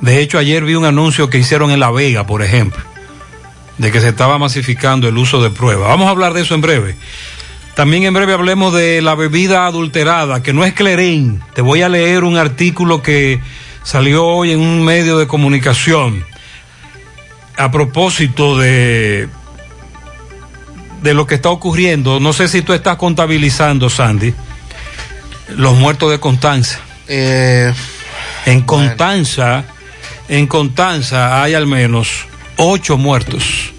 De 0.00 0.20
hecho, 0.20 0.38
ayer 0.38 0.64
vi 0.64 0.74
un 0.74 0.86
anuncio 0.86 1.28
que 1.28 1.38
hicieron 1.38 1.70
en 1.70 1.80
La 1.80 1.90
Vega, 1.90 2.26
por 2.26 2.42
ejemplo, 2.42 2.82
de 3.78 3.92
que 3.92 4.00
se 4.00 4.08
estaba 4.08 4.38
masificando 4.38 5.06
el 5.06 5.16
uso 5.18 5.42
de 5.42 5.50
pruebas. 5.50 5.88
Vamos 5.88 6.08
a 6.08 6.10
hablar 6.10 6.32
de 6.32 6.42
eso 6.42 6.54
en 6.54 6.60
breve. 6.62 6.96
También 7.74 8.04
en 8.04 8.14
breve 8.14 8.32
hablemos 8.32 8.72
de 8.72 9.02
la 9.02 9.14
bebida 9.14 9.66
adulterada, 9.66 10.42
que 10.42 10.52
no 10.52 10.64
es 10.64 10.74
clerén. 10.74 11.42
Te 11.54 11.62
voy 11.62 11.82
a 11.82 11.88
leer 11.88 12.24
un 12.24 12.36
artículo 12.36 13.02
que 13.02 13.40
salió 13.82 14.24
hoy 14.24 14.52
en 14.52 14.60
un 14.60 14.84
medio 14.84 15.18
de 15.18 15.26
comunicación 15.26 16.24
a 17.56 17.70
propósito 17.70 18.56
de 18.56 19.28
de 21.04 21.12
lo 21.12 21.26
que 21.26 21.34
está 21.34 21.50
ocurriendo. 21.50 22.18
No 22.18 22.32
sé 22.32 22.48
si 22.48 22.62
tú 22.62 22.72
estás 22.72 22.96
contabilizando, 22.96 23.90
Sandy, 23.90 24.34
los 25.50 25.74
muertos 25.74 26.10
de 26.10 26.18
Constanza. 26.18 26.80
en 27.06 28.62
Constanza, 28.62 29.64
en 30.28 30.46
Constanza 30.46 31.42
hay 31.42 31.52
al 31.52 31.66
menos 31.66 32.26
ocho 32.56 32.96
muertos. 32.96 33.72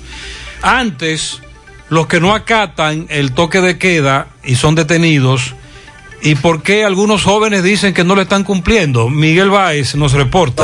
Antes, 0.62 1.42
los 1.90 2.08
que 2.08 2.20
no 2.20 2.34
acatan 2.34 3.08
el 3.10 3.34
toque 3.34 3.62
de 3.62 3.78
queda 3.78 4.28
y 4.44 4.56
son 4.56 4.76
detenidos, 4.76 5.54
¿y 6.22 6.36
por 6.36 6.64
qué 6.64 6.84
algunos 6.84 7.24
jóvenes 7.24 7.64
dicen 7.64 7.94
que 7.94 8.04
no 8.04 8.16
lo 8.16 8.22
están 8.22 8.44
cumpliendo? 8.44 9.10
Miguel 9.10 9.50
Báez 9.50 9.96
nos 9.96 10.14
reporta. 10.14 10.64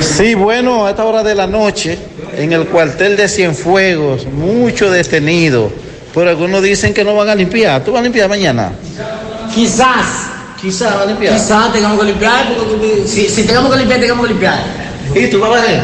Sí, 0.00 0.34
bueno, 0.34 0.86
a 0.86 0.90
esta 0.90 1.04
hora 1.04 1.22
de 1.22 1.34
la 1.34 1.46
noche, 1.46 1.98
en 2.36 2.52
el 2.52 2.66
cuartel 2.66 3.16
de 3.16 3.28
Cienfuegos, 3.28 4.26
muchos 4.26 4.90
detenidos, 4.90 5.72
pero 6.14 6.30
algunos 6.30 6.62
dicen 6.62 6.94
que 6.94 7.04
no 7.04 7.14
van 7.14 7.28
a 7.28 7.34
limpiar. 7.34 7.84
¿Tú 7.84 7.92
vas 7.92 8.00
a 8.00 8.02
limpiar 8.02 8.28
mañana? 8.28 8.72
Quizás. 9.54 10.30
Quizás 10.60 10.96
va 10.96 11.02
a 11.02 11.06
limpiar. 11.06 11.34
Quizás 11.34 11.72
tengamos 11.72 11.98
que 11.98 12.06
limpiar, 12.06 12.54
porque 12.56 13.02
si, 13.06 13.28
si 13.28 13.44
tenemos 13.44 13.70
que 13.72 13.78
limpiar, 13.78 14.00
tengamos 14.00 14.26
que 14.26 14.32
limpiar. 14.32 14.91
¿Y 15.14 15.26
tú 15.26 15.40
vas 15.40 15.50
a 15.50 15.54
barrer? 15.54 15.80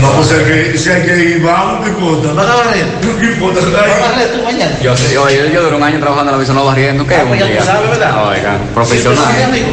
No, 0.00 0.12
pues 0.12 0.80
si 0.80 0.90
hay 0.90 1.02
que 1.02 1.16
ir, 1.16 1.42
vamos, 1.42 1.84
¿qué 1.84 1.90
importa? 1.90 2.32
¿Vas 2.32 2.48
a 2.48 2.56
barrer? 2.56 2.84
¿Qué 3.20 3.26
importa? 3.26 3.60
¿Vas 3.60 3.74
a 3.74 4.10
barrer 4.10 4.28
tú 4.32 4.42
mañana? 4.42 4.72
Yo, 4.82 4.94
yo, 4.94 5.30
yo, 5.30 5.46
yo 5.46 5.62
duré 5.62 5.76
un 5.76 5.82
año 5.82 6.00
trabajando 6.00 6.32
en 6.32 6.38
la 6.38 6.40
visión 6.40 6.66
barriendo, 6.66 7.06
¿qué? 7.06 7.14
Ah, 7.14 7.24
pues 7.28 7.40
ya 7.40 7.58
tú 7.58 7.64
sabes, 7.64 7.90
¿verdad? 7.90 8.28
Oiga, 8.28 8.58
profesional. 8.74 9.24
Sí, 9.36 9.42
amigo. 9.42 9.66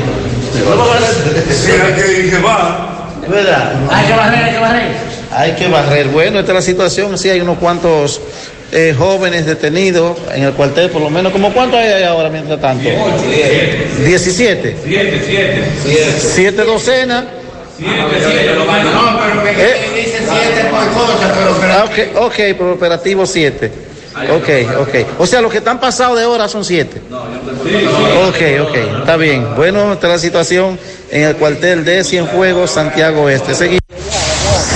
¿No 0.69 0.77
vas 0.77 0.87
a 0.87 0.91
barrer? 0.91 1.53
Si 1.53 1.71
hay 1.71 1.93
que 1.93 2.19
ir, 2.19 2.29
que 2.31 2.37
va. 2.39 3.09
¿Verdad? 3.27 3.73
Hay 3.89 4.05
que 4.05 4.13
barrer, 4.13 4.43
hay 4.43 4.53
que 4.53 4.59
barrer. 4.59 5.13
Hay 5.31 5.51
que 5.53 5.67
barrer. 5.67 6.07
Bueno, 6.09 6.39
esta 6.39 6.51
es 6.51 6.55
la 6.55 6.61
situación. 6.61 7.17
Sí, 7.17 7.29
hay 7.29 7.41
unos 7.41 7.57
cuantos 7.57 8.21
eh, 8.71 8.93
jóvenes 8.95 9.47
detenidos 9.47 10.17
en 10.33 10.43
el 10.43 10.53
cuartel, 10.53 10.91
por 10.91 11.01
lo 11.01 11.09
menos. 11.09 11.31
¿Cómo 11.31 11.51
cuántos 11.53 11.79
hay 11.79 11.87
ahí 11.87 12.03
ahora 12.03 12.29
mientras 12.29 12.61
tanto? 12.61 12.87
17. 14.05 14.77
Siete, 14.83 15.21
siete. 15.25 16.19
Siete 16.19 16.63
docenas. 16.63 17.23
No, 17.83 19.19
pero 19.21 19.41
me 19.43 19.51
dice 19.99 20.19
siete 20.19 20.69
por 20.69 20.87
cosa, 20.93 21.33
pero 21.33 21.85
ok, 21.85 22.27
ok, 22.27 22.57
por 22.57 22.67
operativo 22.69 23.25
7. 23.25 23.71
Ok, 24.31 24.49
ok. 24.79 25.19
O 25.19 25.25
sea, 25.25 25.41
los 25.41 25.51
que 25.51 25.57
están 25.57 25.79
pasados 25.79 26.17
de 26.17 26.25
hora 26.25 26.47
son 26.47 26.63
7. 26.63 27.01
Ok, 28.27 28.67
ok, 28.67 28.75
está 28.99 29.17
bien. 29.17 29.55
Bueno, 29.55 29.93
esta 29.93 30.07
es 30.07 30.13
la 30.13 30.19
situación 30.19 30.79
en 31.09 31.23
el 31.23 31.35
cuartel 31.35 31.83
de 31.83 32.03
Cienfuegos, 32.03 32.71
Santiago 32.71 33.27
Este. 33.29 33.55
Seguimos. 33.55 33.81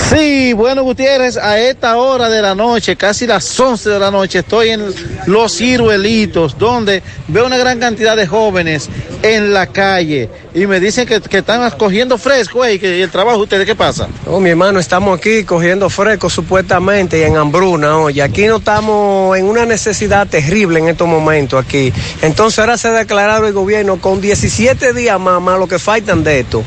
Sí, 0.10 0.54
bueno, 0.54 0.84
Gutiérrez, 0.84 1.36
a 1.36 1.60
esta 1.60 1.98
hora 1.98 2.30
de 2.30 2.42
la 2.42 2.56
noche, 2.56 2.96
casi 2.96 3.28
las 3.28 3.60
11 3.60 3.90
de 3.90 4.00
la 4.00 4.10
noche, 4.10 4.40
estoy 4.40 4.70
en 4.70 4.86
Los 5.26 5.58
Ciruelitos, 5.58 6.58
donde 6.58 7.04
veo 7.28 7.46
una 7.46 7.58
gran 7.58 7.78
cantidad 7.78 8.16
de 8.16 8.26
jóvenes 8.26 8.90
en 9.24 9.54
la 9.54 9.68
calle 9.68 10.30
y 10.54 10.66
me 10.66 10.80
dicen 10.80 11.08
que, 11.08 11.22
que 11.22 11.40
están 11.40 11.70
cogiendo 11.72 12.18
fresco, 12.18 12.66
eh, 12.66 12.76
y 12.76 12.80
que 12.80 12.98
y 12.98 13.02
el 13.02 13.12
trabajo, 13.12 13.40
¿ustedes 13.40 13.66
qué 13.66 13.76
pasa? 13.76 14.08
Oh, 14.26 14.40
mi 14.40 14.50
hermano, 14.50 14.80
estamos 14.80 15.18
aquí 15.18 15.44
cogiendo 15.44 15.90
fresco 15.90 16.30
supuestamente 16.30 17.20
y 17.20 17.24
en 17.24 17.38
hambruna, 17.38 17.98
oye, 17.98 18.22
aquí 18.22 18.46
no 18.48 18.58
estamos 18.58 19.38
en 19.38 19.46
una 19.46 19.66
necesidad 19.66 20.28
terrible 20.28 20.80
en 20.80 20.90
estos 20.90 21.08
momentos 21.08 21.64
aquí. 21.64 21.94
Entonces 22.22 22.60
ahora 22.60 22.78
se 22.78 22.88
ha 22.88 22.92
declarado 22.92 23.48
el 23.48 23.54
gobierno 23.54 23.98
con 23.98 24.22
17 24.22 24.94
días 24.94 25.20
más, 25.20 25.42
más 25.42 25.60
lo 25.60 25.68
que 25.68 25.80
faltan 25.80 26.24
de 26.24 26.40
esto. 26.40 26.64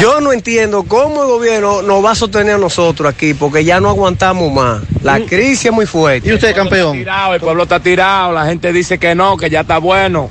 Yo 0.00 0.20
no 0.20 0.32
entiendo 0.32 0.84
cómo 0.84 1.22
el 1.22 1.28
gobierno 1.28 1.82
nos 1.82 2.04
va 2.04 2.12
a 2.12 2.14
sostener 2.14 2.56
a 2.56 2.58
nosotros 2.58 3.12
aquí, 3.12 3.34
porque 3.34 3.64
ya 3.64 3.80
no 3.80 3.88
aguantamos 3.88 4.52
más. 4.52 4.82
La 5.02 5.20
crisis 5.20 5.66
es 5.66 5.72
muy 5.72 5.86
fuerte. 5.86 6.28
¿Y 6.28 6.32
usted, 6.32 6.54
campeón? 6.54 6.98
tirado, 6.98 7.34
el 7.34 7.40
pueblo 7.40 7.62
está 7.62 7.80
tirado, 7.80 8.32
la 8.32 8.46
gente 8.46 8.72
dice 8.72 8.98
que 8.98 9.14
no, 9.14 9.36
que 9.36 9.48
ya 9.48 9.60
está 9.60 9.78
bueno, 9.78 10.28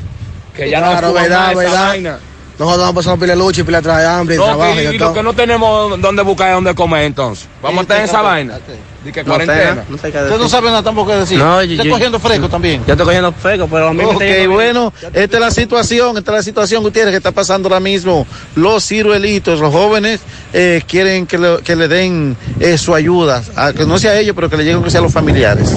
que 0.56 0.69
ya 0.69 0.80
Claro, 0.80 1.02
no 1.02 1.07
fuma 1.10 1.22
verdad, 1.22 1.56
verdad. 1.56 1.88
vaina. 1.90 2.19
Nosotros 2.57 2.80
vamos 2.86 2.95
pasando 2.95 3.19
pila 3.19 3.34
de 3.34 3.40
lucha 3.40 3.61
y 3.61 3.64
pila 3.65 3.82
de 3.82 4.06
hambre 4.06 4.36
y 4.36 4.38
No, 4.38 4.45
trabajo 4.45 4.73
y, 4.80 4.95
y, 4.95 4.98
lo 4.98 5.14
que 5.14 5.23
no 5.23 5.34
tenemos 5.34 5.99
dónde 5.99 6.22
buscar 6.23 6.49
es 6.49 6.53
dónde 6.56 6.73
comer 6.73 7.03
entonces. 7.03 7.48
Vamos 7.61 7.80
a 7.80 7.82
estar 7.82 7.98
en 7.98 8.03
esa 8.06 8.22
vaina. 8.22 8.60
De 9.03 9.11
que 9.11 9.23
cuarentena. 9.23 9.86
Usted 9.91 10.38
no 10.40 10.49
sabe 10.49 10.69
nada 10.69 10.82
tampoco 10.82 11.11
que 11.11 11.18
decir. 11.18 11.38
No, 11.38 11.61
Está 11.61 11.84
yo- 11.84 11.91
cogiendo 11.91 12.19
fresco 12.19 12.49
también. 12.49 12.82
Yo 12.88 12.94
estoy 12.94 13.06
cogiendo 13.06 13.32
fresco, 13.34 13.68
pero 13.69 13.90
a 13.90 13.91
mí 13.91 13.98
me 13.98 14.03
está 14.03 14.15
Ok, 14.15 14.22
yendo 14.22 14.38
bien. 14.40 14.52
bueno, 14.53 14.94
esta 15.14 15.38
es 15.38 15.41
la 15.41 15.52
situación, 15.52 16.18
esta 16.18 16.32
es 16.32 16.38
la 16.38 16.44
situación, 16.44 16.82
Gutiérrez, 16.82 17.11
que 17.11 17.18
está 17.18 17.32
pasando 17.32 17.68
ahora 17.68 17.80
mismo. 17.80 18.26
Los 18.56 18.88
ciruelitos, 18.88 19.60
los 19.60 19.72
jóvenes, 19.72 20.22
eh, 20.53 20.82
quieren 20.88 21.27
que 21.27 21.38
le, 21.38 21.57
que 21.61 21.76
le 21.76 21.88
den 21.88 22.36
eh, 22.60 22.80
su 22.80 22.95
ayuda, 22.95 23.44
a- 23.56 23.73
que 23.73 23.86
no 23.86 23.99
sea 23.99 24.11
a 24.11 24.18
ellos, 24.19 24.34
pero 24.36 24.49
que 24.49 24.57
le 24.57 24.64
lleguen 24.64 24.82
que 24.82 24.90
sea 24.90 25.02
a 25.02 25.03
los 25.03 25.14
familiares. 25.14 25.72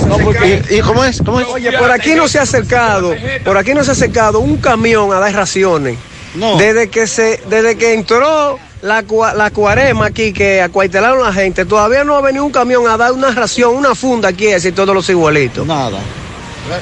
¿Y, 0.71 0.77
y 0.77 0.81
cómo 0.81 1.05
es? 1.05 1.21
¿Cómo 1.23 1.41
es? 1.41 1.47
Oye, 1.49 1.71
por 1.73 1.91
aquí 1.91 2.15
no 2.15 2.29
se 2.29 2.39
ha 2.39 2.43
acercado, 2.43 3.15
por 3.45 3.59
aquí 3.59 3.75
no 3.75 3.85
se 3.85 3.91
ha 3.91 3.93
acercado 3.93 4.39
un 4.39 4.57
camión 4.57 5.13
a 5.13 5.19
dar 5.19 5.35
raciones. 5.35 5.99
Desde 6.35 6.89
que 6.89 7.07
se, 7.07 7.41
desde 7.49 7.77
que 7.77 7.95
entró 7.95 8.59
la, 8.83 9.05
la 9.37 9.51
cuarema 9.51 10.07
aquí, 10.07 10.33
que 10.33 10.61
acuartelaron 10.61 11.23
a 11.25 11.29
la 11.29 11.33
gente, 11.33 11.65
todavía 11.65 12.05
no 12.05 12.17
ha 12.17 12.21
venido 12.21 12.45
un 12.45 12.53
camión 12.53 12.87
a 12.87 12.97
dar 12.97 13.13
una 13.13 13.31
ración, 13.31 13.75
una 13.75 13.95
funda 13.95 14.29
aquí, 14.29 14.49
así 14.49 14.73
todos 14.73 14.95
los 14.95 15.09
igualitos. 15.09 15.67
Nada. 15.67 15.99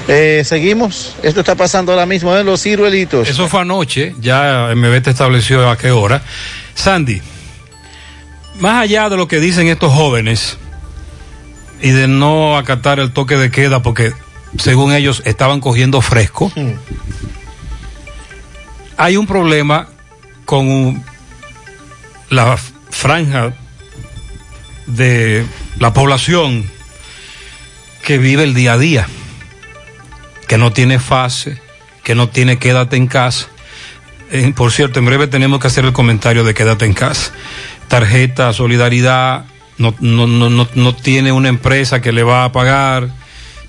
Eh, 0.08 0.42
seguimos, 0.44 1.14
esto 1.22 1.40
está 1.40 1.54
pasando 1.54 1.92
ahora 1.92 2.06
mismo 2.06 2.36
en 2.36 2.44
los 2.44 2.62
ciruelitos. 2.62 3.28
Eso 3.28 3.48
fue 3.48 3.60
anoche, 3.60 4.14
ya 4.20 4.72
MB 4.74 5.02
te 5.02 5.10
estableció 5.10 5.70
a 5.70 5.76
qué 5.78 5.90
hora. 5.90 6.22
Sandy, 6.74 7.22
más 8.58 8.82
allá 8.82 9.08
de 9.08 9.16
lo 9.16 9.28
que 9.28 9.38
dicen 9.38 9.68
estos 9.68 9.92
jóvenes 9.92 10.58
y 11.80 11.90
de 11.90 12.08
no 12.08 12.56
acatar 12.56 12.98
el 12.98 13.12
toque 13.12 13.36
de 13.36 13.50
queda 13.50 13.82
porque 13.82 14.12
según 14.58 14.92
ellos 14.92 15.22
estaban 15.24 15.60
cogiendo 15.60 16.00
fresco, 16.00 16.50
hay 18.96 19.16
un 19.16 19.26
problema 19.26 19.88
con 20.44 21.02
la 22.30 22.56
franja 22.90 23.54
de 24.86 25.44
la 25.78 25.92
población 25.92 26.64
que 28.02 28.18
vive 28.18 28.44
el 28.44 28.54
día 28.54 28.74
a 28.74 28.78
día, 28.78 29.06
que 30.46 30.58
no 30.58 30.72
tiene 30.72 30.98
fase, 30.98 31.60
que 32.04 32.14
no 32.14 32.28
tiene 32.28 32.58
quédate 32.58 32.96
en 32.96 33.08
casa. 33.08 33.48
Eh, 34.30 34.52
por 34.54 34.72
cierto, 34.72 34.98
en 34.98 35.06
breve 35.06 35.26
tenemos 35.26 35.60
que 35.60 35.66
hacer 35.66 35.84
el 35.84 35.92
comentario 35.92 36.44
de 36.44 36.54
quédate 36.54 36.84
en 36.84 36.94
casa. 36.94 37.32
Tarjeta, 37.88 38.52
solidaridad, 38.52 39.46
no, 39.78 39.94
no, 40.00 40.26
no, 40.26 40.50
no, 40.50 40.68
no 40.74 40.94
tiene 40.94 41.32
una 41.32 41.48
empresa 41.48 42.00
que 42.00 42.12
le 42.12 42.22
va 42.22 42.44
a 42.44 42.52
pagar, 42.52 43.10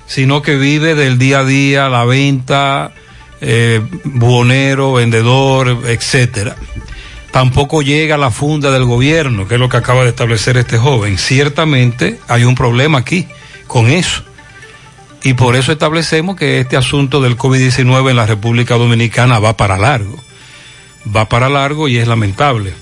sino 0.05 0.41
que 0.41 0.55
vive 0.55 0.95
del 0.95 1.17
día 1.17 1.39
a 1.39 1.45
día, 1.45 1.89
la 1.89 2.05
venta, 2.05 2.93
eh, 3.41 3.81
buhonero, 4.03 4.93
vendedor, 4.93 5.83
etcétera. 5.85 6.55
Tampoco 7.31 7.81
llega 7.81 8.17
la 8.17 8.31
funda 8.31 8.71
del 8.71 8.85
gobierno, 8.85 9.47
que 9.47 9.55
es 9.55 9.59
lo 9.59 9.69
que 9.69 9.77
acaba 9.77 10.03
de 10.03 10.09
establecer 10.09 10.57
este 10.57 10.77
joven. 10.77 11.17
Ciertamente 11.17 12.19
hay 12.27 12.43
un 12.45 12.55
problema 12.55 12.99
aquí 12.99 13.27
con 13.67 13.89
eso. 13.89 14.23
Y 15.23 15.33
por 15.33 15.55
eso 15.55 15.71
establecemos 15.71 16.35
que 16.35 16.59
este 16.59 16.77
asunto 16.77 17.21
del 17.21 17.37
COVID-19 17.37 18.09
en 18.09 18.15
la 18.15 18.25
República 18.25 18.75
Dominicana 18.75 19.39
va 19.39 19.57
para 19.57 19.77
largo. 19.77 20.17
Va 21.15 21.27
para 21.27 21.49
largo 21.49 21.87
y 21.87 21.97
es 21.97 22.07
lamentable. 22.07 22.73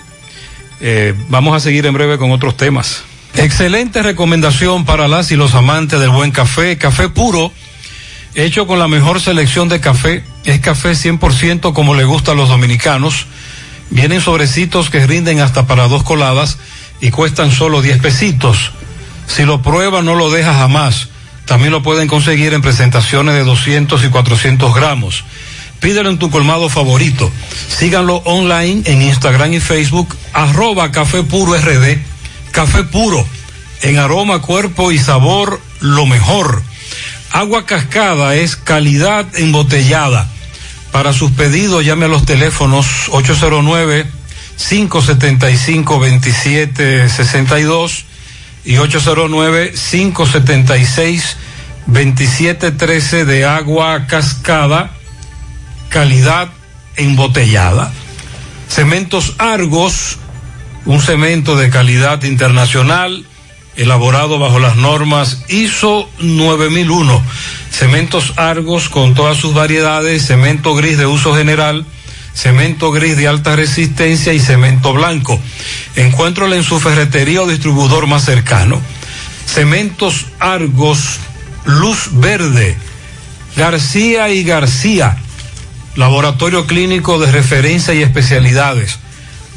Eh, 0.80 1.14
vamos 1.30 1.56
a 1.56 1.60
seguir 1.60 1.86
en 1.86 1.94
breve 1.94 2.18
con 2.18 2.32
otros 2.32 2.56
temas. 2.56 3.04
Excelente 3.36 4.02
recomendación 4.04 4.86
para 4.86 5.08
las 5.08 5.32
y 5.32 5.36
los 5.36 5.56
amantes 5.56 6.00
del 6.00 6.10
buen 6.10 6.32
café. 6.32 6.78
Café 6.78 7.10
puro, 7.10 7.52
hecho 8.36 8.68
con 8.68 8.80
la 8.80 8.88
mejor 8.88 9.20
selección 9.20 9.68
de 9.68 9.80
café. 9.82 10.24
Es 10.46 10.60
café 10.60 10.92
100% 10.92 11.74
como 11.74 11.96
le 11.96 12.06
gusta 12.06 12.32
a 12.32 12.36
los 12.36 12.50
dominicanos. 12.50 13.26
Vienen 13.90 14.22
sobrecitos 14.22 14.90
que 14.90 15.06
rinden 15.06 15.40
hasta 15.40 15.68
para 15.68 15.88
dos 15.88 16.04
coladas 16.04 16.58
y 17.02 17.12
cuestan 17.12 17.52
solo 17.52 17.82
10 17.82 18.00
pesitos. 18.00 18.72
Si 19.28 19.44
lo 19.44 19.62
prueba 19.62 20.02
no 20.02 20.16
lo 20.16 20.32
deja 20.32 20.54
jamás. 20.54 21.10
También 21.46 21.72
lo 21.72 21.84
pueden 21.84 22.08
conseguir 22.08 22.54
en 22.54 22.62
presentaciones 22.62 23.36
de 23.36 23.44
200 23.44 24.04
y 24.04 24.10
400 24.10 24.74
gramos. 24.74 25.24
Pídelo 25.80 26.10
en 26.10 26.18
tu 26.18 26.30
colmado 26.32 26.70
favorito. 26.70 27.32
Síganlo 27.68 28.18
online 28.26 28.82
en 28.86 29.02
Instagram 29.02 29.54
y 29.54 29.60
Facebook, 29.60 30.16
arroba 30.34 30.92
Café 30.92 31.24
Puro 31.24 31.56
RD. 31.56 32.00
Café 32.52 32.84
Puro, 32.84 33.26
en 33.82 34.00
aroma, 34.00 34.42
cuerpo 34.42 34.92
y 34.92 34.98
sabor, 34.98 35.62
lo 35.82 36.06
mejor. 36.06 36.64
Agua 37.32 37.66
cascada 37.66 38.36
es 38.36 38.56
calidad 38.56 39.26
embotellada. 39.36 40.28
Para 40.96 41.12
sus 41.12 41.32
pedidos 41.32 41.84
llame 41.84 42.06
a 42.06 42.08
los 42.08 42.26
teléfonos 42.26 43.10
809 43.10 44.08
575 44.70 45.96
2762 45.96 48.06
y 48.64 48.78
809 48.78 49.74
576 49.74 51.36
2713 51.88 53.26
de 53.26 53.44
agua 53.44 54.08
cascada 54.08 54.92
calidad 55.90 56.48
embotellada. 56.96 57.92
Cementos 58.70 59.36
Argos, 59.38 60.18
un 60.86 61.02
cemento 61.02 61.58
de 61.58 61.70
calidad 61.70 62.24
internacional, 62.24 63.26
elaborado 63.78 64.40
bajo 64.40 64.60
las 64.60 64.76
normas 64.76 65.44
ISO 65.50 66.10
9001. 66.20 67.22
Cementos 67.72 68.34
Argos 68.38 68.90
con 68.90 69.14
todas 69.14 69.38
sus 69.38 69.54
variedades, 69.54 70.26
cemento 70.26 70.76
gris 70.76 70.98
de 70.98 71.06
uso 71.06 71.36
general, 71.36 71.86
cemento 72.34 72.92
gris 72.92 73.18
de 73.18 73.28
alta 73.28 73.56
resistencia 73.56 74.34
y 74.34 74.40
cemento 74.40 74.94
blanco. 74.94 75.40
Encuéntralo 75.96 76.56
en 76.56 76.64
su 76.64 76.80
ferretería 76.80 77.42
o 77.42 77.48
distribuidor 77.48 78.08
más 78.08 78.26
cercano. 78.26 78.82
Cementos 79.46 80.28
Argos, 80.40 81.20
luz 81.66 82.10
verde, 82.12 82.78
García 83.56 84.30
y 84.30 84.44
García 84.44 85.18
Laboratorio 85.96 86.68
Clínico 86.68 87.20
de 87.20 87.32
Referencia 87.32 87.94
y 87.94 88.04
Especialidades. 88.04 89.00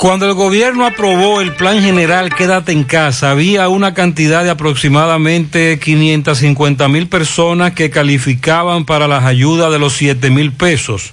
Cuando 0.00 0.24
el 0.24 0.32
gobierno 0.32 0.86
aprobó 0.86 1.42
el 1.42 1.54
plan 1.56 1.82
general 1.82 2.34
Quédate 2.34 2.72
en 2.72 2.84
casa, 2.84 3.32
había 3.32 3.68
una 3.68 3.92
cantidad 3.92 4.42
de 4.42 4.48
aproximadamente 4.48 5.78
550 5.78 6.88
mil 6.88 7.06
personas 7.06 7.72
que 7.72 7.90
calificaban 7.90 8.86
para 8.86 9.06
las 9.06 9.24
ayudas 9.24 9.70
de 9.70 9.78
los 9.78 9.92
7 9.92 10.30
mil 10.30 10.52
pesos, 10.52 11.12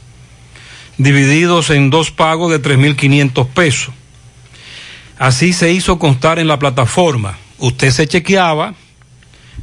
divididos 0.98 1.70
en 1.70 1.90
dos 1.90 2.12
pagos 2.12 2.50
de 2.50 2.60
3 2.60 2.78
mil 2.78 2.96
500 2.96 3.48
pesos. 3.48 3.94
Así 5.20 5.52
se 5.52 5.74
hizo 5.74 6.00
constar 6.00 6.40
en 6.40 6.48
la 6.48 6.58
plataforma. 6.58 7.38
Usted 7.58 7.92
se 7.92 8.08
chequeaba 8.08 8.74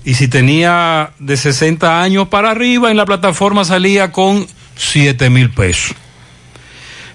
y 0.05 0.17
si 0.17 0.29
tenía 0.29 1.13
de 1.19 1.39
60 1.39 2.03
años 2.03 2.29
para 2.29 2.51
arriba, 2.51 2.91
en 2.91 2.99
la 2.99 3.07
plataforma 3.07 3.65
salía 3.65 4.13
con 4.13 4.47
7 4.77 5.31
mil 5.31 5.49
pesos. 5.49 5.97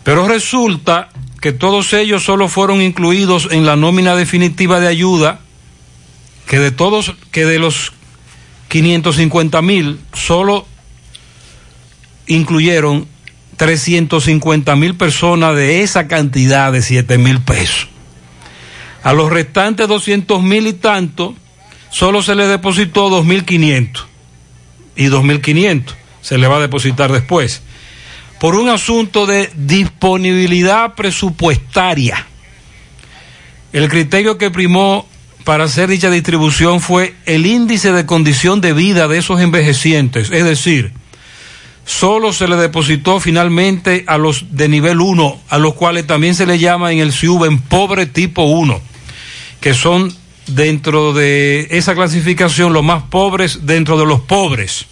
Pero 0.03 0.27
resulta 0.27 1.09
que 1.41 1.51
todos 1.51 1.93
ellos 1.93 2.23
solo 2.23 2.47
fueron 2.47 2.81
incluidos 2.81 3.47
en 3.51 3.65
la 3.65 3.75
nómina 3.75 4.15
definitiva 4.15 4.79
de 4.79 4.87
ayuda, 4.87 5.39
que 6.47 6.59
de 6.59 6.71
todos, 6.71 7.15
que 7.31 7.45
de 7.45 7.59
los 7.59 7.93
550 8.67 9.61
mil, 9.61 9.99
solo 10.13 10.65
incluyeron 12.27 13.07
350 13.57 14.75
mil 14.75 14.95
personas 14.95 15.55
de 15.55 15.81
esa 15.81 16.07
cantidad 16.07 16.71
de 16.71 16.81
7 16.81 17.17
mil 17.17 17.41
pesos. 17.41 17.87
A 19.03 19.13
los 19.13 19.29
restantes 19.29 19.87
200 19.87 20.41
mil 20.43 20.67
y 20.67 20.73
tanto 20.73 21.35
solo 21.89 22.21
se 22.21 22.35
le 22.35 22.47
depositó 22.47 23.09
2.500 23.09 24.03
y 24.95 25.05
2.500 25.07 25.83
se 26.21 26.37
le 26.37 26.47
va 26.47 26.57
a 26.57 26.61
depositar 26.61 27.11
después. 27.11 27.61
Por 28.39 28.55
un 28.55 28.69
asunto 28.69 29.25
de 29.25 29.49
disponibilidad 29.55 30.95
presupuestaria. 30.95 32.25
El 33.73 33.89
criterio 33.89 34.37
que 34.37 34.49
primó 34.49 35.05
para 35.43 35.65
hacer 35.65 35.89
dicha 35.89 36.09
distribución 36.09 36.79
fue 36.79 37.15
el 37.25 37.45
índice 37.45 37.91
de 37.91 38.05
condición 38.05 38.61
de 38.61 38.73
vida 38.73 39.07
de 39.07 39.17
esos 39.17 39.41
envejecientes, 39.41 40.31
es 40.31 40.43
decir, 40.43 40.91
solo 41.85 42.33
se 42.33 42.47
le 42.47 42.55
depositó 42.55 43.19
finalmente 43.19 44.03
a 44.07 44.17
los 44.17 44.55
de 44.55 44.69
nivel 44.69 45.01
1, 45.01 45.41
a 45.49 45.57
los 45.57 45.73
cuales 45.73 46.05
también 46.05 46.35
se 46.35 46.45
le 46.45 46.59
llama 46.59 46.91
en 46.91 46.99
el 46.99 47.13
en 47.45 47.59
pobre 47.59 48.05
tipo 48.05 48.43
1, 48.43 48.79
que 49.59 49.73
son 49.73 50.13
dentro 50.45 51.13
de 51.13 51.67
esa 51.71 51.95
clasificación 51.95 52.73
los 52.73 52.83
más 52.83 53.03
pobres 53.03 53.65
dentro 53.65 53.97
de 53.97 54.05
los 54.05 54.21
pobres. 54.21 54.85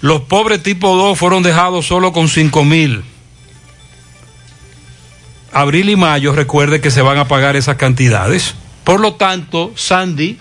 Los 0.00 0.22
pobres 0.22 0.62
tipo 0.62 0.94
2 0.96 1.18
fueron 1.18 1.42
dejados 1.42 1.86
solo 1.86 2.12
con 2.12 2.28
5 2.28 2.64
mil. 2.64 3.04
Abril 5.52 5.88
y 5.88 5.96
mayo, 5.96 6.32
recuerde 6.32 6.80
que 6.80 6.90
se 6.90 7.02
van 7.02 7.18
a 7.18 7.26
pagar 7.26 7.56
esas 7.56 7.76
cantidades. 7.76 8.54
Por 8.84 9.00
lo 9.00 9.14
tanto, 9.14 9.72
Sandy, 9.74 10.38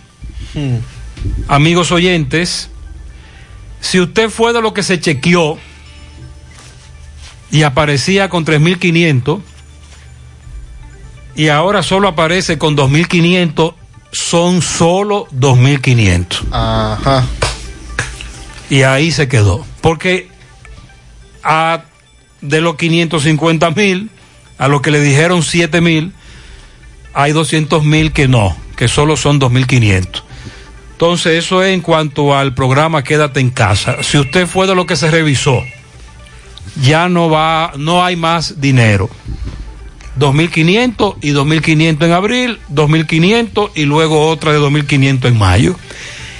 amigos 1.47 1.91
oyentes, 1.91 2.69
si 3.81 3.99
usted 3.99 4.29
fue 4.29 4.53
de 4.53 4.61
lo 4.61 4.73
que 4.73 4.83
se 4.83 4.99
chequeó 4.99 5.57
y 7.51 7.63
aparecía 7.63 8.29
con 8.29 8.45
3.500 8.45 9.41
y 11.35 11.47
ahora 11.49 11.83
solo 11.83 12.07
aparece 12.09 12.57
con 12.57 12.75
2.500, 12.75 13.73
son 14.11 14.61
solo 14.61 15.27
2.500. 15.31 16.43
Ajá. 16.51 17.25
Y 18.69 18.83
ahí 18.83 19.11
se 19.11 19.27
quedó. 19.27 19.65
Porque 19.81 20.29
a, 21.43 21.83
de 22.41 22.61
los 22.61 22.75
550 22.75 23.71
mil, 23.71 24.09
a 24.57 24.67
los 24.67 24.81
que 24.81 24.91
le 24.91 24.99
dijeron 24.99 25.43
7 25.43 25.81
mil, 25.81 26.13
hay 27.13 27.31
200 27.31 27.83
mil 27.83 28.11
que 28.11 28.27
no, 28.27 28.55
que 28.75 28.87
solo 28.87 29.17
son 29.17 29.39
2.500. 29.39 30.23
Entonces, 30.91 31.45
eso 31.45 31.63
es 31.63 31.73
en 31.73 31.81
cuanto 31.81 32.35
al 32.35 32.53
programa 32.53 33.03
Quédate 33.03 33.39
en 33.39 33.51
casa. 33.51 34.01
Si 34.01 34.17
usted 34.17 34.47
fue 34.47 34.65
de 34.67 34.75
lo 34.75 34.85
que 34.85 34.95
se 34.95 35.11
revisó, 35.11 35.63
ya 36.81 37.07
no 37.07 37.29
va, 37.29 37.73
no 37.77 38.03
hay 38.03 38.15
más 38.15 38.59
dinero. 38.59 39.09
2.500 40.19 41.17
y 41.21 41.31
2.500 41.31 42.05
en 42.05 42.11
abril, 42.11 42.59
2.500 42.73 43.71
y 43.75 43.85
luego 43.85 44.27
otra 44.27 44.51
de 44.51 44.59
2.500 44.59 45.25
en 45.25 45.37
mayo. 45.37 45.75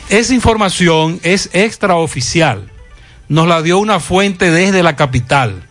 Esa 0.09 0.33
información 0.33 1.19
es 1.23 1.49
extraoficial. 1.53 2.69
Nos 3.27 3.47
la 3.47 3.61
dio 3.61 3.77
una 3.77 3.99
fuente 3.99 4.51
desde 4.51 4.83
la 4.83 4.95
capital. 4.95 5.63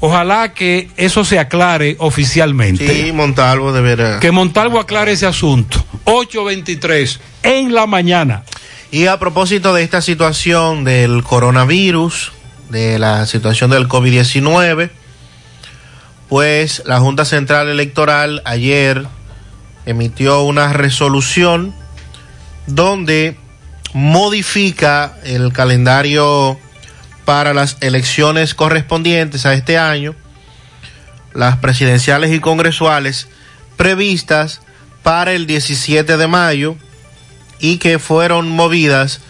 Ojalá 0.00 0.52
que 0.52 0.90
eso 0.96 1.24
se 1.24 1.38
aclare 1.38 1.96
oficialmente. 1.98 3.04
Sí, 3.06 3.12
Montalvo 3.12 3.72
deberá. 3.72 4.20
Que 4.20 4.30
Montalvo 4.30 4.78
aclare 4.78 5.12
ese 5.12 5.26
asunto. 5.26 5.84
8.23 6.04 7.18
en 7.42 7.74
la 7.74 7.86
mañana. 7.86 8.44
Y 8.90 9.06
a 9.06 9.18
propósito 9.18 9.74
de 9.74 9.82
esta 9.82 10.00
situación 10.00 10.84
del 10.84 11.22
coronavirus, 11.22 12.32
de 12.68 12.98
la 12.98 13.26
situación 13.26 13.70
del 13.70 13.88
COVID-19, 13.88 14.90
pues 16.28 16.82
la 16.86 17.00
Junta 17.00 17.24
Central 17.24 17.68
Electoral 17.68 18.42
ayer 18.44 19.06
emitió 19.86 20.42
una 20.42 20.72
resolución 20.72 21.74
donde 22.68 23.36
modifica 23.94 25.16
el 25.24 25.52
calendario 25.52 26.58
para 27.24 27.54
las 27.54 27.78
elecciones 27.80 28.54
correspondientes 28.54 29.46
a 29.46 29.54
este 29.54 29.78
año, 29.78 30.14
las 31.34 31.56
presidenciales 31.56 32.32
y 32.32 32.40
congresuales 32.40 33.28
previstas 33.76 34.60
para 35.02 35.32
el 35.32 35.46
17 35.46 36.16
de 36.16 36.26
mayo 36.26 36.76
y 37.58 37.78
que 37.78 37.98
fueron 37.98 38.50
movidas 38.50 39.20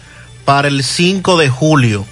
para 0.45 0.67
el 0.67 0.83
5 0.83 1.37
de 1.37 1.49
julio. 1.49 2.05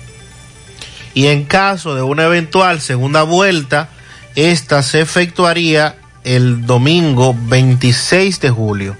Y 1.14 1.28
en 1.28 1.46
caso 1.46 1.96
de 1.96 2.04
una 2.04 2.26
eventual 2.26 2.80
segunda 2.80 3.24
vuelta, 3.24 3.90
esta 4.36 4.84
se 4.84 5.02
efectuaría 5.02 5.98
el 6.24 6.66
domingo 6.66 7.36
26 7.48 8.40
de 8.40 8.50
julio. 8.50 8.98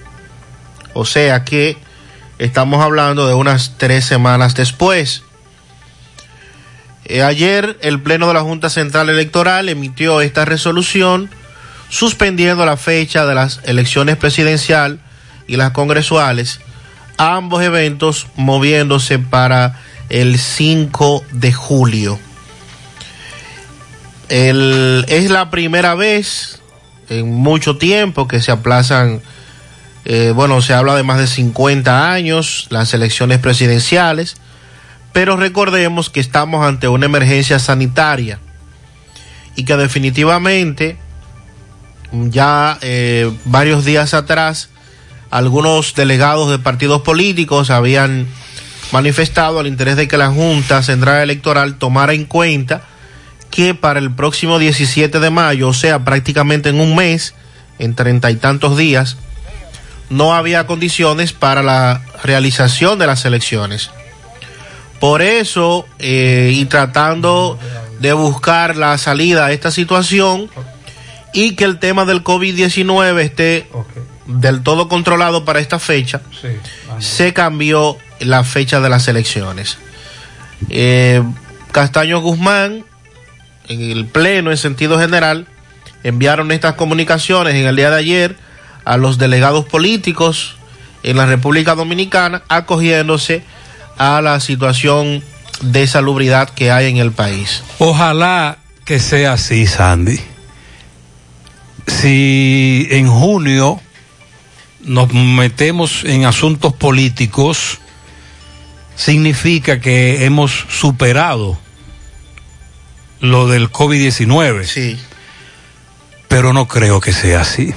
O 0.94 1.04
sea 1.04 1.44
que 1.44 1.76
estamos 2.38 2.82
hablando 2.82 3.26
de 3.26 3.34
unas 3.34 3.74
tres 3.76 4.04
semanas 4.04 4.54
después. 4.54 5.22
Eh, 7.04 7.22
ayer 7.22 7.78
el 7.80 8.00
Pleno 8.00 8.28
de 8.28 8.34
la 8.34 8.42
Junta 8.42 8.70
Central 8.70 9.08
Electoral 9.08 9.68
emitió 9.68 10.20
esta 10.20 10.44
resolución 10.44 11.30
suspendiendo 11.88 12.64
la 12.66 12.76
fecha 12.76 13.24
de 13.26 13.34
las 13.34 13.60
elecciones 13.64 14.16
presidencial 14.16 15.00
y 15.46 15.56
las 15.56 15.70
congresuales, 15.70 16.60
ambos 17.16 17.62
eventos 17.62 18.26
moviéndose 18.36 19.18
para 19.18 19.80
el 20.10 20.38
5 20.38 21.24
de 21.32 21.52
julio. 21.52 22.18
Es 24.28 25.30
la 25.30 25.48
primera 25.50 25.94
vez 25.94 26.60
en 27.08 27.32
mucho 27.32 27.78
tiempo 27.78 28.28
que 28.28 28.42
se 28.42 28.52
aplazan, 28.52 29.22
eh, 30.04 30.32
bueno, 30.34 30.62
se 30.62 30.74
habla 30.74 30.94
de 30.96 31.02
más 31.02 31.18
de 31.18 31.26
50 31.26 32.10
años 32.12 32.66
las 32.70 32.94
elecciones 32.94 33.38
presidenciales, 33.38 34.36
pero 35.12 35.36
recordemos 35.36 36.10
que 36.10 36.20
estamos 36.20 36.64
ante 36.66 36.88
una 36.88 37.06
emergencia 37.06 37.58
sanitaria 37.58 38.38
y 39.56 39.64
que 39.64 39.76
definitivamente 39.76 40.96
ya 42.12 42.78
eh, 42.80 43.30
varios 43.44 43.84
días 43.84 44.14
atrás 44.14 44.70
algunos 45.30 45.94
delegados 45.94 46.50
de 46.50 46.58
partidos 46.58 47.02
políticos 47.02 47.70
habían 47.70 48.26
manifestado 48.92 49.60
el 49.60 49.66
interés 49.66 49.96
de 49.96 50.08
que 50.08 50.16
la 50.16 50.30
Junta 50.30 50.82
Central 50.82 51.22
Electoral 51.22 51.76
tomara 51.76 52.14
en 52.14 52.24
cuenta 52.24 52.82
que 53.50 53.74
para 53.74 53.98
el 53.98 54.10
próximo 54.12 54.58
17 54.58 55.20
de 55.20 55.30
mayo, 55.30 55.68
o 55.68 55.74
sea, 55.74 56.04
prácticamente 56.04 56.68
en 56.68 56.80
un 56.80 56.94
mes, 56.94 57.34
en 57.78 57.94
treinta 57.94 58.30
y 58.30 58.36
tantos 58.36 58.76
días, 58.76 59.16
no 60.10 60.34
había 60.34 60.66
condiciones 60.66 61.32
para 61.32 61.62
la 61.62 62.02
realización 62.22 62.98
de 62.98 63.06
las 63.06 63.24
elecciones. 63.24 63.90
Por 65.00 65.22
eso, 65.22 65.86
eh, 65.98 66.50
y 66.54 66.64
tratando 66.64 67.58
de 68.00 68.12
buscar 68.12 68.76
la 68.76 68.98
salida 68.98 69.46
a 69.46 69.52
esta 69.52 69.70
situación 69.70 70.50
y 71.32 71.54
que 71.54 71.64
el 71.64 71.78
tema 71.78 72.04
del 72.04 72.24
COVID-19 72.24 73.20
esté 73.20 73.68
del 74.26 74.62
todo 74.62 74.88
controlado 74.88 75.44
para 75.44 75.60
esta 75.60 75.78
fecha, 75.78 76.20
se 76.98 77.32
cambió 77.32 77.96
la 78.20 78.44
fecha 78.44 78.80
de 78.80 78.88
las 78.88 79.06
elecciones. 79.08 79.78
Eh, 80.68 81.22
Castaño 81.70 82.20
Guzmán, 82.20 82.84
en 83.68 83.80
el 83.80 84.06
Pleno, 84.06 84.50
en 84.50 84.56
sentido 84.56 84.98
general, 84.98 85.46
enviaron 86.02 86.50
estas 86.50 86.74
comunicaciones 86.74 87.54
en 87.54 87.66
el 87.66 87.76
día 87.76 87.90
de 87.90 87.96
ayer 87.96 88.36
a 88.88 88.96
los 88.96 89.18
delegados 89.18 89.66
políticos 89.66 90.56
en 91.02 91.18
la 91.18 91.26
República 91.26 91.74
Dominicana, 91.74 92.42
acogiéndose 92.48 93.42
a 93.98 94.22
la 94.22 94.40
situación 94.40 95.22
de 95.60 95.86
salubridad 95.86 96.48
que 96.48 96.70
hay 96.70 96.86
en 96.86 96.96
el 96.96 97.12
país. 97.12 97.62
Ojalá 97.78 98.56
que 98.86 98.98
sea 98.98 99.34
así, 99.34 99.66
Sandy. 99.66 100.18
Si 101.86 102.88
en 102.90 103.08
junio 103.08 103.78
nos 104.80 105.12
metemos 105.12 106.04
en 106.04 106.24
asuntos 106.24 106.72
políticos, 106.72 107.80
significa 108.96 109.80
que 109.80 110.24
hemos 110.24 110.64
superado 110.70 111.58
lo 113.20 113.48
del 113.48 113.70
COVID-19. 113.70 114.64
Sí. 114.64 114.98
Pero 116.28 116.54
no 116.54 116.66
creo 116.68 117.02
que 117.02 117.12
sea 117.12 117.42
así. 117.42 117.74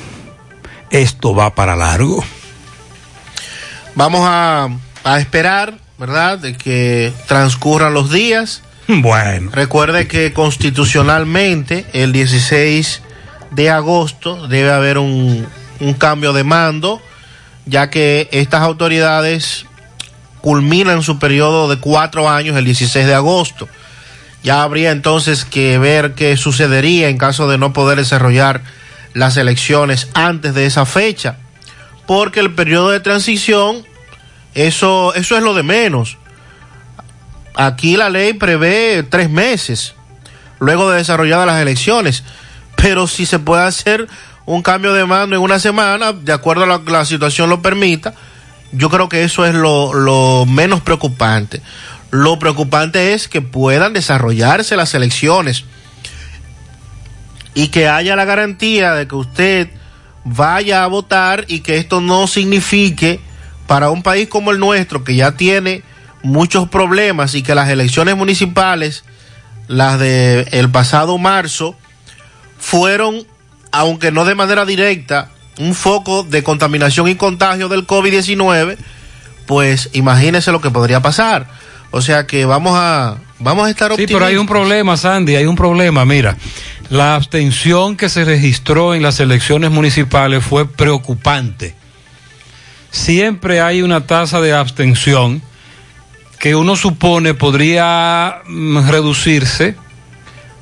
Esto 0.92 1.34
va 1.34 1.56
para 1.56 1.76
largo. 1.76 2.24
Vamos 3.96 4.22
a, 4.24 4.70
a 5.04 5.20
esperar, 5.20 5.78
¿verdad?, 5.98 6.38
de 6.38 6.56
que 6.56 7.14
transcurran 7.28 7.94
los 7.94 8.12
días. 8.12 8.62
Bueno. 8.88 9.52
Recuerde 9.54 10.08
que 10.08 10.34
constitucionalmente 10.34 11.86
el 11.94 12.12
16 12.12 13.02
de 13.52 13.70
agosto 13.70 14.48
debe 14.48 14.72
haber 14.72 14.98
un, 14.98 15.48
un 15.80 15.94
cambio 15.94 16.34
de 16.34 16.44
mando, 16.44 17.02
ya 17.66 17.90
que 17.90 18.30
estas 18.32 18.62
autoridades 18.62 19.66
culminan 20.42 21.04
su 21.04 21.20
periodo 21.20 21.70
de 21.70 21.78
cuatro 21.78 22.30
años 22.30 22.58
el 22.58 22.66
16 22.66 23.06
de 23.06 23.14
agosto. 23.14 23.68
Ya 24.44 24.64
habría 24.64 24.92
entonces 24.92 25.46
que 25.46 25.78
ver 25.78 26.14
qué 26.16 26.36
sucedería 26.36 27.10
en 27.10 27.18
caso 27.18 27.48
de 27.48 27.58
no 27.58 27.74
poder 27.74 27.98
desarrollar 28.00 28.62
las 29.14 29.38
elecciones 29.38 30.10
antes 30.14 30.54
de 30.54 30.66
esa 30.66 30.86
fecha, 30.86 31.38
porque 32.08 32.40
el 32.40 32.54
periodo 32.54 32.92
de 32.92 33.00
transición 33.00 33.86
eso, 34.54 35.14
eso 35.14 35.38
es 35.38 35.44
lo 35.44 35.54
de 35.54 35.64
menos. 35.64 36.18
Aquí 37.56 37.98
la 37.98 38.10
ley 38.10 38.34
prevé 38.34 39.04
tres 39.04 39.30
meses 39.30 39.94
luego 40.60 40.92
de 40.92 40.98
desarrolladas 40.98 41.48
las 41.48 41.62
elecciones, 41.62 42.24
pero 42.76 43.08
si 43.08 43.26
se 43.26 43.40
puede 43.40 43.64
hacer 43.64 44.08
un 44.46 44.62
cambio 44.62 44.94
de 44.94 45.06
mando 45.06 45.36
en 45.36 45.42
una 45.42 45.60
semana, 45.60 46.14
de 46.14 46.34
acuerdo 46.34 46.72
a 46.72 46.84
que 46.84 46.92
la 46.92 47.06
situación 47.06 47.50
lo 47.50 47.62
permita, 47.62 48.14
yo 48.72 48.90
creo 48.90 49.10
que 49.10 49.24
eso 49.24 49.46
es 49.46 49.54
lo, 49.54 49.94
lo 49.94 50.46
menos 50.46 50.82
preocupante. 50.82 51.62
Lo 52.12 52.40
preocupante 52.40 53.14
es 53.14 53.28
que 53.28 53.42
puedan 53.42 53.94
desarrollarse 53.94 54.76
las 54.76 54.94
elecciones 54.94 55.66
y 57.54 57.68
que 57.68 57.88
haya 57.88 58.16
la 58.16 58.26
garantía 58.26 58.94
de 58.94 59.08
que 59.08 59.16
usted 59.16 59.70
vaya 60.24 60.84
a 60.84 60.88
votar 60.88 61.46
y 61.48 61.62
que 61.62 61.78
esto 61.78 62.02
no 62.02 62.28
signifique 62.28 63.20
para 63.68 63.90
un 63.90 64.04
país 64.04 64.28
como 64.28 64.52
el 64.52 64.60
nuestro 64.60 65.04
que 65.04 65.16
ya 65.16 65.34
tiene 65.34 65.84
muchos 66.24 66.70
problemas 66.70 67.36
y 67.36 67.42
que 67.42 67.56
las 67.56 67.70
elecciones 67.70 68.16
municipales, 68.16 69.04
las 69.68 70.00
de 70.00 70.48
el 70.52 70.70
pasado 70.70 71.18
marzo, 71.18 71.76
fueron, 72.60 73.26
aunque 73.72 74.12
no 74.12 74.26
de 74.26 74.36
manera 74.36 74.66
directa, 74.66 75.30
un 75.60 75.74
foco 75.74 76.24
de 76.24 76.44
contaminación 76.44 77.08
y 77.08 77.16
contagio 77.16 77.70
del 77.70 77.88
COVID-19, 77.88 78.78
pues 79.46 79.90
imagínese 79.94 80.52
lo 80.52 80.62
que 80.62 80.70
podría 80.70 81.02
pasar. 81.02 81.48
O 81.92 82.02
sea 82.02 82.26
que 82.26 82.46
vamos 82.46 82.74
a 82.78 83.18
vamos 83.42 83.68
a 83.68 83.70
estar 83.70 83.90
Sí, 83.90 83.94
optimistas. 83.94 84.16
pero 84.16 84.26
hay 84.26 84.38
un 84.38 84.48
problema, 84.48 84.98
Sandy, 84.98 85.36
hay 85.36 85.46
un 85.46 85.56
problema. 85.56 86.06
Mira, 86.06 86.38
la 86.90 87.16
abstención 87.16 87.98
que 87.98 88.10
se 88.10 88.24
registró 88.26 88.94
en 88.96 89.02
las 89.04 89.20
elecciones 89.20 89.72
municipales 89.72 90.44
fue 90.44 90.68
preocupante. 90.68 91.76
Siempre 92.92 93.62
hay 93.62 93.82
una 93.82 94.06
tasa 94.06 94.42
de 94.42 94.54
abstención 94.54 95.42
que 96.40 96.56
uno 96.56 96.76
supone 96.76 97.34
podría 97.34 98.42
mm, 98.48 98.90
reducirse. 98.90 99.76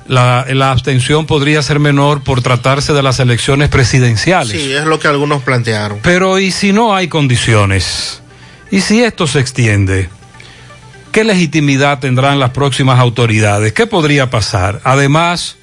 La, 0.06 0.44
la 0.48 0.72
abstención 0.72 1.26
podría 1.26 1.62
ser 1.62 1.78
menor 1.78 2.22
por 2.22 2.42
tratarse 2.42 2.92
de 2.92 3.02
las 3.02 3.20
elecciones 3.20 3.68
presidenciales. 3.68 4.60
Sí, 4.60 4.72
es 4.72 4.84
lo 4.84 4.98
que 4.98 5.06
algunos 5.08 5.42
plantearon. 5.42 6.00
Pero 6.02 6.38
¿y 6.40 6.50
si 6.50 6.72
no 6.72 6.94
hay 6.94 7.06
condiciones? 7.08 8.20
¿Y 8.72 8.80
si 8.80 9.02
esto 9.02 9.26
se 9.26 9.38
extiende? 9.40 10.08
¿Qué 11.12 11.24
legitimidad 11.24 11.98
tendrán 11.98 12.38
las 12.38 12.50
próximas 12.50 13.00
autoridades? 13.00 13.72
¿Qué 13.72 13.86
podría 13.86 14.30
pasar? 14.30 14.80
Además, 14.84 15.56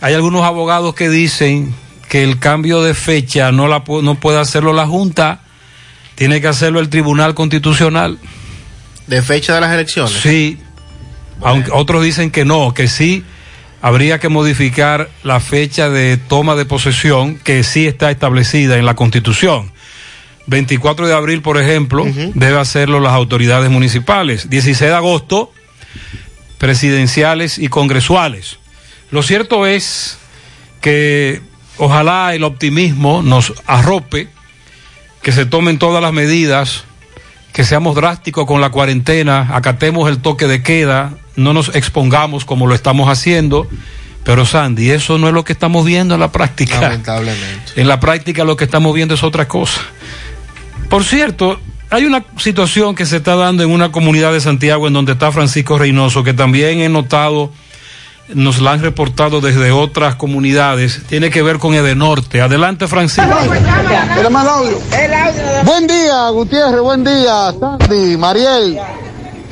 hay 0.00 0.14
algunos 0.14 0.44
abogados 0.44 0.94
que 0.94 1.08
dicen 1.08 1.74
que 2.08 2.22
el 2.22 2.38
cambio 2.38 2.82
de 2.82 2.94
fecha 2.94 3.50
no, 3.52 3.66
la, 3.66 3.82
no 4.02 4.14
puede 4.16 4.38
hacerlo 4.38 4.72
la 4.72 4.86
Junta, 4.86 5.40
tiene 6.14 6.40
que 6.40 6.48
hacerlo 6.48 6.80
el 6.80 6.88
Tribunal 6.88 7.34
Constitucional. 7.34 8.18
De 9.06 9.22
fecha 9.22 9.54
de 9.54 9.60
las 9.60 9.72
elecciones. 9.72 10.12
Sí, 10.12 10.58
aunque 11.42 11.70
otros 11.72 12.04
dicen 12.04 12.30
que 12.30 12.44
no, 12.44 12.72
que 12.72 12.86
sí 12.86 13.24
habría 13.82 14.20
que 14.20 14.28
modificar 14.28 15.08
la 15.24 15.40
fecha 15.40 15.88
de 15.88 16.16
toma 16.16 16.54
de 16.54 16.64
posesión 16.64 17.36
que 17.36 17.64
sí 17.64 17.86
está 17.86 18.10
establecida 18.10 18.76
en 18.76 18.86
la 18.86 18.94
Constitución. 18.94 19.72
24 20.50 21.06
de 21.06 21.14
abril, 21.14 21.42
por 21.42 21.58
ejemplo, 21.58 22.04
debe 22.34 22.58
hacerlo 22.58 22.98
las 22.98 23.12
autoridades 23.12 23.70
municipales. 23.70 24.50
16 24.50 24.90
de 24.90 24.96
agosto, 24.96 25.52
presidenciales 26.58 27.56
y 27.56 27.68
congresuales. 27.68 28.58
Lo 29.12 29.22
cierto 29.22 29.64
es 29.64 30.18
que 30.80 31.40
ojalá 31.78 32.34
el 32.34 32.42
optimismo 32.42 33.22
nos 33.22 33.54
arrope, 33.64 34.28
que 35.22 35.30
se 35.30 35.46
tomen 35.46 35.78
todas 35.78 36.02
las 36.02 36.12
medidas, 36.12 36.82
que 37.52 37.62
seamos 37.62 37.94
drásticos 37.94 38.44
con 38.44 38.60
la 38.60 38.70
cuarentena, 38.70 39.50
acatemos 39.52 40.10
el 40.10 40.18
toque 40.18 40.48
de 40.48 40.64
queda, 40.64 41.14
no 41.36 41.52
nos 41.52 41.76
expongamos 41.76 42.44
como 42.44 42.66
lo 42.66 42.74
estamos 42.74 43.08
haciendo. 43.08 43.68
Pero 44.24 44.44
Sandy, 44.44 44.90
eso 44.90 45.16
no 45.16 45.28
es 45.28 45.34
lo 45.34 45.44
que 45.44 45.52
estamos 45.52 45.86
viendo 45.86 46.14
en 46.14 46.20
la 46.20 46.30
práctica. 46.30 46.80
Lamentablemente. 46.80 47.72
En 47.76 47.88
la 47.88 48.00
práctica 48.00 48.44
lo 48.44 48.56
que 48.56 48.64
estamos 48.64 48.92
viendo 48.94 49.14
es 49.14 49.22
otra 49.22 49.48
cosa. 49.48 49.80
Por 50.90 51.04
cierto, 51.04 51.56
hay 51.88 52.04
una 52.04 52.24
situación 52.36 52.96
que 52.96 53.06
se 53.06 53.18
está 53.18 53.36
dando 53.36 53.62
en 53.62 53.70
una 53.70 53.92
comunidad 53.92 54.32
de 54.32 54.40
Santiago 54.40 54.88
en 54.88 54.92
donde 54.92 55.12
está 55.12 55.30
Francisco 55.30 55.78
Reynoso, 55.78 56.24
que 56.24 56.34
también 56.34 56.80
he 56.80 56.88
notado, 56.88 57.52
nos 58.34 58.60
la 58.60 58.72
han 58.72 58.82
reportado 58.82 59.40
desde 59.40 59.70
otras 59.70 60.16
comunidades, 60.16 61.02
tiene 61.08 61.30
que 61.30 61.42
ver 61.42 61.58
con 61.58 61.74
Edenorte. 61.74 62.42
Adelante, 62.42 62.88
Francisco. 62.88 63.30
¿Quieres 64.14 64.30
más 64.32 64.48
audio? 64.48 64.78
Buen 65.64 65.86
día, 65.86 66.28
Gutiérrez, 66.30 66.80
buen 66.80 67.04
día, 67.04 67.54
Sandy, 67.58 68.16
Mariel. 68.16 68.80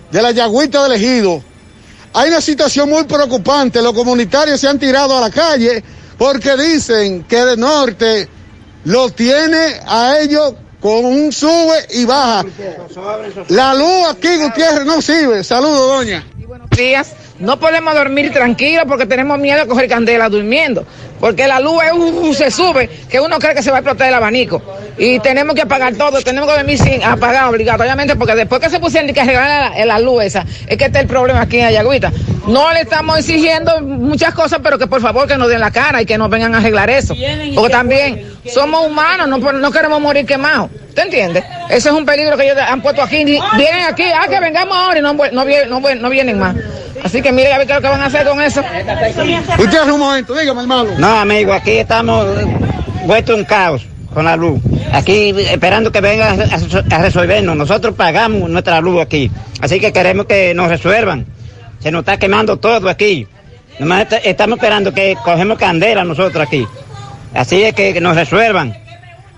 de 0.09 0.21
la 0.21 0.31
Yagüita 0.31 0.83
del 0.83 0.93
Ejido. 0.93 1.43
Hay 2.13 2.29
una 2.29 2.39
situación 2.39 2.89
muy 2.89 3.03
preocupante. 3.03 3.81
Los 3.81 3.91
comunitarios 3.91 4.61
se 4.61 4.69
han 4.69 4.79
tirado 4.79 5.17
a 5.17 5.21
la 5.21 5.29
calle 5.29 5.83
porque 6.17 6.55
dicen 6.55 7.25
que 7.25 7.43
de 7.43 7.57
norte 7.57 8.29
lo 8.85 9.09
tiene 9.09 9.81
a 9.85 10.19
ellos 10.19 10.53
con 10.79 11.05
un 11.05 11.31
sube 11.31 11.87
y 11.91 12.05
baja. 12.05 12.43
La 13.49 13.73
luz 13.73 14.07
aquí, 14.11 14.37
Gutiérrez, 14.37 14.85
no 14.85 15.01
sirve. 15.01 15.43
Saludos, 15.43 15.87
doña. 15.97 16.23
días. 16.75 17.13
No 17.39 17.59
podemos 17.59 17.93
dormir 17.93 18.31
tranquilos 18.31 18.85
porque 18.87 19.05
tenemos 19.05 19.37
miedo 19.39 19.61
a 19.61 19.67
coger 19.67 19.87
candela 19.87 20.27
durmiendo. 20.29 20.85
Porque 21.19 21.47
la 21.47 21.59
luz 21.59 21.81
es, 21.83 21.93
uh, 21.93 22.33
se 22.33 22.51
sube, 22.51 22.87
que 23.09 23.19
uno 23.19 23.39
cree 23.39 23.55
que 23.55 23.63
se 23.63 23.71
va 23.71 23.77
a 23.77 23.79
explotar 23.79 24.07
el 24.07 24.13
abanico. 24.13 24.61
Y 24.97 25.19
tenemos 25.19 25.55
que 25.55 25.61
apagar 25.61 25.95
todo, 25.95 26.21
tenemos 26.21 26.49
que 26.49 26.57
dormir 26.57 26.77
sin 26.77 27.03
apagar 27.03 27.45
obligatoriamente, 27.49 28.15
porque 28.15 28.35
después 28.35 28.61
que 28.61 28.69
se 28.69 28.79
pusieron 28.79 29.11
que 29.13 29.21
arreglar 29.21 29.71
la, 29.77 29.85
la 29.85 29.99
luz 29.99 30.23
esa, 30.23 30.45
es 30.67 30.77
que 30.77 30.85
está 30.85 30.99
el 30.99 31.07
problema 31.07 31.41
aquí 31.41 31.57
en 31.57 31.65
Ayagüita. 31.65 32.11
No 32.47 32.71
le 32.71 32.81
estamos 32.81 33.17
exigiendo 33.19 33.81
muchas 33.81 34.33
cosas, 34.33 34.59
pero 34.63 34.77
que 34.77 34.87
por 34.87 35.01
favor 35.01 35.27
que 35.27 35.37
nos 35.37 35.49
den 35.49 35.59
la 35.59 35.71
cara 35.71 36.01
y 36.01 36.05
que 36.05 36.17
nos 36.17 36.29
vengan 36.29 36.55
a 36.55 36.59
arreglar 36.59 36.89
eso. 36.89 37.13
Porque 37.55 37.71
también 37.71 38.37
somos 38.45 38.85
humanos, 38.85 39.27
no, 39.27 39.37
no 39.37 39.71
queremos 39.71 39.99
morir 39.99 40.25
quemados. 40.25 40.69
¿Te 40.95 41.01
entiendes? 41.03 41.43
Ese 41.69 41.89
es 41.89 41.95
un 41.95 42.05
peligro 42.05 42.37
que 42.37 42.45
ellos 42.45 42.57
han 42.57 42.81
puesto 42.81 43.03
aquí. 43.03 43.23
Vienen 43.23 43.85
aquí, 43.87 44.03
ah, 44.03 44.27
que 44.27 44.39
vengamos 44.39 44.75
ahora 44.75 44.97
y 44.97 45.01
no, 45.01 45.13
no, 45.13 45.29
no, 45.31 45.79
no 45.79 46.09
vienen 46.09 46.39
más. 46.39 46.55
Así 47.03 47.21
que 47.21 47.31
mire 47.31 47.53
a 47.53 47.57
ver 47.57 47.67
qué 47.67 47.73
es 47.73 47.77
lo 47.77 47.81
que 47.81 47.89
van 47.89 48.01
a 48.01 48.05
hacer 48.05 48.27
con 48.27 48.41
eso. 48.41 48.61
Gutiérrez, 49.57 49.93
un 49.93 49.99
momento, 49.99 50.33
dígame, 50.35 50.61
hermano. 50.61 50.89
No, 50.97 51.19
amigo, 51.19 51.53
aquí 51.53 51.71
estamos 51.71 52.25
vuelto 53.05 53.35
un 53.35 53.45
caos 53.45 53.85
con 54.13 54.25
la 54.25 54.35
luz. 54.35 54.59
Aquí 54.91 55.33
esperando 55.49 55.91
que 55.91 56.01
vengan 56.01 56.39
a, 56.41 56.95
a 56.95 56.99
resolvernos. 56.99 57.55
Nosotros 57.55 57.95
pagamos 57.95 58.49
nuestra 58.49 58.81
luz 58.81 59.01
aquí. 59.01 59.29
Así 59.61 59.79
que 59.79 59.93
queremos 59.93 60.25
que 60.25 60.53
nos 60.53 60.69
resuelvan. 60.69 61.25
Se 61.79 61.91
nos 61.91 61.99
está 61.99 62.17
quemando 62.17 62.57
todo 62.57 62.89
aquí. 62.89 63.27
Nomás 63.79 64.07
estamos 64.23 64.57
esperando 64.57 64.93
que 64.93 65.15
cogemos 65.23 65.57
candela 65.57 66.03
nosotros 66.03 66.45
aquí. 66.47 66.67
Así 67.33 67.63
es 67.63 67.73
que, 67.73 67.93
que 67.93 68.01
nos 68.01 68.15
resuelvan. 68.15 68.75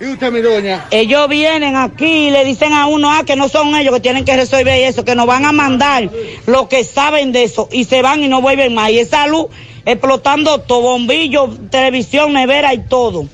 ¿Y 0.02 0.06
usted, 0.06 0.32
mi 0.32 0.42
doña? 0.42 0.86
Ellos 0.92 1.28
vienen 1.28 1.76
aquí 1.76 2.28
y 2.28 2.32
le 2.32 2.46
dicen 2.46 2.72
a 2.72 2.88
uno, 2.88 3.12
ah, 3.12 3.24
que 3.26 3.36
no 3.36 3.50
son 3.50 3.76
ellos 3.76 3.94
que 3.94 4.00
tienen 4.00 4.24
que 4.24 4.36
resolver 4.36 4.82
eso, 4.86 5.04
que 5.04 5.14
nos 5.14 5.26
van 5.26 5.46
a 5.46 5.52
mandar 5.52 6.10
lo 6.46 6.70
que 6.70 6.86
saben 6.86 7.34
de 7.34 7.44
eso 7.44 7.68
y 7.72 7.84
se 7.84 8.02
van 8.02 8.24
y 8.24 8.30
no 8.30 8.42
vuelven 8.42 8.74
más. 8.74 8.92
Y 8.92 9.00
esa 9.00 9.28
luz 9.28 9.48
explotando 9.86 10.62
todo, 10.62 10.82
bombillo, 10.82 11.50
televisión, 11.70 12.32
nevera 12.34 12.74
y 12.74 12.80
todo. 12.80 13.28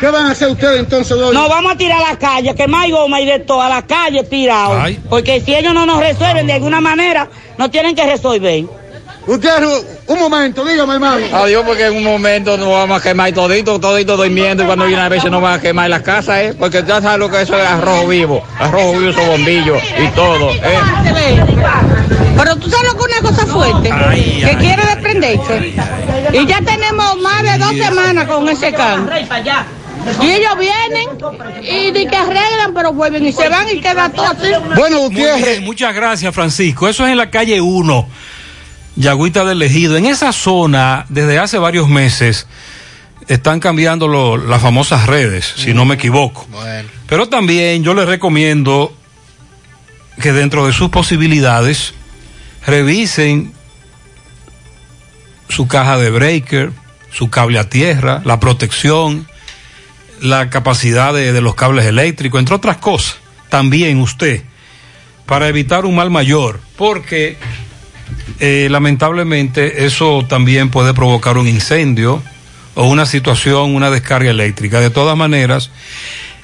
¿Qué 0.00 0.08
van 0.08 0.26
a 0.26 0.30
hacer 0.32 0.48
ustedes 0.48 0.80
entonces, 0.80 1.16
doña? 1.16 1.38
Nos 1.38 1.48
vamos 1.48 1.72
a 1.72 1.76
tirar 1.76 2.02
a 2.02 2.10
la 2.10 2.18
calle, 2.18 2.54
que 2.54 2.66
más 2.66 2.84
hay 2.84 2.90
goma 2.90 3.20
y 3.20 3.26
de 3.26 3.38
todo, 3.38 3.60
a 3.60 3.68
la 3.68 3.86
calle 3.86 4.24
tirado. 4.24 4.80
Ay. 4.80 4.98
Porque 5.08 5.40
si 5.40 5.54
ellos 5.54 5.74
no 5.74 5.86
nos 5.86 6.00
resuelven 6.00 6.46
de 6.46 6.54
alguna 6.54 6.80
manera, 6.80 7.28
no 7.58 7.70
tienen 7.70 7.94
que 7.94 8.04
resolver. 8.04 8.64
Gutiérrez, 9.26 9.86
un 10.08 10.18
momento, 10.18 10.64
dígame, 10.64 10.94
hermano. 10.94 11.24
Adiós, 11.32 11.64
porque 11.64 11.86
en 11.86 11.96
un 11.96 12.04
momento 12.04 12.56
nos 12.56 12.68
vamos 12.68 13.00
a 13.00 13.02
quemar 13.02 13.32
todito, 13.32 13.78
todito 13.78 14.16
durmiendo 14.16 14.64
y 14.64 14.66
cuando 14.66 14.86
viene 14.86 15.02
a 15.02 15.08
veces 15.08 15.30
nos 15.30 15.40
van 15.40 15.54
a 15.54 15.60
quemar 15.60 15.88
las 15.88 16.02
casas, 16.02 16.38
¿eh? 16.38 16.54
Porque 16.58 16.82
ya 16.86 17.00
sabes 17.00 17.18
lo 17.18 17.30
que 17.30 17.42
eso 17.42 17.56
es 17.56 17.64
arrojo 17.64 18.08
vivo, 18.08 18.42
arrojo 18.58 18.92
vivo, 18.98 19.10
esos 19.10 19.26
bombillos 19.26 19.82
y 19.96 20.08
todo, 20.08 20.50
¿eh? 20.50 20.78
Pero 22.36 22.56
tú 22.56 22.68
sabes 22.68 22.92
lo 22.92 22.98
que 22.98 23.12
es 23.12 23.20
una 23.20 23.30
cosa 23.30 23.46
fuerte, 23.46 23.90
que 24.40 24.56
quiere 24.56 24.82
desprenderse. 24.86 25.74
Y 26.32 26.46
ya 26.46 26.60
tenemos 26.60 27.16
más 27.18 27.42
de 27.42 27.58
dos 27.58 27.76
semanas 27.76 28.24
con 28.26 28.48
ese 28.48 28.72
can. 28.72 29.08
Y 30.20 30.30
ellos 30.32 30.58
vienen 30.58 31.08
y 31.62 31.92
di 31.92 32.06
que 32.08 32.16
arreglan, 32.16 32.74
pero 32.74 32.92
vuelven 32.92 33.24
y 33.24 33.32
se 33.32 33.48
van 33.48 33.68
y 33.68 33.80
queda 33.80 34.08
todo 34.08 34.26
así. 34.26 34.48
Muy 34.74 35.14
bien, 35.14 35.62
muchas 35.64 35.94
gracias, 35.94 36.34
Francisco. 36.34 36.88
Eso 36.88 37.04
es 37.04 37.12
en 37.12 37.18
la 37.18 37.30
calle 37.30 37.60
1, 37.60 38.08
Yagüita 38.96 39.44
del 39.44 39.62
Ejido. 39.62 39.96
En 39.96 40.06
esa 40.06 40.32
zona, 40.32 41.06
desde 41.08 41.38
hace 41.38 41.58
varios 41.58 41.88
meses, 41.88 42.46
están 43.28 43.60
cambiando 43.60 44.08
lo- 44.08 44.36
las 44.36 44.60
famosas 44.60 45.06
redes, 45.06 45.52
si 45.56 45.72
no 45.74 45.84
me 45.84 45.94
equivoco. 45.94 46.46
Pero 47.06 47.28
también 47.28 47.84
yo 47.84 47.94
les 47.94 48.06
recomiendo 48.06 48.94
que 50.20 50.32
dentro 50.32 50.66
de 50.66 50.72
sus 50.72 50.90
posibilidades 50.90 51.94
revisen 52.66 53.52
su 55.48 55.68
caja 55.68 55.98
de 55.98 56.10
breaker, 56.10 56.72
su 57.12 57.28
cable 57.30 57.58
a 57.58 57.68
tierra, 57.68 58.22
la 58.24 58.40
protección, 58.40 59.26
la 60.20 60.50
capacidad 60.50 61.12
de, 61.12 61.32
de 61.32 61.40
los 61.40 61.54
cables 61.54 61.84
eléctricos, 61.86 62.38
entre 62.40 62.54
otras 62.54 62.78
cosas. 62.78 63.16
También 63.48 63.98
usted, 64.00 64.42
para 65.26 65.48
evitar 65.48 65.84
un 65.84 65.94
mal 65.94 66.10
mayor, 66.10 66.60
porque 66.76 67.36
eh, 68.44 68.66
lamentablemente 68.68 69.86
eso 69.86 70.26
también 70.28 70.68
puede 70.68 70.94
provocar 70.94 71.38
un 71.38 71.46
incendio 71.46 72.20
o 72.74 72.88
una 72.88 73.06
situación, 73.06 73.72
una 73.72 73.88
descarga 73.88 74.32
eléctrica. 74.32 74.80
De 74.80 74.90
todas 74.90 75.16
maneras, 75.16 75.70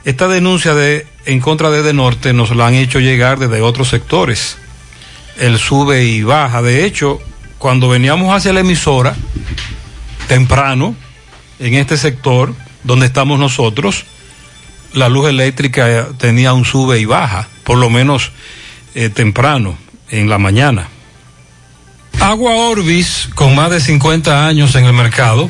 esta 0.04 0.28
denuncia 0.28 0.74
de 0.74 1.08
en 1.26 1.40
contra 1.40 1.70
de 1.70 1.82
De 1.82 1.92
Norte 1.94 2.32
nos 2.32 2.54
la 2.54 2.68
han 2.68 2.74
hecho 2.74 3.00
llegar 3.00 3.40
desde 3.40 3.62
otros 3.62 3.88
sectores. 3.88 4.58
El 5.40 5.58
sube 5.58 6.04
y 6.04 6.22
baja. 6.22 6.62
De 6.62 6.84
hecho, 6.84 7.18
cuando 7.58 7.88
veníamos 7.88 8.32
hacia 8.32 8.52
la 8.52 8.60
emisora, 8.60 9.16
temprano, 10.28 10.94
en 11.58 11.74
este 11.74 11.96
sector 11.96 12.54
donde 12.84 13.06
estamos 13.06 13.40
nosotros, 13.40 14.04
la 14.92 15.08
luz 15.08 15.28
eléctrica 15.28 16.10
tenía 16.16 16.52
un 16.52 16.64
sube 16.64 17.00
y 17.00 17.06
baja, 17.06 17.48
por 17.64 17.76
lo 17.76 17.90
menos 17.90 18.30
eh, 18.94 19.08
temprano, 19.08 19.76
en 20.10 20.30
la 20.30 20.38
mañana. 20.38 20.90
Agua 22.20 22.54
Orbis, 22.54 23.28
con 23.34 23.54
más 23.54 23.70
de 23.70 23.80
50 23.80 24.46
años 24.46 24.74
en 24.74 24.84
el 24.84 24.92
mercado, 24.92 25.48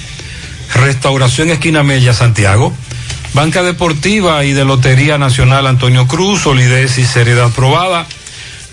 Restauración 0.73 1.49
Esquina 1.49 1.83
Mella, 1.83 2.13
Santiago. 2.13 2.73
Banca 3.33 3.63
Deportiva 3.63 4.43
y 4.43 4.51
de 4.51 4.65
Lotería 4.65 5.17
Nacional 5.17 5.65
Antonio 5.65 6.05
Cruz, 6.05 6.41
solidez 6.41 6.97
y 6.97 7.05
seriedad 7.05 7.49
probada. 7.51 8.05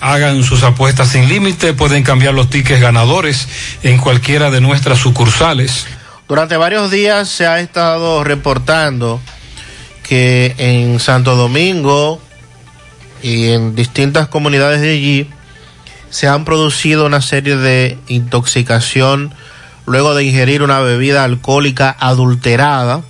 Hagan 0.01 0.43
sus 0.43 0.65
apuestas 0.65 1.11
sin 1.11 1.29
límite, 1.29 1.75
pueden 1.75 2.03
cambiar 2.03 2.35
los 2.35 2.51
tickets 2.51 2.81
ganadores 2.81 3.49
en 3.83 3.99
cualquiera 3.99 4.51
de 4.51 4.61
nuestras 4.61 4.99
sucursales. 4.99 5.87
Durante 6.29 6.59
varios 6.59 6.91
días 6.91 7.27
se 7.31 7.47
ha 7.47 7.59
estado 7.59 8.23
reportando 8.23 9.19
que 10.03 10.55
en 10.59 11.01
Santo 11.01 11.37
Domingo 11.37 12.21
y 13.23 13.49
en 13.49 13.75
distintas 13.75 14.29
comunidades 14.29 14.83
de 14.83 14.91
allí 14.91 15.31
se 16.11 16.29
han 16.29 16.45
producido 16.45 17.07
una 17.07 17.23
serie 17.23 17.57
de 17.57 17.97
intoxicación 18.09 19.33
luego 19.87 20.15
de 20.15 20.25
ingerir 20.25 20.63
una 20.63 20.81
bebida 20.81 21.25
alcohólica 21.25 21.97
adulterada 21.99 23.01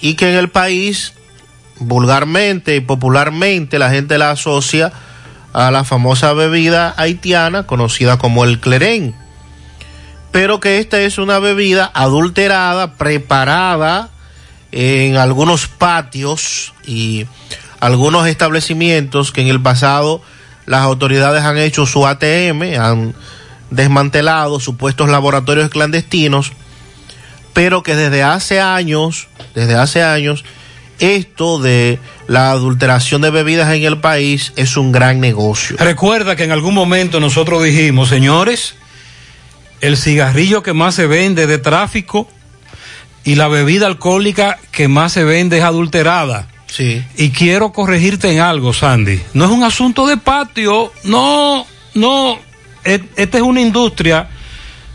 y 0.00 0.14
que 0.14 0.28
en 0.28 0.36
el 0.36 0.50
país 0.50 1.12
vulgarmente 1.78 2.74
y 2.74 2.80
popularmente 2.80 3.78
la 3.78 3.90
gente 3.90 4.18
la 4.18 4.32
asocia 4.32 4.92
a 5.52 5.70
la 5.70 5.84
famosa 5.84 6.32
bebida 6.32 6.94
haitiana 6.96 7.64
conocida 7.68 8.18
como 8.18 8.42
el 8.42 8.58
clerén 8.58 9.21
pero 10.32 10.58
que 10.58 10.78
esta 10.78 11.00
es 11.00 11.18
una 11.18 11.38
bebida 11.38 11.90
adulterada, 11.94 12.94
preparada 12.94 14.08
en 14.72 15.18
algunos 15.18 15.68
patios 15.68 16.72
y 16.86 17.26
algunos 17.78 18.26
establecimientos 18.26 19.30
que 19.30 19.42
en 19.42 19.48
el 19.48 19.60
pasado 19.60 20.22
las 20.66 20.80
autoridades 20.80 21.44
han 21.44 21.58
hecho 21.58 21.84
su 21.84 22.06
ATM, 22.06 22.80
han 22.80 23.14
desmantelado 23.70 24.58
supuestos 24.58 25.10
laboratorios 25.10 25.70
clandestinos, 25.70 26.52
pero 27.52 27.82
que 27.82 27.94
desde 27.94 28.22
hace 28.22 28.60
años, 28.60 29.28
desde 29.54 29.74
hace 29.74 30.02
años, 30.02 30.44
esto 30.98 31.58
de 31.58 31.98
la 32.28 32.52
adulteración 32.52 33.20
de 33.22 33.30
bebidas 33.30 33.74
en 33.74 33.82
el 33.82 33.98
país 33.98 34.52
es 34.56 34.76
un 34.76 34.92
gran 34.92 35.20
negocio. 35.20 35.76
Recuerda 35.78 36.36
que 36.36 36.44
en 36.44 36.52
algún 36.52 36.74
momento 36.74 37.20
nosotros 37.20 37.62
dijimos, 37.62 38.08
señores, 38.08 38.76
el 39.82 39.98
cigarrillo 39.98 40.62
que 40.62 40.72
más 40.72 40.94
se 40.94 41.06
vende 41.06 41.46
de 41.46 41.58
tráfico 41.58 42.28
y 43.24 43.34
la 43.34 43.48
bebida 43.48 43.86
alcohólica 43.86 44.58
que 44.70 44.88
más 44.88 45.12
se 45.12 45.24
vende 45.24 45.58
es 45.58 45.64
adulterada. 45.64 46.48
Sí. 46.66 47.04
Y 47.18 47.30
quiero 47.30 47.70
corregirte 47.72 48.30
en 48.32 48.40
algo, 48.40 48.72
Sandy. 48.72 49.20
No 49.34 49.44
es 49.44 49.50
un 49.50 49.62
asunto 49.62 50.06
de 50.06 50.16
patio, 50.16 50.90
no, 51.04 51.66
no. 51.94 52.38
Et- 52.84 53.04
Esta 53.16 53.36
es 53.36 53.42
una 53.44 53.60
industria, 53.60 54.28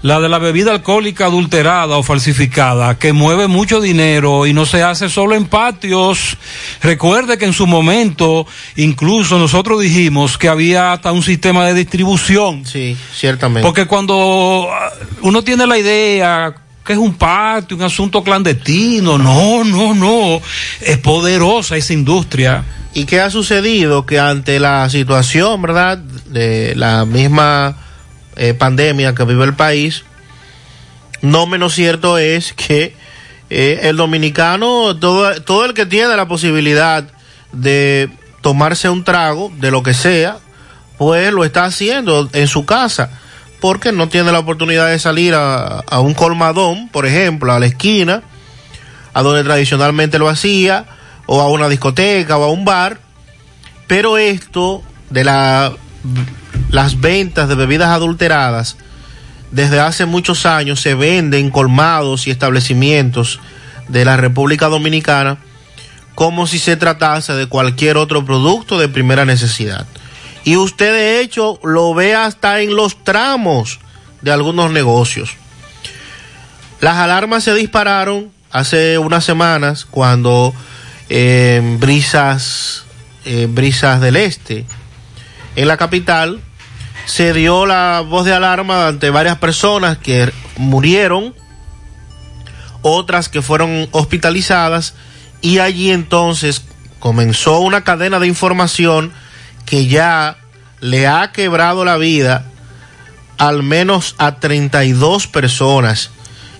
la 0.07 0.21
de 0.21 0.29
la 0.29 0.39
bebida 0.39 0.71
alcohólica 0.71 1.25
adulterada 1.25 1.97
o 1.97 2.01
falsificada, 2.01 2.97
que 2.97 3.11
mueve 3.11 3.47
mucho 3.47 3.81
dinero 3.81 4.45
y 4.45 4.53
no 4.53 4.65
se 4.65 4.81
hace 4.81 5.09
solo 5.09 5.35
en 5.35 5.47
patios. 5.47 6.38
Recuerde 6.81 7.38
que 7.38 7.43
en 7.43 7.51
su 7.51 7.67
momento, 7.67 8.47
incluso 8.77 9.38
nosotros 9.38 9.81
dijimos 9.81 10.38
que 10.38 10.47
había 10.47 10.93
hasta 10.93 11.11
un 11.11 11.23
sistema 11.23 11.65
de 11.65 11.73
distribución. 11.73 12.65
Sí, 12.65 12.95
ciertamente. 13.13 13.67
Porque 13.67 13.85
cuando 13.85 14.69
ah, 14.71 14.93
uno 15.23 15.43
tiene 15.43 15.67
la 15.67 15.77
idea 15.77 16.55
que 16.85 16.93
es 16.93 16.99
un 16.99 17.15
patio, 17.15 17.75
un 17.75 17.84
asunto 17.84 18.23
clandestino, 18.23 19.17
no, 19.17 19.65
no, 19.65 19.93
no, 19.93 20.41
es 20.79 20.97
poderosa 20.99 21.75
esa 21.75 21.91
industria. 21.91 22.63
¿Y 22.93 23.03
qué 23.03 23.19
ha 23.19 23.29
sucedido? 23.29 24.05
Que 24.05 24.19
ante 24.19 24.61
la 24.61 24.89
situación, 24.89 25.61
¿verdad? 25.61 25.97
De 25.97 26.75
la 26.77 27.03
misma 27.03 27.75
eh, 28.38 28.53
pandemia 28.53 29.15
que 29.15 29.23
vive 29.26 29.43
el 29.43 29.55
país, 29.55 30.03
no 31.22 31.47
menos 31.47 31.73
cierto 31.73 32.18
es 32.18 32.53
que 32.53 32.95
eh, 33.49 33.80
el 33.84 33.97
dominicano, 33.97 34.95
todo, 34.97 35.41
todo 35.41 35.65
el 35.65 35.73
que 35.73 35.85
tiene 35.85 36.15
la 36.15 36.27
posibilidad 36.27 37.05
de 37.51 38.09
tomarse 38.41 38.89
un 38.89 39.03
trago 39.03 39.51
de 39.57 39.72
lo 39.72 39.84
que 39.84 39.93
sea, 39.93 40.38
pues 40.97 41.31
lo 41.31 41.43
está 41.45 41.65
haciendo 41.65 42.30
en 42.34 42.47
su 42.47 42.65
casa. 42.65 43.09
porque 43.59 43.91
no 43.91 44.07
tiene 44.07 44.31
la 44.31 44.38
oportunidad 44.38 44.88
de 44.88 44.99
salir 44.99 45.34
a, 45.34 45.80
a 45.80 45.99
un 45.99 46.14
colmadón, 46.14 46.89
por 46.89 47.07
ejemplo, 47.07 47.51
a 47.51 47.59
la 47.59 47.65
esquina, 47.65 48.22
a 49.15 49.23
donde 49.23 49.43
tradicionalmente 49.43 50.19
lo 50.19 50.30
hacía, 50.30 50.85
o 51.27 51.41
a 51.41 51.49
una 51.49 51.69
discoteca 51.69 52.38
o 52.38 52.43
a 52.43 52.51
un 52.51 52.65
bar, 52.65 52.99
pero 53.85 54.18
esto 54.18 54.81
de 55.09 55.23
la, 55.23 55.72
las 56.69 56.99
ventas 56.99 57.49
de 57.49 57.56
bebidas 57.56 57.89
adulteradas, 57.89 58.77
desde 59.52 59.80
hace 59.80 60.06
muchos 60.06 60.45
años 60.45 60.81
se 60.81 60.94
vende 60.94 61.39
en 61.39 61.49
colmados 61.49 62.27
y 62.27 62.31
establecimientos 62.31 63.39
de 63.88 64.03
la 64.03 64.18
República 64.18 64.68
Dominicana 64.68 65.38
como 66.15 66.48
si 66.48 66.60
se 66.60 66.76
tratase 66.76 67.34
de 67.34 67.45
cualquier 67.45 67.95
otro 67.95 68.26
producto 68.26 68.80
de 68.80 68.89
primera 68.89 69.23
necesidad. 69.23 69.85
Y 70.44 70.57
usted 70.57 70.91
de 70.91 71.22
hecho 71.22 71.60
lo 71.64 71.94
ve 71.94 72.15
hasta 72.15 72.61
en 72.61 72.76
los 72.76 73.03
tramos 73.03 73.80
de 74.22 74.31
algunos 74.31 74.72
negocios. 74.72 75.35
Las 76.81 76.98
alarmas 76.98 77.44
se 77.44 77.53
dispararon 77.53 78.31
hace 78.52 78.98
unas 78.98 79.26
semanas 79.26 79.85
cuando 79.85 80.53
eh, 81.10 81.61
brisas, 81.80 82.85
eh, 83.26 83.48
brisas 83.49 84.02
del 84.02 84.15
este, 84.15 84.65
en 85.56 85.68
la 85.68 85.77
capital, 85.77 86.41
se 87.07 87.31
dio 87.31 87.65
la 87.65 88.01
voz 88.01 88.25
de 88.25 88.34
alarma 88.34 88.89
ante 88.89 89.09
varias 89.09 89.38
personas 89.38 89.97
que 89.97 90.31
murieron, 90.57 91.34
otras 92.81 93.29
que 93.29 93.41
fueron 93.41 93.88
hospitalizadas, 93.91 94.93
y 95.41 95.59
allí 95.59 95.91
entonces 95.91 96.63
comenzó 96.99 97.59
una 97.59 97.85
cadena 97.85 98.19
de 98.19 98.27
información 98.27 99.13
que 99.65 99.88
ya 99.88 100.38
le 100.81 101.07
ha 101.07 101.31
quebrado 101.31 101.85
la 101.85 101.95
vida 101.95 102.45
al 103.38 103.63
menos 103.63 104.15
a 104.17 104.39
32 104.39 105.27
personas 105.27 106.09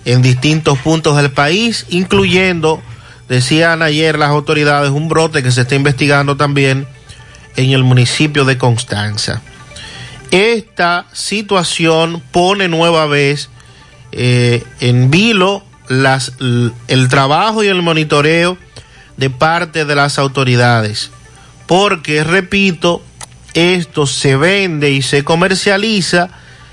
en 0.06 0.22
distintos 0.22 0.78
puntos 0.78 1.18
del 1.18 1.30
país, 1.30 1.84
incluyendo, 1.90 2.80
decían 3.28 3.82
ayer 3.82 4.18
las 4.18 4.30
autoridades, 4.30 4.90
un 4.92 5.08
brote 5.08 5.42
que 5.42 5.52
se 5.52 5.62
está 5.62 5.74
investigando 5.74 6.38
también 6.38 6.88
en 7.56 7.70
el 7.70 7.84
municipio 7.84 8.46
de 8.46 8.56
Constanza. 8.56 9.42
Esta 10.30 11.06
situación 11.12 12.22
pone 12.30 12.68
nueva 12.68 13.06
vez 13.06 13.48
eh, 14.12 14.64
en 14.80 15.10
vilo 15.10 15.64
las, 15.88 16.32
el 16.40 17.08
trabajo 17.08 17.64
y 17.64 17.68
el 17.68 17.82
monitoreo 17.82 18.58
de 19.16 19.30
parte 19.30 19.84
de 19.84 19.94
las 19.94 20.18
autoridades. 20.18 21.10
Porque, 21.66 22.24
repito, 22.24 23.02
esto 23.54 24.06
se 24.06 24.36
vende 24.36 24.90
y 24.90 25.02
se 25.02 25.24
comercializa 25.24 26.30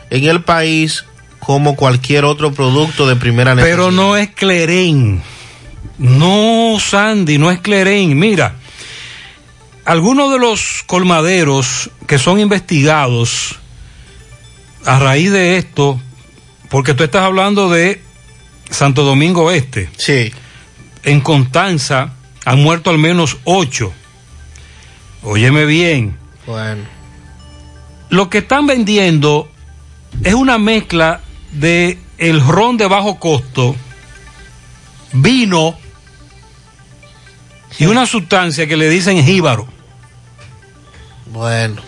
en 0.10 0.26
el 0.26 0.41
país 0.44 1.06
como 1.40 1.76
cualquier 1.76 2.26
otro 2.26 2.53
producto 2.53 3.07
de 3.07 3.15
primera 3.15 3.56
necesidad. 3.56 3.77
Pero 3.77 3.91
no 3.91 4.18
es 4.18 4.30
Cleren. 4.32 5.22
No, 5.98 6.77
Sandy, 6.80 7.38
no 7.38 7.52
es 7.52 7.60
Cleren. 7.60 8.18
Mira, 8.18 8.56
algunos 9.86 10.32
de 10.32 10.40
los 10.40 10.84
colmaderos 10.88 11.91
que 12.07 12.18
son 12.18 12.40
investigados 12.40 13.60
a 14.84 14.99
raíz 14.99 15.32
de 15.32 15.57
esto, 15.57 15.99
porque 16.70 16.94
tú 16.94 17.03
estás 17.03 17.22
hablando 17.24 17.70
de 17.70 18.02
Santo 18.70 19.03
Domingo 19.03 19.52
Este. 19.52 19.90
Sí. 19.98 20.32
En 21.03 21.22
Constanza 21.22 22.14
han 22.45 22.64
muerto 22.64 22.90
al 22.90 22.98
menos 22.98 23.38
ocho. 23.44 23.94
Óyeme 25.22 25.66
bien. 25.66 26.18
Bueno. 26.45 26.84
Lo 28.10 28.30
que 28.30 28.40
están 28.40 28.68
vendiendo 28.68 29.52
es 30.24 30.34
una 30.34 30.57
mezcla 30.57 31.22
de 31.52 31.99
el 32.18 32.41
ron 32.41 32.78
de 32.78 32.88
bajo 32.88 33.20
costo, 33.20 33.76
vino 35.14 35.78
y 37.78 37.86
una 37.86 38.06
sustancia 38.06 38.68
que 38.68 38.78
le 38.78 38.90
dicen 38.90 39.24
jíbaro. 39.24 39.74
Bueno. 41.36 41.82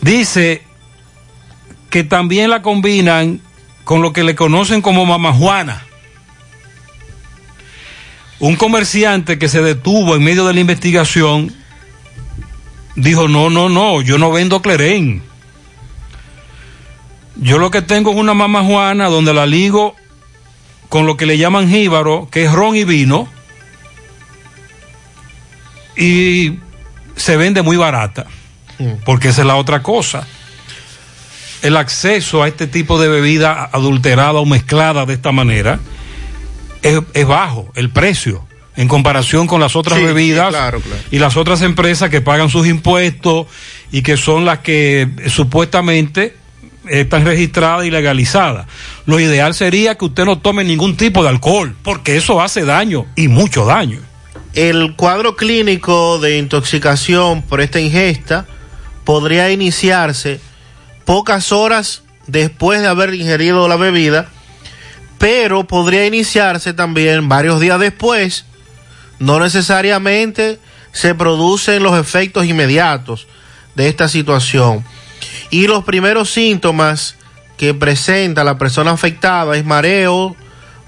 Dice 0.00 0.62
que 1.90 2.04
también 2.04 2.48
la 2.48 2.62
combinan 2.62 3.42
con 3.84 4.00
lo 4.00 4.14
que 4.14 4.24
le 4.24 4.34
conocen 4.34 4.80
como 4.80 5.04
mamajuana. 5.04 5.82
Un 8.38 8.56
comerciante 8.56 9.38
que 9.38 9.48
se 9.48 9.60
detuvo 9.60 10.16
en 10.16 10.24
medio 10.24 10.46
de 10.46 10.54
la 10.54 10.60
investigación 10.60 11.54
dijo, 12.94 13.28
no, 13.28 13.50
no, 13.50 13.68
no, 13.68 14.00
yo 14.00 14.16
no 14.16 14.32
vendo 14.32 14.62
clerén. 14.62 15.22
Yo 17.36 17.58
lo 17.58 17.70
que 17.70 17.82
tengo 17.82 18.12
es 18.12 18.16
una 18.16 18.32
mamajuana 18.32 19.08
donde 19.08 19.34
la 19.34 19.44
ligo 19.44 19.94
con 20.88 21.04
lo 21.04 21.18
que 21.18 21.26
le 21.26 21.36
llaman 21.36 21.68
jíbaro, 21.68 22.28
que 22.30 22.46
es 22.46 22.52
ron 22.52 22.74
y 22.74 22.84
vino, 22.84 23.28
y 25.94 26.58
se 27.16 27.36
vende 27.36 27.62
muy 27.62 27.76
barata, 27.76 28.26
porque 29.04 29.28
esa 29.28 29.42
es 29.42 29.46
la 29.46 29.56
otra 29.56 29.82
cosa. 29.82 30.26
El 31.62 31.76
acceso 31.76 32.42
a 32.42 32.48
este 32.48 32.66
tipo 32.66 33.00
de 33.00 33.08
bebida 33.08 33.68
adulterada 33.72 34.34
o 34.34 34.44
mezclada 34.46 35.06
de 35.06 35.14
esta 35.14 35.32
manera 35.32 35.80
es, 36.82 37.00
es 37.14 37.26
bajo, 37.26 37.72
el 37.74 37.90
precio, 37.90 38.44
en 38.76 38.88
comparación 38.88 39.46
con 39.46 39.60
las 39.60 39.74
otras 39.74 39.98
Sí, 39.98 40.04
bebidas 40.04 40.50
claro, 40.50 40.80
claro. 40.80 41.00
y 41.10 41.18
las 41.18 41.36
otras 41.36 41.62
empresas 41.62 42.10
que 42.10 42.20
pagan 42.20 42.50
sus 42.50 42.66
impuestos 42.66 43.46
y 43.90 44.02
que 44.02 44.16
son 44.16 44.44
las 44.44 44.58
que 44.58 45.02
eh, 45.18 45.30
supuestamente 45.30 46.36
están 46.88 47.24
registradas 47.24 47.86
y 47.86 47.90
legalizadas. 47.90 48.66
Lo 49.06 49.18
ideal 49.18 49.54
sería 49.54 49.96
que 49.96 50.04
usted 50.04 50.24
no 50.24 50.38
tome 50.38 50.62
ningún 50.62 50.96
tipo 50.96 51.22
de 51.22 51.30
alcohol, 51.30 51.74
porque 51.82 52.16
eso 52.16 52.40
hace 52.40 52.64
daño 52.64 53.06
y 53.16 53.28
mucho 53.28 53.64
daño. 53.64 53.98
El 54.54 54.94
cuadro 54.94 55.36
clínico 55.36 56.18
de 56.18 56.38
intoxicación 56.38 57.42
por 57.42 57.60
esta 57.60 57.80
ingesta 57.80 58.46
podría 59.06 59.50
iniciarse 59.50 60.40
pocas 61.06 61.52
horas 61.52 62.02
después 62.26 62.82
de 62.82 62.88
haber 62.88 63.14
ingerido 63.14 63.68
la 63.68 63.76
bebida, 63.76 64.28
pero 65.16 65.66
podría 65.66 66.04
iniciarse 66.04 66.74
también 66.74 67.28
varios 67.28 67.60
días 67.60 67.80
después. 67.80 68.44
No 69.18 69.38
necesariamente 69.38 70.58
se 70.92 71.14
producen 71.14 71.82
los 71.82 71.98
efectos 71.98 72.46
inmediatos 72.46 73.28
de 73.76 73.88
esta 73.88 74.08
situación. 74.08 74.84
Y 75.50 75.68
los 75.68 75.84
primeros 75.84 76.30
síntomas 76.30 77.14
que 77.56 77.74
presenta 77.74 78.42
la 78.42 78.58
persona 78.58 78.90
afectada 78.90 79.56
es 79.56 79.64
mareo, 79.64 80.34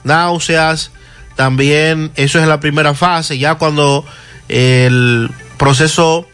náuseas, 0.03 0.91
también 1.37 2.11
eso 2.17 2.41
es 2.41 2.49
la 2.49 2.59
primera 2.59 2.95
fase, 2.95 3.39
ya 3.39 3.55
cuando 3.55 4.05
el 4.49 5.31
proceso 5.57 6.27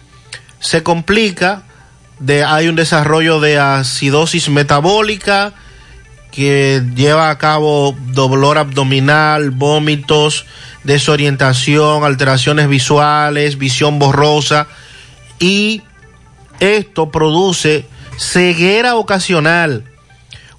se 0.60 0.82
complica, 0.82 1.63
de, 2.18 2.44
hay 2.44 2.68
un 2.68 2.76
desarrollo 2.76 3.40
de 3.40 3.58
acidosis 3.58 4.48
metabólica 4.48 5.52
que 6.30 6.82
lleva 6.94 7.30
a 7.30 7.38
cabo 7.38 7.96
dolor 8.08 8.58
abdominal, 8.58 9.50
vómitos, 9.50 10.46
desorientación, 10.82 12.04
alteraciones 12.04 12.68
visuales, 12.68 13.56
visión 13.56 13.98
borrosa 13.98 14.66
y 15.38 15.82
esto 16.58 17.10
produce 17.10 17.86
ceguera 18.18 18.96
ocasional. 18.96 19.84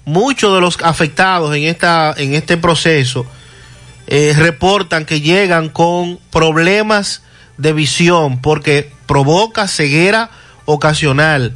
Muchos 0.04 0.54
de 0.54 0.60
los 0.60 0.78
afectados 0.82 1.54
en, 1.54 1.64
esta, 1.64 2.14
en 2.16 2.34
este 2.34 2.56
proceso 2.56 3.26
eh, 4.06 4.34
reportan 4.36 5.04
que 5.04 5.20
llegan 5.20 5.68
con 5.68 6.18
problemas 6.30 7.22
de 7.58 7.72
visión 7.72 8.40
porque 8.40 8.90
provoca 9.06 9.68
ceguera 9.68 10.30
ocasional 10.66 11.54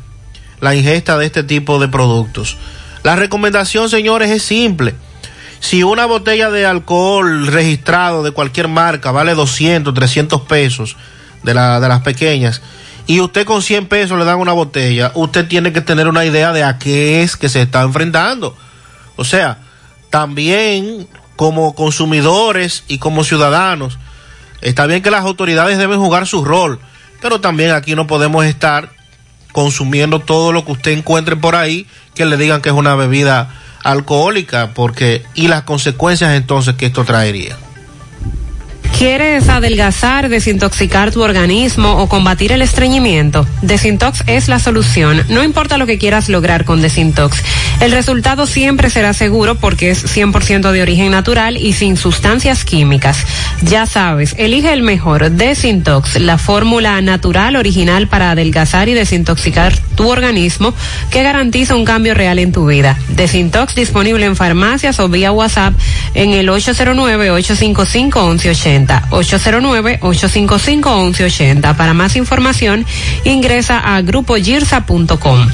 la 0.61 0.75
ingesta 0.75 1.19
de 1.19 1.27
este 1.27 1.43
tipo 1.43 1.79
de 1.79 1.89
productos. 1.89 2.57
La 3.03 3.17
recomendación, 3.17 3.89
señores, 3.89 4.31
es 4.31 4.43
simple. 4.43 4.95
Si 5.59 5.83
una 5.83 6.07
botella 6.07 6.51
de 6.51 6.67
alcohol 6.67 7.47
registrado 7.47 8.23
de 8.23 8.31
cualquier 8.31 8.69
marca 8.69 9.11
vale 9.11 9.35
200, 9.35 9.93
300 9.93 10.43
pesos 10.43 10.97
de, 11.43 11.55
la, 11.55 11.81
de 11.81 11.89
las 11.89 12.01
pequeñas, 12.01 12.63
y 13.07 13.21
usted 13.21 13.45
con 13.45 13.63
100 13.63 13.87
pesos 13.87 14.19
le 14.19 14.25
dan 14.25 14.39
una 14.39 14.53
botella, 14.53 15.13
usted 15.15 15.49
tiene 15.49 15.73
que 15.73 15.81
tener 15.81 16.09
una 16.09 16.25
idea 16.25 16.53
de 16.53 16.63
a 16.65 16.79
qué 16.79 17.23
es 17.23 17.37
que 17.37 17.49
se 17.49 17.63
está 17.63 17.83
enfrentando. 17.83 18.57
O 19.17 19.25
sea, 19.25 19.59
también 20.11 21.09
como 21.37 21.75
consumidores 21.75 22.85
y 22.87 22.99
como 22.99 23.25
ciudadanos, 23.25 23.99
está 24.61 24.87
bien 24.87 25.03
que 25.03 25.11
las 25.11 25.25
autoridades 25.25 25.79
deben 25.79 25.99
jugar 25.99 26.27
su 26.27 26.45
rol, 26.45 26.79
pero 27.21 27.41
también 27.41 27.73
aquí 27.73 27.95
no 27.95 28.07
podemos 28.07 28.45
estar 28.45 28.91
consumiendo 29.53 30.21
todo 30.21 30.53
lo 30.53 30.65
que 30.65 30.73
usted 30.73 30.93
encuentre 30.93 31.37
por 31.37 31.57
ahí 31.57 31.87
que 32.15 32.27
le 32.27 32.37
digan 32.37 32.61
que 32.63 32.69
es 32.69 32.75
una 32.75 32.95
bebida 32.95 33.55
alcohólica, 33.83 34.73
porque 34.75 35.23
y 35.35 35.49
las 35.49 35.63
consecuencias 35.63 36.35
entonces 36.35 36.75
que 36.75 36.87
esto 36.87 37.05
traería. 37.05 37.57
¿Quieres 39.01 39.49
adelgazar, 39.49 40.29
desintoxicar 40.29 41.11
tu 41.11 41.23
organismo 41.23 42.03
o 42.03 42.07
combatir 42.07 42.53
el 42.53 42.61
estreñimiento? 42.61 43.47
Desintox 43.63 44.25
es 44.27 44.49
la 44.49 44.59
solución. 44.59 45.25
No 45.31 45.43
importa 45.43 45.79
lo 45.79 45.87
que 45.87 45.97
quieras 45.97 46.29
lograr 46.29 46.67
con 46.67 46.83
Desintox. 46.83 47.43
El 47.81 47.93
resultado 47.93 48.47
siempre 48.47 48.91
será 48.91 49.15
seguro 49.15 49.55
porque 49.55 49.91
es 49.91 50.05
100% 50.05 50.71
de 50.71 50.83
origen 50.83 51.13
natural 51.13 51.57
y 51.57 51.73
sin 51.73 51.97
sustancias 51.97 52.67
químicas. 52.67 53.25
Ya 53.63 53.87
sabes, 53.87 54.35
elige 54.37 54.71
el 54.71 54.83
mejor 54.83 55.31
Desintox, 55.31 56.21
la 56.21 56.37
fórmula 56.37 57.01
natural 57.01 57.57
original 57.57 58.07
para 58.07 58.33
adelgazar 58.33 58.91
y 58.91 58.95
desintoxicar 58.95 59.75
tu 59.95 60.11
organismo 60.11 60.75
que 61.11 61.23
garantiza 61.23 61.75
un 61.75 61.87
cambio 61.87 62.13
real 62.13 62.39
en 62.39 62.53
tu 62.53 62.67
vida. 62.67 62.99
Desintox 63.09 63.75
disponible 63.75 64.27
en 64.27 64.37
farmacias 64.37 65.01
o 65.01 65.09
vía 65.09 65.33
WhatsApp 65.33 65.73
en 66.13 66.35
el 66.35 66.51
809-855-1180. 66.51 68.90
809-855-1180. 69.11 71.77
Para 71.77 71.95
más 71.95 72.17
información, 72.17 72.85
ingresa 73.25 73.79
a 73.79 74.03
grupogirsa.com. 74.03 75.49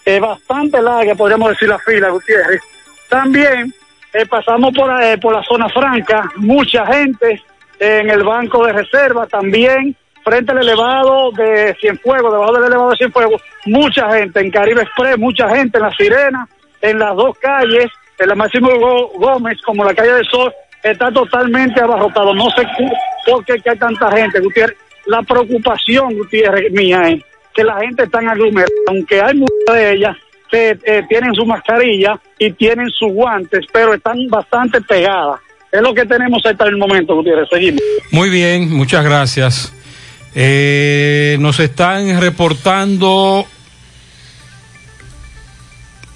eh, 0.07 0.19
bastante 0.19 0.81
larga, 0.81 1.13
podríamos 1.15 1.49
decir 1.49 1.67
la 1.67 1.79
fila, 1.79 2.09
Gutiérrez. 2.09 2.61
También 3.09 3.73
eh, 4.13 4.25
pasamos 4.25 4.71
por, 4.73 4.89
eh, 5.03 5.17
por 5.17 5.33
la 5.33 5.43
zona 5.43 5.67
franca, 5.69 6.29
mucha 6.37 6.85
gente 6.85 7.41
en 7.79 8.09
el 8.09 8.23
banco 8.23 8.65
de 8.65 8.73
reserva, 8.73 9.27
también 9.27 9.95
frente 10.23 10.51
al 10.51 10.59
elevado 10.59 11.31
de 11.31 11.75
Cienfuegos, 11.79 12.31
debajo 12.33 12.53
del 12.53 12.65
elevado 12.65 12.89
de 12.91 12.97
Cienfuegos, 12.97 13.41
mucha 13.65 14.09
gente 14.17 14.39
en 14.39 14.49
Caribe 14.51 14.81
Express, 14.81 15.17
mucha 15.17 15.47
gente 15.55 15.77
en 15.77 15.83
La 15.83 15.91
Sirena, 15.91 16.47
en 16.81 16.99
las 16.99 17.15
dos 17.15 17.37
calles, 17.39 17.87
en 18.19 18.27
la 18.29 18.35
Máximo 18.35 18.69
Gó- 18.71 19.11
Gómez 19.19 19.57
como 19.65 19.83
la 19.85 19.93
calle 19.93 20.13
del 20.13 20.25
Sol, 20.27 20.51
está 20.83 21.11
totalmente 21.11 21.79
abarrotado. 21.81 22.33
No 22.33 22.49
sé 22.51 22.63
por 23.25 23.43
qué 23.45 23.61
hay 23.65 23.77
tanta 23.77 24.11
gente, 24.11 24.39
Gutiérrez. 24.39 24.77
La 25.05 25.21
preocupación, 25.21 26.17
Gutiérrez, 26.17 26.71
mía 26.71 27.09
es 27.09 27.21
que 27.57 27.63
la 27.63 27.79
gente 27.79 28.03
está 28.03 28.19
aglomerada, 28.19 28.67
aunque 28.87 29.19
hay 29.19 29.33
muchas 29.33 29.73
de 29.73 29.93
ellas 29.93 30.15
que 30.49 30.77
eh, 30.85 31.03
tienen 31.09 31.33
su 31.33 31.43
mascarilla 31.43 32.19
y 32.37 32.51
tienen 32.51 32.87
sus 32.91 33.11
guantes, 33.11 33.65
pero 33.73 33.95
están 33.95 34.27
bastante 34.29 34.79
pegadas. 34.81 35.39
Es 35.71 35.81
lo 35.81 35.93
que 35.93 36.05
tenemos 36.05 36.45
hasta 36.45 36.65
el 36.65 36.77
momento, 36.77 37.15
Gutiérrez. 37.15 37.49
Seguimos. 37.49 37.81
Muy 38.11 38.29
bien, 38.29 38.71
muchas 38.71 39.03
gracias. 39.03 39.73
Eh, 40.35 41.37
nos 41.39 41.59
están 41.59 42.21
reportando 42.21 43.45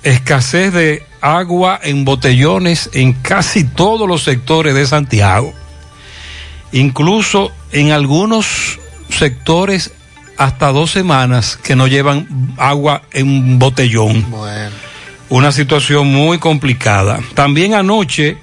escasez 0.03 0.71
de 0.73 1.03
agua 1.21 1.79
en 1.81 2.05
botellones 2.05 2.91
en 2.93 3.13
casi 3.13 3.63
todos 3.63 4.07
los 4.07 4.23
sectores 4.23 4.75
de 4.75 4.85
Santiago. 4.85 5.53
Incluso 6.71 7.51
en 7.71 7.91
algunos 7.91 8.79
sectores 9.09 9.91
hasta 10.37 10.71
dos 10.71 10.91
semanas 10.91 11.57
que 11.61 11.75
no 11.75 11.87
llevan 11.87 12.53
agua 12.57 13.03
en 13.11 13.59
botellón. 13.59 14.25
Una 15.29 15.51
situación 15.51 16.07
muy 16.07 16.39
complicada. 16.39 17.19
También 17.35 17.73
anoche 17.73 18.37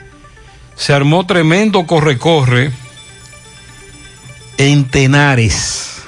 se 0.74 0.93
armó 0.94 1.27
tremendo 1.27 1.86
corre-corre 1.86 2.70
en 4.59 4.85
Tenares. 4.86 6.02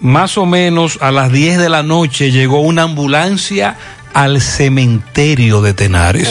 Más 0.00 0.36
o 0.38 0.46
menos 0.46 0.98
a 1.00 1.10
las 1.10 1.30
10 1.30 1.58
de 1.58 1.68
la 1.68 1.82
noche 1.82 2.30
llegó 2.30 2.60
una 2.60 2.82
ambulancia 2.82 3.76
al 4.12 4.40
cementerio 4.40 5.62
de 5.62 5.74
Tenares. 5.74 6.28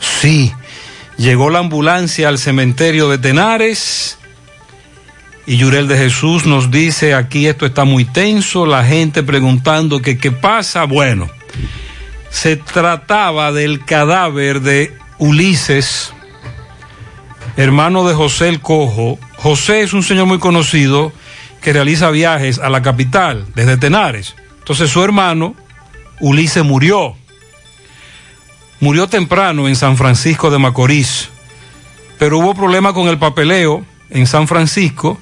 Sí, 0.00 0.52
llegó 1.16 1.50
la 1.50 1.60
ambulancia 1.60 2.28
al 2.28 2.38
cementerio 2.38 3.08
de 3.08 3.18
Tenares. 3.18 4.18
Y 5.46 5.58
Yurel 5.58 5.88
de 5.88 5.98
Jesús 5.98 6.46
nos 6.46 6.70
dice, 6.70 7.14
aquí 7.14 7.46
esto 7.46 7.66
está 7.66 7.84
muy 7.84 8.06
tenso, 8.06 8.64
la 8.64 8.82
gente 8.84 9.22
preguntando 9.22 10.00
que 10.00 10.16
qué 10.16 10.32
pasa. 10.32 10.84
Bueno, 10.84 11.28
se 12.30 12.56
trataba 12.56 13.52
del 13.52 13.84
cadáver 13.84 14.62
de 14.62 14.96
Ulises, 15.18 16.14
hermano 17.56 18.08
de 18.08 18.14
José 18.14 18.48
el 18.48 18.60
Cojo. 18.60 19.18
José 19.36 19.82
es 19.82 19.92
un 19.92 20.02
señor 20.02 20.26
muy 20.26 20.38
conocido 20.38 21.12
que 21.60 21.74
realiza 21.74 22.10
viajes 22.10 22.58
a 22.58 22.70
la 22.70 22.80
capital 22.80 23.46
desde 23.54 23.76
Tenares. 23.76 24.34
Entonces 24.60 24.90
su 24.90 25.04
hermano, 25.04 25.54
Ulises, 26.20 26.64
murió. 26.64 27.16
Murió 28.80 29.08
temprano 29.08 29.68
en 29.68 29.76
San 29.76 29.98
Francisco 29.98 30.50
de 30.50 30.58
Macorís, 30.58 31.28
pero 32.18 32.38
hubo 32.38 32.54
problema 32.54 32.94
con 32.94 33.08
el 33.08 33.18
papeleo 33.18 33.84
en 34.10 34.26
San 34.26 34.48
Francisco 34.48 35.18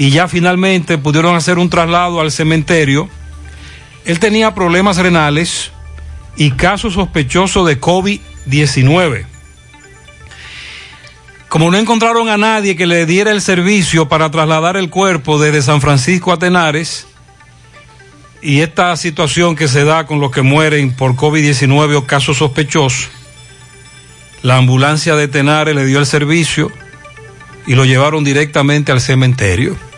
y 0.00 0.08
ya 0.08 0.28
finalmente 0.28 0.96
pudieron 0.96 1.36
hacer 1.36 1.58
un 1.58 1.68
traslado 1.68 2.22
al 2.22 2.32
cementerio. 2.32 3.06
Él 4.06 4.18
tenía 4.18 4.54
problemas 4.54 4.96
renales 4.96 5.72
y 6.38 6.52
caso 6.52 6.90
sospechoso 6.90 7.66
de 7.66 7.78
COVID-19. 7.78 9.26
Como 11.50 11.70
no 11.70 11.76
encontraron 11.76 12.30
a 12.30 12.38
nadie 12.38 12.76
que 12.76 12.86
le 12.86 13.04
diera 13.04 13.30
el 13.30 13.42
servicio 13.42 14.08
para 14.08 14.30
trasladar 14.30 14.78
el 14.78 14.88
cuerpo 14.88 15.38
desde 15.38 15.60
San 15.60 15.82
Francisco 15.82 16.32
a 16.32 16.38
Tenares, 16.38 17.06
y 18.40 18.60
esta 18.60 18.96
situación 18.96 19.54
que 19.54 19.68
se 19.68 19.84
da 19.84 20.06
con 20.06 20.18
los 20.18 20.30
que 20.30 20.40
mueren 20.40 20.96
por 20.96 21.14
COVID-19 21.14 21.96
o 21.96 22.06
casos 22.06 22.38
sospechosos, 22.38 23.10
la 24.40 24.56
ambulancia 24.56 25.14
de 25.14 25.28
Tenares 25.28 25.76
le 25.76 25.84
dio 25.84 25.98
el 25.98 26.06
servicio 26.06 26.72
y 27.66 27.74
lo 27.74 27.84
llevaron 27.84 28.24
directamente 28.24 28.92
al 28.92 29.02
cementerio. 29.02 29.89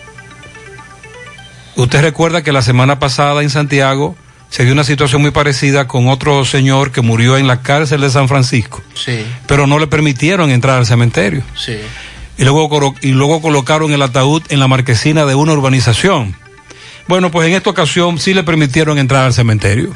Usted 1.77 2.03
recuerda 2.03 2.43
que 2.43 2.53
la 2.53 2.63
semana 2.63 2.99
pasada 2.99 3.43
en 3.43 3.51
Santiago 3.51 4.15
se 4.51 4.65
dio 4.65 4.73
una 4.75 4.85
situación 4.85 5.23
muy 5.23 5.31
parecida 5.31 5.89
con 5.89 6.09
otro 6.09 6.45
señor 6.45 6.93
que 6.93 7.01
murió 7.01 7.39
en 7.39 7.47
la 7.47 7.63
cárcel 7.63 8.03
de 8.03 8.11
San 8.11 8.29
Francisco, 8.29 8.83
Sí, 8.95 9.25
pero 9.47 9.67
no 9.67 9.79
le 9.79 9.87
permitieron 9.87 10.51
entrar 10.51 10.79
al 10.79 10.87
cementerio. 10.87 11.43
sí. 11.57 11.79
Y 12.39 12.45
luego, 12.45 12.95
y 13.03 13.11
luego 13.13 13.43
colocaron 13.43 13.93
el 13.93 14.01
ataúd 14.03 14.43
en 14.49 14.59
la 14.59 14.67
marquesina 14.67 15.27
de 15.27 15.35
una 15.35 15.53
urbanización. 15.53 16.35
Bueno, 17.07 17.31
pues 17.31 17.47
en 17.47 17.55
esta 17.55 17.69
ocasión 17.71 18.19
sí 18.19 18.33
le 18.33 18.43
permitieron 18.43 18.99
entrar 18.99 19.25
al 19.27 19.35
cementerio. 19.35 19.93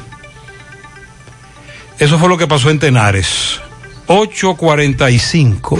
Eso 1.97 2.19
fue 2.19 2.29
lo 2.29 2.37
que 2.37 2.45
pasó 2.47 2.69
en 2.69 2.77
Tenares. 2.79 3.59
845. 4.05 5.79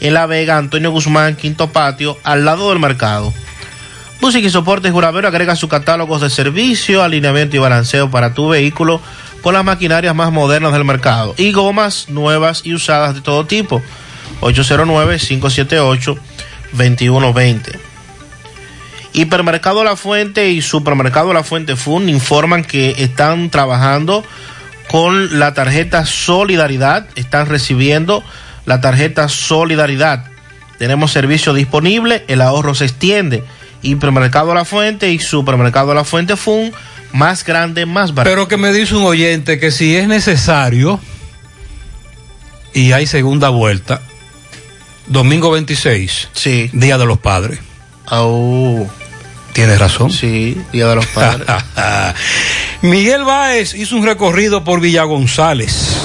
En 0.00 0.14
La 0.14 0.26
Vega, 0.26 0.58
Antonio 0.58 0.90
Guzmán, 0.90 1.36
Quinto 1.36 1.72
Patio, 1.72 2.18
al 2.24 2.44
lado 2.44 2.70
del 2.70 2.78
mercado. 2.78 3.32
Música 4.20 4.46
y 4.46 4.50
Soportes 4.50 4.92
Juravero 4.92 5.28
agrega 5.28 5.56
sus 5.56 5.68
catálogos 5.68 6.22
de 6.22 6.30
servicio, 6.30 7.02
alineamiento 7.02 7.56
y 7.56 7.60
balanceo 7.60 8.10
para 8.10 8.32
tu 8.32 8.48
vehículo 8.48 9.00
con 9.42 9.54
las 9.54 9.64
maquinarias 9.64 10.14
más 10.14 10.32
modernas 10.32 10.72
del 10.72 10.84
mercado 10.84 11.34
y 11.36 11.52
gomas 11.52 12.08
nuevas 12.08 12.62
y 12.64 12.74
usadas 12.74 13.14
de 13.14 13.20
todo 13.20 13.46
tipo. 13.46 13.82
809-578-2120. 16.76 17.78
Hipermercado 19.12 19.82
La 19.82 19.96
Fuente 19.96 20.50
y 20.50 20.60
Supermercado 20.60 21.32
La 21.32 21.42
Fuente 21.42 21.74
Fun 21.74 22.08
informan 22.10 22.64
que 22.64 22.96
están 22.98 23.48
trabajando 23.48 24.22
con 24.90 25.38
la 25.38 25.54
tarjeta 25.54 26.04
Solidaridad, 26.04 27.06
están 27.16 27.46
recibiendo 27.46 28.22
la 28.66 28.80
tarjeta 28.80 29.28
Solidaridad. 29.28 30.26
Tenemos 30.78 31.12
servicio 31.12 31.54
disponible, 31.54 32.24
el 32.28 32.42
ahorro 32.42 32.74
se 32.74 32.84
extiende. 32.84 33.42
Hipermercado 33.80 34.54
La 34.54 34.64
Fuente 34.64 35.10
y 35.10 35.18
Supermercado 35.18 35.94
La 35.94 36.04
Fuente 36.04 36.36
Fun, 36.36 36.72
más 37.12 37.44
grande, 37.44 37.86
más 37.86 38.14
barato. 38.14 38.30
Pero 38.30 38.48
que 38.48 38.58
me 38.58 38.72
dice 38.72 38.94
un 38.94 39.04
oyente 39.04 39.58
que 39.58 39.70
si 39.70 39.96
es 39.96 40.08
necesario 40.08 41.00
y 42.74 42.92
hay 42.92 43.06
segunda 43.06 43.48
vuelta, 43.48 44.02
domingo 45.06 45.50
26, 45.50 46.30
sí. 46.32 46.70
Día 46.72 46.98
de 46.98 47.06
los 47.06 47.18
Padres. 47.18 47.60
Oh. 48.10 48.86
Tienes 49.56 49.78
razón. 49.78 50.10
Sí, 50.10 50.60
Día 50.70 50.88
de 50.88 50.96
los 50.96 51.06
Padres. 51.06 51.46
Miguel 52.82 53.24
Báez 53.24 53.72
hizo 53.72 53.96
un 53.96 54.04
recorrido 54.04 54.62
por 54.62 54.80
Villa 54.80 55.04
González. 55.04 55.96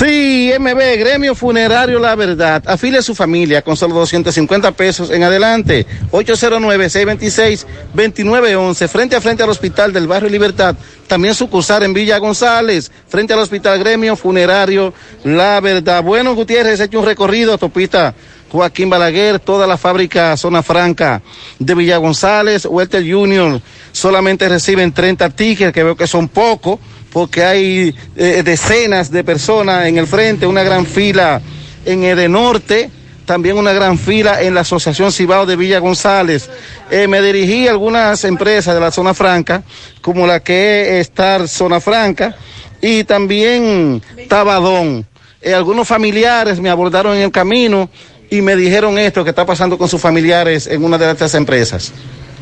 Sí, 0.00 0.52
MB, 0.56 0.98
Gremio 1.00 1.34
Funerario 1.34 1.98
La 1.98 2.14
Verdad. 2.14 2.62
Afile 2.64 2.98
a 2.98 3.02
su 3.02 3.16
familia 3.16 3.62
con 3.62 3.76
solo 3.76 3.96
250 3.96 4.70
pesos 4.72 5.10
en 5.10 5.24
adelante. 5.24 5.84
809-626-2911, 6.12 8.88
frente 8.88 9.16
a 9.16 9.20
frente 9.20 9.42
al 9.42 9.50
Hospital 9.50 9.92
del 9.92 10.06
Barrio 10.06 10.30
Libertad. 10.30 10.76
También 11.08 11.34
sucursal 11.34 11.82
en 11.82 11.94
Villa 11.94 12.18
González, 12.18 12.92
frente 13.08 13.32
al 13.32 13.40
Hospital 13.40 13.80
Gremio 13.80 14.14
Funerario 14.14 14.94
La 15.24 15.60
Verdad. 15.60 16.00
Bueno, 16.04 16.36
Gutiérrez, 16.36 16.78
he 16.78 16.84
hecho 16.84 17.00
un 17.00 17.06
recorrido, 17.06 17.50
autopista 17.50 18.14
Joaquín 18.54 18.88
Balaguer, 18.88 19.40
toda 19.40 19.66
la 19.66 19.76
fábrica 19.76 20.36
Zona 20.36 20.62
Franca 20.62 21.20
de 21.58 21.74
Villa 21.74 21.96
González, 21.96 22.66
Welter 22.66 23.02
Junior, 23.02 23.60
solamente 23.90 24.48
reciben 24.48 24.92
30 24.92 25.30
tickets, 25.30 25.72
que 25.72 25.82
veo 25.82 25.96
que 25.96 26.06
son 26.06 26.28
pocos, 26.28 26.78
porque 27.12 27.44
hay 27.44 27.92
eh, 28.14 28.42
decenas 28.44 29.10
de 29.10 29.24
personas 29.24 29.86
en 29.86 29.98
el 29.98 30.06
frente, 30.06 30.46
una 30.46 30.62
gran 30.62 30.86
fila 30.86 31.42
en 31.84 32.04
Edenorte, 32.04 32.92
también 33.26 33.58
una 33.58 33.72
gran 33.72 33.98
fila 33.98 34.40
en 34.40 34.54
la 34.54 34.60
Asociación 34.60 35.10
Cibao 35.10 35.46
de 35.46 35.56
Villa 35.56 35.80
González. 35.80 36.48
Eh, 36.92 37.08
me 37.08 37.20
dirigí 37.20 37.66
a 37.66 37.72
algunas 37.72 38.22
empresas 38.22 38.72
de 38.72 38.80
la 38.80 38.92
Zona 38.92 39.14
Franca, 39.14 39.64
como 40.00 40.28
la 40.28 40.38
que 40.38 41.00
es 41.00 41.08
Star 41.08 41.48
Zona 41.48 41.80
Franca, 41.80 42.36
y 42.80 43.02
también 43.02 44.00
Tabadón. 44.28 45.08
Eh, 45.44 45.52
algunos 45.52 45.86
familiares 45.86 46.58
me 46.58 46.70
abordaron 46.70 47.14
en 47.16 47.24
el 47.24 47.30
camino 47.30 47.90
y 48.30 48.40
me 48.42 48.56
dijeron 48.56 48.98
esto 48.98 49.22
que 49.24 49.30
está 49.30 49.46
pasando 49.46 49.78
con 49.78 49.88
sus 49.88 50.00
familiares 50.00 50.66
en 50.66 50.84
una 50.84 50.98
de 50.98 51.10
estas 51.10 51.34
empresas. 51.34 51.92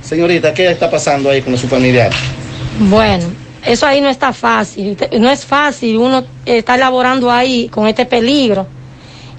Señorita, 0.02 0.52
¿qué 0.52 0.70
está 0.70 0.90
pasando 0.90 1.30
ahí 1.30 1.42
con 1.42 1.56
sus 1.56 1.70
familiares? 1.70 2.16
Bueno, 2.78 3.26
eso 3.64 3.86
ahí 3.86 4.00
no 4.00 4.09
está 4.09 4.32
fácil. 4.32 4.96
No 5.18 5.30
es 5.30 5.44
fácil 5.44 5.96
uno 5.96 6.24
estar 6.44 6.78
laborando 6.78 7.30
ahí 7.30 7.68
con 7.68 7.86
este 7.86 8.06
peligro, 8.06 8.66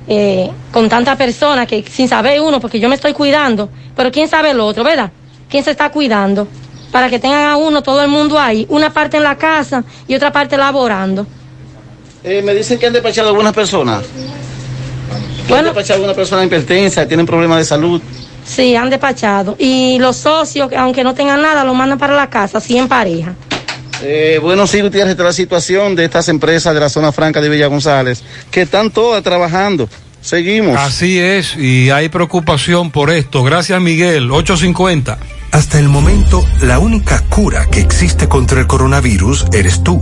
eh, 0.07 0.49
con 0.71 0.87
tantas 0.89 1.17
personas 1.17 1.67
que 1.67 1.83
sin 1.89 2.07
saber 2.07 2.39
uno, 2.39 2.59
porque 2.59 2.79
yo 2.79 2.87
me 2.87 2.95
estoy 2.95 3.13
cuidando, 3.13 3.69
pero 3.95 4.11
quién 4.11 4.27
sabe 4.27 4.51
el 4.51 4.59
otro, 4.59 4.83
¿verdad? 4.83 5.11
¿Quién 5.49 5.63
se 5.63 5.71
está 5.71 5.91
cuidando? 5.91 6.47
Para 6.91 7.09
que 7.09 7.19
tengan 7.19 7.47
a 7.47 7.57
uno 7.57 7.81
todo 7.81 8.01
el 8.01 8.07
mundo 8.07 8.39
ahí, 8.39 8.65
una 8.69 8.93
parte 8.93 9.17
en 9.17 9.23
la 9.23 9.37
casa 9.37 9.83
y 10.07 10.15
otra 10.15 10.31
parte 10.31 10.57
laborando. 10.57 11.25
Eh, 12.23 12.41
me 12.41 12.53
dicen 12.53 12.79
que 12.79 12.87
han 12.87 12.93
despachado 12.93 13.29
algunas 13.29 13.53
personas. 13.53 14.03
Bueno, 15.47 15.57
han 15.57 15.65
despachado 15.65 15.95
alguna 15.95 16.13
persona 16.13 16.43
hipertensa, 16.43 17.07
tienen 17.07 17.25
problemas 17.25 17.59
de 17.59 17.65
salud. 17.65 18.01
Sí, 18.45 18.75
han 18.75 18.89
despachado. 18.89 19.55
Y 19.57 19.97
los 19.99 20.17
socios, 20.17 20.69
aunque 20.77 21.03
no 21.03 21.13
tengan 21.13 21.41
nada, 21.41 21.63
lo 21.63 21.73
mandan 21.73 21.97
para 21.99 22.13
la 22.15 22.29
casa, 22.29 22.57
así 22.57 22.77
en 22.77 22.87
pareja. 22.87 23.33
Eh, 24.01 24.39
bueno, 24.41 24.67
sí, 24.67 24.81
Gutiérrez, 24.81 25.11
esta 25.11 25.23
es 25.23 25.27
la 25.27 25.33
situación 25.33 25.95
de 25.95 26.05
estas 26.05 26.27
empresas 26.27 26.73
de 26.73 26.79
la 26.79 26.89
zona 26.89 27.11
franca 27.11 27.39
de 27.39 27.49
Villa 27.49 27.67
González, 27.67 28.21
que 28.51 28.63
están 28.63 28.91
todas 28.91 29.23
trabajando. 29.23 29.87
Seguimos. 30.21 30.77
Así 30.77 31.19
es, 31.19 31.55
y 31.57 31.89
hay 31.89 32.09
preocupación 32.09 32.91
por 32.91 33.09
esto. 33.11 33.43
Gracias, 33.43 33.79
Miguel. 33.81 34.31
850. 34.31 35.17
Hasta 35.51 35.79
el 35.79 35.89
momento, 35.89 36.45
la 36.61 36.79
única 36.79 37.21
cura 37.29 37.67
que 37.69 37.79
existe 37.79 38.27
contra 38.27 38.59
el 38.59 38.67
coronavirus 38.67 39.45
eres 39.53 39.83
tú. 39.83 40.01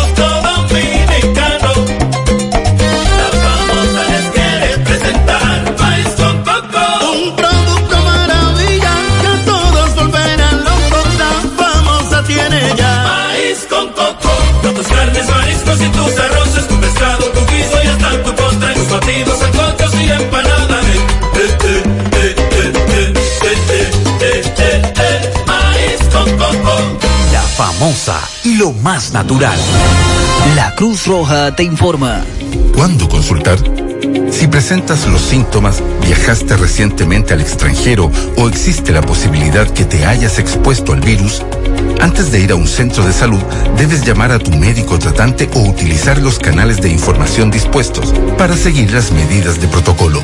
novedosa 27.61 28.19
y 28.43 28.55
lo 28.55 28.73
más 28.73 29.13
natural. 29.13 29.57
La 30.55 30.73
Cruz 30.75 31.05
Roja 31.05 31.55
te 31.55 31.63
informa. 31.63 32.23
¿Cuándo 32.73 33.07
consultar? 33.07 33.59
Si 34.31 34.47
presentas 34.47 35.07
los 35.07 35.21
síntomas, 35.21 35.83
viajaste 36.01 36.57
recientemente 36.57 37.35
al 37.35 37.41
extranjero 37.41 38.11
o 38.37 38.47
existe 38.47 38.91
la 38.91 39.01
posibilidad 39.01 39.69
que 39.69 39.85
te 39.85 40.05
hayas 40.05 40.39
expuesto 40.39 40.93
al 40.93 41.01
virus, 41.01 41.43
antes 42.01 42.31
de 42.31 42.39
ir 42.39 42.51
a 42.51 42.55
un 42.55 42.67
centro 42.67 43.05
de 43.05 43.13
salud, 43.13 43.41
debes 43.77 44.03
llamar 44.03 44.31
a 44.31 44.39
tu 44.39 44.51
médico 44.51 44.97
tratante 44.97 45.47
o 45.53 45.59
utilizar 45.59 46.17
los 46.17 46.39
canales 46.39 46.81
de 46.81 46.89
información 46.89 47.51
dispuestos 47.51 48.11
para 48.39 48.57
seguir 48.57 48.91
las 48.91 49.11
medidas 49.11 49.61
de 49.61 49.67
protocolo. 49.67 50.23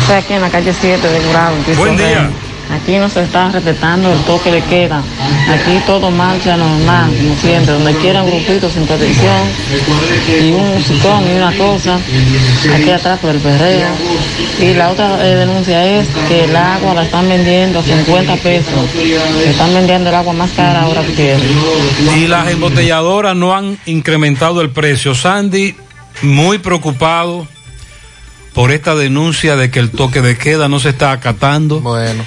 Estoy 0.00 0.16
aquí 0.16 0.32
en 0.32 0.40
la 0.40 0.50
calle 0.50 0.74
7 0.74 1.08
de 1.08 1.20
Gurabo. 1.20 1.54
Buen 1.94 2.08
día. 2.08 2.22
Rey. 2.22 2.52
Aquí 2.72 2.96
no 2.96 3.08
se 3.08 3.22
está 3.22 3.50
respetando 3.50 4.10
el 4.12 4.18
toque 4.20 4.50
de 4.50 4.62
queda. 4.62 5.02
Aquí 5.50 5.78
todo 5.86 6.10
marcha 6.10 6.56
normal, 6.56 7.12
como 7.16 7.36
siempre. 7.36 7.74
Donde 7.74 7.94
quiera 7.96 8.22
un 8.22 8.30
grupito 8.30 8.70
sin 8.70 8.86
protección 8.86 9.46
y 10.40 10.52
un 10.52 10.74
musicón 10.74 11.24
y 11.28 11.36
una 11.36 11.52
cosa. 11.56 11.98
Aquí 12.74 12.90
atrás 12.90 13.18
por 13.18 13.30
el 13.34 13.40
perreo. 13.40 13.88
Y 14.58 14.74
la 14.74 14.90
otra 14.90 15.18
eh, 15.26 15.34
denuncia 15.34 15.84
es 15.84 16.08
que 16.28 16.44
el 16.44 16.56
agua 16.56 16.94
la 16.94 17.04
están 17.04 17.28
vendiendo 17.28 17.80
a 17.80 17.82
50 17.82 18.36
pesos. 18.36 18.94
Están 19.44 19.74
vendiendo 19.74 20.08
el 20.08 20.16
agua 20.16 20.32
más 20.32 20.50
cara 20.52 20.82
ahora 20.82 21.02
que. 21.02 21.36
Y 22.16 22.26
las 22.26 22.48
embotelladoras 22.50 23.36
no 23.36 23.54
han 23.54 23.78
incrementado 23.84 24.62
el 24.62 24.70
precio. 24.70 25.14
Sandy, 25.14 25.74
muy 26.22 26.58
preocupado 26.58 27.46
por 28.54 28.70
esta 28.70 28.94
denuncia 28.94 29.56
de 29.56 29.70
que 29.70 29.78
el 29.80 29.90
toque 29.90 30.20
de 30.20 30.36
queda 30.36 30.68
no 30.68 30.78
se 30.80 30.90
está 30.90 31.12
acatando. 31.12 31.80
Bueno. 31.80 32.24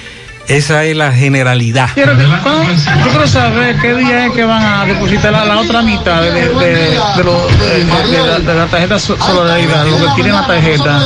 Esa 0.48 0.84
es 0.84 0.96
la 0.96 1.12
generalidad. 1.12 1.90
Quiero 1.94 2.16
que- 2.16 2.24
¿cuándo- 2.24 2.72
Yo 2.72 3.10
quiero 3.10 3.26
saber 3.26 3.76
qué 3.80 3.94
día 3.94 4.26
es 4.26 4.32
que 4.32 4.44
van 4.44 4.62
a 4.62 4.84
depositar 4.86 5.32
la, 5.32 5.44
la 5.44 5.58
otra 5.58 5.82
mitad 5.82 6.22
de, 6.22 6.30
de, 6.30 6.48
de, 6.54 6.74
de 6.90 7.24
lo- 7.24 7.46
de- 7.48 7.84
de 7.84 8.26
la, 8.26 8.38
de 8.38 8.54
la 8.54 8.66
tarjeta 8.68 8.98
so- 9.00 9.16
solidaridad, 9.18 9.84
lo 9.86 9.98
que 9.98 10.12
tiene 10.14 10.30
la 10.30 10.46
tarjeta. 10.46 11.02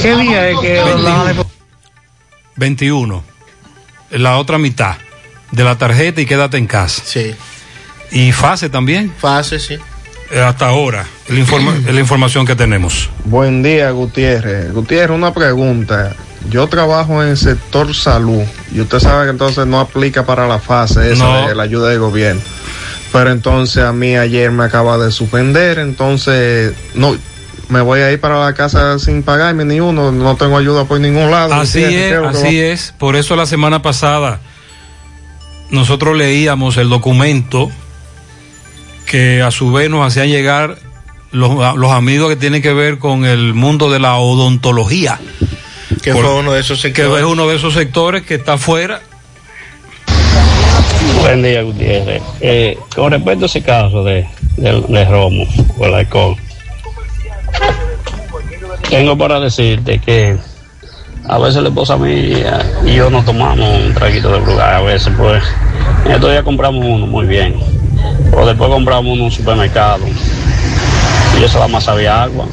¿Qué 0.00 0.16
día 0.16 0.48
es 0.48 0.58
que 0.60 0.76
la 0.76 0.94
van 0.94 1.20
a 1.20 1.24
depositar? 1.24 1.56
21. 2.56 3.22
La 4.12 4.38
otra 4.38 4.56
mitad 4.56 4.96
de 5.50 5.62
la 5.64 5.76
tarjeta 5.76 6.20
y 6.22 6.26
quédate 6.26 6.56
en 6.56 6.66
casa. 6.66 7.02
Sí. 7.04 7.34
Y 8.10 8.32
fase 8.32 8.70
también. 8.70 9.12
Fase, 9.18 9.58
sí. 9.60 9.76
Eh, 10.30 10.40
Hasta 10.40 10.66
ahora, 10.68 11.06
la, 11.28 11.38
informa- 11.38 11.76
la 11.92 12.00
información 12.00 12.46
que 12.46 12.56
tenemos. 12.56 13.10
Buen 13.24 13.62
día, 13.62 13.90
Gutiérrez. 13.90 14.72
Gutiérrez, 14.72 15.16
una 15.16 15.32
pregunta. 15.32 16.14
Yo 16.50 16.68
trabajo 16.68 17.22
en 17.22 17.30
el 17.30 17.36
sector 17.36 17.92
salud 17.94 18.42
y 18.72 18.80
usted 18.80 19.00
sabe 19.00 19.24
que 19.24 19.30
entonces 19.30 19.66
no 19.66 19.80
aplica 19.80 20.24
para 20.24 20.46
la 20.46 20.58
fase 20.60 21.12
esa 21.12 21.24
No. 21.24 21.48
de 21.48 21.54
la 21.56 21.64
ayuda 21.64 21.88
del 21.90 21.98
gobierno. 21.98 22.40
Pero 23.12 23.30
entonces 23.32 23.82
a 23.82 23.92
mí 23.92 24.16
ayer 24.16 24.50
me 24.52 24.64
acaba 24.64 24.96
de 24.98 25.10
suspender, 25.10 25.78
entonces 25.80 26.72
no 26.94 27.16
me 27.68 27.80
voy 27.80 27.98
a 28.00 28.12
ir 28.12 28.20
para 28.20 28.44
la 28.44 28.54
casa 28.54 28.98
sin 29.00 29.24
pagarme 29.24 29.64
ni 29.64 29.80
uno, 29.80 30.12
no 30.12 30.36
tengo 30.36 30.56
ayuda 30.56 30.84
por 30.84 31.00
ningún 31.00 31.30
lado. 31.32 31.54
Así 31.54 31.82
Gutiérrez, 31.82 32.20
¿qué 32.20 32.28
es, 32.28 32.36
así 32.44 32.56
va- 32.60 32.64
es. 32.66 32.94
Por 32.98 33.16
eso 33.16 33.34
la 33.34 33.46
semana 33.46 33.82
pasada 33.82 34.38
nosotros 35.70 36.16
leíamos 36.16 36.76
el 36.76 36.88
documento 36.88 37.70
que 39.06 39.40
a 39.42 39.50
su 39.50 39.72
vez 39.72 39.88
nos 39.88 40.06
hacían 40.06 40.28
llegar 40.28 40.76
los, 41.32 41.76
los 41.76 41.90
amigos 41.92 42.28
que 42.28 42.36
tienen 42.36 42.60
que 42.62 42.72
ver 42.72 42.98
con 42.98 43.24
el 43.24 43.54
mundo 43.54 43.90
de 43.90 43.98
la 44.00 44.16
odontología. 44.16 45.18
Que 46.02 46.12
Por- 46.12 46.24
fue 46.24 46.34
uno 46.34 46.52
de 46.52 46.60
esos 46.60 46.80
Que 46.82 46.88
sectores. 46.94 47.24
es 47.24 47.30
uno 47.30 47.46
de 47.48 47.56
esos 47.56 47.74
sectores 47.74 48.22
que 48.22 48.34
está 48.34 48.54
afuera. 48.54 49.00
Buen 51.20 51.42
día, 51.42 51.62
Gutiérrez. 51.62 52.22
Eh, 52.40 52.78
con 52.94 53.10
respecto 53.12 53.44
a 53.44 53.46
ese 53.46 53.62
caso 53.62 54.04
de, 54.04 54.26
de, 54.56 54.80
de 54.88 55.04
Romo 55.04 55.44
o 55.78 55.86
el 55.86 55.94
alcohol, 55.94 56.36
tengo 58.88 59.16
para 59.18 59.40
decirte 59.40 59.98
que 59.98 60.36
a 61.28 61.38
veces 61.38 61.62
la 61.62 61.68
esposa 61.70 61.96
mía 61.96 62.64
y 62.84 62.94
yo 62.94 63.10
nos 63.10 63.24
tomamos 63.24 63.68
un 63.80 63.94
traguito 63.94 64.30
de 64.32 64.40
lugar, 64.40 64.74
a 64.76 64.80
veces 64.82 65.12
pues, 65.16 65.42
en 66.04 66.12
estos 66.12 66.30
días 66.30 66.44
compramos 66.44 66.84
uno 66.84 67.06
muy 67.06 67.26
bien, 67.26 67.56
o 68.32 68.46
después 68.46 68.70
compramos 68.70 69.12
uno 69.12 69.20
en 69.20 69.24
un 69.26 69.30
supermercado 69.30 70.04
y 71.38 71.44
eso 71.44 71.58
la 71.58 71.68
más 71.68 71.86
había 71.88 72.22
agua, 72.22 72.46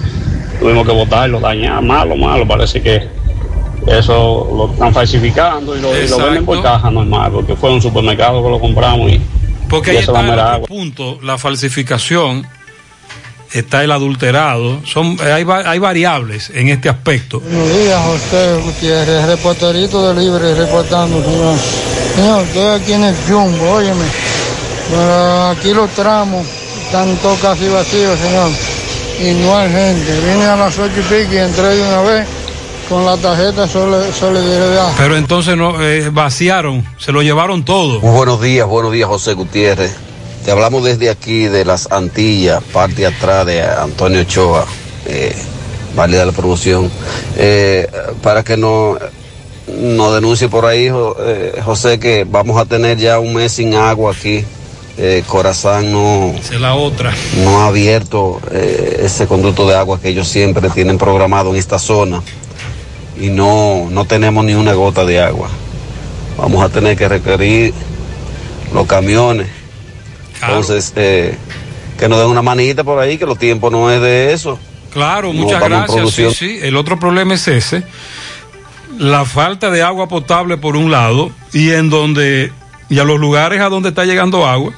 tuvimos 0.59 0.85
que 0.85 0.93
botarlo, 0.93 1.39
dañar, 1.39 1.81
malo, 1.81 2.15
malo, 2.15 2.47
parece 2.47 2.81
que 2.81 3.07
eso 3.88 4.47
lo 4.55 4.71
están 4.73 4.93
falsificando 4.93 5.75
y 5.75 5.81
lo, 5.81 5.97
y 5.97 6.07
lo 6.07 6.17
venden 6.17 6.45
por 6.45 6.61
caja 6.61 6.89
normal, 6.89 7.31
porque 7.31 7.55
fue 7.55 7.71
un 7.71 7.81
supermercado 7.81 8.43
que 8.43 8.49
lo 8.49 8.59
compramos 8.59 9.11
y, 9.11 9.21
Porque 9.69 9.93
y 9.93 9.97
ahí 9.97 10.01
está 10.01 10.13
la 10.13 10.19
el 10.21 10.25
mera 10.27 10.43
otro 10.43 10.55
agua. 10.55 10.67
punto, 10.67 11.19
la 11.21 11.38
falsificación, 11.38 12.47
está 13.51 13.84
el 13.84 13.91
adulterado, 13.91 14.80
son, 14.85 15.17
hay, 15.21 15.45
hay 15.47 15.80
variables 15.80 16.49
en 16.53 16.69
este 16.69 16.89
aspecto. 16.89 17.39
Buenos 17.39 17.69
días, 17.77 18.01
José 18.01 18.59
Gutiérrez, 18.63 19.25
reporterito 19.27 20.13
de 20.13 20.21
Libre, 20.21 20.55
reportando, 20.55 21.23
señor. 21.23 21.55
Señor, 22.15 22.43
estoy 22.43 22.81
aquí 22.81 22.93
en 22.93 23.03
el 23.03 23.15
Jumbo, 23.27 23.71
óyeme. 23.71 24.05
Pero 24.89 25.47
aquí 25.49 25.73
los 25.73 25.89
tramos 25.91 26.45
están 26.85 27.15
todos 27.18 27.39
casi 27.39 27.68
vacíos, 27.69 28.19
señor. 28.19 28.49
Y 29.19 29.43
no 29.43 29.57
hay 29.57 29.69
gente. 29.72 30.19
Vine 30.19 30.45
a 30.45 30.55
las 30.55 30.77
ocho 30.77 30.99
y 30.99 31.01
pico 31.01 31.34
y 31.34 31.38
entré 31.38 31.76
de 31.76 31.81
una 31.81 32.01
vez 32.01 32.27
con 32.89 33.05
la 33.05 33.18
tarjeta 33.18 33.68
solidaridad. 33.68 34.93
Pero 34.97 35.18
entonces 35.18 35.55
no 35.55 35.81
eh, 35.81 36.10
vaciaron, 36.11 36.85
se 36.97 37.11
lo 37.11 37.22
llevaron 37.22 37.64
todo. 37.64 37.99
Muy 38.01 38.11
buenos 38.11 38.41
días, 38.41 38.68
buenos 38.68 38.91
días 38.91 39.07
José 39.07 39.34
Gutiérrez. 39.34 39.95
Te 40.45 40.51
hablamos 40.51 40.84
desde 40.84 41.10
aquí 41.10 41.45
de 41.45 41.64
las 41.64 41.89
Antillas, 41.89 42.61
parte 42.73 43.05
atrás 43.05 43.45
de 43.45 43.61
Antonio 43.61 44.22
Ochoa, 44.22 44.65
eh, 45.05 45.34
válida 45.95 46.26
la 46.26 46.34
promoción, 46.34 46.91
eh, 47.38 47.88
para 48.22 48.43
que 48.43 48.57
no 48.57 48.97
nos 49.68 50.14
denuncie 50.14 50.49
por 50.49 50.65
ahí, 50.65 50.91
eh, 50.91 51.61
José, 51.64 51.97
que 51.97 52.26
vamos 52.30 52.60
a 52.60 52.65
tener 52.65 52.97
ya 52.97 53.19
un 53.19 53.34
mes 53.34 53.53
sin 53.53 53.73
agua 53.73 54.11
aquí. 54.11 54.43
Eh, 54.98 55.24
Corazán 55.26 55.91
no, 55.91 56.36
la 56.60 56.76
otra. 56.76 57.14
no 57.44 57.61
ha 57.61 57.68
abierto 57.68 58.40
eh, 58.52 59.02
ese 59.03 59.26
conducto 59.26 59.68
de 59.68 59.76
agua 59.76 59.99
que 59.99 60.10
ellos 60.10 60.28
siempre 60.28 60.70
tienen 60.70 60.99
programado 60.99 61.49
en 61.49 61.56
esta 61.56 61.80
zona 61.80 62.22
y 63.20 63.30
no, 63.30 63.88
no 63.90 64.06
tenemos 64.06 64.45
ni 64.45 64.53
una 64.53 64.74
gota 64.74 65.03
de 65.03 65.20
agua. 65.20 65.49
Vamos 66.38 66.64
a 66.64 66.70
tener 66.70 66.95
que 66.95 67.07
requerir 67.07 67.74
los 68.74 68.86
camiones. 68.88 69.48
Entonces, 70.41 70.94
eh, 70.95 71.38
que 71.98 72.10
nos 72.10 72.20
den 72.20 72.28
una 72.28 72.41
manita 72.41 72.84
por 72.84 72.99
ahí, 72.99 73.18
que 73.18 73.26
los 73.26 73.38
tiempos 73.38 73.72
no 73.72 73.90
es 73.90 74.02
de 74.02 74.34
eso. 74.34 74.60
Claro, 74.91 75.34
No, 75.34 75.41
muchas 75.41 75.64
gracias. 75.64 76.36
Sí. 76.36 76.60
El 76.61 76.76
otro 76.76 76.99
problema 76.99 77.34
es 77.34 77.48
ese. 77.48 77.84
La 78.98 79.26
falta 79.26 79.72
de 79.72 79.82
agua 79.82 80.07
potable 80.07 80.57
por 80.57 80.76
un 80.76 80.91
lado 80.91 81.32
y 81.52 81.72
en 81.72 81.90
donde, 81.90 82.52
y 82.94 82.99
a 82.99 83.03
los 83.03 83.20
lugares 83.20 83.60
a 83.60 83.70
donde 83.70 83.90
está 83.90 84.06
llegando 84.06 84.45
agua, 84.45 84.72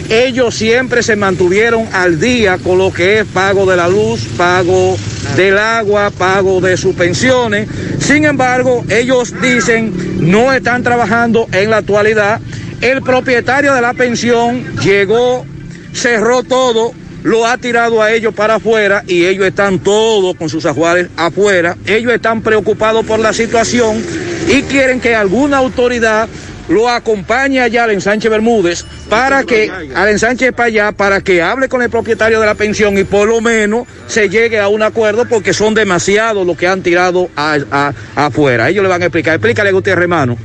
ellos 0.09 0.55
siempre 0.55 1.03
se 1.03 1.17
mantuvieron 1.17 1.87
al 1.93 2.19
día 2.19 2.59
con 2.59 2.79
lo 2.79 2.93
que 2.93 3.21
es 3.21 3.27
pago 3.27 3.67
de 3.67 3.77
la 3.77 3.89
luz, 3.89 4.25
pago 4.37 4.97
del 5.37 5.59
agua, 5.59 6.11
pago 6.11 6.61
de 6.61 6.77
sus 6.77 6.95
pensiones. 6.95 7.69
Sin 8.01 8.25
embargo, 8.25 8.85
ellos 8.89 9.35
dicen 9.41 9.93
no 10.31 10.53
están 10.53 10.83
trabajando 10.83 11.47
en 11.53 11.71
la 11.71 11.79
actualidad. 11.79 12.41
El 12.81 13.03
propietario 13.03 13.75
de 13.75 13.81
la 13.81 13.95
pensión 13.95 14.65
llegó, 14.83 15.47
cerró 15.93 16.43
todo, 16.43 16.93
lo 17.23 17.47
ha 17.47 17.57
tirado 17.59 18.03
a 18.03 18.13
ellos 18.13 18.35
para 18.35 18.57
afuera 18.57 19.03
y 19.07 19.27
ellos 19.27 19.47
están 19.47 19.79
todos 19.79 20.37
con 20.37 20.49
sus 20.49 20.67
ajuares 20.67 21.09
afuera. 21.17 21.77
Ellos 21.87 22.13
están 22.13 22.43
preocupados 22.43 23.05
por 23.07 23.19
la 23.19 23.33
situación 23.33 24.05
y 24.49 24.63
quieren 24.63 25.01
que 25.01 25.15
alguna 25.15 25.59
autoridad 25.59 26.29
lo 26.69 26.89
acompañe 26.89 27.61
allá 27.61 27.85
al 27.85 27.91
ensanche 27.93 28.29
Bermúdez 28.29 28.85
para 29.09 29.45
que, 29.45 29.71
al 29.95 30.09
ensanche 30.09 30.53
para 30.53 30.67
allá, 30.67 30.93
para 30.93 31.21
que 31.21 31.41
hable 31.43 31.69
con 31.69 31.81
el 31.83 31.91
propietario 31.91 32.41
de 32.41 32.47
la 32.47 32.55
pensión 32.55 32.99
y 32.99 33.05
por 33.05 33.29
lo 33.29 33.41
menos 33.41 33.87
se 34.09 34.29
llegue 34.29 34.59
a 34.59 34.69
un 34.69 34.83
acuerdo 34.83 35.27
porque 35.29 35.53
son 35.53 35.75
demasiados 35.75 36.47
los 36.47 36.57
que 36.57 36.67
han 36.67 36.83
tirado 36.83 37.31
a- 37.37 37.93
afuera. 38.17 38.69
Ellos 38.69 38.83
le 38.83 38.89
van 38.89 39.03
a 39.03 39.07
explicar. 39.07 39.35
Explícale, 39.35 39.71
Gutiérrez, 39.73 40.03
hermano. 40.03 40.37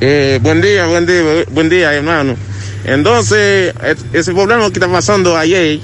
Eh, 0.00 0.38
buen 0.42 0.60
día, 0.62 0.86
buen 0.86 1.06
día, 1.06 1.22
buen 1.50 1.68
día, 1.68 1.92
hermano. 1.94 2.36
Entonces, 2.84 3.74
es- 3.84 4.04
ese 4.12 4.32
problema 4.32 4.66
que 4.68 4.74
está 4.74 4.88
pasando 4.88 5.36
ayer 5.36 5.80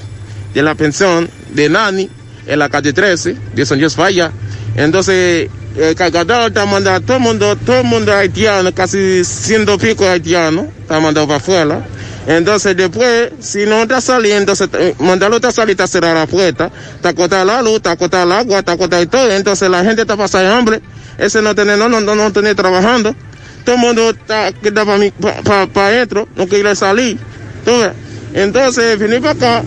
de 0.53 0.63
la 0.63 0.73
pensión 0.75 1.29
de 1.53 1.69
Nani 1.69 2.09
en 2.47 2.59
la 2.59 2.69
calle 2.69 2.93
13 2.93 3.35
de 3.53 3.65
San 3.65 3.79
José 3.79 3.95
Falla. 3.95 4.31
Entonces, 4.75 5.49
el 5.77 5.95
cargador 5.95 6.47
está 6.47 6.65
mandando 6.65 7.05
todo 7.05 7.17
el 7.17 7.23
mundo, 7.23 7.55
todo 7.55 7.79
el 7.79 7.85
mundo 7.85 8.13
haitiano, 8.13 8.73
casi 8.73 9.23
ciento 9.23 9.77
pico 9.77 10.07
haitianos, 10.07 10.65
está 10.81 10.99
mandando 10.99 11.27
para 11.27 11.37
afuera. 11.37 11.85
Entonces, 12.27 12.75
después, 12.75 13.31
si 13.39 13.65
no 13.65 13.83
está 13.83 14.01
saliendo, 14.01 14.53
eh, 14.73 14.95
mandarlo 14.99 15.39
a 15.41 15.51
salir, 15.51 15.71
está 15.71 15.87
cerrar 15.87 16.15
la 16.15 16.27
puerta, 16.27 16.69
está 16.95 17.13
cortada 17.13 17.45
la 17.45 17.61
luz, 17.61 17.75
está 17.75 17.95
cortada 17.95 18.23
el 18.23 18.31
agua, 18.33 18.59
está 18.59 18.75
cortada 18.75 19.05
todo. 19.05 19.31
Entonces, 19.31 19.69
la 19.69 19.83
gente 19.83 20.01
está 20.01 20.17
pasando 20.17 20.53
hambre. 20.53 20.81
Ese 21.17 21.41
no 21.41 21.55
tiene, 21.55 21.77
no, 21.77 21.87
no, 21.87 22.01
no, 22.01 22.15
no 22.15 22.33
tiene 22.33 22.53
trabajando 22.53 23.15
todo 23.67 23.75
el 23.75 23.81
mundo 23.81 24.09
está 24.11 24.53
que 24.53 24.69
está 24.69 24.85
para 24.85 25.11
pa, 25.43 25.67
pa 25.67 25.87
adentro, 25.87 26.25
no 26.37 26.47
quiere 26.47 26.73
salir. 26.73 27.17
Entonces, 28.37 28.99
venir 28.99 29.19
para 29.19 29.31
acá, 29.31 29.63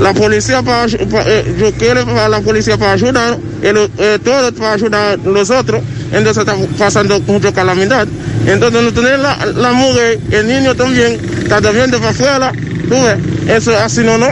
la 0.00 0.14
policía 0.14 0.62
para, 0.62 0.86
eh, 0.86 1.56
yo 1.58 1.72
quiero 1.72 2.06
para 2.06 2.26
la 2.30 2.40
policía 2.40 2.78
para 2.78 2.92
ayudar, 2.92 3.38
el, 3.62 3.76
eh, 3.98 4.18
todo 4.24 4.50
para 4.54 4.72
ayudar 4.72 5.12
a 5.12 5.28
nosotros, 5.28 5.82
entonces 6.10 6.38
está 6.38 6.56
pasando 6.78 7.20
mucha 7.20 7.52
calamidad. 7.52 8.08
Entonces 8.46 8.82
no 8.82 8.92
tener 8.94 9.18
la, 9.18 9.44
la 9.44 9.72
mujer, 9.72 10.18
el 10.30 10.46
niño 10.46 10.74
también, 10.74 11.20
está 11.42 11.60
viendo 11.70 11.98
para 11.98 12.10
afuera, 12.12 12.52
tú 12.88 12.94
ves, 12.94 13.56
eso 13.58 13.76
así 13.76 14.00
no, 14.00 14.16
no. 14.16 14.28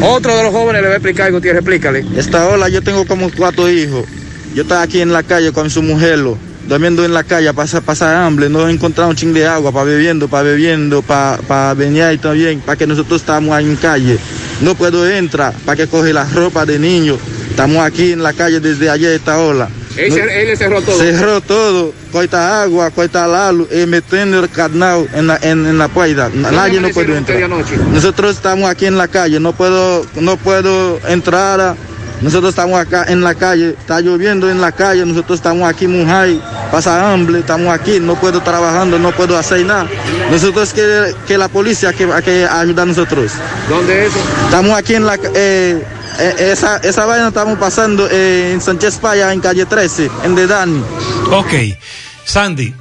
Otro 0.00 0.34
de 0.34 0.44
los 0.44 0.52
jóvenes 0.52 0.80
le 0.80 0.88
va 0.88 0.94
a 0.94 0.96
explicar, 0.96 1.30
Gutiérrez, 1.32 1.60
explícale. 1.60 2.06
Esta 2.16 2.48
ola, 2.48 2.70
yo 2.70 2.80
tengo 2.82 3.06
como 3.06 3.30
cuatro 3.30 3.70
hijos. 3.70 4.06
Yo 4.54 4.62
estaba 4.62 4.80
aquí 4.80 5.02
en 5.02 5.12
la 5.12 5.22
calle 5.22 5.52
con 5.52 5.68
su 5.68 5.82
mujer, 5.82 6.18
lo, 6.18 6.38
durmiendo 6.66 7.04
en 7.04 7.12
la 7.12 7.24
calle, 7.24 7.52
pasa 7.52 7.80
pasar 7.80 8.14
hambre, 8.16 8.48
no 8.48 8.68
encontramos 8.68 9.10
un 9.12 9.16
ching 9.16 9.32
de 9.32 9.46
agua 9.46 9.72
para 9.72 9.84
bebiendo, 9.84 10.28
para 10.28 10.44
bebiendo, 10.44 11.02
para 11.02 11.38
pa 11.38 11.74
venir 11.74 12.18
también, 12.20 12.60
para 12.60 12.76
que 12.76 12.86
nosotros 12.86 13.20
estamos 13.20 13.54
ahí 13.54 13.64
en 13.64 13.76
calle. 13.76 14.18
No 14.60 14.74
puedo 14.74 15.08
entrar, 15.08 15.52
para 15.64 15.76
que 15.76 15.86
coge 15.86 16.12
la 16.12 16.24
ropa 16.24 16.64
de 16.64 16.78
niños. 16.78 17.18
Estamos 17.50 17.78
aquí 17.84 18.12
en 18.12 18.22
la 18.22 18.32
calle 18.32 18.60
desde 18.60 18.88
ayer 18.88 19.12
esta 19.12 19.38
ola. 19.38 19.68
Él, 19.96 20.08
No- 20.08 20.56
cerró 20.56 20.80
todo. 20.80 20.98
Cerró 20.98 21.40
todo, 21.42 21.92
corta 22.10 22.62
agua, 22.62 22.90
corta 22.90 23.26
la 23.26 23.52
luz, 23.52 23.68
y 23.70 23.84
metiendo 23.84 24.38
el 24.40 24.48
carnal 24.48 25.06
en 25.12 25.26
la, 25.26 25.36
en, 25.42 25.66
en 25.66 25.76
la 25.76 25.88
puerta. 25.88 26.30
Nadie 26.34 26.80
no 26.80 26.88
puede 26.88 27.16
entrar. 27.18 27.50
Nosotros 27.92 28.36
estamos 28.36 28.70
aquí 28.70 28.86
en 28.86 28.96
la 28.96 29.08
calle, 29.08 29.38
no 29.38 29.52
puedo, 29.52 30.06
no 30.18 30.36
puedo 30.38 30.98
entrar. 31.08 31.60
a- 31.60 31.76
nosotros 32.22 32.50
estamos 32.50 32.78
acá 32.78 33.04
en 33.08 33.20
la 33.22 33.34
calle, 33.34 33.70
está 33.70 34.00
lloviendo 34.00 34.48
en 34.48 34.60
la 34.60 34.72
calle, 34.72 35.04
nosotros 35.04 35.38
estamos 35.38 35.68
aquí 35.68 35.88
Mujay, 35.88 36.40
pasa 36.70 37.12
hambre, 37.12 37.40
estamos 37.40 37.68
aquí, 37.72 37.98
no 38.00 38.14
puedo 38.14 38.40
trabajando, 38.40 38.98
no 38.98 39.10
puedo 39.12 39.36
hacer 39.36 39.66
nada. 39.66 39.88
Nosotros 40.30 40.72
que, 40.72 41.14
que 41.26 41.36
la 41.36 41.48
policía 41.48 41.92
que, 41.92 42.08
que 42.24 42.46
ayuda 42.46 42.82
a 42.82 42.86
nosotros. 42.86 43.32
¿Dónde 43.68 44.06
es? 44.06 44.12
Estamos 44.44 44.78
aquí 44.78 44.94
en 44.94 45.04
la 45.04 45.16
eh, 45.34 45.84
eh, 46.18 46.50
esa, 46.52 46.76
esa 46.78 47.06
vaina 47.06 47.28
estamos 47.28 47.58
pasando 47.58 48.08
eh, 48.10 48.52
en 48.52 48.60
Sánchez 48.60 48.98
Paya, 48.98 49.32
en 49.32 49.40
calle 49.40 49.66
13, 49.66 50.10
en 50.24 50.34
Dedani. 50.34 50.82
Ok, 51.30 51.52
Sandy, 52.24 52.74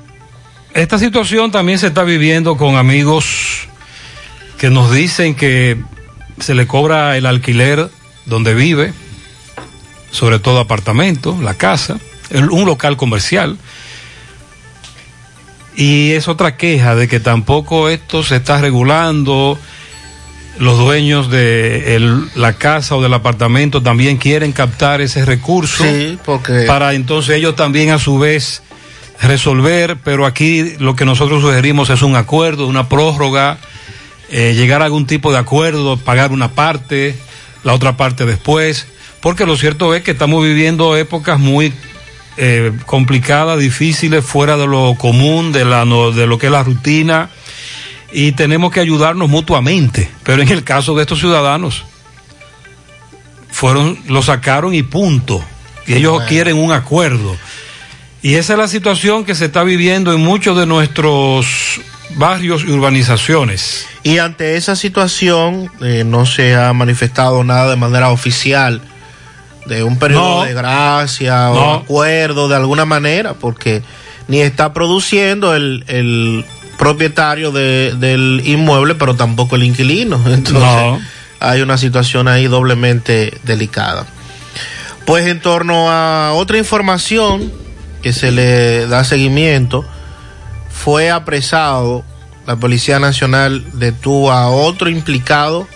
esta 0.74 1.00
situación 1.00 1.52
también 1.52 1.80
se 1.80 1.88
está 1.88 2.04
viviendo 2.04 2.58
con 2.58 2.76
amigos 2.76 3.68
que 4.58 4.70
nos 4.70 4.92
dicen 4.92 5.34
que 5.34 5.78
se 6.40 6.54
le 6.54 6.68
cobra 6.68 7.18
el 7.18 7.26
alquiler 7.26 7.90
donde 8.26 8.54
vive, 8.54 8.94
sobre 10.12 10.40
todo 10.40 10.60
apartamento, 10.60 11.38
la 11.42 11.54
casa, 11.56 11.98
un 12.34 12.66
local 12.66 12.98
comercial. 12.98 13.58
Y 15.76 16.12
es 16.12 16.28
otra 16.28 16.58
queja 16.58 16.96
de 16.96 17.08
que 17.08 17.20
tampoco 17.20 17.90
esto 17.90 18.24
se 18.24 18.36
está 18.36 18.60
regulando. 18.60 19.58
Los 20.60 20.78
dueños 20.78 21.30
de 21.32 21.96
el- 21.96 22.26
la 22.36 22.54
casa 22.54 22.96
o 22.98 23.02
del 23.02 23.14
apartamento 23.14 23.82
también 23.82 24.18
quieren 24.18 24.52
captar 24.52 25.00
ese 25.02 25.24
recurso 25.26 25.84
Sí, 25.84 26.20
porque 26.26 26.66
para 26.68 26.94
entonces 26.94 27.38
ellos 27.38 27.56
también 27.56 27.90
a 27.90 28.00
su 28.00 28.20
vez 28.20 28.62
resolver, 29.22 29.98
pero 30.04 30.26
aquí 30.26 30.74
lo 30.80 30.96
que 30.96 31.06
nosotros 31.06 31.42
sugerimos 31.42 31.90
es 31.90 32.02
un 32.02 32.16
acuerdo, 32.18 32.68
una 32.68 32.90
prórroga, 32.90 33.60
eh, 34.30 34.54
llegar 34.56 34.82
a 34.82 34.86
algún 34.86 35.08
tipo 35.08 35.32
de 35.32 35.38
acuerdo, 35.38 35.96
pagar 35.98 36.32
una 36.32 36.52
parte, 36.52 37.16
la 37.64 37.74
otra 37.74 37.96
parte 37.98 38.26
después, 38.26 38.88
porque 39.22 39.46
lo 39.46 39.56
cierto 39.56 39.94
es 39.96 40.04
que 40.04 40.12
estamos 40.12 40.44
viviendo 40.44 40.96
épocas 40.98 41.40
muy 41.40 41.74
eh, 42.38 42.72
complicadas, 42.86 43.60
difíciles, 43.60 44.24
fuera 44.26 44.58
de 44.58 44.68
lo 44.68 44.96
común, 44.96 45.52
de, 45.52 45.66
la, 45.66 45.86
no- 45.86 46.12
de 46.12 46.28
lo 46.28 46.38
que 46.38 46.48
es 46.48 46.52
la 46.52 46.64
rutina, 46.64 47.30
y 48.14 48.32
tenemos 48.34 48.72
que 48.72 48.80
ayudarnos 48.80 49.30
mutuamente, 49.30 50.10
pero 50.24 50.42
en 50.42 50.50
el 50.50 50.64
caso 50.64 50.96
de 50.96 51.02
estos 51.04 51.20
ciudadanos, 51.20 51.84
fueron, 53.52 53.98
lo 54.08 54.22
sacaron 54.22 54.74
y 54.74 54.84
punto. 54.84 55.44
Y 55.88 55.94
ellos 55.94 56.14
Bueno. 56.14 56.28
quieren 56.28 56.58
un 56.58 56.72
acuerdo. 56.72 57.36
Y 58.22 58.36
esa 58.36 58.54
es 58.54 58.60
la 58.60 58.68
situación 58.68 59.26
que 59.26 59.36
se 59.36 59.46
está 59.46 59.64
viviendo 59.64 60.14
en 60.14 60.22
muchos 60.22 60.58
de 60.58 60.66
nuestros 60.66 61.82
barrios 62.16 62.64
y 62.64 62.72
urbanizaciones. 62.72 63.88
Y 64.04 64.20
ante 64.20 64.58
esa 64.58 64.76
situación 64.76 65.72
eh, 65.82 66.04
no 66.06 66.26
se 66.26 66.56
ha 66.56 66.72
manifestado 66.74 67.44
nada 67.44 67.72
de 67.72 67.76
manera 67.78 68.10
oficial 68.10 68.82
de 69.66 69.84
un 69.84 69.98
periodo 70.00 70.40
No. 70.42 70.46
de 70.46 70.54
gracia 70.54 71.46
No. 71.46 71.52
o 71.54 71.74
acuerdo 71.76 72.48
de 72.50 72.56
alguna 72.56 72.86
manera, 72.86 73.34
porque 73.34 73.82
ni 74.28 74.42
está 74.42 74.74
produciendo 74.74 75.54
el, 75.56 75.84
el 75.88 76.46
propietario 76.78 77.52
de- 77.52 77.94
del 77.98 78.42
inmueble, 78.46 78.96
pero 78.96 79.16
tampoco 79.16 79.56
el 79.56 79.64
inquilino. 79.64 80.16
Entonces, 80.26 80.62
No. 80.64 81.00
hay 81.40 81.62
una 81.62 81.78
situación 81.78 82.28
ahí 82.28 82.48
doblemente 82.48 83.38
delicada. 83.44 84.06
Pues 85.06 85.26
en 85.28 85.40
torno 85.42 85.90
a 85.92 86.34
otra 86.34 86.58
información 86.58 87.52
que 88.02 88.14
se 88.14 88.32
le 88.32 88.88
da 88.88 89.04
seguimiento, 89.04 89.86
fue 90.70 91.12
apresado, 91.12 92.04
la 92.48 92.56
Policía 92.56 93.00
Nacional 93.00 93.64
detuvo 93.74 94.32
a 94.32 94.50
otro 94.50 94.90
implicado 94.90 95.68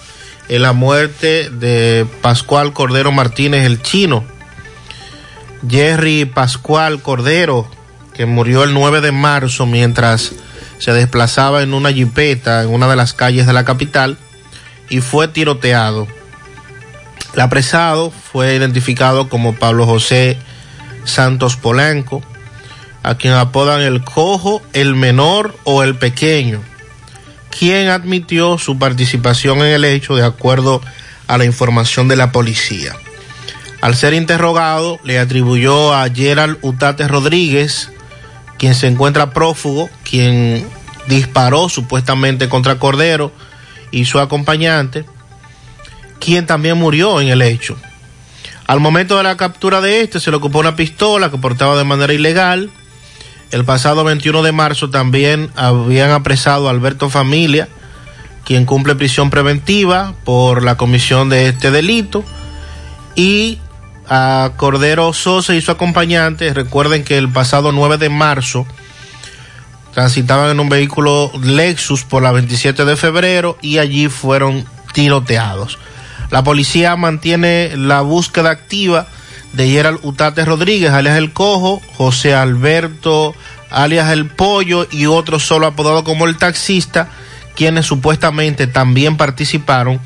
en 0.49 0.61
la 0.61 0.73
muerte 0.73 1.49
de 1.49 2.05
Pascual 2.21 2.73
Cordero 2.73 3.11
Martínez 3.11 3.65
el 3.65 3.81
chino. 3.81 4.23
Jerry 5.67 6.25
Pascual 6.25 7.01
Cordero, 7.01 7.67
que 8.13 8.25
murió 8.25 8.63
el 8.63 8.73
9 8.73 9.01
de 9.01 9.11
marzo 9.11 9.65
mientras 9.65 10.33
se 10.77 10.93
desplazaba 10.93 11.63
en 11.63 11.73
una 11.73 11.91
jipeta 11.91 12.61
en 12.63 12.69
una 12.69 12.87
de 12.87 12.95
las 12.95 13.13
calles 13.13 13.47
de 13.47 13.53
la 13.53 13.65
capital 13.65 14.17
y 14.89 15.01
fue 15.01 15.27
tiroteado. 15.27 16.07
El 17.33 17.41
apresado 17.41 18.11
fue 18.11 18.55
identificado 18.55 19.27
como 19.27 19.55
Pablo 19.55 19.85
José 19.85 20.37
Santos 21.03 21.55
Polanco, 21.55 22.21
a 23.03 23.15
quien 23.15 23.33
apodan 23.33 23.81
el 23.81 24.03
cojo, 24.03 24.61
el 24.73 24.95
menor 24.95 25.55
o 25.63 25.83
el 25.83 25.95
pequeño, 25.95 26.61
quien 27.57 27.87
admitió 27.87 28.57
su 28.57 28.77
participación 28.77 29.59
en 29.59 29.73
el 29.73 29.85
hecho 29.85 30.15
de 30.15 30.25
acuerdo 30.25 30.81
a 31.27 31.37
la 31.37 31.45
información 31.45 32.07
de 32.07 32.15
la 32.15 32.31
policía. 32.31 32.95
Al 33.81 33.95
ser 33.95 34.13
interrogado, 34.13 34.99
le 35.03 35.19
atribuyó 35.19 35.93
a 35.93 36.09
Gerald 36.09 36.57
Utate 36.61 37.07
Rodríguez, 37.07 37.91
quien 38.57 38.75
se 38.75 38.87
encuentra 38.87 39.31
prófugo, 39.31 39.89
quien 40.03 40.67
disparó 41.07 41.69
supuestamente 41.69 42.49
contra 42.49 42.79
Cordero 42.79 43.31
y 43.91 44.05
su 44.05 44.19
acompañante, 44.19 45.05
quien 46.19 46.45
también 46.45 46.77
murió 46.77 47.21
en 47.21 47.29
el 47.29 47.41
hecho. 47.41 47.77
Al 48.67 48.79
momento 48.79 49.17
de 49.17 49.23
la 49.23 49.37
captura 49.37 49.79
de 49.79 50.01
este 50.01 50.19
se 50.19 50.31
le 50.31 50.37
ocupó 50.37 50.59
una 50.59 50.75
pistola 50.75 51.29
que 51.29 51.37
portaba 51.37 51.77
de 51.77 51.83
manera 51.83 52.13
ilegal. 52.13 52.71
El 53.51 53.63
pasado 53.63 54.03
21 54.03 54.43
de 54.43 54.51
marzo 54.51 54.89
también 54.89 55.49
habían 55.55 56.11
apresado 56.11 56.67
a 56.67 56.71
Alberto 56.71 57.09
Familia, 57.09 57.67
quien 58.43 58.65
cumple 58.65 58.95
prisión 58.95 59.29
preventiva 59.29 60.13
por 60.23 60.63
la 60.63 60.77
comisión 60.77 61.29
de 61.29 61.47
este 61.47 61.71
delito. 61.71 62.23
Y 63.15 63.59
a 64.09 64.51
Cordero 64.57 65.13
Sosa 65.13 65.55
y 65.55 65.61
su 65.61 65.71
acompañante, 65.71 66.53
recuerden 66.53 67.03
que 67.03 67.17
el 67.17 67.29
pasado 67.29 67.71
9 67.71 67.97
de 67.97 68.09
marzo 68.09 68.67
transitaban 69.93 70.51
en 70.51 70.59
un 70.59 70.69
vehículo 70.69 71.31
Lexus 71.41 72.03
por 72.03 72.21
la 72.21 72.31
27 72.31 72.83
de 72.83 72.97
febrero 72.97 73.57
y 73.61 73.77
allí 73.77 74.09
fueron 74.09 74.65
tiroteados. 74.93 75.79
La 76.31 76.43
policía 76.43 76.95
mantiene 76.95 77.77
la 77.77 78.01
búsqueda 78.01 78.49
activa 78.49 79.07
de 79.55 79.69
Gerald 79.69 79.99
Utate 80.03 80.45
Rodríguez, 80.45 80.91
alias 80.91 81.17
El 81.17 81.31
Cojo, 81.31 81.81
José 81.95 82.33
Alberto, 82.35 83.33
alias 83.69 84.11
El 84.11 84.27
Pollo 84.27 84.87
y 84.91 85.05
otros 85.05 85.43
solo 85.43 85.67
apodados 85.67 86.03
como 86.03 86.25
el 86.25 86.37
taxista, 86.37 87.09
quienes 87.55 87.85
supuestamente 87.85 88.67
también 88.67 89.17
participaron 89.17 89.99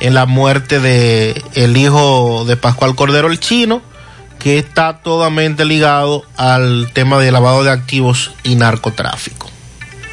en 0.00 0.14
la 0.14 0.26
muerte 0.26 0.80
de 0.80 1.42
el 1.54 1.76
hijo 1.76 2.44
de 2.46 2.56
Pascual 2.56 2.94
Cordero 2.94 3.28
el 3.28 3.40
Chino, 3.40 3.82
que 4.38 4.58
está 4.58 4.98
totalmente 4.98 5.64
ligado 5.64 6.24
al 6.36 6.90
tema 6.92 7.18
de 7.18 7.32
lavado 7.32 7.64
de 7.64 7.70
activos 7.70 8.32
y 8.44 8.54
narcotráfico. 8.54 9.50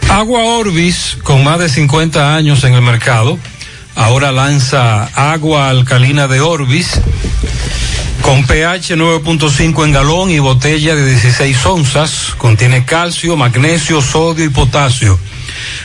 Agua 0.10 0.44
Orbis, 0.44 1.18
con 1.24 1.44
más 1.44 1.60
de 1.60 1.70
50 1.70 2.36
años 2.36 2.64
en 2.64 2.74
el 2.74 2.82
mercado, 2.82 3.38
ahora 3.96 4.32
lanza 4.32 5.06
agua 5.16 5.70
alcalina 5.70 6.28
de 6.28 6.42
Orbis 6.42 7.00
con 8.26 8.44
pH 8.44 8.96
9.5 8.96 9.86
en 9.86 9.92
galón 9.92 10.32
y 10.32 10.40
botella 10.40 10.96
de 10.96 11.06
16 11.06 11.64
onzas. 11.68 12.34
Contiene 12.40 12.84
calcio, 12.84 13.38
magnesio, 13.38 14.02
sodio 14.02 14.44
y 14.44 14.50
potasio. 14.50 15.20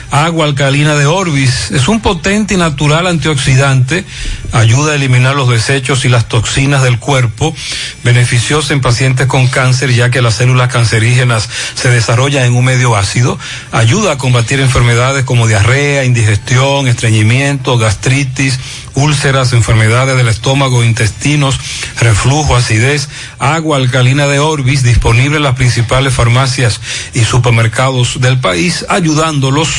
Agua 0.09 0.45
alcalina 0.45 0.95
de 0.95 1.05
Orbis 1.05 1.71
es 1.71 1.87
un 1.87 2.01
potente 2.01 2.55
y 2.55 2.57
natural 2.57 3.07
antioxidante, 3.07 4.03
ayuda 4.51 4.91
a 4.91 4.95
eliminar 4.95 5.35
los 5.35 5.47
desechos 5.47 6.03
y 6.03 6.09
las 6.09 6.27
toxinas 6.27 6.83
del 6.83 6.99
cuerpo, 6.99 7.55
beneficiosa 8.03 8.73
en 8.73 8.81
pacientes 8.81 9.27
con 9.27 9.47
cáncer 9.47 9.93
ya 9.93 10.09
que 10.09 10.21
las 10.21 10.35
células 10.35 10.71
cancerígenas 10.71 11.47
se 11.75 11.89
desarrollan 11.89 12.43
en 12.43 12.55
un 12.55 12.65
medio 12.65 12.97
ácido, 12.97 13.39
ayuda 13.71 14.13
a 14.13 14.17
combatir 14.17 14.59
enfermedades 14.59 15.23
como 15.23 15.47
diarrea, 15.47 16.03
indigestión, 16.03 16.87
estreñimiento, 16.87 17.77
gastritis, 17.77 18.59
úlceras, 18.95 19.53
enfermedades 19.53 20.17
del 20.17 20.27
estómago, 20.27 20.83
intestinos, 20.83 21.59
reflujo, 21.99 22.55
acidez, 22.55 23.09
agua 23.39 23.77
alcalina 23.77 24.27
de 24.27 24.39
Orbis, 24.39 24.83
disponible 24.83 25.37
en 25.37 25.43
las 25.43 25.55
principales 25.55 26.13
farmacias 26.13 26.79
y 27.13 27.23
supermercados 27.23 28.21
del 28.21 28.39
país, 28.39 28.85
ayudándolos 28.89 29.69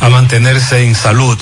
a 0.00 0.08
mantenerse 0.08 0.84
en 0.86 0.94
salud. 0.94 1.38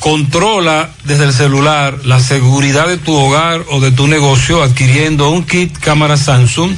Controla 0.00 0.90
desde 1.04 1.24
el 1.24 1.32
celular 1.32 1.98
la 2.04 2.20
seguridad 2.20 2.86
de 2.86 2.98
tu 2.98 3.14
hogar 3.14 3.64
o 3.68 3.80
de 3.80 3.90
tu 3.90 4.06
negocio 4.06 4.62
adquiriendo 4.62 5.28
un 5.30 5.44
kit 5.44 5.76
cámara 5.76 6.16
Samsung, 6.16 6.72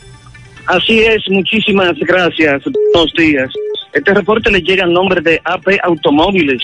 Así 0.67 1.01
es, 1.01 1.23
muchísimas 1.29 1.99
gracias. 1.99 2.63
Buenos 2.93 3.13
días. 3.17 3.51
Este 3.93 4.15
reporte 4.15 4.51
le 4.51 4.61
llega 4.61 4.85
en 4.85 4.93
nombre 4.93 5.21
de 5.21 5.41
AP 5.45 5.79
Automóviles. 5.83 6.63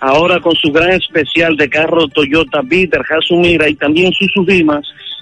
Ahora 0.00 0.38
con 0.40 0.54
su 0.54 0.70
gran 0.70 0.92
especial 0.92 1.56
de 1.56 1.68
carro 1.68 2.06
Toyota 2.08 2.60
Bitter, 2.62 3.02
Hasumira 3.10 3.68
y 3.68 3.74
también 3.74 4.12
Suzuki 4.12 4.64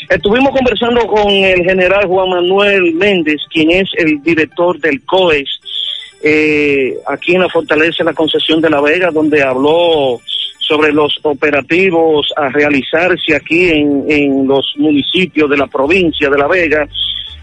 Estuvimos 0.08 0.50
conversando 0.50 1.06
con 1.06 1.30
el 1.30 1.62
general 1.62 2.06
Juan 2.06 2.30
Manuel 2.30 2.94
Méndez, 2.94 3.42
quien 3.48 3.70
es 3.70 3.88
el 3.96 4.20
director 4.22 4.80
del 4.80 5.04
COES, 5.04 5.60
eh, 6.22 6.96
aquí 7.06 7.34
en 7.34 7.42
la 7.42 7.48
Fortaleza 7.48 7.98
de 8.00 8.10
la 8.10 8.14
Concesión 8.14 8.60
de 8.60 8.68
La 8.68 8.80
Vega, 8.80 9.10
donde 9.10 9.40
habló 9.42 10.20
sobre 10.70 10.92
los 10.92 11.18
operativos 11.22 12.32
a 12.36 12.48
realizarse 12.48 13.34
aquí 13.34 13.70
en, 13.70 14.04
en 14.08 14.46
los 14.46 14.72
municipios 14.78 15.50
de 15.50 15.56
la 15.56 15.66
provincia 15.66 16.30
de 16.30 16.38
La 16.38 16.46
Vega, 16.46 16.88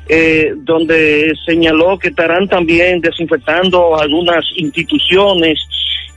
eh, 0.07 0.53
donde 0.55 1.33
señaló 1.45 1.99
que 1.99 2.07
estarán 2.07 2.47
también 2.47 3.01
desinfectando 3.01 3.99
algunas 3.99 4.45
instituciones 4.55 5.59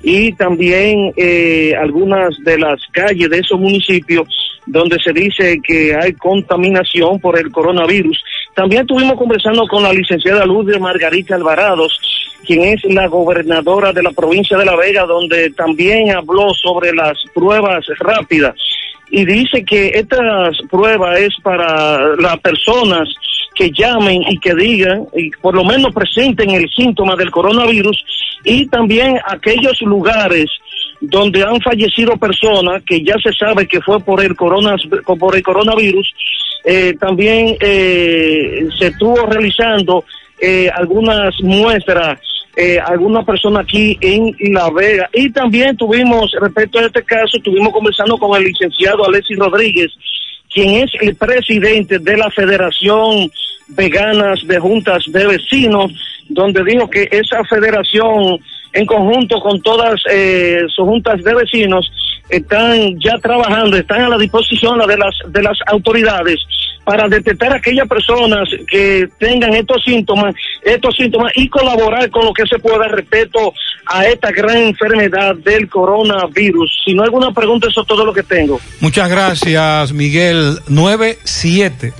y 0.04 0.30
también 0.34 1.12
eh, 1.16 1.74
algunas 1.76 2.36
de 2.44 2.56
las 2.58 2.80
calles 2.92 3.28
de 3.28 3.38
esos 3.38 3.58
municipios 3.58 4.28
donde 4.66 4.96
se 5.00 5.12
dice 5.12 5.58
que 5.66 5.96
hay 5.96 6.12
contaminación 6.12 7.18
por 7.18 7.36
el 7.36 7.50
coronavirus. 7.50 8.22
También 8.54 8.82
estuvimos 8.82 9.16
conversando 9.16 9.66
con 9.66 9.82
la 9.82 9.92
licenciada 9.92 10.44
Lourdes 10.44 10.80
Margarita 10.80 11.34
Alvarados, 11.34 11.98
quien 12.44 12.62
es 12.62 12.84
la 12.84 13.06
gobernadora 13.06 13.92
de 13.92 14.02
la 14.02 14.10
provincia 14.10 14.56
de 14.56 14.64
La 14.64 14.76
Vega, 14.76 15.04
donde 15.04 15.50
también 15.50 16.10
habló 16.10 16.52
sobre 16.54 16.92
las 16.92 17.16
pruebas 17.34 17.84
rápidas. 17.98 18.54
Y 19.10 19.24
dice 19.24 19.64
que 19.64 19.88
estas 19.88 20.56
pruebas 20.70 21.18
es 21.18 21.34
para 21.42 22.16
las 22.16 22.38
personas 22.38 23.08
que 23.54 23.70
llamen 23.70 24.22
y 24.28 24.38
que 24.38 24.54
digan 24.54 25.06
y 25.14 25.30
por 25.30 25.54
lo 25.54 25.64
menos 25.64 25.92
presenten 25.92 26.50
el 26.50 26.68
síntoma 26.70 27.16
del 27.16 27.30
coronavirus 27.30 28.04
y 28.44 28.66
también 28.66 29.18
aquellos 29.26 29.80
lugares 29.82 30.46
donde 31.00 31.42
han 31.42 31.60
fallecido 31.60 32.16
personas 32.16 32.82
que 32.84 33.02
ya 33.02 33.16
se 33.22 33.32
sabe 33.32 33.66
que 33.66 33.80
fue 33.80 33.98
por 34.00 34.22
el 34.22 34.34
por 34.34 35.36
el 35.36 35.42
coronavirus 35.42 36.14
eh, 36.64 36.94
también 36.98 37.56
eh, 37.60 38.68
se 38.78 38.88
estuvo 38.88 39.16
realizando 39.26 40.04
eh, 40.40 40.70
algunas 40.74 41.34
muestras 41.42 42.18
alguna 42.84 43.24
persona 43.24 43.60
aquí 43.60 43.96
en 44.02 44.34
La 44.52 44.68
Vega. 44.70 45.08
Y 45.14 45.30
también 45.30 45.74
tuvimos, 45.78 46.30
respecto 46.38 46.78
a 46.78 46.84
este 46.84 47.02
caso, 47.02 47.38
estuvimos 47.38 47.72
conversando 47.72 48.18
con 48.18 48.36
el 48.36 48.48
licenciado 48.48 49.06
Alexis 49.06 49.38
Rodríguez, 49.38 49.90
quien 50.52 50.82
es 50.82 50.90
el 51.00 51.14
presidente 51.14 51.98
de 51.98 52.18
la 52.18 52.30
Federación 52.30 53.30
Veganas 53.68 54.46
de 54.46 54.58
Juntas 54.58 55.04
de 55.06 55.26
Vecinos, 55.26 55.90
donde 56.28 56.62
dijo 56.62 56.90
que 56.90 57.08
esa 57.10 57.42
federación, 57.44 58.38
en 58.74 58.84
conjunto 58.84 59.40
con 59.40 59.62
todas 59.62 59.98
sus 60.74 60.84
juntas 60.84 61.24
de 61.24 61.34
vecinos, 61.34 61.90
están 62.30 62.98
ya 63.00 63.18
trabajando, 63.18 63.76
están 63.76 64.02
a 64.02 64.08
la 64.08 64.18
disposición 64.18 64.78
de 64.78 64.96
las, 64.96 65.14
de 65.28 65.42
las 65.42 65.58
autoridades 65.66 66.38
para 66.84 67.08
detectar 67.08 67.52
a 67.52 67.56
aquellas 67.56 67.86
personas 67.86 68.48
que 68.68 69.08
tengan 69.18 69.54
estos 69.54 69.82
síntomas, 69.84 70.34
estos 70.62 70.96
síntomas 70.96 71.32
y 71.36 71.48
colaborar 71.48 72.10
con 72.10 72.24
lo 72.24 72.32
que 72.32 72.46
se 72.46 72.58
pueda 72.58 72.88
respecto 72.88 73.52
a 73.86 74.06
esta 74.06 74.30
gran 74.30 74.56
enfermedad 74.56 75.34
del 75.36 75.68
coronavirus. 75.68 76.70
Si 76.84 76.94
no 76.94 77.02
hay 77.02 77.06
alguna 77.06 77.32
pregunta, 77.32 77.68
eso 77.68 77.82
es 77.82 77.86
todo 77.86 78.04
lo 78.04 78.12
que 78.12 78.22
tengo. 78.22 78.60
Muchas 78.80 79.08
gracias, 79.08 79.92
Miguel. 79.92 80.58
97. 80.68 81.92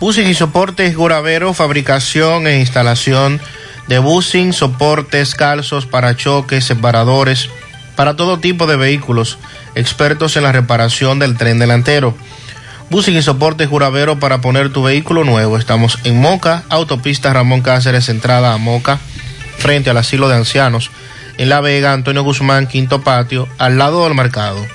Busing 0.00 0.28
y 0.28 0.34
soportes 0.34 0.96
Guravero, 0.96 1.54
fabricación 1.54 2.46
e 2.48 2.58
instalación 2.58 3.40
de 3.86 3.98
busing, 3.98 4.52
soportes, 4.52 5.34
calzos, 5.34 5.86
parachoques, 5.86 6.64
separadores, 6.64 7.48
para 7.96 8.16
todo 8.16 8.38
tipo 8.38 8.66
de 8.66 8.76
vehículos, 8.76 9.38
expertos 9.74 10.36
en 10.36 10.44
la 10.44 10.52
reparación 10.52 11.18
del 11.18 11.36
tren 11.36 11.58
delantero. 11.58 12.14
Busing 12.90 13.16
y 13.16 13.22
soportes 13.22 13.70
Guravero 13.70 14.18
para 14.18 14.40
poner 14.40 14.70
tu 14.70 14.82
vehículo 14.82 15.24
nuevo. 15.24 15.56
Estamos 15.56 15.98
en 16.04 16.20
Moca, 16.20 16.64
autopista 16.68 17.32
Ramón 17.32 17.62
Cáceres, 17.62 18.08
entrada 18.08 18.52
a 18.52 18.58
Moca, 18.58 18.98
frente 19.58 19.90
al 19.90 19.96
asilo 19.96 20.28
de 20.28 20.36
ancianos. 20.36 20.90
En 21.38 21.48
La 21.48 21.60
Vega, 21.60 21.92
Antonio 21.92 22.22
Guzmán, 22.22 22.66
Quinto 22.66 23.00
Patio, 23.00 23.48
al 23.56 23.78
lado 23.78 24.04
del 24.04 24.14
mercado. 24.14 24.66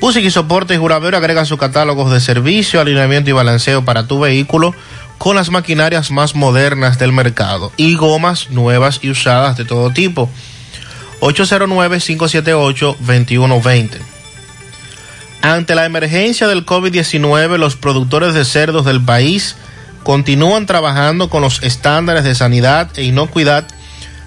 Busing 0.00 0.24
y 0.24 0.30
soportes 0.30 0.78
Guravero 0.78 1.16
agrega 1.16 1.44
sus 1.44 1.58
catálogos 1.58 2.12
de 2.12 2.20
servicio, 2.20 2.80
alineamiento 2.80 3.30
y 3.30 3.32
balanceo 3.32 3.84
para 3.84 4.06
tu 4.06 4.20
vehículo 4.20 4.74
con 5.18 5.36
las 5.36 5.50
maquinarias 5.50 6.10
más 6.10 6.34
modernas 6.34 6.98
del 6.98 7.12
mercado 7.12 7.70
y 7.76 7.94
gomas 7.94 8.50
nuevas 8.50 8.98
y 9.02 9.10
usadas 9.10 9.56
de 9.56 9.64
todo 9.64 9.90
tipo. 9.90 10.28
809-578-2120. 11.22 13.90
Ante 15.40 15.74
la 15.76 15.86
emergencia 15.86 16.48
del 16.48 16.66
COVID-19, 16.66 17.56
los 17.58 17.76
productores 17.76 18.34
de 18.34 18.44
cerdos 18.44 18.84
del 18.84 19.00
país 19.00 19.54
continúan 20.02 20.66
trabajando 20.66 21.30
con 21.30 21.42
los 21.42 21.62
estándares 21.62 22.24
de 22.24 22.34
sanidad 22.34 22.90
e 22.96 23.04
inocuidad 23.04 23.68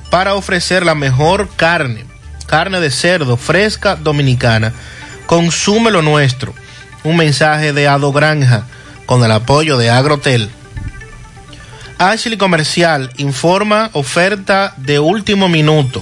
para 0.09 0.35
ofrecer 0.35 0.85
la 0.85 0.95
mejor 0.95 1.49
carne, 1.57 2.05
carne 2.47 2.79
de 2.79 2.91
cerdo 2.91 3.35
fresca 3.35 3.97
dominicana. 3.97 4.71
Consume 5.25 5.91
lo 5.91 6.01
nuestro. 6.01 6.53
Un 7.03 7.17
mensaje 7.17 7.73
de 7.73 7.89
Ado 7.89 8.13
Granja 8.13 8.63
con 9.05 9.21
el 9.23 9.31
apoyo 9.31 9.77
de 9.77 9.89
Agrotel. 9.89 10.49
Ashley 11.97 12.37
Comercial 12.37 13.09
informa 13.17 13.89
oferta 13.93 14.73
de 14.77 14.99
último 14.99 15.49
minuto. 15.49 16.01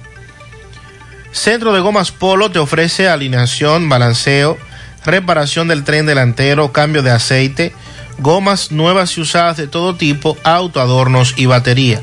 Centro 1.32 1.74
de 1.74 1.80
Gomas 1.80 2.12
Polo 2.12 2.52
te 2.52 2.60
ofrece 2.60 3.08
alineación, 3.08 3.88
balanceo, 3.88 4.58
reparación 5.06 5.68
del 5.68 5.84
tren 5.84 6.06
delantero, 6.06 6.74
cambio 6.74 7.04
de 7.04 7.12
aceite, 7.12 7.74
gomas 8.22 8.72
nuevas 8.72 9.18
y 9.18 9.22
usadas 9.22 9.58
de 9.58 9.68
todo 9.68 9.96
tipo, 9.96 10.38
auto, 10.44 10.80
adornos 10.80 11.34
y 11.38 11.48
batería. 11.48 12.02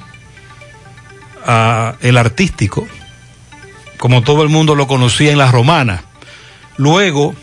a 1.44 1.96
el 2.02 2.16
artístico, 2.16 2.86
como 3.98 4.22
todo 4.22 4.44
el 4.44 4.48
mundo 4.48 4.76
lo 4.76 4.86
conocía 4.86 5.32
en 5.32 5.38
la 5.38 5.50
romana. 5.50 6.04
Luego, 6.76 7.34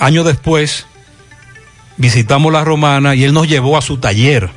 años 0.00 0.24
después, 0.24 0.86
visitamos 1.96 2.52
la 2.52 2.64
romana 2.64 3.14
y 3.14 3.22
él 3.22 3.34
nos 3.34 3.46
llevó 3.46 3.78
a 3.78 3.82
su 3.82 3.98
taller, 3.98 4.50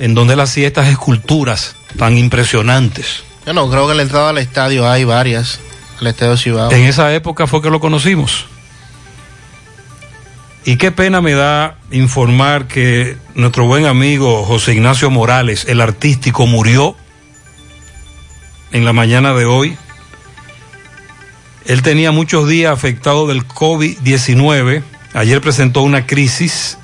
en 0.00 0.12
donde 0.14 0.34
él 0.34 0.40
hacía 0.40 0.66
estas 0.66 0.88
esculturas 0.88 1.76
tan 1.96 2.18
impresionantes. 2.18 3.22
Yo 3.46 3.52
no, 3.52 3.70
creo 3.70 3.86
que 3.86 3.92
en 3.92 3.98
la 3.98 4.02
entrada 4.02 4.30
al 4.30 4.38
estadio 4.38 4.90
hay 4.90 5.04
varias, 5.04 5.60
al 6.00 6.08
estadio 6.08 6.36
Cibao. 6.36 6.72
En 6.72 6.82
esa 6.82 7.14
época 7.14 7.46
fue 7.46 7.62
que 7.62 7.70
lo 7.70 7.78
conocimos. 7.78 8.46
Y 10.66 10.78
qué 10.78 10.90
pena 10.90 11.20
me 11.20 11.32
da 11.34 11.78
informar 11.92 12.66
que 12.66 13.16
nuestro 13.36 13.66
buen 13.66 13.86
amigo 13.86 14.42
José 14.42 14.72
Ignacio 14.72 15.10
Morales, 15.10 15.64
el 15.68 15.80
artístico, 15.80 16.48
murió 16.48 16.96
en 18.72 18.84
la 18.84 18.92
mañana 18.92 19.32
de 19.32 19.44
hoy. 19.44 19.78
Él 21.66 21.82
tenía 21.82 22.10
muchos 22.10 22.48
días 22.48 22.72
afectado 22.72 23.28
del 23.28 23.46
COVID-19. 23.46 24.82
Ayer 25.14 25.40
presentó 25.40 25.82
una 25.82 26.04
crisis 26.04 26.78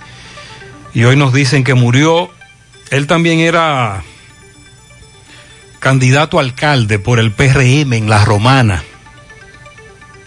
y 0.95 1.03
hoy 1.03 1.17
nos 1.17 1.33
dicen 1.33 1.65
que 1.65 1.75
murió. 1.75 2.31
Él 2.91 3.09
también 3.09 3.41
era 3.41 4.05
candidato 5.81 6.39
a 6.39 6.43
alcalde 6.43 7.01
por 7.01 7.19
el 7.19 7.33
PRM 7.33 7.93
en 7.95 8.09
La 8.09 8.25
Romana. 8.25 8.85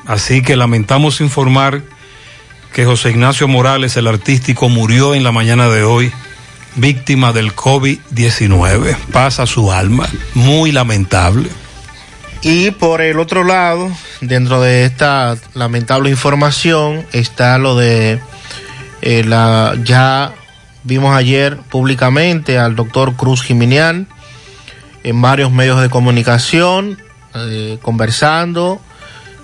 Así 0.05 0.41
que 0.41 0.57
lamentamos 0.57 1.21
informar 1.21 1.94
que 2.75 2.83
José 2.83 3.11
Ignacio 3.11 3.47
Morales, 3.47 3.95
el 3.95 4.05
artístico, 4.05 4.67
murió 4.67 5.15
en 5.15 5.23
la 5.23 5.31
mañana 5.31 5.69
de 5.69 5.83
hoy 5.83 6.11
víctima 6.75 7.31
del 7.31 7.55
COVID-19. 7.55 8.97
Pasa 9.13 9.45
su 9.45 9.71
alma, 9.71 10.09
muy 10.33 10.73
lamentable. 10.73 11.47
Y 12.41 12.71
por 12.71 12.99
el 13.01 13.19
otro 13.19 13.45
lado, 13.45 13.89
dentro 14.19 14.59
de 14.59 14.83
esta 14.83 15.37
lamentable 15.53 16.09
información, 16.09 17.05
está 17.13 17.57
lo 17.59 17.77
de 17.77 18.19
eh, 19.01 19.23
la 19.23 19.77
ya 19.85 20.33
vimos 20.83 21.15
ayer 21.15 21.55
públicamente 21.55 22.59
al 22.59 22.75
doctor 22.75 23.15
Cruz 23.15 23.41
Jiminián 23.41 24.09
en 25.05 25.21
varios 25.21 25.49
medios 25.49 25.81
de 25.81 25.89
comunicación, 25.89 26.97
eh, 27.35 27.79
conversando 27.81 28.81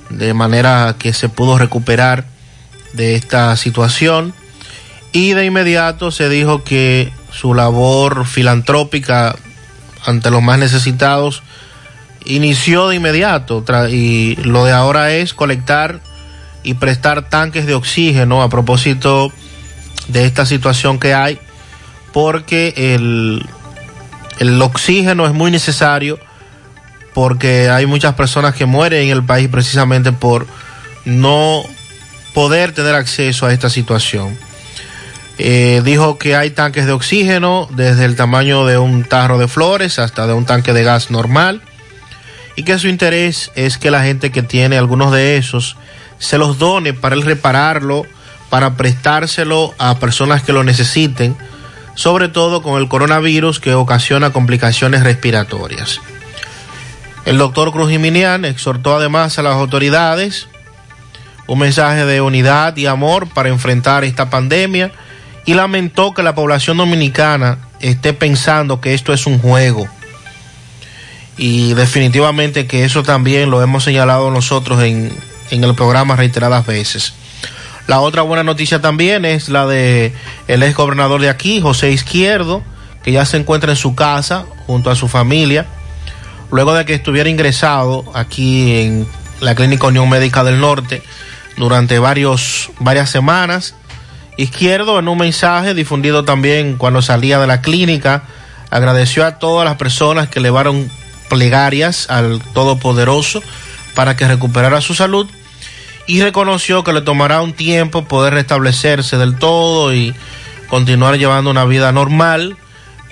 de 0.10 0.34
manera 0.34 0.98
que 1.00 1.14
se 1.14 1.30
pudo 1.30 1.58
recuperar 1.58 2.26
de 2.94 3.16
esta 3.16 3.56
situación. 3.58 4.34
Y 5.12 5.34
de 5.34 5.46
inmediato 5.46 6.12
se 6.12 6.30
dijo 6.30 6.64
que 6.64 7.12
su 7.32 7.54
labor 7.54 8.26
filantrópica 8.26 9.36
ante 10.06 10.32
los 10.32 10.42
más 10.42 10.58
necesitados 10.60 11.44
inició 12.26 12.88
de 12.88 12.96
inmediato. 12.96 13.64
Y 13.90 14.36
lo 14.38 14.66
de 14.66 14.72
ahora 14.72 15.12
es 15.12 15.34
colectar 15.34 16.00
y 16.64 16.76
prestar 16.76 17.30
tanques 17.30 17.66
de 17.66 17.74
oxígeno 17.74 18.42
a 18.42 18.50
propósito 18.50 19.32
de 20.08 20.26
esta 20.26 20.46
situación 20.46 21.00
que 21.00 21.14
hay 21.14 21.40
porque 22.12 22.74
el, 22.76 23.46
el 24.40 24.62
oxígeno 24.62 25.26
es 25.26 25.34
muy 25.34 25.52
necesario 25.52 26.20
porque 27.14 27.70
hay 27.70 27.86
muchas 27.86 28.16
personas 28.16 28.56
que 28.56 28.66
mueren 28.66 29.04
en 29.04 29.10
el 29.10 29.24
país 29.24 29.50
precisamente 29.50 30.12
por 30.12 30.48
no 31.06 31.64
poder 32.34 32.72
tener 32.74 32.96
acceso 32.96 33.46
a 33.46 33.54
esta 33.54 33.70
situación. 33.70 34.38
Eh, 35.38 35.82
dijo 35.84 36.18
que 36.18 36.36
hay 36.36 36.52
tanques 36.52 36.86
de 36.86 36.92
oxígeno 36.92 37.68
desde 37.72 38.06
el 38.06 38.16
tamaño 38.16 38.66
de 38.66 38.78
un 38.78 39.04
tarro 39.04 39.40
de 39.40 39.48
flores 39.48 39.98
hasta 39.98 40.28
de 40.28 40.34
un 40.34 40.46
tanque 40.46 40.74
de 40.74 40.84
gas 40.84 41.10
normal 41.10 41.62
y 42.56 42.64
que 42.64 42.78
su 42.78 42.88
interés 42.88 43.52
es 43.56 43.78
que 43.78 43.92
la 43.92 44.04
gente 44.04 44.32
que 44.32 44.44
tiene 44.44 44.78
algunos 44.78 45.12
de 45.12 45.38
esos 45.38 45.78
se 46.20 46.38
los 46.38 46.60
done 46.60 46.94
para 46.94 47.16
el 47.16 47.24
repararlo, 47.24 48.06
para 48.50 48.76
prestárselo 48.76 49.74
a 49.80 49.98
personas 49.98 50.44
que 50.44 50.54
lo 50.54 50.64
necesiten, 50.64 51.36
sobre 51.96 52.28
todo 52.28 52.62
con 52.62 52.80
el 52.80 52.88
coronavirus 52.88 53.60
que 53.60 53.74
ocasiona 53.74 54.32
complicaciones 54.32 55.04
respiratorias. 55.04 56.02
El 57.26 57.38
doctor 57.38 57.72
Cruz 57.72 57.90
Jiminian 57.90 58.46
exhortó 58.46 58.96
además 58.96 59.40
a 59.40 59.42
las 59.42 59.56
autoridades 59.56 60.48
un 61.52 61.60
mensaje 61.60 62.06
de 62.06 62.22
unidad 62.22 62.78
y 62.78 62.86
amor 62.86 63.28
para 63.28 63.50
enfrentar 63.50 64.06
esta 64.06 64.30
pandemia 64.30 64.94
y 65.46 65.54
lamentó 65.54 66.14
que 66.14 66.24
la 66.24 66.34
población 66.34 66.78
dominicana 66.78 67.58
esté 67.82 68.14
pensando 68.14 68.80
que 68.80 68.94
esto 68.94 69.12
es 69.12 69.26
un 69.28 69.38
juego. 69.38 69.86
Y 71.36 71.74
definitivamente 71.74 72.68
que 72.68 72.86
eso 72.86 73.04
también 73.04 73.52
lo 73.52 73.62
hemos 73.62 73.84
señalado 73.84 74.32
nosotros 74.32 74.82
en, 74.82 75.12
en 75.50 75.64
el 75.66 75.76
programa 75.76 76.16
reiteradas 76.16 76.66
veces. 76.66 77.16
La 77.86 78.00
otra 78.00 78.22
buena 78.22 78.44
noticia 78.44 78.80
también 78.80 79.26
es 79.26 79.50
la 79.50 79.68
de 79.68 80.14
el 80.48 80.64
ex 80.64 80.74
gobernador 80.74 81.20
de 81.20 81.28
aquí, 81.28 81.60
José 81.60 81.92
Izquierdo, 81.92 82.64
que 83.04 83.12
ya 83.12 83.26
se 83.26 83.36
encuentra 83.36 83.72
en 83.72 83.78
su 83.78 83.94
casa 83.94 84.46
junto 84.68 84.90
a 84.90 84.96
su 84.96 85.10
familia, 85.10 85.66
luego 86.50 86.74
de 86.74 86.86
que 86.86 86.94
estuviera 86.94 87.30
ingresado 87.30 88.10
aquí 88.14 88.74
en 88.74 89.06
la 89.42 89.54
Clínica 89.54 89.88
Unión 89.88 90.08
Médica 90.08 90.46
del 90.46 90.62
Norte 90.62 91.04
durante 91.62 92.00
varios, 92.00 92.72
varias 92.80 93.12
semanas. 93.12 93.76
Izquierdo, 94.36 94.98
en 94.98 95.08
un 95.08 95.20
mensaje 95.20 95.76
difundido 95.76 96.26
también 96.26 96.76
cuando 96.76 97.04
salía 97.04 97.40
de 97.40 97.46
la 97.46 97.62
clínica, 97.62 98.24
agradeció 98.72 99.26
a 99.28 99.38
todas 99.38 99.64
las 99.64 99.78
personas 99.78 100.28
que 100.28 100.40
elevaron 100.40 100.90
plegarias 101.30 102.10
al 102.10 102.42
Todopoderoso 102.54 103.44
para 103.94 104.16
que 104.16 104.28
recuperara 104.28 104.82
su 104.82 104.96
salud 104.96 105.30
y 106.08 106.24
reconoció 106.24 106.84
que 106.84 106.94
le 106.94 107.02
tomará 107.02 107.42
un 107.42 107.54
tiempo 107.54 108.06
poder 108.06 108.34
restablecerse 108.34 109.18
del 109.18 109.38
todo 109.38 109.94
y 109.94 110.16
continuar 110.68 111.20
llevando 111.20 111.52
una 111.52 111.66
vida 111.66 111.92
normal. 111.92 112.58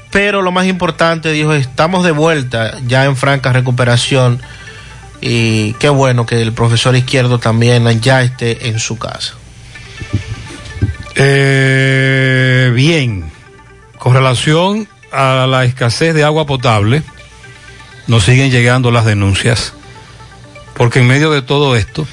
Pero 0.10 0.42
lo 0.42 0.52
más 0.52 0.66
importante, 0.66 1.32
dijo, 1.32 1.54
estamos 1.54 2.04
de 2.04 2.12
vuelta 2.12 2.80
ya 2.88 3.06
en 3.06 3.16
franca 3.16 3.54
recuperación 3.54 4.42
y 5.22 5.74
qué 5.74 5.90
bueno 5.90 6.26
que 6.26 6.42
el 6.42 6.54
profesor 6.54 6.96
izquierdo 6.96 7.40
también 7.40 8.02
ya 8.02 8.22
esté 8.22 8.70
en 8.70 8.80
su 8.80 8.98
casa. 8.98 9.34
Eh, 11.16 12.72
bien, 12.74 13.30
con 13.98 14.14
relación 14.14 14.88
a 15.12 15.48
la 15.50 15.66
escasez 15.66 16.14
de 16.14 16.24
agua 16.24 16.46
potable, 16.46 17.04
nos 18.08 18.24
siguen 18.24 18.52
llegando 18.52 18.92
las 18.92 19.06
denuncias, 19.06 19.74
porque 20.76 21.00
en 21.00 21.08
medio 21.08 21.32
de 21.32 21.42
todo 21.42 21.76
esto, 21.76 22.08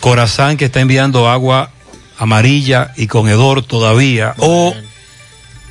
Corazán 0.00 0.56
que 0.56 0.66
está 0.66 0.80
enviando 0.80 1.28
agua 1.30 1.70
amarilla 2.18 2.92
y 2.96 3.06
con 3.06 3.28
hedor 3.28 3.62
todavía, 3.62 4.34
o 4.38 4.74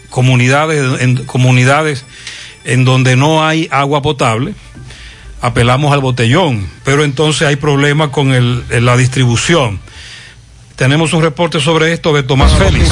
comunidades 0.09 1.25
comunidades 1.25 2.05
en 2.63 2.85
donde 2.85 3.15
no 3.15 3.45
hay 3.45 3.67
agua 3.71 4.01
potable, 4.01 4.53
apelamos 5.41 5.91
al 5.91 5.99
botellón, 5.99 6.67
pero 6.83 7.03
entonces 7.03 7.47
hay 7.47 7.55
problemas 7.55 8.09
con 8.09 8.31
el, 8.31 8.63
la 8.85 8.95
distribución. 8.95 9.79
Tenemos 10.75 11.13
un 11.13 11.21
reporte 11.21 11.59
sobre 11.59 11.93
esto 11.93 12.13
de 12.13 12.23
Tomás 12.23 12.53
Félix. 12.53 12.89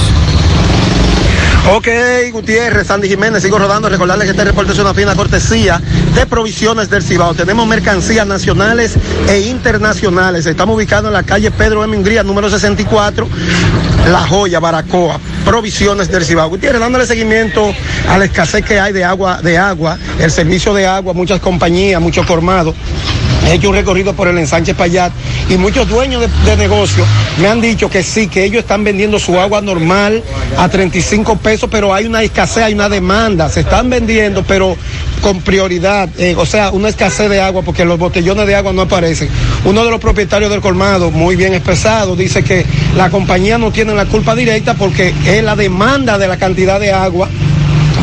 Ok, 1.72 1.88
Gutiérrez, 2.32 2.88
Sandy 2.88 3.10
Jiménez, 3.10 3.44
sigo 3.44 3.60
rodando. 3.60 3.90
Recordarles 3.90 4.26
que 4.26 4.32
este 4.32 4.44
reporte 4.44 4.72
es 4.72 4.80
una 4.80 4.94
fina 4.94 5.16
cortesía 5.16 5.80
de 6.16 6.26
provisiones 6.26 6.90
del 6.90 7.04
Cibao. 7.04 7.36
Tenemos 7.36 7.68
mercancías 7.68 8.26
nacionales 8.26 8.96
e 9.28 9.42
internacionales. 9.42 10.46
Estamos 10.46 10.76
ubicados 10.76 11.08
en 11.08 11.14
la 11.14 11.24
calle 11.24 11.52
Pedro 11.52 11.84
M. 11.84 11.96
Ingría, 11.96 12.24
número 12.24 12.50
64, 12.50 13.28
La 14.10 14.28
Joya, 14.28 14.60
Baracoa. 14.60 15.20
Provisiones 15.46 16.10
del 16.10 16.24
Cibao. 16.24 16.50
Gutiérrez, 16.50 16.80
dándole 16.80 17.06
seguimiento 17.06 17.74
a 18.08 18.18
la 18.18 18.26
escasez 18.26 18.64
que 18.64 18.80
hay 18.80 18.94
de 18.94 19.04
agua, 19.04 19.42
de 19.42 19.58
agua, 19.58 19.98
el 20.20 20.32
servicio 20.32 20.74
de 20.74 20.86
agua, 20.88 21.14
muchas 21.14 21.40
compañías, 21.40 22.02
muchos 22.02 22.26
formados. 22.26 22.76
He 23.50 23.56
hecho 23.56 23.70
un 23.70 23.76
recorrido 23.76 24.14
por 24.14 24.28
el 24.28 24.38
ensanche 24.38 24.76
Payat 24.76 25.12
y 25.50 25.58
muchos 25.58 25.90
dueños 25.90 26.22
de, 26.22 26.28
de 26.46 26.56
negocios 26.56 27.08
me 27.40 27.48
han 27.48 27.60
dicho 27.60 27.90
que 27.90 28.04
sí, 28.04 28.28
que 28.28 28.44
ellos 28.44 28.60
están 28.60 28.84
vendiendo 28.84 29.18
su 29.18 29.40
agua 29.40 29.60
normal 29.60 30.22
a 30.56 30.70
35 30.70 31.38
pesos, 31.38 31.68
pero 31.72 31.92
hay 31.92 32.06
una 32.06 32.22
escasez, 32.22 32.66
hay 32.66 32.74
una 32.76 32.90
demanda. 32.90 33.50
Se 33.50 33.62
están 33.62 33.90
vendiendo, 33.90 34.44
pero 34.44 34.78
con 35.24 35.42
prioridad, 35.42 36.10
eh, 36.20 36.36
o 36.38 36.46
sea, 36.46 36.70
una 36.70 36.90
escasez 36.90 37.28
de 37.28 37.42
agua 37.42 37.64
porque 37.64 37.86
los 37.86 37.98
botellones 37.98 38.46
de 38.46 38.56
agua 38.56 38.72
no 38.72 38.84
aparecen. 38.84 39.30
Uno 39.66 39.84
de 39.84 39.90
los 39.90 40.00
propietarios 40.00 40.52
del 40.52 40.62
colmado, 40.62 41.10
muy 41.10 41.36
bien 41.36 41.56
expresado, 41.56 42.16
dice 42.16 42.44
que 42.44 42.66
la 42.96 43.10
compañía 43.10 43.58
no 43.58 43.72
tiene 43.72 43.96
la 43.96 44.06
culpa 44.06 44.36
directa 44.36 44.76
porque 44.76 45.12
es 45.26 45.44
la 45.44 45.56
demanda 45.56 46.20
de 46.20 46.28
la 46.28 46.38
cantidad 46.38 46.80
de 46.80 46.92
agua 46.92 47.28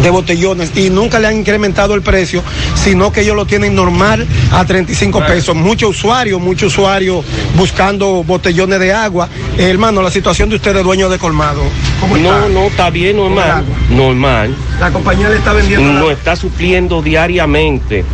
de 0.02 0.10
botellones 0.10 0.72
y 0.76 0.90
nunca 0.90 1.18
le 1.18 1.28
han 1.28 1.36
incrementado 1.36 1.94
el 1.94 2.02
precio, 2.02 2.42
sino 2.74 3.12
que 3.12 3.22
ellos 3.22 3.36
lo 3.36 3.46
tienen 3.46 3.74
normal 3.74 4.26
a 4.52 4.64
35 4.64 5.24
pesos. 5.26 5.54
Muchos 5.54 5.90
usuarios, 5.90 6.40
muchos 6.40 6.72
usuarios 6.72 7.24
buscando 7.56 8.22
botellones 8.24 8.80
de 8.80 8.92
agua. 8.92 9.28
Eh, 9.58 9.68
hermano, 9.70 10.02
la 10.02 10.10
situación 10.10 10.48
de 10.48 10.56
ustedes, 10.56 10.82
dueños 10.82 11.10
de 11.10 11.18
colmado, 11.18 11.62
¿cómo 12.00 12.16
está? 12.16 12.40
No, 12.40 12.48
no, 12.48 12.66
está 12.66 12.90
bien, 12.90 13.16
normal. 13.16 13.64
Normal. 13.90 14.54
La 14.80 14.90
compañía 14.90 15.28
le 15.28 15.36
está 15.36 15.52
vendiendo. 15.52 15.92
No 15.92 16.10
está 16.10 16.36
supliendo 16.36 17.02
diariamente. 17.02 18.04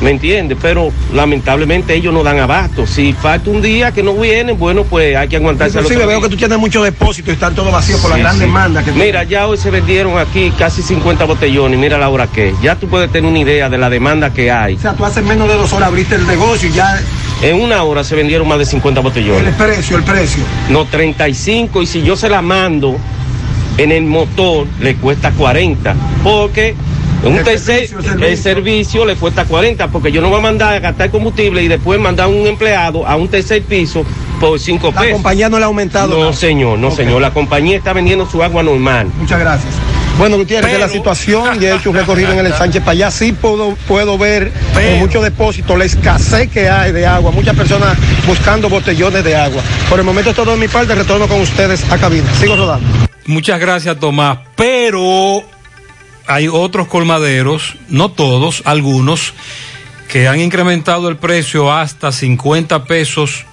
¿Me 0.00 0.10
entiendes? 0.10 0.58
Pero 0.60 0.92
lamentablemente 1.12 1.94
ellos 1.94 2.12
no 2.12 2.22
dan 2.22 2.38
abasto. 2.38 2.86
Si 2.86 3.12
falta 3.12 3.48
un 3.50 3.62
día 3.62 3.92
que 3.92 4.02
no 4.02 4.14
vienen, 4.14 4.58
bueno, 4.58 4.84
pues 4.84 5.16
hay 5.16 5.28
que 5.28 5.36
aguantarse. 5.36 5.78
Inclusive 5.78 6.04
veo 6.06 6.20
que 6.20 6.28
tú 6.28 6.36
tienes 6.36 6.58
muchos 6.58 6.84
depósitos 6.84 7.30
y 7.30 7.32
están 7.32 7.54
todos 7.54 7.72
vacíos 7.72 8.00
por 8.00 8.10
la 8.10 8.16
Sí, 8.16 8.22
gran 8.22 8.34
sí. 8.34 8.40
demanda 8.40 8.84
que 8.84 8.92
Mira, 8.92 9.22
ya 9.24 9.46
hoy 9.46 9.56
se 9.56 9.70
vendieron 9.70 10.18
aquí 10.18 10.52
casi 10.58 10.82
50 10.82 11.24
botellones. 11.24 11.78
Mira 11.78 11.96
la 11.96 12.08
hora 12.08 12.26
que. 12.26 12.54
Ya 12.62 12.74
tú 12.76 12.88
puedes 12.88 13.10
tener 13.10 13.28
una 13.30 13.38
idea 13.38 13.68
de 13.70 13.78
la 13.78 13.88
demanda 13.88 14.32
que 14.32 14.50
hay. 14.50 14.74
O 14.74 14.80
sea, 14.80 14.92
tú 14.94 15.04
hace 15.04 15.22
menos 15.22 15.48
de 15.48 15.54
dos 15.54 15.72
horas 15.72 15.88
abriste 15.88 16.16
el 16.16 16.26
negocio 16.26 16.68
y 16.68 16.72
ya 16.72 17.00
En 17.42 17.60
una 17.60 17.82
hora 17.84 18.04
se 18.04 18.14
vendieron 18.14 18.46
más 18.48 18.58
de 18.58 18.64
50 18.66 19.00
el 19.00 19.04
botellones. 19.04 19.54
precio, 19.54 19.96
el 19.96 20.02
precio. 20.04 20.42
No, 20.70 20.84
35 20.86 21.82
y 21.82 21.86
si 21.86 22.02
yo 22.02 22.16
se 22.16 22.28
la 22.28 22.42
mando 22.42 22.96
en 23.78 23.90
el 23.92 24.04
motor 24.04 24.66
le 24.80 24.96
cuesta 24.96 25.30
40. 25.32 25.94
Porque 26.22 26.74
un 27.28 27.42
tercer, 27.42 27.88
servicio, 27.88 27.98
el 27.98 28.04
servicio. 28.04 28.28
el 28.28 28.36
servicio 28.38 29.04
le 29.06 29.16
cuesta 29.16 29.44
40 29.44 29.88
porque 29.88 30.12
yo 30.12 30.20
no 30.20 30.28
voy 30.28 30.38
a 30.38 30.42
mandar 30.42 30.74
a 30.74 30.78
gastar 30.80 31.10
combustible 31.10 31.62
y 31.62 31.68
después 31.68 31.98
mandar 32.00 32.26
a 32.26 32.28
un 32.28 32.46
empleado 32.46 33.06
a 33.06 33.16
un 33.16 33.28
tercer 33.28 33.62
piso 33.62 34.04
por 34.40 34.58
5 34.58 34.92
La 34.94 35.00
pesos. 35.00 35.12
compañía 35.14 35.48
no 35.48 35.58
le 35.58 35.64
ha 35.64 35.66
aumentado. 35.66 36.08
No, 36.14 36.20
nada. 36.20 36.32
señor, 36.32 36.78
no, 36.78 36.90
señor. 36.90 37.20
La 37.20 37.30
compañía 37.32 37.76
está 37.76 37.92
vendiendo 37.92 38.28
su 38.28 38.42
agua 38.42 38.62
normal. 38.62 39.08
Muchas 39.18 39.40
gracias. 39.40 39.72
Bueno, 40.16 40.36
Gutiérrez, 40.36 40.70
que 40.70 40.78
la 40.78 40.88
situación, 40.88 41.60
y 41.60 41.64
he 41.64 41.74
hecho 41.74 41.90
un 41.90 41.96
recorrido 41.96 42.32
en 42.32 42.46
el 42.46 42.52
Sánchez 42.54 42.82
para 42.82 42.92
allá, 42.92 43.10
sí 43.10 43.32
puedo, 43.32 43.74
puedo 43.88 44.16
ver 44.16 44.52
en 44.78 45.00
muchos 45.00 45.24
depósitos 45.24 45.76
la 45.76 45.84
escasez 45.86 46.48
que 46.50 46.68
hay 46.68 46.92
de 46.92 47.04
agua, 47.04 47.32
muchas 47.32 47.56
personas 47.56 47.96
buscando 48.24 48.68
botellones 48.68 49.24
de 49.24 49.34
agua. 49.34 49.60
Por 49.90 49.98
el 49.98 50.04
momento 50.04 50.30
es 50.30 50.36
todo 50.36 50.52
de 50.52 50.56
mi 50.58 50.68
parte, 50.68 50.94
retorno 50.94 51.26
con 51.26 51.40
ustedes 51.40 51.84
a 51.90 51.98
cabina. 51.98 52.32
Sigo 52.38 52.54
rodando. 52.54 52.86
Muchas 53.26 53.58
gracias, 53.58 53.98
Tomás. 53.98 54.38
Pero 54.54 55.42
hay 56.26 56.48
otros 56.48 56.88
colmaderos, 56.88 57.76
no 57.88 58.10
todos, 58.10 58.62
algunos, 58.64 59.34
que 60.08 60.28
han 60.28 60.40
incrementado 60.40 61.08
el 61.08 61.16
precio 61.16 61.72
hasta 61.72 62.12
50 62.12 62.84
pesos 62.84 63.44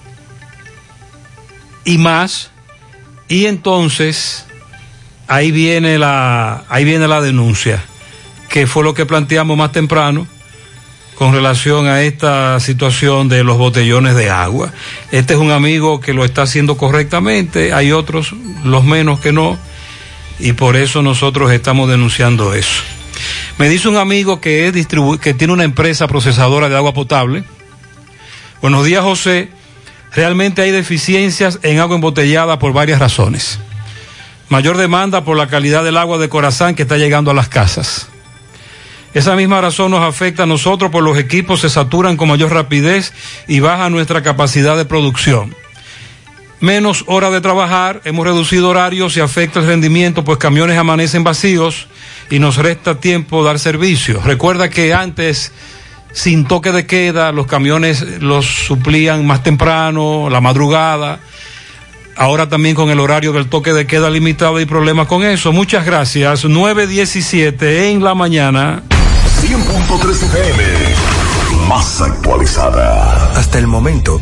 y 1.84 1.98
más. 1.98 2.52
Y 3.28 3.46
entonces 3.46 4.46
ahí 5.28 5.52
viene 5.52 5.98
la, 5.98 6.66
ahí 6.70 6.84
viene 6.84 7.08
la 7.08 7.22
denuncia, 7.22 7.84
que 8.50 8.68
fue 8.68 8.84
lo 8.84 8.94
que 8.94 9.06
planteamos 9.06 9.58
más 9.58 9.72
temprano 9.72 10.28
con 11.16 11.34
relación 11.34 11.88
a 11.88 12.02
esta 12.02 12.60
situación 12.60 13.30
de 13.30 13.44
los 13.44 13.58
botellones 13.58 14.16
de 14.16 14.30
agua. 14.30 14.74
Este 15.12 15.36
es 15.36 15.40
un 15.40 15.52
amigo 15.52 16.02
que 16.02 16.14
lo 16.14 16.26
está 16.26 16.42
haciendo 16.42 16.78
correctamente, 16.78 17.74
hay 17.74 17.92
otros, 17.92 18.34
los 18.64 18.84
menos 18.84 19.20
que 19.20 19.32
no, 19.32 19.58
y 20.42 20.54
por 20.54 20.76
eso 20.76 21.02
nosotros 21.02 21.52
estamos 21.52 21.90
denunciando 21.90 22.54
eso. 22.54 22.84
Me 23.58 23.70
dice 23.70 23.88
un 23.88 23.98
amigo 23.98 24.42
que, 24.42 24.68
es 24.68 24.88
que 25.20 25.34
tiene 25.34 25.54
una 25.54 25.64
empresa 25.64 26.08
procesadora 26.08 26.70
de 26.70 26.76
agua 26.76 26.94
potable. 26.94 27.44
Buenos 28.62 28.86
días, 28.86 29.04
José. 29.04 29.50
Realmente 30.14 30.62
hay 30.62 30.72
deficiencias 30.72 31.60
en 31.64 31.80
agua 31.80 31.96
embotellada 31.96 32.60
por 32.60 32.74
varias 32.74 33.00
razones. 33.00 33.60
Mayor 34.50 34.78
demanda 34.78 35.24
por 35.24 35.38
la 35.38 35.48
calidad 35.48 35.84
del 35.84 35.98
agua 35.98 36.18
de 36.18 36.28
Corazán 36.28 36.76
que 36.76 36.82
está 36.82 36.98
llegando 36.98 37.32
a 37.32 37.34
las 37.34 37.48
casas. 37.48 38.10
Esa 39.14 39.36
misma 39.36 39.62
razón 39.62 39.92
nos 39.92 40.04
afecta 40.04 40.44
a 40.44 40.48
nosotros, 40.48 40.90
por 40.90 41.04
los 41.04 41.18
equipos 41.18 41.62
se 41.62 41.70
saturan 41.70 42.18
con 42.18 42.30
mayor 42.30 42.52
rapidez 42.54 43.14
y 43.48 43.60
baja 43.60 43.90
nuestra 43.90 44.24
capacidad 44.24 44.76
de 44.78 44.86
producción. 44.86 45.56
Menos 46.62 47.06
horas 47.08 47.32
de 47.32 47.42
trabajar, 47.42 48.02
hemos 48.06 48.24
reducido 48.24 48.70
horarios 48.70 49.18
y 49.18 49.20
afecta 49.20 49.60
el 49.60 49.66
rendimiento, 49.66 50.24
pues 50.24 50.38
camiones 50.38 50.78
amanecen 50.78 51.24
vacíos 51.24 51.88
y 52.30 52.38
nos 52.38 52.58
resta 52.58 53.00
tiempo 53.00 53.44
dar 53.44 53.58
servicio. 53.58 54.22
Recuerda 54.24 54.70
que 54.70 54.94
antes, 54.94 55.52
sin 56.14 56.46
toque 56.46 56.72
de 56.72 56.86
queda, 56.86 57.32
los 57.32 57.48
camiones 57.48 58.22
los 58.22 58.46
suplían 58.46 59.26
más 59.26 59.42
temprano, 59.42 60.30
la 60.30 60.40
madrugada. 60.40 61.20
Ahora 62.16 62.48
también 62.48 62.76
con 62.76 62.92
el 62.92 63.00
horario 63.00 63.34
del 63.34 63.50
toque 63.50 63.74
de 63.74 63.88
queda 63.88 64.12
limitado 64.12 64.58
hay 64.58 64.66
problemas 64.66 65.08
con 65.08 65.24
eso. 65.24 65.52
Muchas 65.52 65.84
gracias. 65.84 66.46
9.17 66.46 67.92
en 67.92 68.04
la 68.04 68.14
mañana. 68.14 68.84
100.3 69.42 70.24
FM. 70.26 70.64
Más 71.68 72.02
actualizada. 72.02 73.32
Hasta 73.36 73.58
el 73.58 73.66
momento, 73.66 74.22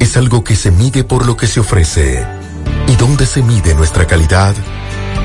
es 0.00 0.16
algo 0.16 0.42
que 0.42 0.56
se 0.56 0.72
mide 0.72 1.04
por 1.04 1.26
lo 1.26 1.36
que 1.36 1.46
se 1.46 1.60
ofrece. 1.60 2.26
¿Y 2.88 2.96
dónde 2.96 3.26
se 3.26 3.42
mide 3.42 3.74
nuestra 3.74 4.06
calidad? 4.06 4.56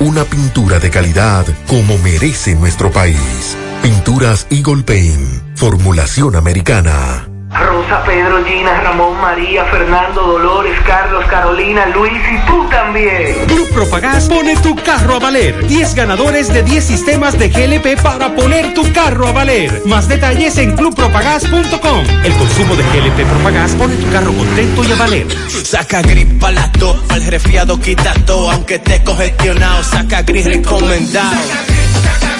una 0.00 0.24
pintura 0.24 0.78
de 0.78 0.90
calidad 0.90 1.46
como 1.66 1.98
merece 1.98 2.54
nuestro 2.54 2.90
país. 2.90 3.56
Pinturas 3.82 4.46
Eagle 4.50 4.82
Paint, 4.82 5.56
formulación 5.56 6.36
americana. 6.36 7.33
Rosa, 7.54 8.02
Pedro, 8.04 8.44
Gina, 8.44 8.80
Ramón, 8.80 9.20
María, 9.20 9.64
Fernando, 9.66 10.22
Dolores, 10.22 10.78
Carlos, 10.84 11.24
Carolina, 11.26 11.86
Luis 11.86 12.12
y 12.12 12.46
tú 12.46 12.68
también. 12.68 13.46
Club 13.46 13.68
Propagás 13.72 14.28
pone 14.28 14.56
tu 14.56 14.74
carro 14.76 15.16
a 15.16 15.18
valer. 15.20 15.64
10 15.66 15.94
ganadores 15.94 16.52
de 16.52 16.62
10 16.62 16.84
sistemas 16.84 17.38
de 17.38 17.48
GLP 17.48 18.00
para 18.02 18.34
poner 18.34 18.74
tu 18.74 18.92
carro 18.92 19.28
a 19.28 19.32
valer. 19.32 19.82
Más 19.86 20.08
detalles 20.08 20.58
en 20.58 20.74
clubpropagás.com. 20.76 22.04
El 22.24 22.32
consumo 22.34 22.74
de 22.74 22.82
GLP 22.82 23.24
Propagás 23.28 23.72
pone 23.72 23.94
tu 23.96 24.10
carro 24.10 24.32
contento 24.32 24.84
y 24.84 24.92
a 24.92 24.96
valer. 24.96 25.26
Saca 25.48 26.02
gripa 26.02 26.50
la 26.50 26.70
tos, 26.72 26.96
al 27.10 27.24
resfriado 27.24 27.78
quita 27.78 28.14
todo, 28.26 28.50
aunque 28.50 28.80
te 28.80 29.02
congestionado, 29.04 29.82
saca 29.84 30.22
gris 30.22 30.46
recomendado. 30.46 31.36
Saca 32.02 32.33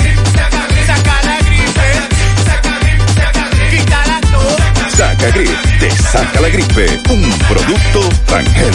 Grip, 5.31 5.51
te 5.81 5.91
saca 5.91 6.41
la 6.41 6.49
gripe. 6.49 6.86
Un 7.11 7.39
producto 7.49 8.01
Rangel. 8.28 8.75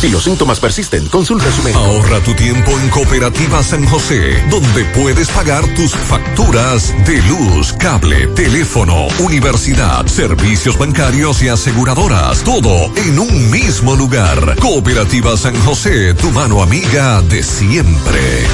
Si 0.00 0.10
los 0.10 0.24
síntomas 0.24 0.60
persisten, 0.60 1.06
consulta 1.08 1.50
su 1.50 1.62
médico. 1.62 1.80
Ahorra 1.80 2.20
tu 2.20 2.34
tiempo 2.34 2.70
en 2.70 2.88
Cooperativa 2.90 3.62
San 3.62 3.86
José, 3.86 4.44
donde 4.50 4.84
puedes 4.94 5.28
pagar 5.30 5.64
tus 5.74 5.92
facturas 5.92 6.94
de 7.06 7.22
luz, 7.22 7.72
cable, 7.72 8.26
teléfono, 8.28 9.08
universidad, 9.20 10.06
servicios 10.06 10.76
bancarios 10.78 11.42
y 11.42 11.48
aseguradoras. 11.48 12.44
Todo 12.44 12.92
en 12.96 13.18
un 13.18 13.50
mismo 13.50 13.96
lugar. 13.96 14.56
Cooperativa 14.60 15.36
San 15.36 15.56
José, 15.62 16.14
tu 16.14 16.30
mano 16.30 16.62
amiga 16.62 17.22
de 17.22 17.42
siempre. 17.42 18.46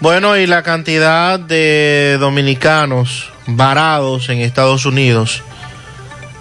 Bueno, 0.00 0.38
y 0.38 0.46
la 0.46 0.62
cantidad 0.62 1.38
de 1.38 2.16
dominicanos 2.18 3.30
varados 3.56 4.28
en 4.28 4.40
Estados 4.40 4.86
Unidos 4.86 5.42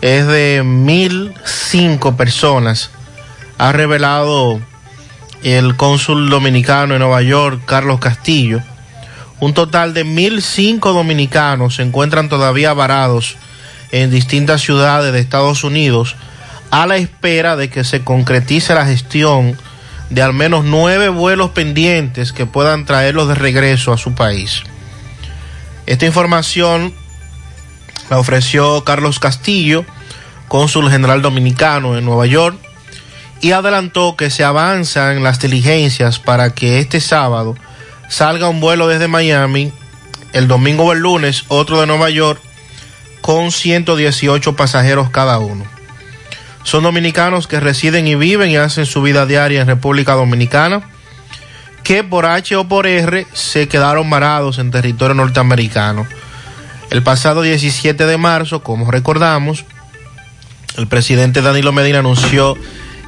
es 0.02 0.28
de 0.28 0.62
1.005 0.64 2.16
personas, 2.16 2.92
ha 3.58 3.72
revelado 3.72 4.60
el 5.44 5.76
cónsul 5.76 6.30
dominicano 6.30 6.94
en 6.94 7.00
Nueva 7.00 7.22
York, 7.22 7.62
Carlos 7.66 8.00
Castillo. 8.00 8.62
Un 9.40 9.54
total 9.54 9.94
de 9.94 10.06
1.005 10.06 10.94
dominicanos 10.94 11.76
se 11.76 11.84
encuentran 11.84 12.30
todavía 12.30 12.74
varados 12.74 13.38
en 13.92 14.12
distintas 14.12 14.62
ciudades 14.62 15.14
de 15.14 15.20
Estados 15.20 15.64
Unidos 15.64 16.16
a 16.72 16.86
la 16.86 16.98
espera 16.98 17.56
de 17.56 17.70
que 17.70 17.84
se 17.84 18.04
concretice 18.04 18.76
la 18.76 18.86
gestión 18.86 19.58
de 20.10 20.22
al 20.22 20.34
menos 20.34 20.66
nueve 20.66 21.10
vuelos 21.10 21.52
pendientes 21.52 22.34
que 22.34 22.46
puedan 22.46 22.86
traerlos 22.86 23.28
de 23.28 23.36
regreso 23.36 23.94
a 23.94 23.98
su 23.98 24.14
país. 24.14 24.64
Esta 25.86 26.06
información 26.06 26.94
la 28.10 28.20
ofreció 28.20 28.84
Carlos 28.84 29.20
Castillo, 29.20 29.86
cónsul 30.48 30.90
general 30.90 31.22
dominicano 31.22 31.98
en 31.98 32.06
Nueva 32.06 32.26
York, 32.26 32.58
y 33.42 33.52
adelantó 33.52 34.16
que 34.18 34.30
se 34.30 34.44
avanzan 34.44 35.24
las 35.24 35.40
diligencias 35.40 36.20
para 36.20 36.54
que 36.54 36.80
este 36.80 37.00
sábado 37.00 37.56
salga 38.10 38.50
un 38.50 38.60
vuelo 38.60 38.88
desde 38.88 39.08
Miami, 39.08 39.72
el 40.34 40.48
domingo 40.48 40.86
o 40.86 40.94
el 40.94 41.00
lunes 41.00 41.46
otro 41.48 41.80
de 41.80 41.88
Nueva 41.88 42.10
York, 42.10 42.42
con 43.22 43.52
118 43.52 44.56
pasajeros 44.56 45.10
cada 45.10 45.40
uno. 45.40 45.66
Son 46.64 46.84
dominicanos 46.84 47.48
que 47.48 47.60
residen 47.60 48.08
y 48.08 48.16
viven 48.16 48.50
y 48.52 48.58
hacen 48.58 48.86
su 48.86 49.02
vida 49.02 49.26
diaria 49.26 49.62
en 49.62 49.68
República 49.68 50.14
Dominicana, 50.14 50.82
que 51.84 52.04
por 52.04 52.26
H 52.26 52.56
o 52.56 52.68
por 52.68 52.86
R 52.86 53.26
se 53.34 53.68
quedaron 53.68 54.10
varados 54.10 54.60
en 54.60 54.72
territorio 54.72 55.16
norteamericano. 55.16 56.06
El 56.90 57.03
pasado 57.03 57.43
17 57.43 58.06
de 58.06 58.18
marzo, 58.18 58.64
como 58.64 58.90
recordamos, 58.90 59.66
el 60.77 60.88
presidente 60.88 61.42
Danilo 61.42 61.72
Medina 61.72 62.00
anunció 62.00 62.58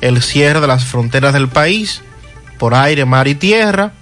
el 0.02 0.22
cierre 0.22 0.62
de 0.62 0.68
las 0.68 0.86
fronteras 0.86 1.34
del 1.34 1.48
país 1.48 2.02
por 2.60 2.76
aire, 2.76 3.06
mar 3.06 3.28
y 3.28 3.36
tierra 3.36 3.94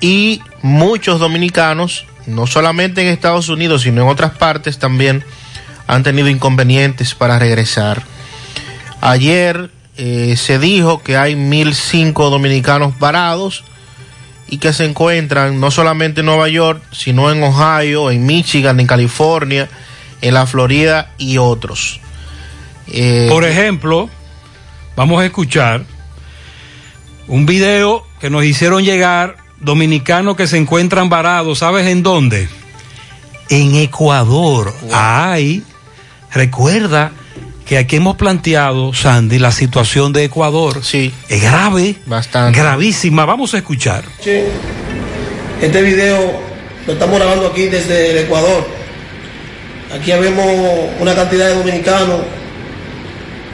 y 0.00 0.42
muchos 0.60 1.18
dominicanos, 1.18 2.04
no 2.26 2.46
solamente 2.46 3.00
en 3.00 3.08
Estados 3.08 3.48
Unidos, 3.48 3.82
sino 3.82 4.02
en 4.02 4.08
otras 4.08 4.32
partes 4.32 4.78
también, 4.78 5.24
han 5.86 6.02
tenido 6.02 6.28
inconvenientes 6.28 7.14
para 7.14 7.38
regresar. 7.38 8.02
Ayer 9.00 9.70
eh, 9.96 10.34
se 10.36 10.58
dijo 10.58 11.02
que 11.02 11.16
hay 11.16 11.34
1.005 11.34 12.30
dominicanos 12.30 12.98
varados 12.98 13.64
y 14.48 14.58
que 14.58 14.72
se 14.72 14.84
encuentran 14.84 15.60
no 15.60 15.70
solamente 15.70 16.20
en 16.20 16.26
Nueva 16.26 16.48
York, 16.48 16.82
sino 16.92 17.30
en 17.30 17.42
Ohio, 17.42 18.10
en 18.10 18.26
Michigan, 18.26 18.78
en 18.80 18.86
California, 18.86 19.68
en 20.20 20.34
la 20.34 20.46
Florida 20.46 21.12
y 21.18 21.38
otros. 21.38 22.00
Eh, 22.86 23.28
Por 23.30 23.44
ejemplo, 23.44 24.10
vamos 24.96 25.22
a 25.22 25.26
escuchar 25.26 25.84
un 27.26 27.46
video 27.46 28.06
que 28.20 28.30
nos 28.30 28.44
hicieron 28.44 28.84
llegar 28.84 29.36
dominicanos 29.60 30.36
que 30.36 30.46
se 30.46 30.58
encuentran 30.58 31.08
varados, 31.08 31.60
¿sabes 31.60 31.86
en 31.86 32.02
dónde? 32.02 32.48
En 33.48 33.74
Ecuador. 33.76 34.74
Ay, 34.92 35.62
recuerda 36.32 37.12
que 37.64 37.78
aquí 37.78 37.96
hemos 37.96 38.16
planteado, 38.16 38.92
Sandy, 38.92 39.38
la 39.38 39.52
situación 39.52 40.12
de 40.12 40.24
Ecuador. 40.24 40.84
Sí. 40.84 41.12
Es 41.28 41.42
grave. 41.42 41.96
Bastante. 42.06 42.58
Gravísima. 42.58 43.24
Vamos 43.24 43.54
a 43.54 43.58
escuchar. 43.58 44.04
Sí. 44.20 44.42
Este 45.62 45.82
video 45.82 46.40
lo 46.86 46.92
estamos 46.92 47.18
grabando 47.18 47.46
aquí 47.46 47.66
desde 47.66 48.10
el 48.10 48.18
Ecuador. 48.18 48.66
Aquí 49.94 50.10
vemos 50.12 50.46
una 51.00 51.14
cantidad 51.14 51.48
de 51.48 51.54
dominicanos 51.54 52.20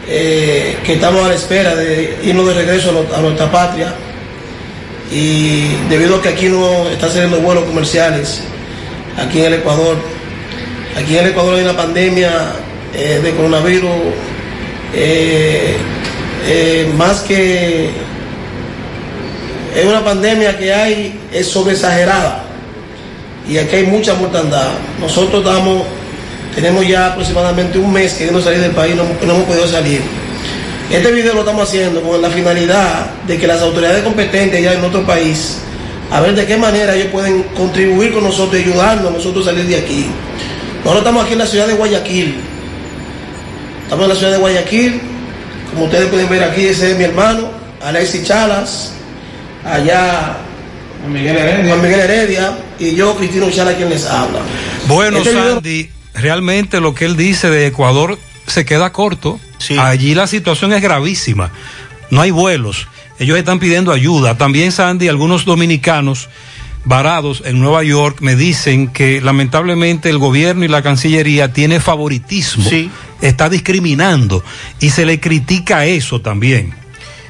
eh, 0.09 0.77
que 0.85 0.95
estamos 0.95 1.25
a 1.25 1.29
la 1.29 1.35
espera 1.35 1.77
de 1.77 2.19
irnos 2.25 2.49
de 2.49 2.55
regreso 2.55 3.07
a, 3.15 3.21
nuestra 3.21 3.51
patria. 3.51 3.95
Y 5.13 5.75
debido 5.89 6.17
a 6.17 6.23
que 6.23 6.31
aquí 6.31 6.49
no 6.49 6.89
están 6.89 7.11
saliendo 7.11 7.41
vuelos 7.41 7.65
comerciales, 7.65 8.43
aquí 9.17 9.41
en 9.41 9.47
el 9.47 9.55
Ecuador, 9.55 9.97
aquí 10.97 11.17
en 11.17 11.25
el 11.25 11.31
Ecuador 11.31 11.57
hay 11.57 11.63
una 11.63 11.77
pandemia 11.77 12.31
eh, 12.95 13.21
de 13.23 13.31
coronavirus 13.33 13.91
eh, 14.95 15.77
eh, 16.49 16.93
más 16.97 17.21
que 17.21 17.91
es 19.77 19.85
una 19.85 20.05
pandemia 20.05 20.59
que 20.59 20.73
hay, 20.73 21.21
es 21.33 21.47
sobreexagerada. 21.47 22.45
Y 23.49 23.57
aquí 23.59 23.77
hay 23.77 23.87
mucha 23.87 24.15
mortandad. 24.15 24.71
Nosotros 25.01 25.45
damos, 25.45 25.85
tenemos 26.55 26.87
ya 26.87 27.09
aproximadamente 27.09 27.79
un 27.79 27.93
mes 27.93 28.15
queriendo 28.15 28.43
salir 28.43 28.61
del 28.61 28.73
país, 28.73 28.97
no, 28.97 29.05
no 29.25 29.35
hemos 29.35 29.47
podido 29.47 29.69
salir. 29.69 30.01
Este 30.91 31.13
video 31.13 31.35
lo 31.35 31.41
estamos 31.41 31.69
haciendo 31.69 32.03
con 32.03 32.21
la 32.21 32.31
finalidad 32.31 33.11
de 33.27 33.39
que 33.39 33.47
las 33.47 33.63
autoridades 33.63 34.03
competentes 34.03 34.61
ya 34.61 34.73
en 34.73 34.81
nuestro 34.81 35.07
país, 35.07 35.59
a 36.11 36.21
ver 36.21 36.35
de 36.35 36.47
qué 36.47 36.57
manera 36.57 36.97
ellos 36.97 37.09
pueden 37.13 37.45
contribuir 37.57 38.13
con 38.13 38.25
nosotros 38.25 38.61
y 38.61 38.65
ayudarnos 38.65 39.13
nosotros 39.13 39.47
a 39.47 39.51
salir 39.51 39.67
de 39.67 39.77
aquí. 39.77 40.07
Nosotros 40.79 40.99
estamos 40.99 41.25
aquí 41.25 41.35
en 41.35 41.39
la 41.39 41.47
ciudad 41.47 41.69
de 41.69 41.75
Guayaquil. 41.75 42.35
Estamos 43.91 44.05
en 44.05 44.09
la 44.11 44.15
ciudad 44.15 44.33
de 44.35 44.39
Guayaquil. 44.39 45.01
Como 45.73 45.87
ustedes 45.87 46.07
pueden 46.11 46.29
ver 46.29 46.45
aquí, 46.45 46.65
ese 46.65 46.93
es 46.93 46.97
mi 46.97 47.03
hermano, 47.03 47.51
Alexis 47.83 48.23
Chalas. 48.23 48.93
Allá, 49.65 50.37
Juan 51.01 51.13
Miguel 51.13 51.37
Heredia, 51.37 51.65
Juan 51.75 51.83
Miguel 51.83 52.01
Heredia 52.01 52.59
y 52.79 52.95
yo, 52.95 53.17
Cristino 53.17 53.51
Chala, 53.51 53.75
quien 53.75 53.91
les 53.91 54.07
habla. 54.07 54.39
Bueno, 54.87 55.19
Este 55.19 55.31
video- 55.33 55.55
Sandy, 55.55 55.91
realmente 56.15 56.81
lo 56.81 56.95
que 56.95 57.05
él 57.05 57.17
dice 57.17 57.51
de 57.51 57.67
Ecuador 57.67 58.17
se 58.47 58.65
queda 58.65 58.93
corto. 58.93 59.41
Allí 59.81 60.15
la 60.15 60.29
situación 60.29 60.73
es 60.73 60.81
gravísima. 60.83 61.51
No 62.11 62.21
hay 62.21 62.31
vuelos. 62.31 62.87
Ellos 63.19 63.37
están 63.39 63.59
pidiendo 63.59 63.91
ayuda. 63.91 64.39
También, 64.39 64.71
Sandy, 64.71 65.09
algunos 65.09 65.45
dominicanos 65.45 66.29
varados 66.85 67.43
en 67.45 67.61
Nueva 67.61 67.83
York 67.83 68.19
me 68.21 68.37
dicen 68.37 68.89
que 68.89 69.21
lamentablemente 69.21 70.09
el 70.11 70.19
gobierno 70.19 70.65
y 70.65 70.69
la 70.69 70.83
Cancillería 70.83 71.53
tiene 71.53 71.81
favoritismo. 71.81 72.69
Está 73.21 73.49
discriminando 73.49 74.43
y 74.81 74.91
se 74.91 75.05
le 75.05 75.21
critica 75.21 75.85
eso 75.85 76.21
también. 76.21 76.75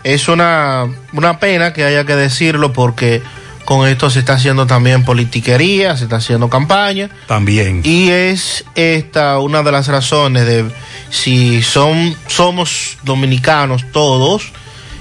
Es 0.05 0.29
una, 0.29 0.87
una 1.13 1.39
pena 1.39 1.73
que 1.73 1.85
haya 1.85 2.05
que 2.05 2.17
decirlo 2.17 2.73
porque 2.73 3.23
con 3.65 3.87
esto 3.87 4.11
se 4.11 4.21
está 4.21 4.33
haciendo 4.33 4.67
también 4.67 5.05
politiquería, 5.05 5.97
se 5.97 6.05
está 6.05 6.17
haciendo 6.17 6.49
campaña. 6.49 7.11
También. 7.27 7.83
Y 7.85 8.11
es 8.11 8.65
esta 8.75 9.39
una 9.39 9.63
de 9.63 9.73
las 9.73 9.89
razones 9.89 10.47
de 10.47 10.65
si 11.11 11.63
son, 11.63 12.17
somos 12.27 12.99
dominicanos 13.03 13.85
todos 13.93 14.53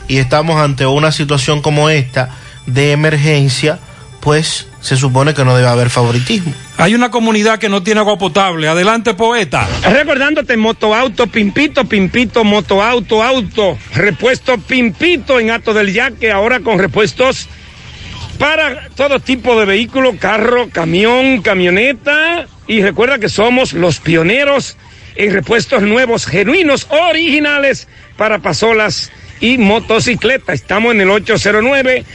y 0.07 0.17
estamos 0.17 0.61
ante 0.61 0.85
una 0.85 1.11
situación 1.11 1.61
como 1.61 1.89
esta 1.89 2.29
de 2.65 2.91
emergencia, 2.91 3.79
pues 4.19 4.67
se 4.81 4.97
supone 4.97 5.33
que 5.33 5.43
no 5.43 5.55
debe 5.55 5.67
haber 5.67 5.89
favoritismo. 5.89 6.53
Hay 6.77 6.95
una 6.95 7.11
comunidad 7.11 7.59
que 7.59 7.69
no 7.69 7.83
tiene 7.83 7.99
agua 7.99 8.17
potable. 8.17 8.67
Adelante, 8.67 9.13
poeta. 9.13 9.67
Recordándote, 9.83 10.57
Motoauto, 10.57 11.27
Pimpito, 11.27 11.85
Pimpito, 11.85 12.43
Motoauto, 12.43 13.23
Auto, 13.23 13.77
repuesto 13.93 14.57
Pimpito 14.57 15.39
en 15.39 15.51
Ato 15.51 15.73
del 15.73 15.93
Yaque, 15.93 16.31
ahora 16.31 16.61
con 16.61 16.79
repuestos 16.79 17.47
para 18.37 18.89
todo 18.95 19.19
tipo 19.19 19.59
de 19.59 19.65
vehículo, 19.65 20.15
carro, 20.17 20.69
camión, 20.71 21.41
camioneta. 21.41 22.47
Y 22.67 22.81
recuerda 22.81 23.19
que 23.19 23.29
somos 23.29 23.73
los 23.73 23.99
pioneros 23.99 24.77
en 25.15 25.33
repuestos 25.33 25.81
nuevos, 25.81 26.25
genuinos, 26.25 26.87
originales 26.89 27.87
para 28.15 28.39
pasolas 28.39 29.11
y 29.41 29.57
motocicletas. 29.57 30.55
Estamos 30.55 30.93
en 30.93 31.01
el 31.01 31.09
809. 31.09 32.05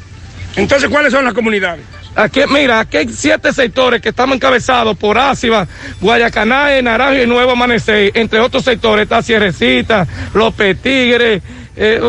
Entonces, 0.57 0.89
¿cuáles 0.89 1.13
son 1.13 1.25
las 1.25 1.35
comunidades? 1.35 1.85
Aquí, 2.17 2.41
mira, 2.51 2.81
aquí 2.81 2.97
hay 2.97 3.09
siete 3.09 3.53
sectores 3.53 4.03
que 4.03 4.09
estamos 4.09 4.35
encabezados 4.37 4.97
por 4.97 5.17
Áciba, 5.17 5.67
Guayacaná, 6.01 6.81
Naranjo 6.83 7.23
y 7.23 7.27
Nuevo 7.27 7.53
Amanecer, 7.53 8.11
entre 8.15 8.41
otros 8.41 8.65
sectores, 8.65 9.05
está 9.05 9.23
Cierrecita, 9.23 10.07
López 10.35 10.77
Tigre, 10.83 11.41
eh, 11.77 12.01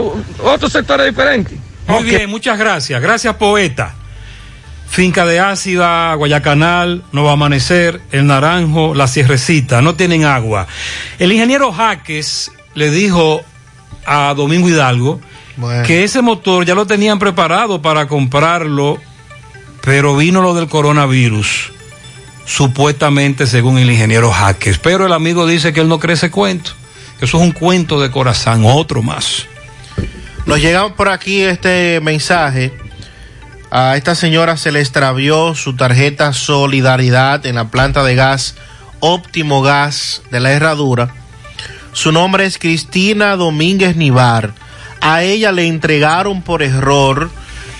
otros 0.43 0.71
sectores 0.71 1.05
diferentes. 1.05 1.57
Muy 1.87 2.03
bien, 2.03 2.29
muchas 2.29 2.57
gracias. 2.57 3.01
Gracias, 3.01 3.35
poeta. 3.35 3.95
Finca 4.87 5.25
de 5.25 5.39
Ácida, 5.39 6.13
Guayacanal, 6.15 7.03
Nuevo 7.13 7.29
Amanecer, 7.29 8.01
El 8.11 8.27
Naranjo, 8.27 8.93
La 8.93 9.07
Cierrecita, 9.07 9.81
no 9.81 9.95
tienen 9.95 10.25
agua. 10.25 10.67
El 11.17 11.31
ingeniero 11.31 11.71
Jaques 11.71 12.51
le 12.73 12.89
dijo 12.91 13.41
a 14.05 14.33
Domingo 14.35 14.67
Hidalgo 14.67 15.21
Bueno. 15.55 15.83
que 15.85 16.03
ese 16.03 16.21
motor 16.21 16.65
ya 16.65 16.75
lo 16.75 16.85
tenían 16.87 17.19
preparado 17.19 17.81
para 17.81 18.07
comprarlo, 18.07 18.97
pero 19.83 20.15
vino 20.15 20.41
lo 20.41 20.53
del 20.53 20.67
coronavirus, 20.67 21.71
supuestamente 22.45 23.47
según 23.47 23.77
el 23.77 23.89
ingeniero 23.89 24.31
Jaques. 24.31 24.77
Pero 24.77 25.05
el 25.05 25.13
amigo 25.13 25.47
dice 25.47 25.73
que 25.73 25.81
él 25.81 25.87
no 25.87 25.99
cree 25.99 26.15
ese 26.15 26.31
cuento, 26.31 26.71
eso 27.19 27.37
es 27.37 27.43
un 27.43 27.51
cuento 27.51 27.99
de 27.99 28.11
corazón, 28.11 28.63
otro 28.65 29.01
más. 29.01 29.47
Nos 30.45 30.59
llega 30.59 30.95
por 30.95 31.09
aquí 31.09 31.41
este 31.41 31.99
mensaje. 32.01 32.73
A 33.69 33.95
esta 33.95 34.15
señora 34.15 34.57
se 34.57 34.71
le 34.71 34.81
extravió 34.81 35.55
su 35.55 35.75
tarjeta 35.75 36.33
Solidaridad 36.33 37.45
en 37.45 37.55
la 37.55 37.69
planta 37.69 38.03
de 38.03 38.15
gas 38.15 38.55
Óptimo 38.99 39.61
Gas 39.61 40.23
de 40.29 40.39
la 40.39 40.51
Herradura. 40.51 41.13
Su 41.93 42.11
nombre 42.11 42.45
es 42.45 42.57
Cristina 42.57 43.35
Domínguez 43.35 43.95
Nivar. 43.95 44.53
A 44.99 45.23
ella 45.23 45.51
le 45.51 45.67
entregaron 45.67 46.41
por 46.41 46.63
error 46.63 47.29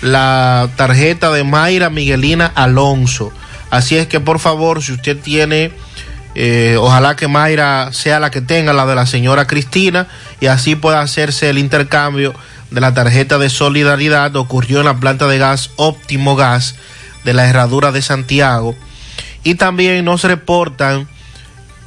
la 0.01 0.69
tarjeta 0.75 1.31
de 1.31 1.43
Mayra 1.43 1.89
Miguelina 1.89 2.51
Alonso. 2.55 3.31
Así 3.69 3.97
es 3.97 4.07
que 4.07 4.19
por 4.19 4.39
favor, 4.39 4.83
si 4.83 4.91
usted 4.91 5.17
tiene, 5.17 5.71
eh, 6.35 6.75
ojalá 6.79 7.15
que 7.15 7.27
Mayra 7.27 7.91
sea 7.93 8.19
la 8.19 8.31
que 8.31 8.41
tenga 8.41 8.73
la 8.73 8.85
de 8.85 8.95
la 8.95 9.05
señora 9.05 9.47
Cristina 9.47 10.07
y 10.39 10.47
así 10.47 10.75
pueda 10.75 11.01
hacerse 11.01 11.49
el 11.49 11.57
intercambio 11.57 12.33
de 12.69 12.81
la 12.81 12.93
tarjeta 12.93 13.37
de 13.37 13.49
solidaridad. 13.49 14.35
Ocurrió 14.35 14.79
en 14.79 14.85
la 14.85 14.99
planta 14.99 15.27
de 15.27 15.37
gas 15.37 15.71
Óptimo 15.75 16.35
Gas 16.35 16.75
de 17.23 17.33
la 17.33 17.47
Herradura 17.47 17.91
de 17.91 18.01
Santiago. 18.01 18.75
Y 19.43 19.55
también 19.55 20.03
nos 20.05 20.23
reportan 20.23 21.07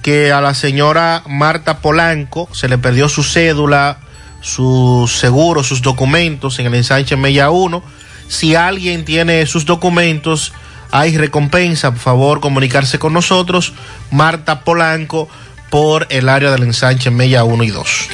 que 0.02 0.33
a 0.33 0.41
la 0.41 0.55
señora 0.55 1.23
Marta 1.26 1.78
Polanco 1.78 2.49
se 2.52 2.68
le 2.68 2.76
perdió 2.76 3.09
su 3.09 3.23
cédula, 3.23 3.99
su 4.43 5.10
seguro, 5.10 5.62
sus 5.62 5.81
documentos 5.81 6.59
en 6.59 6.67
el 6.67 6.75
ensanche 6.75 7.17
Mella 7.17 7.51
1. 7.51 7.83
Si 8.28 8.54
alguien 8.54 9.04
tiene 9.04 9.46
sus 9.46 9.64
documentos, 9.66 10.52
hay 10.90 11.16
recompensa. 11.16 11.90
Por 11.90 12.00
favor, 12.00 12.40
comunicarse 12.40 12.98
con 12.98 13.12
nosotros. 13.12 13.72
Marta 14.10 14.60
Polanco 14.64 15.28
por 15.70 16.06
el 16.10 16.28
área 16.28 16.50
del 16.50 16.62
ensanche 16.62 17.10
Mella 17.10 17.44
1 17.44 17.64
y 17.64 17.70
2. 17.70 18.08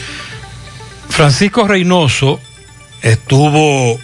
Francisco 1.10 1.66
Reynoso 1.66 2.40
estuvo 3.02 3.98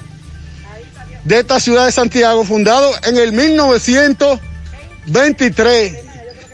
de 1.25 1.39
esta 1.39 1.59
ciudad 1.61 1.87
de 1.87 1.93
Santiago, 1.93 2.45
fundado 2.45 2.93
en 3.05 3.17
el 3.17 3.33
1923. 3.33 5.97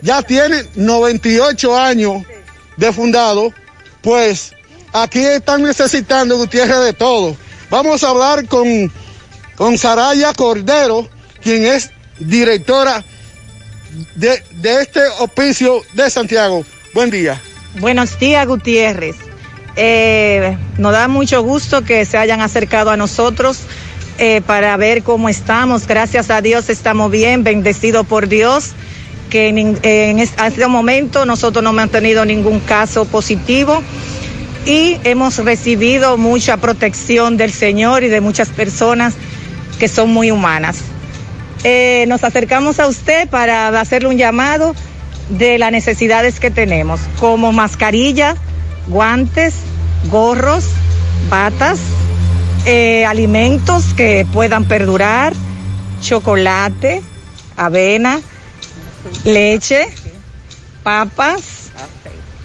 Ya 0.03 0.23
tiene 0.23 0.69
98 0.77 1.77
años 1.77 2.23
de 2.77 2.93
fundado, 2.93 3.53
pues 4.03 4.53
aquí 4.93 5.19
están 5.19 5.65
necesitando 5.65 6.37
Gutiérrez 6.37 6.85
de 6.85 6.93
todo. 6.93 7.37
Vamos 7.71 8.05
a 8.05 8.11
hablar 8.11 8.47
con, 8.47 8.93
con 9.57 9.77
Saraya 9.79 10.33
Cordero, 10.33 11.09
quien 11.43 11.65
es 11.65 11.91
directora 12.21 13.05
de, 14.15 14.45
de 14.53 14.83
este 14.83 15.01
hospicio 15.19 15.83
de 15.95 16.09
Santiago. 16.09 16.65
Buen 16.95 17.11
día. 17.11 17.43
Buenos 17.81 18.19
días, 18.19 18.45
Gutiérrez. 18.47 19.17
Eh, 19.77 20.57
nos 20.79 20.93
da 20.93 21.07
mucho 21.07 21.43
gusto 21.43 21.85
que 21.85 22.05
se 22.05 22.19
hayan 22.19 22.41
acercado 22.41 22.91
a 22.91 22.97
nosotros 22.97 23.61
eh, 24.19 24.41
para 24.45 24.77
ver 24.77 25.05
cómo 25.05 25.29
estamos. 25.29 25.87
Gracias 25.87 26.31
a 26.31 26.41
Dios 26.41 26.71
estamos 26.71 27.11
bien, 27.13 27.45
bendecidos 27.45 28.05
por 28.05 28.29
Dios, 28.29 28.73
que 29.31 29.49
en, 29.49 29.79
en 29.83 30.19
este 30.19 30.67
momento 30.67 31.25
nosotros 31.25 31.63
no 31.63 31.71
hemos 31.71 31.91
tenido 31.93 32.25
ningún 32.25 32.59
caso 32.59 33.05
positivo 33.05 33.81
y 34.67 34.97
hemos 35.05 35.39
recibido 35.39 36.17
mucha 36.19 36.57
protección 36.57 37.37
del 37.37 37.53
Señor 37.53 38.03
y 38.03 38.09
de 38.09 38.21
muchas 38.21 38.49
personas 38.49 39.15
que 39.79 39.87
son 39.87 40.13
muy 40.13 40.33
humanas. 40.33 40.79
Eh, 41.63 42.07
nos 42.09 42.25
acercamos 42.25 42.81
a 42.81 42.89
usted 42.89 43.29
para 43.29 43.69
hacerle 43.81 44.09
un 44.09 44.19
llamado 44.19 44.75
de 45.29 45.59
las 45.59 45.73
necesidades 45.73 46.41
que 46.41 46.51
tenemos, 46.51 47.01
como 47.19 47.53
mascarillas, 47.53 48.37
guantes, 48.87 49.55
gorros, 50.11 50.65
batas, 51.29 51.79
eh, 52.65 53.05
alimentos 53.05 53.95
que 53.95 54.27
puedan 54.33 54.65
perdurar, 54.65 55.33
chocolate, 56.01 57.03
avena, 57.57 58.21
leche, 59.25 59.89
papas, 60.83 61.71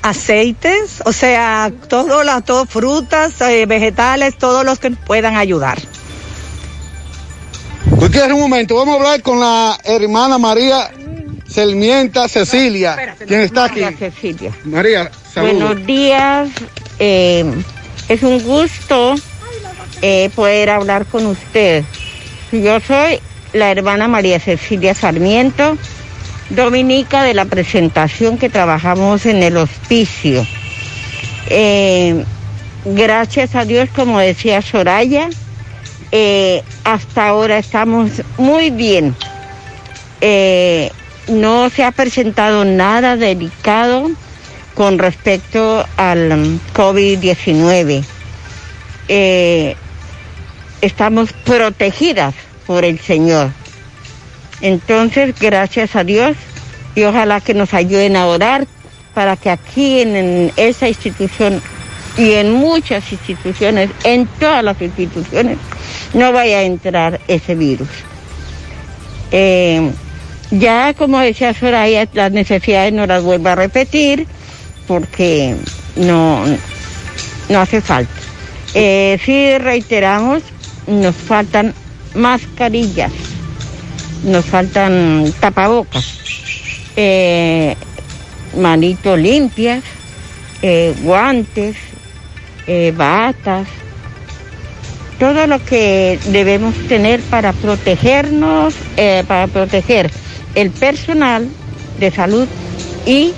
aceites, 0.01 1.01
o 1.05 1.13
sea, 1.13 1.71
todo 1.87 2.23
las 2.23 2.43
frutas, 2.67 3.39
eh, 3.41 3.65
vegetales, 3.65 4.37
todos 4.37 4.65
los 4.65 4.79
que 4.79 4.91
puedan 4.91 5.37
ayudar. 5.37 5.79
Gutiérrez, 7.85 8.33
un 8.33 8.41
momento, 8.41 8.75
vamos 8.75 8.95
a 8.95 8.97
hablar 8.97 9.21
con 9.21 9.39
la 9.39 9.77
hermana 9.85 10.37
María 10.37 10.91
Selmienta 11.53 12.27
Cecilia, 12.27 13.15
quien 13.27 13.41
está 13.41 13.65
aquí. 13.65 13.81
María 13.81 13.97
Cecilia. 13.97 14.51
María, 14.63 15.11
saludos. 15.33 15.57
Buenos 15.57 15.85
días. 15.85 16.49
eh, 16.99 17.45
es 18.09 18.23
un 18.23 18.41
gusto 18.43 19.15
eh, 20.01 20.29
poder 20.35 20.71
hablar 20.71 21.05
con 21.05 21.27
usted. 21.27 21.83
Yo 22.51 22.79
soy 22.79 23.19
la 23.53 23.71
hermana 23.71 24.07
María 24.07 24.39
Cecilia 24.39 24.95
Sarmiento, 24.95 25.77
dominica 26.49 27.23
de 27.23 27.33
la 27.33 27.45
presentación 27.45 28.37
que 28.37 28.49
trabajamos 28.49 29.25
en 29.25 29.43
el 29.43 29.57
hospicio. 29.57 30.45
Eh, 31.49 32.23
gracias 32.85 33.55
a 33.55 33.63
Dios, 33.65 33.89
como 33.95 34.19
decía 34.19 34.61
Soraya, 34.61 35.29
eh, 36.11 36.63
hasta 36.83 37.27
ahora 37.27 37.59
estamos 37.59 38.09
muy 38.37 38.71
bien. 38.71 39.15
Eh, 40.19 40.91
no 41.27 41.69
se 41.69 41.83
ha 41.83 41.91
presentado 41.91 42.65
nada 42.65 43.15
delicado 43.15 44.09
con 44.73 44.97
respecto 44.97 45.85
al 45.97 46.31
um, 46.31 46.59
COVID-19. 46.73 48.03
Eh, 49.07 49.75
estamos 50.81 51.31
protegidas 51.33 52.33
por 52.65 52.83
el 52.85 52.99
Señor. 52.99 53.51
Entonces, 54.61 55.35
gracias 55.39 55.95
a 55.95 56.03
Dios 56.03 56.35
y 56.95 57.03
ojalá 57.03 57.41
que 57.41 57.53
nos 57.53 57.73
ayuden 57.73 58.15
a 58.15 58.27
orar 58.27 58.67
para 59.13 59.35
que 59.35 59.49
aquí 59.49 59.99
en, 60.01 60.51
esa 60.55 60.87
institución 60.87 61.61
y 62.17 62.31
en 62.33 62.51
muchas 62.51 63.11
instituciones, 63.11 63.89
en 64.03 64.27
todas 64.39 64.63
las 64.63 64.81
instituciones, 64.81 65.57
no 66.13 66.31
vaya 66.31 66.59
a 66.59 66.63
entrar 66.63 67.19
ese 67.27 67.55
virus. 67.55 67.89
Eh, 69.31 69.91
ya 70.59 70.93
como 70.93 71.19
decía 71.19 71.53
Soraya, 71.53 72.07
las 72.13 72.31
necesidades 72.31 72.93
no 72.93 73.07
las 73.07 73.23
vuelvo 73.23 73.49
a 73.49 73.55
repetir 73.55 74.27
porque 74.87 75.55
no, 75.95 76.45
no 77.49 77.59
hace 77.59 77.81
falta. 77.81 78.13
Eh, 78.75 79.19
sí 79.23 79.57
reiteramos 79.57 80.43
nos 80.87 81.15
faltan 81.15 81.73
mascarillas, 82.13 83.11
nos 84.25 84.45
faltan 84.45 85.33
tapabocas, 85.39 86.19
eh, 86.95 87.75
manitos 88.57 89.17
limpias, 89.17 89.83
eh, 90.61 90.93
guantes, 91.01 91.77
eh, 92.67 92.93
batas, 92.95 93.67
todo 95.19 95.47
lo 95.47 95.63
que 95.63 96.19
debemos 96.27 96.75
tener 96.87 97.21
para 97.21 97.53
protegernos, 97.53 98.75
para 99.27 99.47
proteger 99.47 100.11
el 100.55 100.71
personal 100.71 101.47
de 101.99 102.11
salud 102.11 102.47
y 103.05 103.33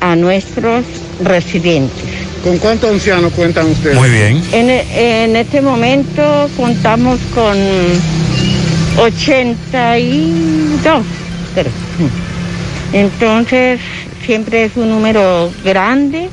a 0.00 0.16
nuestros 0.16 0.84
residentes. 1.22 2.04
¿Con 2.42 2.58
cuántos 2.58 2.90
ancianos 2.90 3.32
cuentan 3.32 3.70
ustedes? 3.70 3.96
Muy 3.96 4.10
bien. 4.10 4.42
En, 4.52 4.68
en 4.68 5.36
este 5.36 5.62
momento 5.62 6.50
contamos 6.56 7.18
con 7.34 7.56
82. 8.98 11.04
creo. 11.54 11.72
Entonces, 12.92 13.80
siempre 14.24 14.64
es 14.64 14.76
un 14.76 14.90
número 14.90 15.52
grande, 15.64 16.30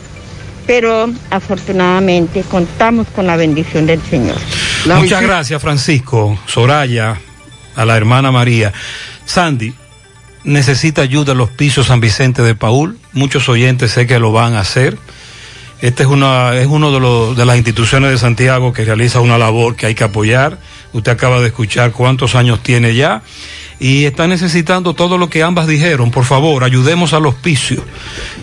pero 0.68 1.10
afortunadamente 1.30 2.44
contamos 2.44 3.08
con 3.16 3.26
la 3.26 3.36
bendición 3.36 3.86
del 3.86 4.02
Señor. 4.02 4.38
Muchas 4.86 5.22
gracias, 5.22 5.62
Francisco, 5.62 6.38
Soraya, 6.46 7.20
a 7.76 7.86
la 7.86 7.98
hermana 7.98 8.32
María. 8.32 8.74
Sandy, 9.26 9.74
necesita 10.44 11.02
ayuda 11.02 11.34
en 11.34 11.38
los 11.38 11.50
pisos 11.50 11.88
San 11.88 12.00
Vicente 12.00 12.42
de 12.42 12.56
Paul. 12.56 12.98
Muchos 13.14 13.50
oyentes 13.50 13.92
sé 13.92 14.08
que 14.08 14.20
lo 14.20 14.32
van 14.32 14.54
a 14.54 14.62
hacer. 14.62 14.98
Este 15.82 16.04
es 16.04 16.10
una 16.10 16.56
es 16.56 16.68
uno 16.68 16.92
de, 16.92 17.00
los, 17.00 17.36
de 17.36 17.46
las 17.46 17.58
instituciones 17.58 18.12
de 18.12 18.18
Santiago 18.18 18.72
que 18.72 18.86
realiza 18.86 19.20
una 19.20 19.38
labor 19.38 19.76
que 19.76 19.88
hay 19.88 19.96
que 19.96 20.04
apoyar. 20.04 20.60
Usted 20.94 21.12
acaba 21.12 21.40
de 21.40 21.48
escuchar 21.48 21.92
cuántos 21.92 22.36
años 22.36 22.62
tiene 22.62 22.94
ya 22.94 23.24
y 23.80 24.06
está 24.06 24.28
necesitando 24.28 24.94
todo 24.94 25.18
lo 25.18 25.30
que 25.30 25.42
ambas 25.42 25.66
dijeron. 25.66 26.12
Por 26.12 26.26
favor, 26.26 26.64
ayudemos 26.64 27.14
al 27.14 27.26
hospicio. 27.26 27.84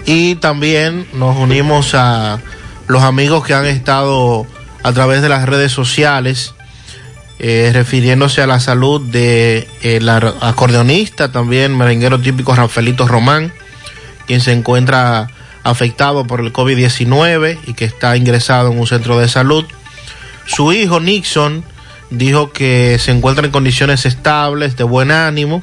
Y 0.04 0.34
también 0.36 1.06
nos 1.12 1.36
unimos 1.36 1.94
a 1.94 2.40
los 2.88 3.02
amigos 3.02 3.46
que 3.46 3.54
han 3.54 3.66
estado 3.66 4.46
a 4.82 4.92
través 4.92 5.22
de 5.22 5.28
las 5.28 5.48
redes 5.48 5.70
sociales 5.70 6.54
eh, 7.38 7.70
refiriéndose 7.72 8.42
a 8.42 8.46
la 8.46 8.60
salud 8.60 9.00
de 9.00 9.68
ar- 10.08 10.34
acordeonista, 10.40 11.30
también 11.30 11.76
merenguero 11.76 12.18
típico 12.20 12.54
Rafaelito 12.54 13.06
Román, 13.06 13.52
quien 14.26 14.40
se 14.40 14.52
encuentra 14.52 15.28
afectado 15.64 16.26
por 16.26 16.40
el 16.40 16.52
COVID-19 16.52 17.58
y 17.66 17.74
que 17.74 17.84
está 17.84 18.16
ingresado 18.16 18.72
en 18.72 18.78
un 18.78 18.86
centro 18.86 19.18
de 19.18 19.28
salud. 19.28 19.64
Su 20.46 20.72
hijo 20.72 20.98
Nixon 21.00 21.62
dijo 22.10 22.52
que 22.52 22.98
se 22.98 23.10
encuentra 23.10 23.44
en 23.44 23.52
condiciones 23.52 24.06
estables, 24.06 24.76
de 24.76 24.84
buen 24.84 25.10
ánimo. 25.10 25.62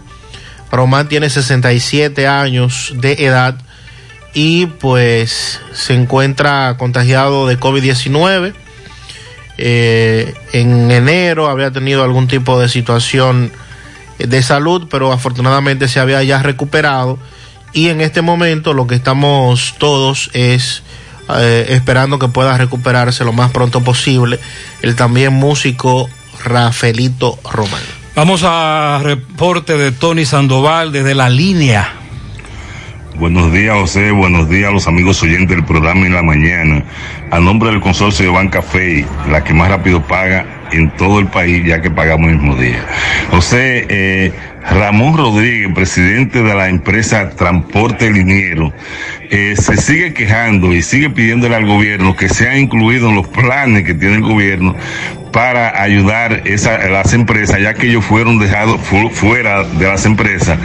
Román 0.72 1.08
tiene 1.10 1.30
67 1.30 2.28
años 2.28 2.94
de 2.96 3.14
edad 3.26 3.56
y 4.34 4.66
pues 4.68 5.60
se 5.74 5.94
encuentra 5.94 6.76
contagiado 6.78 7.48
de 7.48 7.60
COVID-19. 7.60 8.54
Eh, 9.58 10.34
en 10.54 10.92
enero 10.92 11.50
había 11.50 11.72
tenido 11.72 12.04
algún 12.04 12.28
tipo 12.28 12.60
de 12.60 12.70
situación 12.70 13.52
de 14.18 14.44
salud, 14.44 14.88
pero 14.90 15.12
afortunadamente 15.12 15.88
se 15.88 16.00
había 16.00 16.22
ya 16.24 16.42
recuperado. 16.42 17.18
Y 17.74 17.90
en 17.90 18.02
este 18.02 18.22
momento 18.22 18.74
lo 18.74 18.88
que 18.88 18.96
estamos 18.96 19.76
todos 19.78 20.30
es 20.34 20.84
eh, 21.30 21.66
esperando 21.70 22.20
que 22.20 22.28
pueda 22.28 22.58
recuperarse 22.58 23.26
lo 23.26 23.34
más 23.34 23.52
pronto 23.52 23.82
posible 23.82 24.40
el 24.82 24.96
también 24.96 25.34
músico 25.34 26.10
Rafaelito 26.44 27.40
Román. 27.52 27.82
Vamos 28.16 28.44
a 28.46 29.00
reporte 29.04 29.78
de 29.78 29.92
Tony 29.92 30.26
Sandoval 30.26 30.92
desde 30.92 31.16
la 31.16 31.30
línea. 31.30 32.05
Buenos 33.18 33.54
días, 33.54 33.78
José. 33.78 34.12
Buenos 34.12 34.50
días 34.50 34.70
a 34.70 34.74
los 34.74 34.88
amigos 34.88 35.24
oyentes 35.24 35.56
del 35.56 35.64
programa 35.64 36.06
en 36.06 36.14
la 36.14 36.22
mañana. 36.22 36.84
A 37.32 37.40
nombre 37.40 37.70
del 37.70 37.80
consorcio 37.80 38.26
de 38.26 38.32
Banca 38.32 38.62
la 39.30 39.42
que 39.42 39.54
más 39.54 39.70
rápido 39.70 40.02
paga 40.06 40.46
en 40.74 40.92
todo 40.98 41.20
el 41.20 41.28
país, 41.28 41.66
ya 41.66 41.82
que 41.82 41.90
pagamos 41.90 42.30
el 42.30 42.38
mismo 42.38 42.56
día. 42.58 42.86
José, 43.32 43.86
eh, 43.88 44.34
Ramón 44.70 45.16
Rodríguez, 45.18 45.70
presidente 45.74 46.42
de 46.42 46.54
la 46.54 46.70
empresa 46.70 47.30
Transporte 47.30 48.10
Liniero, 48.12 48.74
eh, 49.30 49.56
se 49.58 49.78
sigue 49.78 50.14
quejando 50.14 50.74
y 50.74 50.82
sigue 50.82 51.10
pidiéndole 51.10 51.56
al 51.56 51.66
gobierno 51.66 52.16
que 52.16 52.30
sean 52.30 52.58
incluidos 52.58 53.10
en 53.10 53.16
los 53.16 53.28
planes 53.28 53.84
que 53.84 53.94
tiene 53.94 54.16
el 54.16 54.22
gobierno 54.22 54.76
para 55.32 55.82
ayudar 55.82 56.44
esa, 56.46 56.78
las 56.88 57.12
empresas, 57.14 57.60
ya 57.60 57.74
que 57.74 57.88
ellos 57.88 58.06
fueron 58.06 58.40
dejados 58.40 58.80
fu- 58.80 59.10
fuera 59.10 59.64
de 59.66 59.86
las 59.86 60.06
empresas 60.06 60.58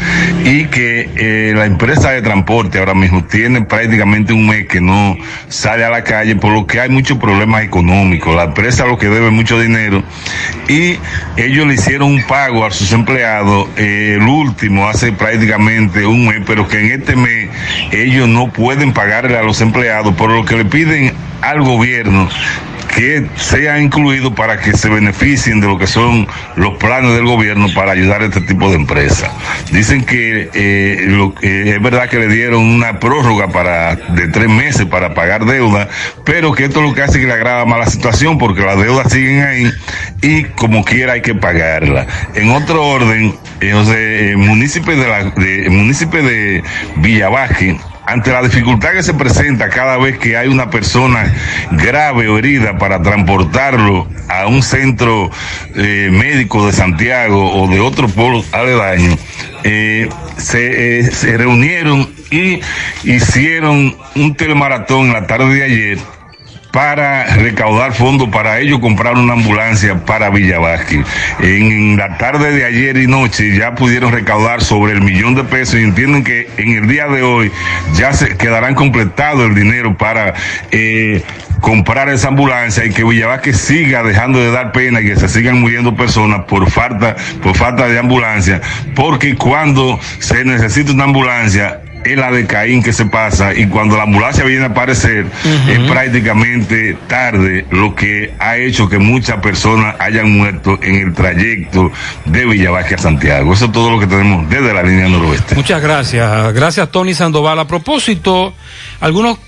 y 0.44 0.66
que 0.66 1.08
eh, 1.16 1.52
la 1.56 1.66
empresa 1.66 2.12
de 2.12 2.22
transporte 2.22 2.78
ahora 2.78 2.94
mismo 2.94 3.24
tiene 3.24 3.62
prácticamente 3.62 4.32
un 4.32 4.46
mes 4.46 4.68
que 4.68 4.80
no 4.80 5.16
sale 5.48 5.84
a 5.84 5.90
la 5.90 6.04
calle, 6.04 6.36
por 6.36 6.52
lo 6.52 6.68
que 6.68 6.78
hay 6.80 6.88
muchos 6.88 7.18
problemas 7.18 7.64
económicos. 7.64 8.32
La 8.36 8.44
empresa 8.44 8.86
lo 8.86 8.96
que 8.96 9.08
debe 9.08 9.30
mucho 9.30 9.58
dinero 9.58 10.04
y 10.68 10.98
ellos 11.36 11.66
le 11.66 11.74
hicieron 11.74 12.08
un 12.12 12.22
pago 12.22 12.64
a 12.64 12.70
sus 12.70 12.92
empleados, 12.92 13.68
eh, 13.76 13.89
el 13.90 14.22
último 14.22 14.88
hace 14.88 15.12
prácticamente 15.12 16.06
un 16.06 16.26
mes, 16.26 16.42
pero 16.46 16.66
que 16.68 16.80
en 16.80 17.00
este 17.00 17.16
mes 17.16 17.48
ellos 17.90 18.28
no 18.28 18.52
pueden 18.52 18.92
pagarle 18.92 19.36
a 19.36 19.42
los 19.42 19.60
empleados, 19.60 20.14
por 20.14 20.30
lo 20.30 20.44
que 20.44 20.56
le 20.56 20.64
piden 20.64 21.12
al 21.42 21.62
gobierno 21.62 22.28
que 22.94 23.26
sea 23.36 23.80
incluido 23.80 24.34
para 24.34 24.60
que 24.60 24.72
se 24.76 24.88
beneficien 24.88 25.60
de 25.60 25.66
lo 25.66 25.78
que 25.78 25.86
son 25.86 26.26
los 26.56 26.76
planes 26.78 27.14
del 27.14 27.24
gobierno 27.24 27.68
para 27.74 27.92
ayudar 27.92 28.22
a 28.22 28.26
este 28.26 28.40
tipo 28.42 28.68
de 28.70 28.76
empresas. 28.76 29.30
Dicen 29.72 30.04
que 30.04 30.50
eh, 30.52 31.32
eh, 31.42 31.72
es 31.74 31.82
verdad 31.82 32.08
que 32.08 32.18
le 32.18 32.28
dieron 32.28 32.62
una 32.62 32.98
prórroga 32.98 33.48
para 33.48 33.96
de 33.96 34.28
tres 34.28 34.48
meses 34.48 34.86
para 34.86 35.14
pagar 35.14 35.44
deuda, 35.44 35.88
pero 36.24 36.52
que 36.52 36.64
esto 36.64 36.80
es 36.80 36.88
lo 36.88 36.94
que 36.94 37.02
hace 37.02 37.20
que 37.20 37.26
le 37.26 37.32
agrava 37.32 37.64
más 37.64 37.78
la 37.78 37.86
situación 37.86 38.38
porque 38.38 38.62
las 38.62 38.78
deudas 38.78 39.12
siguen 39.12 39.42
ahí 39.42 39.70
y 40.22 40.44
como 40.44 40.84
quiera 40.84 41.14
hay 41.14 41.22
que 41.22 41.34
pagarla. 41.34 42.06
En 42.34 42.50
otro 42.50 42.86
orden, 42.86 43.34
eh, 43.60 43.72
eh, 43.72 44.34
municipio 44.36 44.96
de 44.96 45.08
la 45.08 45.24
de, 45.24 45.68
municipio 45.70 46.22
de 46.22 46.62
ante 48.10 48.32
la 48.32 48.42
dificultad 48.42 48.90
que 48.92 49.04
se 49.04 49.14
presenta 49.14 49.68
cada 49.68 49.96
vez 49.96 50.18
que 50.18 50.36
hay 50.36 50.48
una 50.48 50.68
persona 50.68 51.32
grave 51.70 52.28
o 52.28 52.38
herida 52.38 52.76
para 52.76 53.00
transportarlo 53.00 54.08
a 54.28 54.48
un 54.48 54.64
centro 54.64 55.30
eh, 55.76 56.08
médico 56.10 56.66
de 56.66 56.72
Santiago 56.72 57.62
o 57.62 57.68
de 57.68 57.78
otro 57.78 58.08
pueblo 58.08 58.44
aledaño, 58.50 59.16
eh, 59.62 60.08
se, 60.38 60.98
eh, 60.98 61.02
se 61.04 61.36
reunieron 61.36 62.10
y 62.32 62.60
hicieron 63.04 63.96
un 64.16 64.34
telemaratón 64.34 65.12
la 65.12 65.28
tarde 65.28 65.54
de 65.54 65.62
ayer 65.62 65.98
para 66.70 67.24
recaudar 67.36 67.92
fondos 67.92 68.28
para 68.28 68.60
ellos 68.60 68.78
comprar 68.78 69.14
una 69.14 69.32
ambulancia 69.34 70.04
para 70.04 70.30
Villavasque. 70.30 71.02
En 71.40 71.96
la 71.96 72.16
tarde 72.18 72.52
de 72.52 72.64
ayer 72.64 72.96
y 72.96 73.06
noche 73.06 73.56
ya 73.56 73.74
pudieron 73.74 74.12
recaudar 74.12 74.62
sobre 74.62 74.92
el 74.92 75.00
millón 75.00 75.34
de 75.34 75.44
pesos 75.44 75.76
y 75.76 75.82
entienden 75.82 76.24
que 76.24 76.48
en 76.56 76.72
el 76.72 76.88
día 76.88 77.06
de 77.08 77.22
hoy 77.22 77.50
ya 77.94 78.12
se 78.12 78.36
quedarán 78.36 78.74
completado 78.74 79.46
el 79.46 79.54
dinero 79.54 79.96
para 79.96 80.34
eh, 80.70 81.22
comprar 81.60 82.08
esa 82.08 82.28
ambulancia 82.28 82.84
y 82.84 82.90
que 82.90 83.04
Villavasque 83.04 83.52
siga 83.52 84.02
dejando 84.02 84.38
de 84.38 84.50
dar 84.50 84.72
pena 84.72 85.00
y 85.00 85.04
que 85.04 85.16
se 85.16 85.28
sigan 85.28 85.60
muriendo 85.60 85.94
personas 85.94 86.44
por 86.44 86.70
falta, 86.70 87.16
por 87.42 87.56
falta 87.56 87.88
de 87.88 87.98
ambulancia, 87.98 88.60
porque 88.94 89.36
cuando 89.36 89.98
se 90.18 90.44
necesita 90.44 90.92
una 90.92 91.04
ambulancia 91.04 91.80
es 92.04 92.16
la 92.16 92.30
de 92.30 92.46
Caín 92.46 92.82
que 92.82 92.92
se 92.92 93.06
pasa 93.06 93.54
y 93.54 93.66
cuando 93.68 93.96
la 93.96 94.04
ambulancia 94.04 94.44
viene 94.44 94.64
a 94.64 94.68
aparecer 94.68 95.26
es 95.68 95.78
prácticamente 95.90 96.96
tarde 97.06 97.66
lo 97.70 97.94
que 97.94 98.34
ha 98.38 98.56
hecho 98.56 98.88
que 98.88 98.98
muchas 98.98 99.40
personas 99.40 99.96
hayan 99.98 100.30
muerto 100.30 100.78
en 100.82 100.96
el 100.96 101.14
trayecto 101.14 101.92
de 102.24 102.46
Villavasque 102.46 102.94
a 102.94 102.98
Santiago. 102.98 103.52
Eso 103.52 103.66
es 103.66 103.72
todo 103.72 103.90
lo 103.90 104.00
que 104.00 104.06
tenemos 104.06 104.48
desde 104.48 104.72
la 104.72 104.82
línea 104.82 105.08
noroeste. 105.08 105.54
Muchas 105.54 105.82
gracias. 105.82 106.52
Gracias, 106.52 106.90
Tony 106.90 107.14
Sandoval. 107.14 107.58
A 107.58 107.66
propósito, 107.66 108.54
algunos 109.00 109.38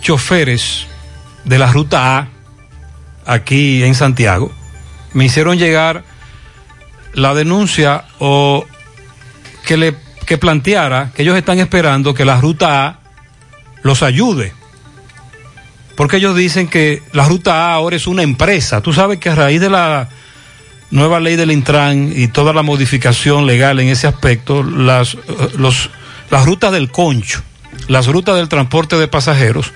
choferes 0.00 0.86
de 1.44 1.58
la 1.58 1.72
ruta 1.72 2.18
A 2.18 2.28
aquí 3.26 3.82
en 3.84 3.94
Santiago 3.94 4.52
me 5.14 5.24
hicieron 5.26 5.58
llegar 5.58 6.04
la 7.14 7.34
denuncia 7.34 8.04
o 8.18 8.64
que 9.66 9.76
le 9.76 9.94
que 10.24 10.38
planteara 10.38 11.10
que 11.14 11.22
ellos 11.22 11.36
están 11.36 11.58
esperando 11.58 12.14
que 12.14 12.24
la 12.24 12.40
ruta 12.40 12.86
A 12.86 12.98
los 13.82 14.02
ayude. 14.02 14.52
Porque 15.96 16.16
ellos 16.16 16.34
dicen 16.36 16.68
que 16.68 17.02
la 17.12 17.26
ruta 17.28 17.66
A 17.66 17.74
ahora 17.74 17.96
es 17.96 18.06
una 18.06 18.22
empresa. 18.22 18.80
Tú 18.80 18.92
sabes 18.92 19.18
que 19.18 19.28
a 19.28 19.34
raíz 19.34 19.60
de 19.60 19.70
la 19.70 20.08
nueva 20.90 21.20
ley 21.20 21.36
del 21.36 21.50
Intran 21.50 22.12
y 22.14 22.28
toda 22.28 22.52
la 22.52 22.62
modificación 22.62 23.46
legal 23.46 23.80
en 23.80 23.88
ese 23.88 24.06
aspecto, 24.06 24.62
las, 24.62 25.14
eh, 25.14 25.18
los, 25.56 25.90
las 26.30 26.44
rutas 26.46 26.72
del 26.72 26.90
concho, 26.90 27.42
las 27.88 28.06
rutas 28.06 28.36
del 28.36 28.48
transporte 28.48 28.96
de 28.96 29.08
pasajeros 29.08 29.72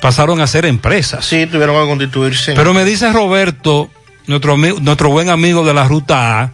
pasaron 0.00 0.40
a 0.40 0.46
ser 0.46 0.64
empresas. 0.66 1.24
Sí, 1.26 1.46
tuvieron 1.46 1.80
que 1.82 1.88
constituirse. 1.88 2.54
Pero 2.54 2.74
me 2.74 2.84
dice 2.84 3.12
Roberto 3.12 3.90
nuestro, 4.26 4.56
ami- 4.56 4.78
nuestro 4.80 5.10
buen 5.10 5.28
amigo 5.30 5.64
de 5.64 5.74
la 5.74 5.84
ruta 5.84 6.40
A, 6.42 6.50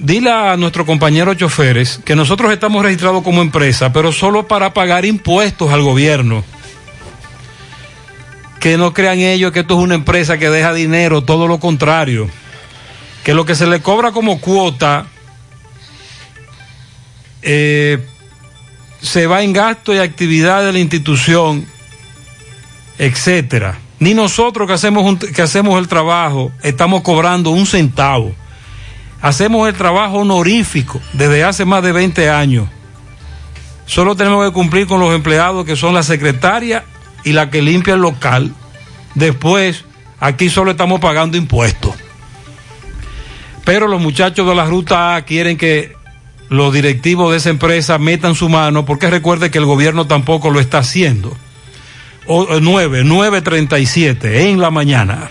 dile 0.00 0.30
a 0.30 0.56
nuestros 0.56 0.86
compañeros 0.86 1.36
choferes 1.36 2.00
que 2.04 2.16
nosotros 2.16 2.52
estamos 2.52 2.82
registrados 2.82 3.22
como 3.22 3.42
empresa, 3.42 3.92
pero 3.92 4.12
solo 4.12 4.46
para 4.48 4.72
pagar 4.74 5.04
impuestos 5.04 5.70
al 5.72 5.82
gobierno. 5.82 6.44
Que 8.60 8.76
no 8.78 8.94
crean 8.94 9.18
ellos 9.18 9.52
que 9.52 9.60
esto 9.60 9.74
es 9.76 9.80
una 9.84 9.94
empresa 9.94 10.38
que 10.38 10.48
deja 10.50 10.72
dinero, 10.72 11.22
todo 11.22 11.46
lo 11.46 11.60
contrario. 11.60 12.28
Que 13.22 13.34
lo 13.34 13.44
que 13.44 13.54
se 13.54 13.66
le 13.66 13.80
cobra 13.82 14.12
como 14.12 14.40
cuota 14.40 15.06
eh, 17.42 17.98
se 19.00 19.26
va 19.26 19.42
en 19.42 19.52
gasto 19.52 19.94
y 19.94 19.98
actividad 19.98 20.64
de 20.64 20.72
la 20.72 20.78
institución, 20.78 21.66
etcétera. 22.98 23.78
Ni 23.98 24.14
nosotros 24.14 24.66
que 24.66 24.74
hacemos, 24.74 25.04
un- 25.04 25.18
que 25.18 25.42
hacemos 25.42 25.78
el 25.78 25.88
trabajo 25.88 26.52
estamos 26.62 27.02
cobrando 27.02 27.50
un 27.50 27.66
centavo. 27.66 28.34
Hacemos 29.24 29.66
el 29.66 29.74
trabajo 29.74 30.18
honorífico 30.18 31.00
desde 31.14 31.44
hace 31.44 31.64
más 31.64 31.82
de 31.82 31.92
20 31.92 32.28
años. 32.28 32.68
Solo 33.86 34.16
tenemos 34.16 34.44
que 34.44 34.52
cumplir 34.52 34.86
con 34.86 35.00
los 35.00 35.14
empleados 35.14 35.64
que 35.64 35.76
son 35.76 35.94
la 35.94 36.02
secretaria 36.02 36.84
y 37.24 37.32
la 37.32 37.48
que 37.48 37.62
limpia 37.62 37.94
el 37.94 38.02
local. 38.02 38.52
Después, 39.14 39.86
aquí 40.20 40.50
solo 40.50 40.72
estamos 40.72 41.00
pagando 41.00 41.38
impuestos. 41.38 41.94
Pero 43.64 43.88
los 43.88 43.98
muchachos 43.98 44.46
de 44.46 44.54
la 44.54 44.66
ruta 44.66 45.16
A 45.16 45.22
quieren 45.22 45.56
que 45.56 45.96
los 46.50 46.74
directivos 46.74 47.30
de 47.30 47.38
esa 47.38 47.48
empresa 47.48 47.96
metan 47.96 48.34
su 48.34 48.50
mano 48.50 48.84
porque 48.84 49.08
recuerde 49.08 49.50
que 49.50 49.56
el 49.56 49.64
gobierno 49.64 50.06
tampoco 50.06 50.50
lo 50.50 50.60
está 50.60 50.80
haciendo. 50.80 51.34
O, 52.26 52.42
eh, 52.56 52.58
9, 52.60 53.04
9.37 53.04 54.50
en 54.50 54.60
la 54.60 54.70
mañana. 54.70 55.30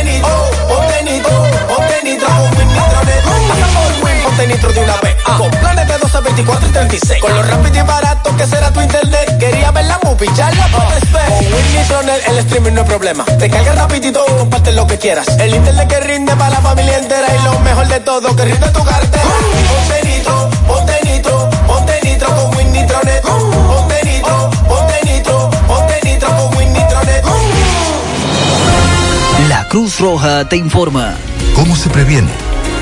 ponte 4.41 4.53
nitro 4.53 4.73
de 4.73 4.79
una 4.79 4.95
vez. 4.97 5.15
Con 5.37 5.51
planes 5.51 5.87
de 5.87 5.97
12, 5.97 6.21
24 6.21 6.67
y 6.67 6.71
36. 6.71 7.21
Con 7.21 7.35
lo 7.35 7.43
rápido 7.43 7.77
y 7.77 7.81
barato 7.87 8.35
que 8.35 8.45
será 8.47 8.71
tu 8.71 8.81
internet. 8.81 9.37
Quería 9.39 9.71
ver 9.71 9.85
la 9.85 9.99
movie, 10.03 10.29
ya 10.35 10.51
la 10.51 10.67
puedes 10.67 11.11
ver. 11.11 11.25
Con 11.27 11.37
Win 11.37 11.75
Nitronet 11.75 12.27
el 12.27 12.37
streaming 12.39 12.71
no 12.73 12.81
es 12.81 12.87
problema. 12.87 13.25
Te 13.25 13.49
carga 13.49 13.73
rapidito, 13.73 14.23
comparte 14.37 14.71
lo 14.73 14.87
que 14.87 14.97
quieras. 14.97 15.27
El 15.39 15.55
internet 15.55 15.87
que 15.87 15.99
rinde 15.99 16.35
para 16.35 16.49
la 16.51 16.61
familia 16.61 16.97
entera. 16.97 17.27
Y 17.35 17.43
lo 17.43 17.59
mejor 17.59 17.87
de 17.87 17.99
todo, 17.99 18.35
que 18.35 18.45
rinde 18.45 18.67
tu 18.69 18.83
cartera. 18.83 19.23
Ponte 19.69 20.07
nitro, 20.07 20.49
ponte 20.67 20.99
nitro, 21.03 21.49
ponte 21.67 21.99
nitro 22.03 22.35
con 22.35 22.57
Win 22.57 22.71
Nitronet. 22.71 23.21
Ponte 23.21 24.01
nitro, 24.05 24.49
ponte 24.67 24.99
nitro, 25.05 25.49
ponte 25.67 25.99
nitro 26.03 26.29
con 26.29 26.57
Win 26.57 26.73
Nitronet. 26.73 27.25
La 29.49 29.67
Cruz 29.67 29.99
Roja 29.99 30.47
te 30.49 30.55
informa. 30.57 31.15
¿Cómo 31.55 31.75
se 31.75 31.89
previene? 31.89 32.50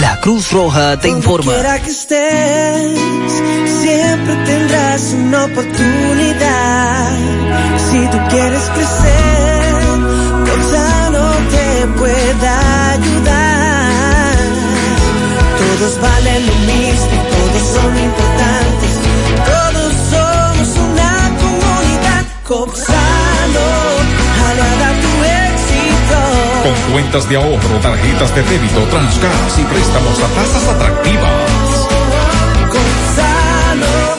La 0.00 0.20
Cruz 0.20 0.50
Roja 0.52 0.98
te 0.98 1.08
informa. 1.08 1.52
Quiera 1.52 1.80
que 1.80 1.90
estés, 1.90 3.00
siempre 3.82 4.34
tendrás 4.46 5.12
una 5.12 5.44
oportunidad. 5.44 7.16
Si 7.90 7.98
tú 8.08 8.18
quieres 8.30 8.62
crecer, 8.74 9.52
no 11.10 11.30
te 11.50 11.86
pueda 11.98 12.90
ayudar. 12.92 14.36
Todos 15.58 16.00
valen 16.00 16.46
lo 16.46 16.54
mismo, 16.54 17.16
todos 17.34 17.62
son 17.76 17.92
importantes, 18.08 18.94
todos 19.52 19.92
somos 20.10 20.68
una 20.88 21.12
comunidad. 21.42 22.24
Tu 22.46 22.64
éxito. 22.64 22.92
Con 26.62 26.92
cuentas 26.92 27.28
de 27.28 27.36
ahorro, 27.36 27.80
tarjetas 27.82 28.32
de 28.36 28.42
débito, 28.44 28.82
transgas 28.86 29.58
y 29.58 29.64
préstamos 29.64 30.18
a 30.20 30.28
tasas 30.28 30.68
atractivas. 30.68 32.11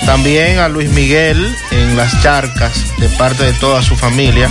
También 0.07 0.59
a 0.59 0.69
Luis 0.69 0.91
Miguel 0.91 1.55
en 1.71 1.97
Las 1.97 2.23
Charcas, 2.23 2.73
de 2.99 3.09
parte 3.11 3.45
de 3.45 3.53
toda 3.55 3.83
su 3.83 3.97
familia. 3.97 4.49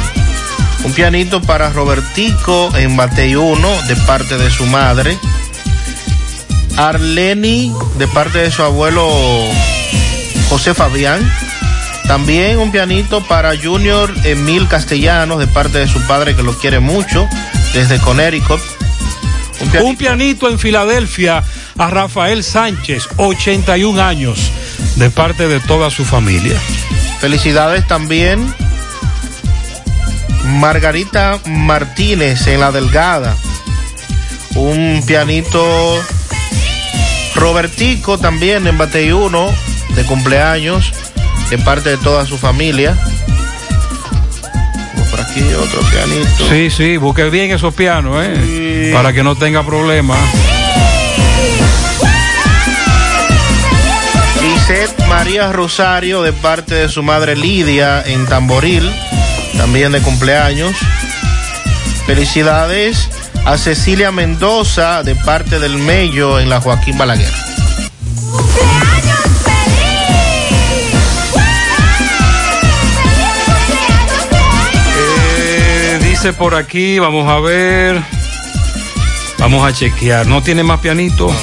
Un 0.84 0.94
pianito 0.94 1.42
para 1.42 1.70
Robertico 1.70 2.70
en 2.78 2.96
Batey 2.96 3.36
1, 3.36 3.82
de 3.88 3.96
parte 3.96 4.38
de 4.38 4.52
su 4.52 4.66
madre. 4.66 5.18
Arleni, 6.78 7.74
de 7.98 8.08
parte 8.08 8.38
de 8.40 8.52
su 8.52 8.62
abuelo 8.62 9.10
José 10.50 10.74
Fabián. 10.74 11.22
También 12.08 12.58
un 12.58 12.72
pianito 12.72 13.26
para 13.26 13.58
Junior 13.58 14.14
Emil 14.24 14.68
Castellanos, 14.68 15.40
de 15.40 15.48
parte 15.48 15.78
de 15.78 15.88
su 15.88 16.02
padre 16.08 16.36
que 16.36 16.44
lo 16.44 16.58
quiere 16.58 16.80
mucho, 16.80 17.28
desde 17.74 18.00
Connecticut. 18.00 18.62
Un 19.62 19.70
pianito, 19.70 19.86
un 19.86 19.98
pianito 19.98 20.50
en 20.50 20.58
Filadelfia 20.58 21.44
a 21.80 21.90
Rafael 21.90 22.44
Sánchez, 22.44 23.08
81 23.16 24.04
años, 24.04 24.52
de 24.98 25.10
parte 25.10 25.48
de 25.48 25.62
toda 25.62 25.90
su 25.90 26.04
familia. 26.04 26.60
Felicidades 27.20 27.88
también 27.88 28.54
Margarita 30.44 31.40
Martínez 31.46 32.46
en 32.48 32.60
La 32.60 32.72
Delgada. 32.74 33.36
Un 34.56 35.02
pianito 35.08 35.66
Robertico 37.36 38.18
también 38.18 38.68
en 38.68 38.78
Batey 38.78 39.14
1 39.14 39.50
de 39.96 40.04
cumpleaños 40.04 40.92
de 41.50 41.58
parte 41.60 41.92
de 41.92 41.98
toda 41.98 42.26
su 42.26 42.38
familia. 42.38 42.98
Por 45.10 45.22
aquí 45.22 45.42
otro 45.54 45.80
pianito. 45.90 46.50
Sí, 46.50 46.70
sí, 46.70 46.98
busque 46.98 47.30
bien 47.30 47.52
esos 47.52 47.74
pianos, 47.74 48.22
¿eh? 48.22 48.90
Sí. 48.90 48.94
Para 48.94 49.14
que 49.14 49.24
no 49.24 49.36
tenga 49.36 49.66
problemas. 49.66 50.20
Lisette 54.70 55.08
María 55.08 55.52
Rosario 55.52 56.22
de 56.22 56.32
parte 56.32 56.76
de 56.76 56.90
su 56.90 57.02
madre 57.02 57.36
Lidia 57.36 58.04
en 58.06 58.28
Tamboril, 58.28 58.88
también 59.58 59.92
de 59.92 60.00
cumpleaños. 60.00 60.76
Felicidades 62.06 63.10
a 63.46 63.58
Cecilia 63.58 64.12
Mendoza 64.12 65.02
de 65.02 65.16
parte 65.16 65.58
del 65.58 65.80
Mello 65.80 66.40
en 66.40 66.50
la 66.50 66.62
Joaquín 66.62 67.00
Balaguer. 67.00 67.34
Eh, 74.96 76.00
dice 76.04 76.32
por 76.34 76.54
aquí, 76.54 77.00
vamos 77.00 77.28
a 77.28 77.40
ver. 77.40 78.04
Vamos 79.40 79.68
a 79.68 79.74
chequear. 79.74 80.28
¿No 80.28 80.44
tiene 80.44 80.62
más 80.62 80.80
pianito? 80.80 81.34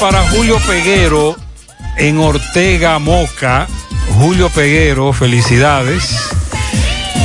Para 0.00 0.28
Julio 0.28 0.58
Peguero 0.66 1.36
en 1.96 2.18
Ortega 2.18 2.98
Moca. 2.98 3.66
Julio 4.18 4.48
Peguero, 4.50 5.12
felicidades. 5.12 6.30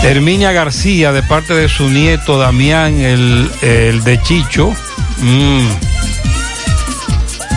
Herminia 0.04 0.52
García, 0.52 1.12
de 1.12 1.24
parte 1.24 1.54
de 1.54 1.70
su 1.70 1.90
nieto 1.90 2.38
Damián, 2.38 3.00
el, 3.00 3.52
el 3.62 4.04
de 4.04 4.22
Chicho. 4.22 4.74
Mm. 5.20 5.68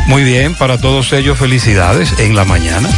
Muy 0.08 0.22
bien, 0.22 0.54
para 0.54 0.78
todos 0.78 1.12
ellos 1.12 1.38
felicidades 1.38 2.18
en 2.18 2.34
la 2.36 2.44
mañana. 2.44 2.88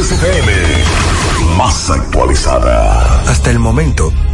FM, 0.00 0.52
más 1.56 1.88
actualizada. 1.88 3.22
Hasta 3.22 3.50
el 3.50 3.58
momento, 3.58 4.12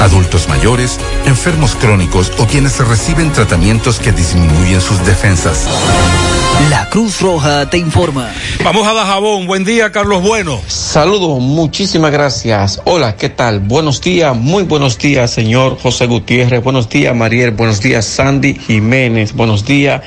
Adultos 0.00 0.48
mayores, 0.48 0.98
enfermos 1.26 1.74
crónicos 1.74 2.32
o 2.38 2.46
quienes 2.46 2.78
reciben 2.78 3.32
tratamientos 3.32 3.98
que 3.98 4.12
disminuyen 4.12 4.80
sus 4.80 5.04
defensas. 5.04 5.66
La 6.70 6.88
Cruz 6.90 7.20
Roja 7.20 7.70
te 7.70 7.78
informa. 7.78 8.32
Vamos 8.64 8.86
a 8.86 8.92
Dajabón. 8.92 9.46
Buen 9.46 9.64
día, 9.64 9.92
Carlos 9.92 10.22
Bueno. 10.22 10.60
Saludos, 10.66 11.40
muchísimas 11.40 12.10
gracias. 12.10 12.80
Hola, 12.84 13.16
¿qué 13.16 13.28
tal? 13.28 13.60
Buenos 13.60 14.00
días, 14.00 14.36
muy 14.36 14.64
buenos 14.64 14.98
días, 14.98 15.30
señor 15.30 15.78
José 15.80 16.06
Gutiérrez. 16.06 16.62
Buenos 16.62 16.88
días, 16.88 17.14
Mariel. 17.14 17.52
Buenos 17.52 17.80
días, 17.80 18.04
Sandy 18.04 18.54
Jiménez. 18.54 19.34
Buenos 19.34 19.64
días 19.64 20.02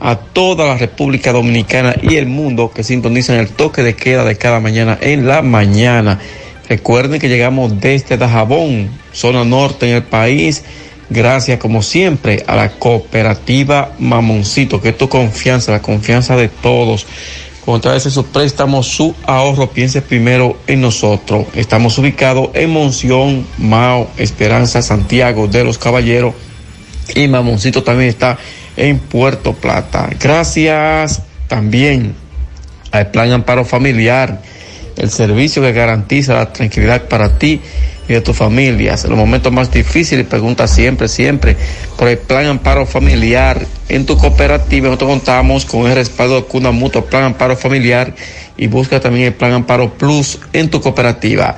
a 0.00 0.16
toda 0.16 0.66
la 0.66 0.76
República 0.76 1.32
Dominicana 1.32 1.94
y 2.02 2.16
el 2.16 2.26
mundo 2.26 2.70
que 2.74 2.84
sintonizan 2.84 3.36
el 3.36 3.48
toque 3.48 3.82
de 3.82 3.96
queda 3.96 4.24
de 4.24 4.36
cada 4.36 4.60
mañana 4.60 4.98
en 5.00 5.26
la 5.26 5.40
mañana. 5.40 6.20
Recuerden 6.68 7.20
que 7.20 7.28
llegamos 7.28 7.80
desde 7.80 8.16
Dajabón, 8.16 8.88
zona 9.12 9.44
norte 9.44 9.88
en 9.88 9.96
el 9.96 10.02
país, 10.02 10.64
gracias 11.10 11.58
como 11.58 11.82
siempre 11.82 12.42
a 12.46 12.56
la 12.56 12.70
cooperativa 12.70 13.92
Mamoncito, 13.98 14.80
que 14.80 14.90
es 14.90 14.98
tu 14.98 15.08
confianza, 15.08 15.72
la 15.72 15.82
confianza 15.82 16.36
de 16.36 16.48
todos. 16.48 17.06
Cuando 17.64 17.82
traes 17.82 18.02
su 18.02 18.26
préstamo, 18.26 18.82
su 18.82 19.14
ahorro, 19.26 19.70
piense 19.70 20.02
primero 20.02 20.58
en 20.66 20.80
nosotros. 20.80 21.46
Estamos 21.54 21.96
ubicados 21.98 22.50
en 22.54 22.70
Monción, 22.70 23.46
Mao, 23.58 24.10
Esperanza, 24.18 24.82
Santiago 24.82 25.46
de 25.46 25.64
los 25.64 25.78
Caballeros 25.78 26.34
y 27.14 27.28
Mamoncito 27.28 27.82
también 27.82 28.10
está 28.10 28.38
en 28.76 28.98
Puerto 28.98 29.52
Plata. 29.54 30.10
Gracias 30.18 31.22
también 31.48 32.14
al 32.90 33.10
Plan 33.10 33.32
Amparo 33.32 33.64
Familiar 33.64 34.40
el 34.96 35.10
servicio 35.10 35.62
que 35.62 35.72
garantiza 35.72 36.34
la 36.34 36.52
tranquilidad 36.52 37.08
para 37.08 37.38
ti 37.38 37.60
y 38.08 38.12
de 38.12 38.20
tus 38.20 38.36
familias. 38.36 39.04
En 39.04 39.10
los 39.10 39.18
momentos 39.18 39.52
más 39.52 39.70
difíciles, 39.70 40.26
pregunta 40.26 40.66
siempre, 40.66 41.08
siempre 41.08 41.56
por 41.96 42.08
el 42.08 42.18
plan 42.18 42.46
amparo 42.46 42.86
familiar. 42.86 43.66
En 43.88 44.06
tu 44.06 44.16
cooperativa 44.16 44.86
nosotros 44.86 45.10
contamos 45.10 45.64
con 45.64 45.86
el 45.86 45.94
respaldo 45.94 46.36
de 46.36 46.44
Cuna 46.44 46.70
Mutua, 46.70 47.06
plan 47.06 47.24
amparo 47.24 47.56
familiar 47.56 48.14
y 48.56 48.66
busca 48.66 49.00
también 49.00 49.26
el 49.26 49.34
plan 49.34 49.52
amparo 49.52 49.94
plus 49.94 50.38
en 50.52 50.68
tu 50.68 50.80
cooperativa. 50.80 51.56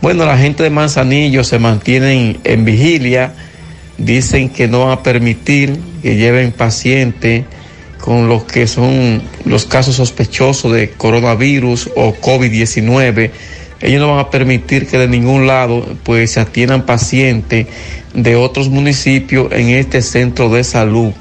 Bueno, 0.00 0.24
la 0.24 0.38
gente 0.38 0.62
de 0.62 0.70
Manzanillo 0.70 1.42
se 1.42 1.58
mantienen 1.58 2.38
en 2.44 2.64
vigilia, 2.64 3.34
dicen 3.98 4.48
que 4.48 4.68
no 4.68 4.84
van 4.84 4.98
a 4.98 5.02
permitir 5.02 5.78
que 6.02 6.14
lleven 6.14 6.52
pacientes 6.52 7.44
con 8.00 8.28
los 8.28 8.44
que 8.44 8.66
son 8.66 9.22
los 9.44 9.64
casos 9.64 9.96
sospechosos 9.96 10.72
de 10.72 10.90
coronavirus 10.90 11.90
o 11.96 12.14
COVID-19. 12.14 13.30
Ellos 13.80 14.00
no 14.00 14.08
van 14.08 14.20
a 14.20 14.30
permitir 14.30 14.86
que 14.86 14.98
de 14.98 15.08
ningún 15.08 15.46
lado 15.46 15.86
pues 16.02 16.32
se 16.32 16.40
atiendan 16.40 16.86
pacientes 16.86 17.66
de 18.14 18.36
otros 18.36 18.68
municipios 18.68 19.52
en 19.52 19.70
este 19.70 20.02
centro 20.02 20.48
de 20.48 20.64
salud. 20.64 21.12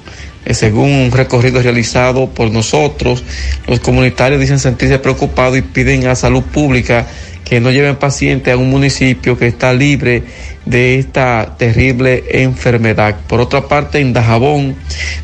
Eh, 0.45 0.53
según 0.53 0.91
un 0.91 1.11
recorrido 1.11 1.61
realizado 1.61 2.29
por 2.29 2.49
nosotros, 2.51 3.23
los 3.67 3.79
comunitarios 3.79 4.39
dicen 4.39 4.59
sentirse 4.59 4.97
preocupados 4.97 5.57
y 5.57 5.61
piden 5.61 6.07
a 6.07 6.15
salud 6.15 6.41
pública 6.41 7.05
que 7.43 7.59
no 7.59 7.71
lleven 7.71 7.95
pacientes 7.95 8.53
a 8.53 8.57
un 8.57 8.69
municipio 8.69 9.37
que 9.37 9.47
está 9.47 9.73
libre 9.73 10.23
de 10.65 10.99
esta 10.99 11.55
terrible 11.57 12.23
enfermedad. 12.29 13.15
Por 13.27 13.39
otra 13.39 13.67
parte, 13.67 13.99
en 13.99 14.13
Dajabón, 14.13 14.75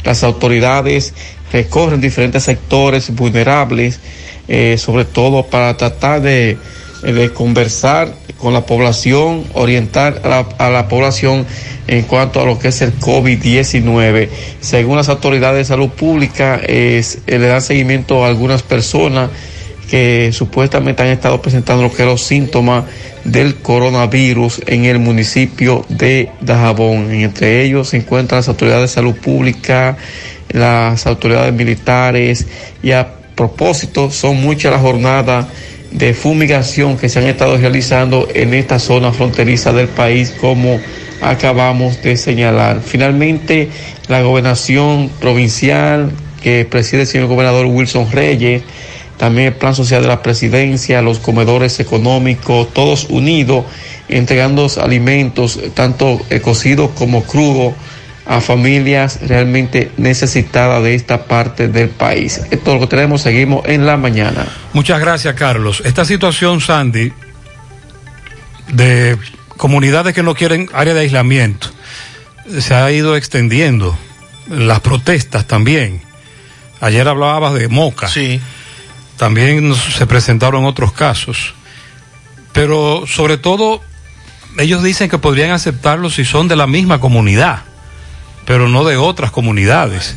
las 0.06 0.23
autoridades 0.23 1.14
recorren 1.53 2.01
diferentes 2.01 2.43
sectores 2.43 3.15
vulnerables, 3.15 3.99
eh, 4.48 4.75
sobre 4.77 5.06
todo 5.06 5.45
para 5.45 5.77
tratar 5.77 6.22
de, 6.22 6.57
de, 7.03 7.30
conversar 7.32 8.11
con 8.40 8.53
la 8.53 8.65
población, 8.65 9.45
orientar 9.53 10.22
a 10.59 10.69
la, 10.69 10.88
población 10.90 11.45
en 11.88 12.03
cuanto 12.03 12.41
a 12.41 12.45
lo 12.45 12.59
que 12.59 12.69
es 12.69 12.82
el 12.82 12.99
COVID-19. 12.99 14.27
Según 14.59 14.98
las 14.98 15.07
autoridades 15.07 15.59
de 15.59 15.65
salud 15.65 15.90
pública, 15.90 16.59
eh, 16.64 17.01
le 17.27 17.38
dan 17.40 17.61
seguimiento 17.61 18.25
a 18.25 18.27
algunas 18.27 18.64
personas 18.64 19.30
que 19.94 20.32
supuestamente 20.34 21.04
han 21.04 21.10
estado 21.10 21.40
presentando 21.40 21.84
lo 21.84 21.94
que 21.94 22.04
los 22.04 22.24
síntomas 22.24 22.86
del 23.26 23.58
coronavirus 23.58 24.64
en 24.66 24.86
el 24.86 24.98
municipio 24.98 25.86
de 25.88 26.32
Dajabón. 26.42 27.12
Entre 27.12 27.64
ellos 27.64 27.90
se 27.90 27.98
encuentran 27.98 28.40
las 28.40 28.48
autoridades 28.48 28.90
de 28.90 28.96
salud 28.96 29.14
pública, 29.14 29.96
las 30.50 31.06
autoridades 31.06 31.54
militares 31.54 32.48
y 32.82 32.90
a 32.90 33.08
propósito 33.36 34.10
son 34.10 34.42
muchas 34.42 34.72
las 34.72 34.82
jornadas 34.82 35.46
de 35.92 36.16
fumigación 36.16 36.98
que 36.98 37.08
se 37.08 37.20
han 37.20 37.26
estado 37.26 37.56
realizando 37.56 38.28
en 38.34 38.56
esta 38.56 38.80
zona 38.80 39.12
fronteriza 39.12 39.74
del 39.74 39.90
país 39.90 40.34
como 40.42 40.80
acabamos 41.22 42.02
de 42.02 42.18
señalar. 42.18 42.82
Finalmente, 42.84 43.70
la 44.08 44.24
gobernación 44.24 45.12
provincial 45.22 46.12
que 46.42 46.66
preside 46.66 47.02
el 47.02 47.08
señor 47.08 47.28
gobernador 47.28 47.68
Wilson 47.68 48.12
Reyes, 48.12 48.64
también 49.24 49.48
el 49.48 49.53
plan 49.53 49.74
social 49.74 50.02
de 50.02 50.10
la 50.10 50.22
presidencia, 50.22 51.02
los 51.02 51.19
comedores 51.19 51.80
económicos, 51.80 52.74
todos 52.74 53.06
unidos, 53.06 53.64
entregando 54.10 54.68
alimentos, 54.82 55.58
tanto 55.74 56.19
cocidos 56.42 56.92
como 56.98 57.24
crudos, 57.24 57.74
a 58.26 58.42
familias 58.42 59.19
realmente 59.26 59.92
necesitadas 59.95 60.84
de 60.84 60.95
esta 60.95 61.24
parte 61.24 61.69
del 61.69 61.88
país. 61.88 62.42
Esto 62.52 62.74
es 62.74 62.74
lo 62.74 62.80
que 62.82 62.88
tenemos, 62.88 63.22
seguimos 63.22 63.66
en 63.66 63.85
la 63.85 63.95
mañana. 63.95 64.45
Muchas 64.74 65.00
gracias, 65.00 65.35
Carlos. 65.35 65.82
Esta 65.85 66.03
situación, 66.03 66.60
Sandy, 66.60 67.14
de 68.74 69.18
comunidades 69.56 70.14
que 70.14 70.22
no 70.22 70.35
quieren 70.35 70.68
área 70.74 70.93
de 70.93 71.00
aislamiento, 71.00 71.69
se 72.60 72.74
ha 72.74 72.92
ido 72.92 73.16
extendiendo. 73.16 73.98
Las 74.50 74.82
protestas 74.82 75.48
también. 75.48 76.02
Ayer 76.82 77.08
hablabas 77.08 77.53
de 77.53 77.69
Moca. 77.69 78.10
Sí. 78.10 78.42
También 79.17 79.74
se 79.75 80.06
presentaron 80.08 80.66
otros 80.66 80.92
casos. 80.92 81.53
Pero 82.51 83.06
sobre 83.08 83.38
todo, 83.38 83.82
ellos 84.58 84.83
dicen 84.83 85.09
que 85.09 85.17
podrían 85.17 85.51
aceptarlo 85.51 86.09
si 86.09 86.25
son 86.25 86.48
de 86.48 86.56
la 86.56 86.67
misma 86.67 87.00
comunidad, 87.00 87.64
pero 88.45 88.69
no 88.69 88.83
de 88.83 88.98
otras 88.98 89.32
comunidades. 89.32 90.16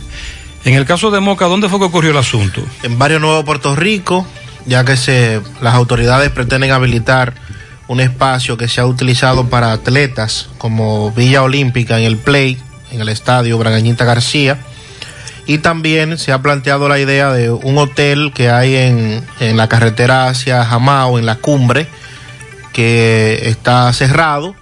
En 0.64 0.74
el 0.74 0.84
caso 0.84 1.10
de 1.10 1.20
Moca, 1.20 1.46
¿dónde 1.46 1.68
fue 1.68 1.78
que 1.78 1.84
ocurrió 1.84 2.10
el 2.10 2.16
asunto? 2.16 2.60
En 2.82 2.98
Barrio 2.98 3.20
Nuevo, 3.20 3.44
Puerto 3.44 3.74
Rico, 3.76 4.26
ya 4.66 4.84
que 4.84 4.96
se, 4.96 5.40
las 5.62 5.74
autoridades 5.74 6.30
pretenden 6.30 6.72
habilitar 6.72 7.34
un 7.88 8.00
espacio 8.00 8.56
que 8.56 8.68
se 8.68 8.80
ha 8.80 8.86
utilizado 8.86 9.48
para 9.48 9.72
atletas 9.72 10.48
como 10.58 11.12
Villa 11.12 11.42
Olímpica 11.42 11.98
en 11.98 12.04
el 12.04 12.16
Play, 12.16 12.58
en 12.90 13.00
el 13.00 13.08
estadio 13.08 13.58
Bragañita 13.58 14.04
García. 14.04 14.58
Y 15.46 15.58
también 15.58 16.18
se 16.18 16.32
ha 16.32 16.42
planteado 16.42 16.88
la 16.88 16.98
idea 16.98 17.32
de 17.32 17.50
un 17.50 17.78
hotel 17.78 18.32
que 18.34 18.50
hay 18.50 18.74
en, 18.74 19.24
en 19.40 19.56
la 19.56 19.68
carretera 19.68 20.28
hacia 20.28 20.64
Jamao, 20.64 21.18
en 21.18 21.26
la 21.26 21.36
cumbre, 21.36 21.86
que 22.72 23.48
está 23.48 23.92
cerrado 23.92 24.54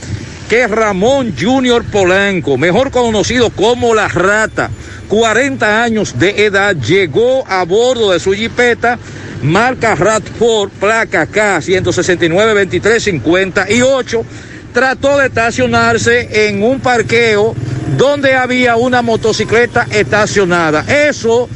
que 0.49 0.65
Ramón 0.65 1.35
Junior 1.39 1.83
Polanco, 1.83 2.57
mejor 2.57 2.89
conocido 2.89 3.51
como 3.51 3.93
La 3.93 4.07
Rata, 4.07 4.71
40 5.07 5.83
años 5.83 6.17
de 6.17 6.45
edad, 6.45 6.75
llegó 6.75 7.47
a 7.47 7.63
bordo 7.63 8.11
de 8.11 8.19
su 8.19 8.33
jipeta 8.33 8.97
marca 9.43 9.93
Radford, 9.93 10.71
placa 10.79 11.27
K 11.27 11.61
169 11.61 12.53
23 12.55 13.03
58 13.03 14.25
trató 14.73 15.17
de 15.17 15.27
estacionarse 15.27 16.47
en 16.47 16.63
un 16.63 16.79
parqueo 16.79 17.55
donde 17.97 18.33
había 18.35 18.75
una 18.75 19.01
motocicleta 19.01 19.87
estacionada. 19.91 20.85
Eso 20.87 21.49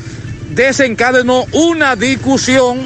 desencadenó 0.53 1.45
una 1.51 1.95
discusión 1.95 2.79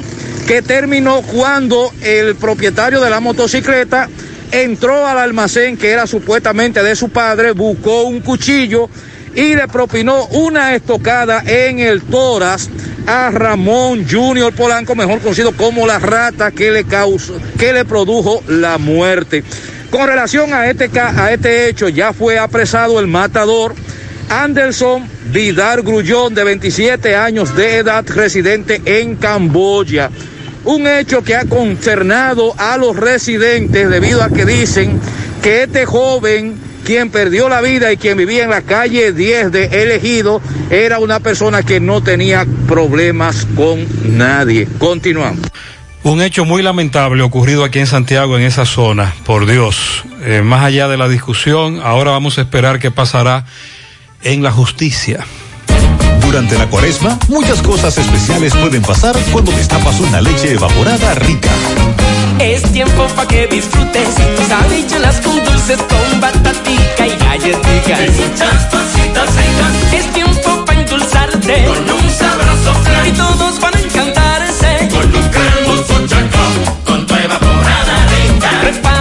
que 0.46 0.62
terminó 0.62 1.22
cuando 1.22 1.92
el 2.00 2.34
propietario 2.36 3.00
de 3.00 3.10
la 3.10 3.20
motocicleta 3.20 4.08
entró 4.50 5.06
al 5.06 5.18
almacén 5.18 5.76
que 5.76 5.90
era 5.90 6.06
supuestamente 6.06 6.82
de 6.82 6.96
su 6.96 7.10
padre, 7.10 7.52
buscó 7.52 8.04
un 8.04 8.20
cuchillo 8.20 8.88
y 9.34 9.54
le 9.54 9.68
propinó 9.68 10.24
una 10.26 10.74
estocada 10.74 11.42
en 11.46 11.80
el 11.80 12.02
toras 12.02 12.70
a 13.06 13.30
Ramón 13.30 14.06
Junior 14.08 14.54
Polanco, 14.54 14.94
mejor 14.94 15.20
conocido 15.20 15.52
como 15.52 15.86
la 15.86 15.98
rata 15.98 16.50
que 16.50 16.70
le 16.70 16.84
causó, 16.84 17.38
que 17.58 17.72
le 17.72 17.84
produjo 17.84 18.42
la 18.48 18.78
muerte. 18.78 19.44
Con 19.90 20.06
relación 20.06 20.52
a 20.52 20.68
este, 20.68 20.90
a 21.00 21.32
este 21.32 21.68
hecho, 21.68 21.88
ya 21.88 22.12
fue 22.12 22.38
apresado 22.38 23.00
el 23.00 23.06
matador 23.06 23.74
Anderson 24.28 25.08
Vidal 25.32 25.82
Grullón, 25.82 26.34
de 26.34 26.44
27 26.44 27.16
años 27.16 27.56
de 27.56 27.78
edad, 27.78 28.04
residente 28.06 28.82
en 28.84 29.16
Camboya. 29.16 30.10
Un 30.64 30.86
hecho 30.86 31.22
que 31.22 31.34
ha 31.34 31.46
concernado 31.46 32.52
a 32.58 32.76
los 32.76 32.96
residentes 32.96 33.88
debido 33.88 34.22
a 34.22 34.28
que 34.28 34.44
dicen 34.44 35.00
que 35.42 35.62
este 35.62 35.86
joven, 35.86 36.56
quien 36.84 37.10
perdió 37.10 37.48
la 37.48 37.62
vida 37.62 37.90
y 37.90 37.96
quien 37.96 38.18
vivía 38.18 38.44
en 38.44 38.50
la 38.50 38.62
calle 38.62 39.12
10 39.12 39.50
de 39.52 39.64
Elegido, 39.82 40.42
era 40.70 40.98
una 40.98 41.20
persona 41.20 41.62
que 41.62 41.80
no 41.80 42.02
tenía 42.02 42.46
problemas 42.66 43.46
con 43.56 43.86
nadie. 44.18 44.68
Continuamos. 44.78 45.40
Un 46.08 46.22
hecho 46.22 46.46
muy 46.46 46.62
lamentable 46.62 47.22
ocurrido 47.22 47.64
aquí 47.64 47.80
en 47.80 47.86
Santiago, 47.86 48.38
en 48.38 48.42
esa 48.42 48.64
zona, 48.64 49.12
por 49.26 49.44
Dios. 49.44 50.04
Eh, 50.22 50.40
más 50.42 50.64
allá 50.64 50.88
de 50.88 50.96
la 50.96 51.06
discusión, 51.06 51.82
ahora 51.84 52.12
vamos 52.12 52.38
a 52.38 52.40
esperar 52.40 52.78
qué 52.78 52.90
pasará 52.90 53.44
en 54.22 54.42
la 54.42 54.50
justicia. 54.50 55.26
Durante 56.22 56.56
la 56.56 56.66
cuaresma, 56.66 57.18
muchas 57.28 57.60
cosas 57.60 57.98
especiales 57.98 58.54
pueden 58.54 58.80
pasar 58.80 59.14
cuando 59.30 59.52
destapas 59.52 60.00
una 60.00 60.22
leche 60.22 60.52
evaporada 60.52 61.14
rica. 61.16 61.50
Es 62.38 62.62
tiempo 62.72 63.06
para 63.14 63.28
que 63.28 63.46
disfrutes 63.46 64.14
tus 64.14 64.50
habichuelas 64.50 65.20
con 65.20 65.36
dulces, 65.44 65.76
con 65.76 66.20
batatica 66.22 67.06
y 67.06 67.16
galletica. 67.18 68.06
Y 68.06 68.10
muchas 68.12 68.64
cositas 68.70 69.28
ricas. 69.36 69.92
Es 69.92 70.12
tiempo 70.14 70.64
para 70.64 70.80
endulzarte 70.80 71.64
con 71.66 71.90
un 71.90 72.10
sabroso 72.10 72.74
flan. 72.82 73.06
Y 73.08 73.10
todos 73.10 73.60
van 73.60 73.77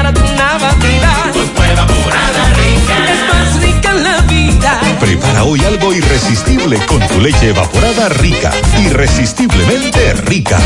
Prepara 0.08 0.14
tu 0.14 0.34
una 0.34 0.58
batida 0.58 1.32
con 1.34 1.48
tu 1.50 1.61
evaporada 1.64 2.53
rica. 2.53 2.95
Es 3.14 3.22
más 3.34 3.61
rica 3.61 3.92
en 3.92 4.03
la 4.03 4.22
vida. 4.22 4.82
Prepara 5.00 5.44
tu 7.08 7.22
leche 7.22 7.50
evaporada 7.50 8.10
rica, 8.10 8.52
irresistiblemente 8.80 10.14
rica. 10.14 10.60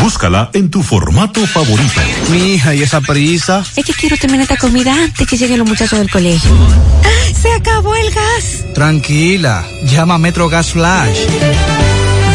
Búscala 0.00 0.50
en 0.52 0.70
tu 0.70 0.82
formato 0.82 1.46
favorito. 1.46 2.00
Mi 2.30 2.54
hija, 2.54 2.74
¿y 2.74 2.82
esa 2.82 3.00
prisa? 3.00 3.64
Es 3.76 3.84
que 3.84 3.92
quiero 3.92 4.16
terminar 4.16 4.42
esta 4.42 4.56
comida 4.56 4.94
antes 4.94 5.26
que 5.26 5.36
lleguen 5.36 5.58
los 5.58 5.68
muchachos 5.68 5.98
del 5.98 6.10
colegio. 6.10 6.50
¡Ah! 7.04 7.34
¡Se 7.40 7.52
acabó 7.52 7.94
el 7.94 8.10
gas! 8.10 8.64
Tranquila, 8.74 9.66
llama 9.84 10.14
a 10.14 10.18
Metro 10.18 10.48
Gas 10.48 10.72
Flash. 10.72 11.18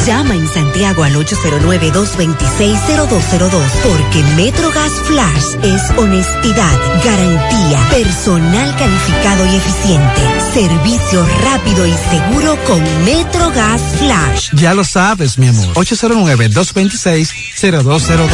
Llama 0.06 0.35
en 0.35 0.48
Santiago 0.48 1.03
al 1.03 1.16
809-226-0202 1.16 3.50
porque 3.82 4.22
MetroGas 4.35 4.92
Flash 5.06 5.56
es 5.64 5.82
honestidad, 5.98 6.77
garantía, 7.03 7.80
personal 7.90 8.75
calificado 8.77 9.43
y 9.51 9.56
eficiente, 9.56 10.22
servicio 10.53 11.25
rápido 11.43 11.88
y 11.88 11.93
seguro 11.93 12.56
con 12.67 12.84
MetroGas 13.03 13.82
Flash. 13.98 14.51
Ya 14.53 14.75
lo 14.75 14.84
sabes, 14.84 15.40
mi 15.40 15.48
amor. 15.48 15.74
809-226-0202. 15.74 18.30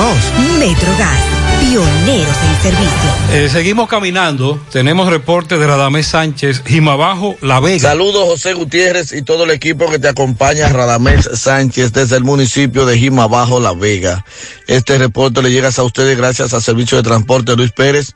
MetroGas, 0.59 1.19
pioneros 1.61 2.37
en 2.43 2.61
servicio. 2.61 3.09
Eh, 3.31 3.47
seguimos 3.49 3.87
caminando. 3.87 4.59
Tenemos 4.73 5.09
reporte 5.09 5.57
de 5.57 5.65
Radamés 5.65 6.07
Sánchez, 6.07 6.63
Jimabajo, 6.65 7.37
La 7.39 7.61
Vega. 7.61 7.91
Saludos 7.91 8.25
José 8.25 8.55
Gutiérrez 8.55 9.13
y 9.13 9.21
todo 9.21 9.45
el 9.45 9.51
equipo 9.51 9.89
que 9.89 9.99
te 9.99 10.09
acompaña, 10.09 10.67
Radamés 10.67 11.29
Sánchez 11.33 11.60
desde 11.69 12.17
el 12.17 12.23
municipio 12.23 12.85
de 12.85 12.97
Jimabajo, 12.97 13.59
La 13.59 13.73
Vega. 13.73 14.25
Este 14.67 14.97
reporte 14.97 15.43
le 15.43 15.51
llega 15.51 15.69
a 15.75 15.83
ustedes 15.83 16.17
gracias 16.17 16.53
al 16.53 16.61
Servicio 16.61 16.97
de 16.97 17.03
Transporte 17.03 17.55
Luis 17.55 17.71
Pérez 17.71 18.13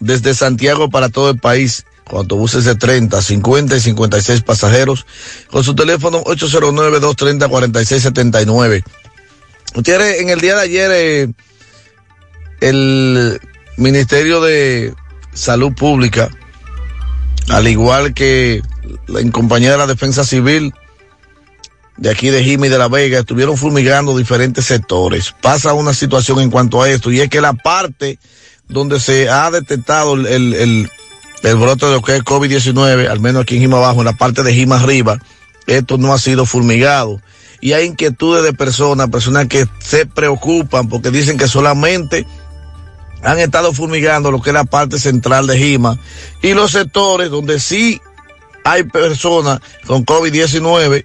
desde 0.00 0.34
Santiago 0.34 0.90
para 0.90 1.08
todo 1.08 1.30
el 1.30 1.38
país 1.38 1.86
con 2.04 2.18
autobuses 2.18 2.64
de 2.64 2.74
30, 2.74 3.22
50 3.22 3.76
y 3.76 3.80
56 3.80 4.42
pasajeros, 4.42 5.06
con 5.48 5.62
su 5.62 5.76
teléfono 5.76 6.24
809-230-4679. 6.24 8.82
Ustedes, 9.76 10.20
en 10.20 10.30
el 10.30 10.40
día 10.40 10.56
de 10.56 10.62
ayer, 10.62 10.90
eh, 10.92 11.28
el 12.60 13.40
Ministerio 13.76 14.40
de 14.40 14.92
Salud 15.32 15.72
Pública, 15.74 16.28
al 17.48 17.68
igual 17.68 18.14
que 18.14 18.62
en 19.16 19.30
compañía 19.30 19.70
de 19.70 19.78
la 19.78 19.86
Defensa 19.86 20.24
Civil, 20.24 20.74
de 22.00 22.08
aquí 22.08 22.30
de 22.30 22.42
Jimmy 22.42 22.68
de 22.68 22.78
la 22.78 22.88
Vega 22.88 23.20
estuvieron 23.20 23.58
fumigando 23.58 24.16
diferentes 24.16 24.64
sectores. 24.64 25.34
Pasa 25.42 25.74
una 25.74 25.92
situación 25.92 26.40
en 26.40 26.50
cuanto 26.50 26.82
a 26.82 26.88
esto 26.88 27.12
y 27.12 27.20
es 27.20 27.28
que 27.28 27.42
la 27.42 27.52
parte 27.52 28.18
donde 28.68 28.98
se 28.98 29.28
ha 29.28 29.50
detectado 29.50 30.14
el, 30.14 30.26
el, 30.54 31.56
brote 31.56 31.86
de 31.86 31.92
lo 31.92 32.02
que 32.02 32.16
es 32.16 32.24
COVID-19, 32.24 33.06
al 33.06 33.20
menos 33.20 33.42
aquí 33.42 33.56
en 33.56 33.62
Jima 33.62 33.76
abajo, 33.76 34.00
en 34.00 34.06
la 34.06 34.14
parte 34.14 34.42
de 34.42 34.54
Jima 34.54 34.76
arriba, 34.76 35.18
esto 35.66 35.98
no 35.98 36.14
ha 36.14 36.18
sido 36.18 36.46
fulmigado. 36.46 37.20
Y 37.60 37.72
hay 37.72 37.84
inquietudes 37.84 38.44
de 38.44 38.54
personas, 38.54 39.10
personas 39.10 39.46
que 39.48 39.66
se 39.80 40.06
preocupan 40.06 40.88
porque 40.88 41.10
dicen 41.10 41.36
que 41.36 41.48
solamente 41.48 42.26
han 43.22 43.38
estado 43.38 43.74
fulmigando 43.74 44.30
lo 44.30 44.40
que 44.40 44.50
es 44.50 44.54
la 44.54 44.64
parte 44.64 44.98
central 44.98 45.46
de 45.46 45.58
Jima 45.58 45.98
y 46.40 46.54
los 46.54 46.70
sectores 46.70 47.30
donde 47.30 47.60
sí 47.60 48.00
hay 48.64 48.84
personas 48.84 49.60
con 49.86 50.06
COVID-19 50.06 51.04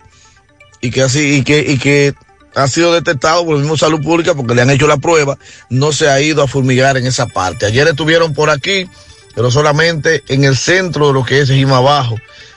y 0.85 0.91
que 0.91 1.01
así 1.03 1.37
y 1.37 1.43
que 1.43 1.59
y 1.59 1.77
que 1.77 2.13
ha 2.55 2.67
sido 2.67 2.93
detectado 2.93 3.45
por 3.45 3.55
el 3.55 3.61
mismo 3.61 3.77
salud 3.77 4.01
pública 4.01 4.33
porque 4.33 4.55
le 4.55 4.61
han 4.61 4.69
hecho 4.69 4.87
la 4.87 4.97
prueba, 4.97 5.37
no 5.69 5.91
se 5.91 6.09
ha 6.09 6.21
ido 6.21 6.41
a 6.41 6.47
fumigar 6.47 6.95
en 6.97 7.05
esa 7.05 7.27
parte. 7.27 7.65
Ayer 7.65 7.87
estuvieron 7.87 8.33
por 8.33 8.49
aquí, 8.49 8.89
pero 9.35 9.51
solamente 9.51 10.23
en 10.29 10.45
el 10.45 10.55
centro 10.55 11.07
de 11.07 11.13
lo 11.13 11.25
que 11.25 11.41
es 11.41 11.49
Jima 11.49 11.77
Abajo, 11.77 12.15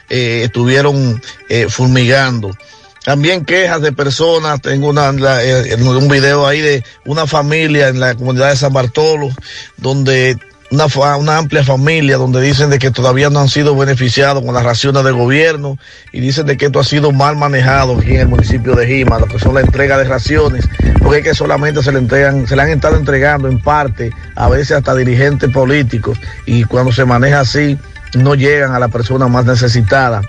eh, 0.09 0.43
estuvieron 0.45 1.21
eh. 1.49 1.67
También 3.05 3.45
quejas 3.45 3.81
de 3.81 3.93
personas, 3.93 4.61
tengo 4.61 4.89
una, 4.89 5.11
eh, 5.43 5.77
un 5.77 6.09
video 6.09 6.47
ahí 6.47 6.61
de 6.61 6.85
una 7.07 7.27
familia 7.27 7.89
en 7.89 8.01
la 8.01 8.15
comunidad 8.15 8.51
de 8.51 8.57
San 8.57 8.73
Bartolo, 8.73 9.31
donde 9.79 10.39
una, 10.71 11.17
una, 11.17 11.39
amplia 11.39 11.65
familia 11.65 12.17
donde 12.17 12.41
dicen 12.43 12.69
de 12.71 12.79
que 12.79 12.91
todavía 12.91 13.31
no 13.31 13.41
han 13.41 13.49
sido 13.49 13.75
beneficiados 13.75 14.45
con 14.45 14.55
las 14.55 14.65
raciones 14.65 15.03
del 15.03 15.15
gobierno 15.15 15.79
y 16.13 16.21
dicen 16.21 16.47
de 16.47 16.57
que 16.57 16.67
esto 16.67 16.81
ha 16.81 16.85
sido 16.85 17.11
mal 17.13 17.37
manejado 17.37 17.99
aquí 17.99 18.15
en 18.15 18.21
el 18.21 18.29
municipio 18.29 18.75
de 18.75 18.87
Jima, 18.87 19.19
lo 19.19 19.27
que 19.27 19.39
son 19.39 19.55
la 19.55 19.61
entrega 19.61 19.97
de 19.97 20.05
raciones, 20.05 20.69
porque 21.03 21.19
es 21.19 21.25
que 21.25 21.35
solamente 21.35 21.83
se 21.83 21.93
le 21.93 21.99
entregan, 21.99 22.47
se 22.47 22.55
le 22.55 22.63
han 22.63 22.71
estado 22.71 22.97
entregando 22.97 23.49
en 23.49 23.61
parte, 23.61 24.11
a 24.37 24.49
veces 24.49 24.73
hasta 24.73 24.95
dirigentes 24.95 25.51
políticos, 25.51 26.19
y 26.45 26.65
cuando 26.65 26.93
se 26.93 27.05
maneja 27.05 27.41
así, 27.41 27.79
no 28.15 28.35
llegan 28.35 28.75
a 28.75 28.79
la 28.79 28.89
persona 28.89 29.27
más 29.29 29.47
necesitada. 29.47 30.23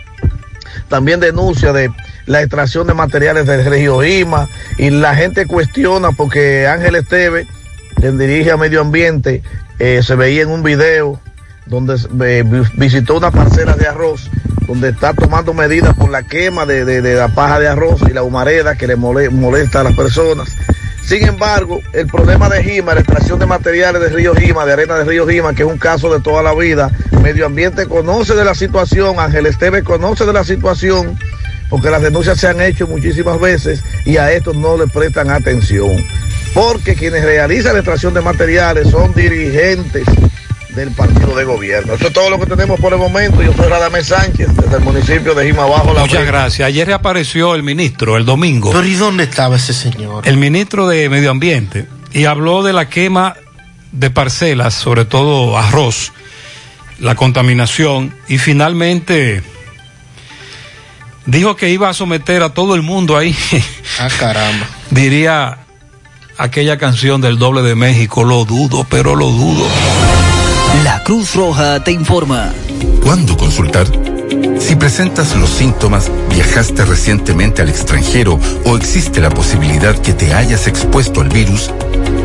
También 0.87 1.19
denuncia 1.19 1.73
de 1.73 1.91
la 2.25 2.41
extracción 2.41 2.87
de 2.87 2.93
materiales 2.93 3.45
del 3.45 3.65
Regio 3.65 4.01
Jima 4.01 4.47
y 4.77 4.89
la 4.89 5.15
gente 5.15 5.45
cuestiona 5.45 6.11
porque 6.11 6.67
Ángel 6.67 6.95
Esteve, 6.95 7.47
quien 7.95 8.17
dirige 8.17 8.51
a 8.51 8.57
Medio 8.57 8.81
Ambiente, 8.81 9.41
eh, 9.79 10.01
se 10.03 10.15
veía 10.15 10.43
en 10.43 10.49
un 10.49 10.61
video 10.61 11.19
donde 11.65 11.95
eh, 12.21 12.43
visitó 12.73 13.17
una 13.17 13.31
parcela 13.31 13.73
de 13.73 13.87
arroz, 13.87 14.29
donde 14.67 14.89
está 14.89 15.13
tomando 15.13 15.53
medidas 15.53 15.95
por 15.95 16.09
la 16.09 16.23
quema 16.23 16.65
de, 16.65 16.83
de, 16.83 17.15
la 17.15 17.29
paja 17.29 17.59
de 17.59 17.67
arroz 17.67 18.01
y 18.09 18.13
la 18.13 18.23
humareda 18.23 18.75
que 18.75 18.87
le 18.87 18.95
molesta 18.95 19.81
a 19.81 19.83
las 19.83 19.95
personas. 19.95 20.49
Sin 21.03 21.25
embargo, 21.25 21.79
el 21.93 22.07
problema 22.07 22.49
de 22.49 22.63
Jima, 22.63 22.93
la 22.93 22.99
extracción 23.01 23.39
de 23.39 23.45
materiales 23.45 24.01
de 24.01 24.09
Río 24.09 24.35
Jima, 24.35 24.65
de 24.65 24.73
arena 24.73 24.95
de 24.95 25.05
Río 25.05 25.27
Jima, 25.27 25.53
que 25.53 25.63
es 25.63 25.69
un 25.69 25.77
caso 25.77 26.11
de 26.13 26.19
toda 26.19 26.43
la 26.43 26.53
vida, 26.53 26.91
Medio 27.23 27.45
Ambiente 27.45 27.87
conoce 27.87 28.35
de 28.35 28.45
la 28.45 28.53
situación, 28.53 29.19
Ángel 29.19 29.45
Esteve 29.45 29.83
conoce 29.83 30.25
de 30.25 30.33
la 30.33 30.43
situación, 30.43 31.17
porque 31.69 31.89
las 31.89 32.01
denuncias 32.01 32.39
se 32.39 32.47
han 32.47 32.61
hecho 32.61 32.87
muchísimas 32.87 33.39
veces 33.39 33.83
y 34.05 34.17
a 34.17 34.31
esto 34.31 34.53
no 34.53 34.77
le 34.77 34.87
prestan 34.87 35.29
atención 35.29 35.89
porque 36.53 36.95
quienes 36.95 37.23
realizan 37.23 37.73
la 37.73 37.79
extracción 37.79 38.13
de 38.13 38.21
materiales 38.21 38.89
son 38.89 39.13
dirigentes 39.13 40.05
del 40.75 40.91
partido 40.91 41.35
de 41.35 41.43
gobierno. 41.43 41.93
Eso 41.93 42.07
es 42.07 42.13
todo 42.13 42.29
lo 42.29 42.39
que 42.39 42.45
tenemos 42.45 42.79
por 42.79 42.93
el 42.93 42.99
momento. 42.99 43.41
Yo 43.41 43.53
soy 43.53 43.67
Radamés 43.67 44.07
Sánchez, 44.07 44.55
desde 44.55 44.77
el 44.77 44.83
municipio 44.83 45.33
de 45.33 45.47
Jimabajo. 45.47 45.93
La 45.93 46.01
Muchas 46.01 46.25
gracias. 46.25 46.67
Ayer 46.67 46.87
reapareció 46.87 47.55
el 47.55 47.63
ministro, 47.63 48.17
el 48.17 48.25
domingo. 48.25 48.71
Pero 48.71 48.85
¿y 48.85 48.95
dónde 48.95 49.23
estaba 49.23 49.57
ese 49.57 49.73
señor? 49.73 50.27
El 50.27 50.37
ministro 50.37 50.87
de 50.87 51.09
Medio 51.09 51.31
Ambiente. 51.31 51.87
Y 52.13 52.25
habló 52.25 52.63
de 52.63 52.73
la 52.73 52.89
quema 52.89 53.35
de 53.91 54.09
parcelas, 54.09 54.73
sobre 54.73 55.05
todo 55.05 55.57
arroz, 55.57 56.13
la 56.99 57.15
contaminación. 57.15 58.15
Y 58.27 58.37
finalmente 58.37 59.43
dijo 61.25 61.55
que 61.55 61.69
iba 61.69 61.89
a 61.89 61.93
someter 61.93 62.43
a 62.43 62.53
todo 62.53 62.75
el 62.75 62.83
mundo 62.83 63.17
ahí. 63.17 63.35
Ah, 63.99 64.07
caramba. 64.17 64.67
Diría 64.91 65.59
aquella 66.39 66.77
canción 66.77 67.19
del 67.19 67.37
doble 67.37 67.61
de 67.61 67.75
México, 67.75 68.23
lo 68.23 68.45
dudo, 68.45 68.87
pero 68.89 69.13
lo 69.13 69.29
dudo. 69.29 69.65
La 70.83 71.03
Cruz 71.03 71.35
Roja 71.35 71.83
te 71.83 71.91
informa. 71.91 72.53
¿Cuándo 73.03 73.37
consultar? 73.37 73.85
Si 74.59 74.75
presentas 74.75 75.35
los 75.35 75.49
síntomas, 75.49 76.09
viajaste 76.29 76.85
recientemente 76.85 77.61
al 77.61 77.69
extranjero 77.69 78.39
o 78.65 78.77
existe 78.77 79.19
la 79.19 79.29
posibilidad 79.29 79.97
que 79.99 80.13
te 80.13 80.33
hayas 80.33 80.67
expuesto 80.67 81.21
al 81.21 81.29
virus, 81.29 81.71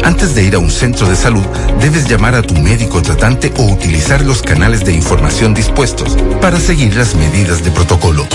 antes 0.05 0.35
de 0.35 0.45
ir 0.45 0.55
a 0.55 0.59
un 0.59 0.71
centro 0.71 1.09
de 1.09 1.17
salud, 1.17 1.45
debes 1.81 2.09
llamar 2.09 2.35
a 2.35 2.43
tu 2.43 2.55
médico 2.55 3.03
tratante 3.03 3.53
o 3.57 3.65
utilizar 3.65 4.21
los 4.23 4.43
canales 4.43 4.85
de 4.85 4.93
información 4.93 5.55
dispuestos 5.55 6.17
para 6.41 6.61
seguir 6.61 6.95
las 6.95 7.15
medidas 7.15 7.65
de 7.65 7.71
protocolo. 7.71 8.27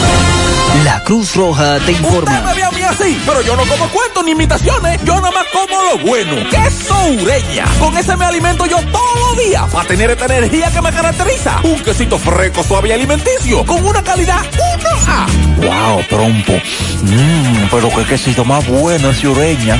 La 0.84 1.04
Cruz 1.04 1.36
Roja 1.36 1.80
te 1.80 1.92
informa. 1.92 2.32
Usted 2.32 2.46
me 2.46 2.54
ve 2.54 2.64
a 2.64 2.72
mí 2.72 2.82
así, 2.84 3.22
pero 3.26 3.42
yo 3.42 3.56
no 3.56 3.64
como 3.66 3.90
cuentos 3.90 4.24
ni 4.24 4.32
imitaciones. 4.32 5.00
Yo 5.04 5.16
nada 5.16 5.32
más 5.32 5.46
como 5.52 5.82
lo 5.82 5.98
bueno. 6.00 6.36
Queso 6.50 6.96
ureña. 7.22 7.66
Con 7.80 7.98
ese 7.98 8.16
me 8.16 8.26
alimento 8.26 8.66
yo 8.66 8.78
todos 8.92 9.20
los 9.30 9.38
días 9.46 9.64
para 9.72 9.88
tener 9.88 10.12
esta 10.12 10.26
energía 10.26 10.72
que 10.72 10.82
me 10.82 10.92
caracteriza. 10.92 11.60
Un 11.64 11.80
quesito 11.82 12.18
fresco, 12.18 12.64
suave 12.64 12.90
y 12.90 12.92
alimenticio. 12.94 13.66
Con 13.66 13.86
una 13.86 14.04
calidad 14.04 14.42
1A. 14.42 15.58
Wow, 15.58 16.04
trompo. 16.08 16.54
Mmm, 17.04 17.68
pero 17.72 17.90
qué 17.90 18.06
quesito 18.06 18.46
más 18.46 18.66
bueno 18.68 19.10
es 19.10 19.24
ureña. 19.24 19.80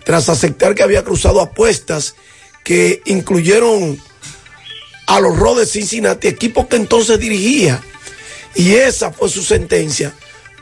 tras 0.04 0.28
aceptar 0.28 0.74
que 0.74 0.82
había 0.82 1.04
cruzado 1.04 1.40
apuestas 1.40 2.14
que 2.64 3.02
incluyeron 3.06 4.00
a 5.06 5.20
los 5.20 5.36
Rojos 5.36 5.60
de 5.60 5.66
Cincinnati, 5.66 6.28
equipo 6.28 6.68
que 6.68 6.76
entonces 6.76 7.18
dirigía. 7.18 7.82
Y 8.54 8.74
esa 8.74 9.12
fue 9.12 9.28
su 9.28 9.42
sentencia 9.42 10.14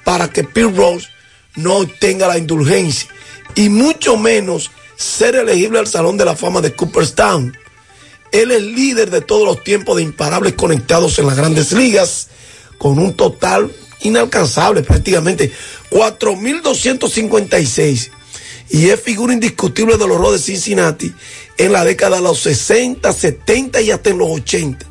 para 0.04 0.28
que 0.28 0.44
Pete 0.44 0.70
Rose 0.70 1.08
no 1.56 1.76
obtenga 1.78 2.28
la 2.28 2.38
indulgencia 2.38 3.08
y 3.54 3.68
mucho 3.68 4.16
menos 4.16 4.70
ser 4.96 5.34
elegible 5.34 5.78
al 5.78 5.86
Salón 5.86 6.16
de 6.16 6.24
la 6.24 6.36
Fama 6.36 6.60
de 6.60 6.72
Cooperstown. 6.72 7.56
Él 8.32 8.50
es 8.50 8.62
líder 8.62 9.10
de 9.10 9.20
todos 9.20 9.46
los 9.46 9.62
tiempos 9.62 9.96
de 9.96 10.02
imparables 10.02 10.54
conectados 10.54 11.18
en 11.18 11.26
las 11.26 11.36
grandes 11.36 11.72
ligas, 11.72 12.28
con 12.78 12.98
un 12.98 13.14
total 13.14 13.70
inalcanzable, 14.00 14.82
prácticamente 14.82 15.52
4.256. 15.90 18.10
Y 18.68 18.88
es 18.88 19.00
figura 19.00 19.32
indiscutible 19.32 19.96
de 19.96 20.08
los 20.08 20.18
Rojos 20.18 20.34
de 20.34 20.40
Cincinnati 20.40 21.14
en 21.56 21.72
la 21.72 21.84
década 21.84 22.16
de 22.16 22.22
los 22.22 22.40
60, 22.40 23.12
70 23.12 23.80
y 23.80 23.92
hasta 23.92 24.10
en 24.10 24.18
los 24.18 24.28
80. 24.28 24.84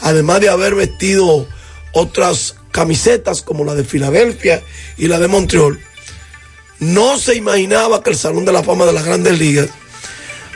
Además 0.00 0.40
de 0.40 0.48
haber 0.48 0.74
vestido 0.74 1.46
otras 1.92 2.56
camisetas 2.72 3.42
como 3.42 3.64
la 3.64 3.74
de 3.74 3.84
Filadelfia 3.84 4.62
y 4.96 5.08
la 5.08 5.18
de 5.18 5.28
Montreal. 5.28 5.78
No 6.78 7.18
se 7.18 7.34
imaginaba 7.34 8.02
que 8.02 8.10
el 8.10 8.16
Salón 8.16 8.44
de 8.44 8.52
la 8.52 8.62
Fama 8.62 8.86
de 8.86 8.92
las 8.92 9.04
Grandes 9.04 9.38
Ligas 9.38 9.68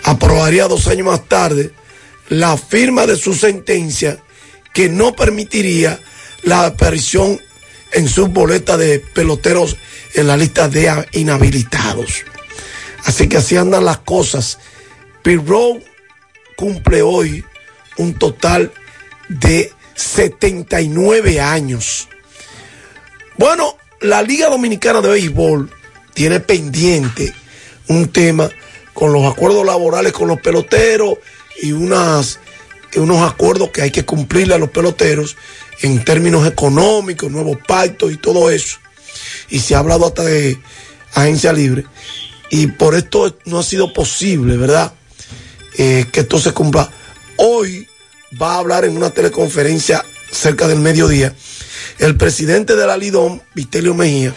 aprobaría 0.04 0.68
dos 0.68 0.86
años 0.86 1.06
más 1.06 1.28
tarde 1.28 1.72
la 2.32 2.56
firma 2.56 3.06
de 3.06 3.16
su 3.16 3.34
sentencia 3.34 4.18
que 4.72 4.88
no 4.88 5.14
permitiría 5.14 6.00
la 6.44 6.64
aparición 6.64 7.38
en 7.92 8.08
su 8.08 8.28
boleta 8.28 8.78
de 8.78 9.00
peloteros 9.00 9.76
en 10.14 10.28
la 10.28 10.38
lista 10.38 10.66
de 10.66 11.08
inhabilitados. 11.12 12.24
Así 13.04 13.28
que 13.28 13.36
así 13.36 13.58
andan 13.58 13.84
las 13.84 13.98
cosas. 13.98 14.58
Pirro 15.22 15.78
cumple 16.56 17.02
hoy 17.02 17.44
un 17.98 18.14
total 18.14 18.72
de 19.28 19.70
79 19.94 21.38
años. 21.38 22.08
Bueno, 23.36 23.76
la 24.00 24.22
Liga 24.22 24.48
Dominicana 24.48 25.02
de 25.02 25.10
Béisbol 25.10 25.70
tiene 26.14 26.40
pendiente 26.40 27.34
un 27.88 28.08
tema 28.10 28.48
con 28.94 29.12
los 29.12 29.30
acuerdos 29.30 29.66
laborales 29.66 30.14
con 30.14 30.28
los 30.28 30.40
peloteros 30.40 31.18
y 31.62 31.72
unas, 31.72 32.38
unos 32.96 33.22
acuerdos 33.22 33.70
que 33.70 33.80
hay 33.80 33.90
que 33.90 34.04
cumplirle 34.04 34.54
a 34.54 34.58
los 34.58 34.70
peloteros 34.70 35.36
en 35.80 36.04
términos 36.04 36.46
económicos, 36.46 37.30
nuevos 37.30 37.56
pactos 37.66 38.12
y 38.12 38.18
todo 38.18 38.50
eso. 38.50 38.78
Y 39.48 39.60
se 39.60 39.74
ha 39.74 39.78
hablado 39.78 40.06
hasta 40.06 40.24
de 40.24 40.60
agencia 41.14 41.52
libre. 41.52 41.86
Y 42.50 42.66
por 42.66 42.94
esto 42.94 43.38
no 43.46 43.58
ha 43.58 43.62
sido 43.62 43.92
posible, 43.94 44.58
¿verdad? 44.58 44.92
Eh, 45.78 46.06
que 46.12 46.20
esto 46.20 46.38
se 46.38 46.52
cumpla. 46.52 46.90
Hoy 47.36 47.88
va 48.40 48.54
a 48.54 48.58
hablar 48.58 48.84
en 48.84 48.96
una 48.96 49.10
teleconferencia 49.10 50.04
cerca 50.30 50.68
del 50.68 50.80
mediodía 50.80 51.34
el 51.98 52.16
presidente 52.16 52.74
de 52.74 52.86
la 52.86 52.96
Lidom, 52.96 53.40
Vitelio 53.54 53.94
Mejía, 53.94 54.34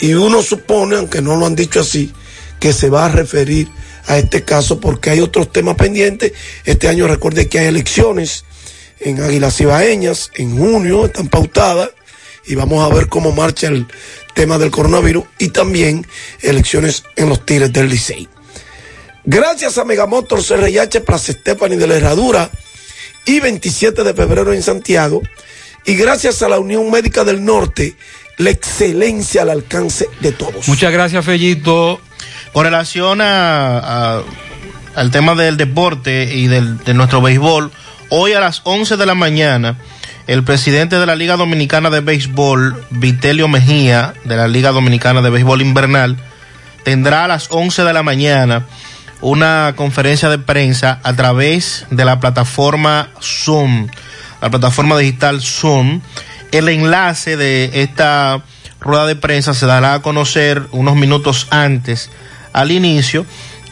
y 0.00 0.14
uno 0.14 0.42
supone, 0.42 0.96
aunque 0.96 1.22
no 1.22 1.36
lo 1.36 1.46
han 1.46 1.56
dicho 1.56 1.80
así, 1.80 2.12
que 2.60 2.72
se 2.72 2.90
va 2.90 3.06
a 3.06 3.08
referir 3.08 3.68
a 4.06 4.18
este 4.18 4.44
caso 4.44 4.80
porque 4.80 5.10
hay 5.10 5.20
otros 5.20 5.52
temas 5.52 5.76
pendientes. 5.76 6.32
Este 6.64 6.88
año 6.88 7.06
recuerde 7.06 7.48
que 7.48 7.58
hay 7.58 7.66
elecciones 7.66 8.44
en 9.00 9.22
Águilas 9.22 9.60
Ibaeñas, 9.60 10.30
en 10.34 10.56
junio 10.56 11.06
están 11.06 11.28
pautadas 11.28 11.90
y 12.46 12.54
vamos 12.54 12.84
a 12.84 12.94
ver 12.94 13.08
cómo 13.08 13.32
marcha 13.32 13.68
el 13.68 13.86
tema 14.34 14.58
del 14.58 14.70
coronavirus 14.70 15.24
y 15.38 15.48
también 15.48 16.06
elecciones 16.40 17.02
en 17.16 17.28
los 17.28 17.44
tires 17.44 17.72
del 17.72 17.88
Licey. 17.88 18.28
Gracias 19.24 19.76
a 19.78 19.84
Megamotor 19.84 20.40
CRH 20.40 21.00
Plaza 21.00 21.32
Stephanie 21.32 21.76
de 21.76 21.86
la 21.86 21.96
Herradura 21.96 22.50
y 23.24 23.40
27 23.40 24.04
de 24.04 24.14
febrero 24.14 24.52
en 24.52 24.62
Santiago 24.62 25.20
y 25.84 25.96
gracias 25.96 26.42
a 26.42 26.48
la 26.48 26.58
Unión 26.58 26.90
Médica 26.90 27.24
del 27.24 27.44
Norte, 27.44 27.96
la 28.38 28.50
excelencia 28.50 29.42
al 29.42 29.50
alcance 29.50 30.08
de 30.20 30.32
todos. 30.32 30.68
Muchas 30.68 30.92
gracias, 30.92 31.24
Fellito. 31.24 32.00
Con 32.52 32.64
relación 32.64 33.20
a, 33.20 34.20
al 34.94 35.10
tema 35.10 35.34
del 35.34 35.56
deporte 35.56 36.34
y 36.34 36.46
del, 36.46 36.78
de 36.78 36.94
nuestro 36.94 37.20
béisbol, 37.20 37.70
hoy 38.08 38.32
a 38.32 38.40
las 38.40 38.62
11 38.64 38.96
de 38.96 39.06
la 39.06 39.14
mañana, 39.14 39.76
el 40.26 40.42
presidente 40.42 40.98
de 40.98 41.06
la 41.06 41.14
Liga 41.14 41.36
Dominicana 41.36 41.90
de 41.90 42.00
Béisbol, 42.00 42.84
Vitelio 42.90 43.46
Mejía, 43.46 44.14
de 44.24 44.36
la 44.36 44.48
Liga 44.48 44.72
Dominicana 44.72 45.22
de 45.22 45.30
Béisbol 45.30 45.62
Invernal, 45.62 46.16
tendrá 46.82 47.24
a 47.24 47.28
las 47.28 47.48
11 47.50 47.84
de 47.84 47.92
la 47.92 48.02
mañana 48.02 48.64
una 49.20 49.74
conferencia 49.76 50.28
de 50.28 50.38
prensa 50.38 51.00
a 51.02 51.14
través 51.14 51.86
de 51.90 52.04
la 52.04 52.20
plataforma 52.20 53.10
Zoom, 53.20 53.88
la 54.40 54.50
plataforma 54.50 54.98
digital 54.98 55.40
Zoom. 55.40 56.00
El 56.52 56.68
enlace 56.68 57.36
de 57.36 57.82
esta 57.82 58.42
rueda 58.80 59.06
de 59.06 59.16
prensa 59.16 59.54
se 59.54 59.66
dará 59.66 59.94
a 59.94 60.02
conocer 60.02 60.62
unos 60.72 60.96
minutos 60.96 61.48
antes 61.50 62.10
al 62.56 62.72
inicio 62.72 63.26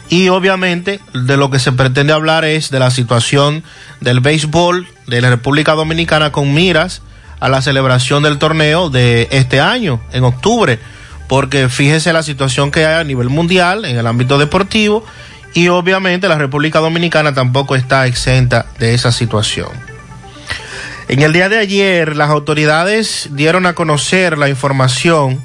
y 0.09 0.29
obviamente 0.29 0.99
de 1.13 1.37
lo 1.37 1.49
que 1.49 1.57
se 1.57 1.71
pretende 1.71 2.13
hablar 2.13 2.45
es 2.45 2.69
de 2.69 2.79
la 2.79 2.91
situación 2.91 3.63
del 3.99 4.19
béisbol 4.19 4.87
de 5.07 5.21
la 5.21 5.31
República 5.31 5.73
Dominicana 5.73 6.31
con 6.31 6.53
miras 6.53 7.01
a 7.39 7.49
la 7.49 7.63
celebración 7.63 8.21
del 8.21 8.37
torneo 8.37 8.91
de 8.91 9.27
este 9.31 9.59
año, 9.59 9.99
en 10.13 10.23
octubre, 10.23 10.79
porque 11.27 11.67
fíjese 11.67 12.13
la 12.13 12.21
situación 12.21 12.69
que 12.69 12.85
hay 12.85 13.01
a 13.01 13.03
nivel 13.03 13.29
mundial 13.29 13.85
en 13.85 13.97
el 13.97 14.05
ámbito 14.05 14.37
deportivo 14.37 15.03
y 15.55 15.69
obviamente 15.69 16.27
la 16.27 16.37
República 16.37 16.79
Dominicana 16.79 17.33
tampoco 17.33 17.75
está 17.75 18.05
exenta 18.05 18.67
de 18.77 18.93
esa 18.93 19.11
situación. 19.11 19.69
En 21.07 21.23
el 21.23 21.33
día 21.33 21.49
de 21.49 21.57
ayer, 21.57 22.15
las 22.15 22.29
autoridades 22.29 23.29
dieron 23.31 23.65
a 23.65 23.73
conocer 23.73 24.37
la 24.37 24.49
información 24.49 25.41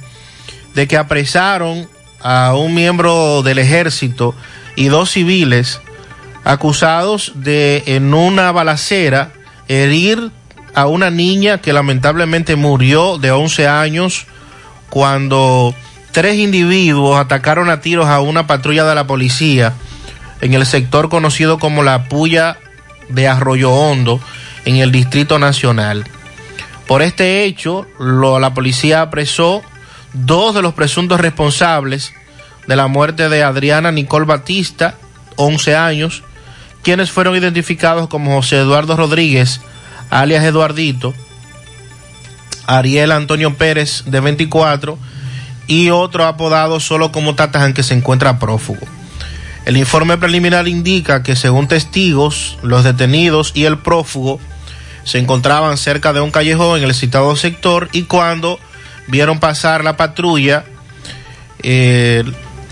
de 0.75 0.86
que 0.86 0.99
apresaron 0.99 1.89
a 2.23 2.55
un 2.55 2.74
miembro 2.74 3.42
del 3.42 3.58
ejército 3.58 4.34
y 4.76 4.86
dos 4.89 5.10
civiles 5.10 5.81
acusados 6.44 7.32
de 7.34 7.82
en 7.86 8.15
una 8.15 8.52
balacera 8.52 9.32
herir 9.68 10.31
a 10.74 10.86
una 10.86 11.10
niña 11.10 11.58
que 11.58 11.73
lamentablemente 11.73 12.57
murió 12.57 13.18
de 13.18 13.31
11 13.31 13.68
años 13.68 14.26
cuando 14.89 15.74
tres 16.12 16.36
individuos 16.36 17.18
atacaron 17.18 17.70
a 17.70 17.81
tiros 17.81 18.07
a 18.07 18.20
una 18.20 18.47
patrulla 18.47 18.84
de 18.84 18.94
la 18.94 19.07
policía 19.07 19.74
en 20.40 20.55
el 20.55 20.66
sector 20.66 21.08
conocido 21.08 21.58
como 21.58 21.82
la 21.82 22.08
Puya 22.08 22.57
de 23.08 23.28
Arroyo 23.28 23.70
Hondo 23.70 24.20
en 24.65 24.76
el 24.76 24.92
Distrito 24.92 25.39
Nacional. 25.39 26.05
Por 26.86 27.02
este 27.02 27.44
hecho, 27.44 27.86
la 27.99 28.52
policía 28.55 29.02
apresó 29.02 29.62
dos 30.12 30.55
de 30.55 30.62
los 30.62 30.74
presuntos 30.74 31.20
responsables 31.20 32.12
de 32.66 32.76
la 32.76 32.86
muerte 32.86 33.28
de 33.28 33.42
Adriana 33.42 33.90
Nicole 33.92 34.26
Batista, 34.26 34.97
11 35.36 35.76
años, 35.76 36.22
quienes 36.82 37.10
fueron 37.10 37.36
identificados 37.36 38.08
como 38.08 38.36
José 38.36 38.58
Eduardo 38.58 38.97
Rodríguez, 38.97 39.60
alias 40.10 40.44
Eduardito, 40.44 41.14
Ariel 42.66 43.12
Antonio 43.12 43.55
Pérez, 43.56 44.05
de 44.06 44.20
24, 44.20 44.98
y 45.66 45.90
otro 45.90 46.26
apodado 46.26 46.80
solo 46.80 47.12
como 47.12 47.34
Tatán, 47.34 47.74
que 47.74 47.82
se 47.82 47.94
encuentra 47.94 48.39
prófugo. 48.39 48.86
El 49.66 49.76
informe 49.76 50.18
preliminar 50.18 50.68
indica 50.68 51.22
que 51.22 51.36
según 51.36 51.68
testigos, 51.68 52.58
los 52.62 52.82
detenidos 52.82 53.52
y 53.55 53.64
el 53.64 53.78
prófugo 53.78 54.40
se 55.05 55.18
encontraban 55.18 55.76
cerca 55.76 56.12
de 56.12 56.20
un 56.20 56.30
callejón 56.30 56.78
en 56.78 56.84
el 56.84 56.94
citado 56.94 57.34
sector 57.36 57.89
y 57.92 58.02
cuando 58.02 58.58
vieron 59.10 59.40
pasar 59.40 59.84
la 59.84 59.97
patrulla, 59.97 60.64
eh, 61.62 62.24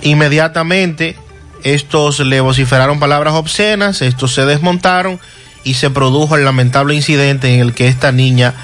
inmediatamente 0.03 1.17
estos 1.63 2.21
le 2.21 2.41
vociferaron 2.41 3.01
palabras 3.01 3.35
obscenas, 3.35 4.03
estos 4.03 4.33
se 4.33 4.47
desmontaron 4.47 5.21
y 5.65 5.75
se 5.75 5.91
produjo 5.91 6.37
el 6.37 6.45
lamentable 6.45 6.95
incidente 6.95 7.53
en 7.55 7.61
el 7.61 7.75
que 7.75 7.89
esta 7.89 8.13
niña 8.13 8.55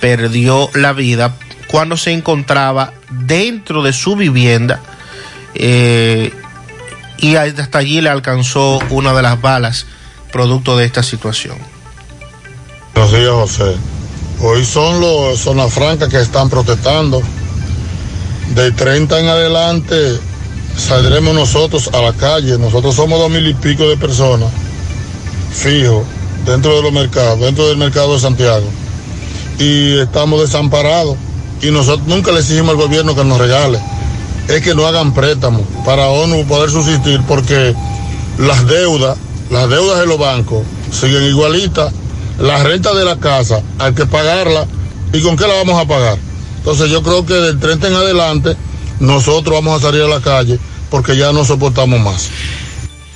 perdió 0.00 0.68
la 0.74 0.92
vida 0.92 1.34
cuando 1.66 1.96
se 1.96 2.12
encontraba 2.12 2.92
dentro 3.10 3.82
de 3.82 3.92
su 3.92 4.16
vivienda 4.16 4.80
eh, 5.54 6.32
y 7.18 7.36
hasta 7.36 7.78
allí 7.78 8.00
le 8.00 8.10
alcanzó 8.10 8.80
una 8.90 9.14
de 9.14 9.22
las 9.22 9.40
balas 9.40 9.86
producto 10.32 10.76
de 10.76 10.84
esta 10.84 11.02
situación. 11.02 11.56
Buenos 12.94 13.12
días, 13.12 13.30
José. 13.30 13.76
Hoy 14.44 14.64
son 14.64 15.00
los 15.00 15.38
zona 15.38 15.68
franca 15.68 16.08
que 16.08 16.20
están 16.20 16.50
protestando. 16.50 17.22
De 18.56 18.72
30 18.72 19.20
en 19.20 19.28
adelante 19.28 20.18
saldremos 20.76 21.32
nosotros 21.32 21.88
a 21.92 22.02
la 22.02 22.12
calle. 22.12 22.58
Nosotros 22.58 22.96
somos 22.96 23.20
dos 23.20 23.30
mil 23.30 23.46
y 23.46 23.54
pico 23.54 23.88
de 23.88 23.96
personas, 23.96 24.48
fijo, 25.52 26.04
dentro 26.44 26.74
de 26.74 26.82
los 26.82 26.92
mercados, 26.92 27.38
dentro 27.38 27.68
del 27.68 27.76
mercado 27.76 28.14
de 28.14 28.20
Santiago. 28.20 28.66
Y 29.60 29.98
estamos 30.00 30.40
desamparados. 30.40 31.16
Y 31.62 31.70
nosotros 31.70 32.08
nunca 32.08 32.32
le 32.32 32.40
exigimos 32.40 32.70
al 32.70 32.78
gobierno 32.78 33.14
que 33.14 33.24
nos 33.24 33.38
regale. 33.38 33.78
Es 34.48 34.60
que 34.60 34.74
no 34.74 34.88
hagan 34.88 35.14
préstamos 35.14 35.62
para 35.84 36.08
ONU 36.08 36.44
poder 36.48 36.68
subsistir 36.68 37.20
porque 37.28 37.76
las 38.38 38.66
deudas, 38.66 39.16
las 39.50 39.70
deudas 39.70 40.00
de 40.00 40.06
los 40.06 40.18
bancos 40.18 40.64
siguen 40.90 41.22
igualitas. 41.22 41.92
La 42.42 42.60
renta 42.60 42.92
de 42.92 43.04
la 43.04 43.20
casa 43.20 43.62
hay 43.78 43.94
que 43.94 44.04
pagarla. 44.04 44.66
¿Y 45.12 45.22
con 45.22 45.36
qué 45.36 45.46
la 45.46 45.54
vamos 45.54 45.80
a 45.80 45.86
pagar? 45.86 46.18
Entonces 46.56 46.90
yo 46.90 47.00
creo 47.00 47.24
que 47.24 47.34
del 47.34 47.60
30 47.60 47.86
en 47.86 47.94
adelante 47.94 48.56
nosotros 48.98 49.54
vamos 49.54 49.78
a 49.78 49.86
salir 49.86 50.02
a 50.02 50.08
la 50.08 50.20
calle 50.20 50.58
porque 50.90 51.16
ya 51.16 51.32
no 51.32 51.44
soportamos 51.44 52.00
más. 52.00 52.30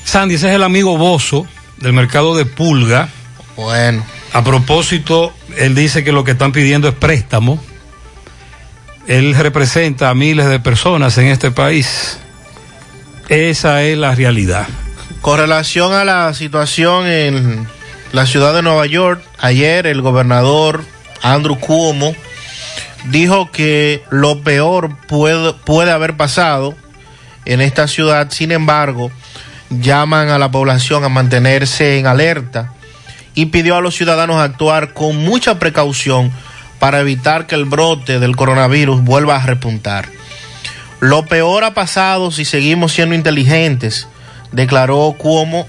Sandy, 0.05 0.37
ese 0.37 0.49
es 0.51 0.55
el 0.55 0.63
amigo 0.63 0.97
Bozo 0.97 1.45
del 1.79 1.93
mercado 1.93 2.37
de 2.37 2.47
Pulga. 2.47 3.09
Bueno. 3.57 4.05
A 4.33 4.45
propósito, 4.45 5.33
él 5.57 5.75
dice 5.75 6.05
que 6.05 6.13
lo 6.13 6.23
que 6.23 6.31
están 6.31 6.53
pidiendo 6.53 6.87
es 6.87 6.95
préstamo. 6.95 7.61
Él 9.09 9.35
representa 9.35 10.09
a 10.09 10.15
miles 10.15 10.47
de 10.47 10.61
personas 10.61 11.19
en 11.19 11.27
este 11.27 11.51
país. 11.51 12.19
Esa 13.29 13.83
es 13.83 13.99
la 13.99 14.15
realidad. 14.15 14.69
Con 15.21 15.41
relación 15.41 15.93
a 15.95 16.05
la 16.05 16.33
situación 16.33 17.07
en 17.09 17.76
la 18.17 18.25
ciudad 18.25 18.55
de 18.55 18.63
Nueva 18.63 18.87
York, 18.87 19.23
ayer 19.41 19.87
el 19.87 20.01
gobernador 20.01 20.83
Andrew 21.23 21.61
Cuomo 21.61 22.15
dijo 23.11 23.51
que 23.53 24.03
lo 24.09 24.41
peor 24.41 24.97
puede, 25.07 25.53
puede 25.53 25.91
haber 25.91 26.17
pasado 26.17 26.75
en 27.45 27.61
esta 27.61 27.87
ciudad, 27.87 28.31
sin 28.31 28.53
embargo, 28.53 29.11
llaman 29.69 30.31
a 30.31 30.39
la 30.39 30.51
población 30.51 31.05
a 31.05 31.11
mantenerse 31.11 31.99
en 31.99 32.07
alerta 32.07 32.73
y 33.35 33.47
pidió 33.47 33.77
a 33.77 33.83
los 33.83 33.95
ciudadanos 33.95 34.41
actuar 34.41 34.95
con 34.95 35.19
mucha 35.19 35.59
precaución 35.59 36.33
para 36.79 37.01
evitar 37.01 37.47
que 37.47 37.55
el 37.55 37.67
brote 37.67 38.19
del 38.19 38.35
coronavirus 38.35 39.03
vuelva 39.03 39.37
a 39.37 39.45
repuntar. 39.45 40.09
Lo 41.01 41.27
peor 41.27 41.65
ha 41.65 41.75
pasado 41.75 42.31
si 42.31 42.47
seguimos 42.47 42.95
siendo 42.95 43.15
inteligentes, 43.15 44.09
declaró 44.53 45.15
Cuomo 45.19 45.69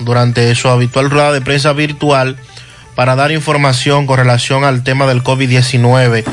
durante 0.00 0.54
su 0.54 0.68
habitual 0.68 1.10
rueda 1.10 1.32
de 1.32 1.40
prensa 1.40 1.72
virtual 1.72 2.36
para 2.94 3.16
dar 3.16 3.32
información 3.32 4.06
con 4.06 4.18
relación 4.18 4.64
al 4.64 4.84
tema 4.84 5.06
del 5.06 5.22
COVID-19 5.22 6.24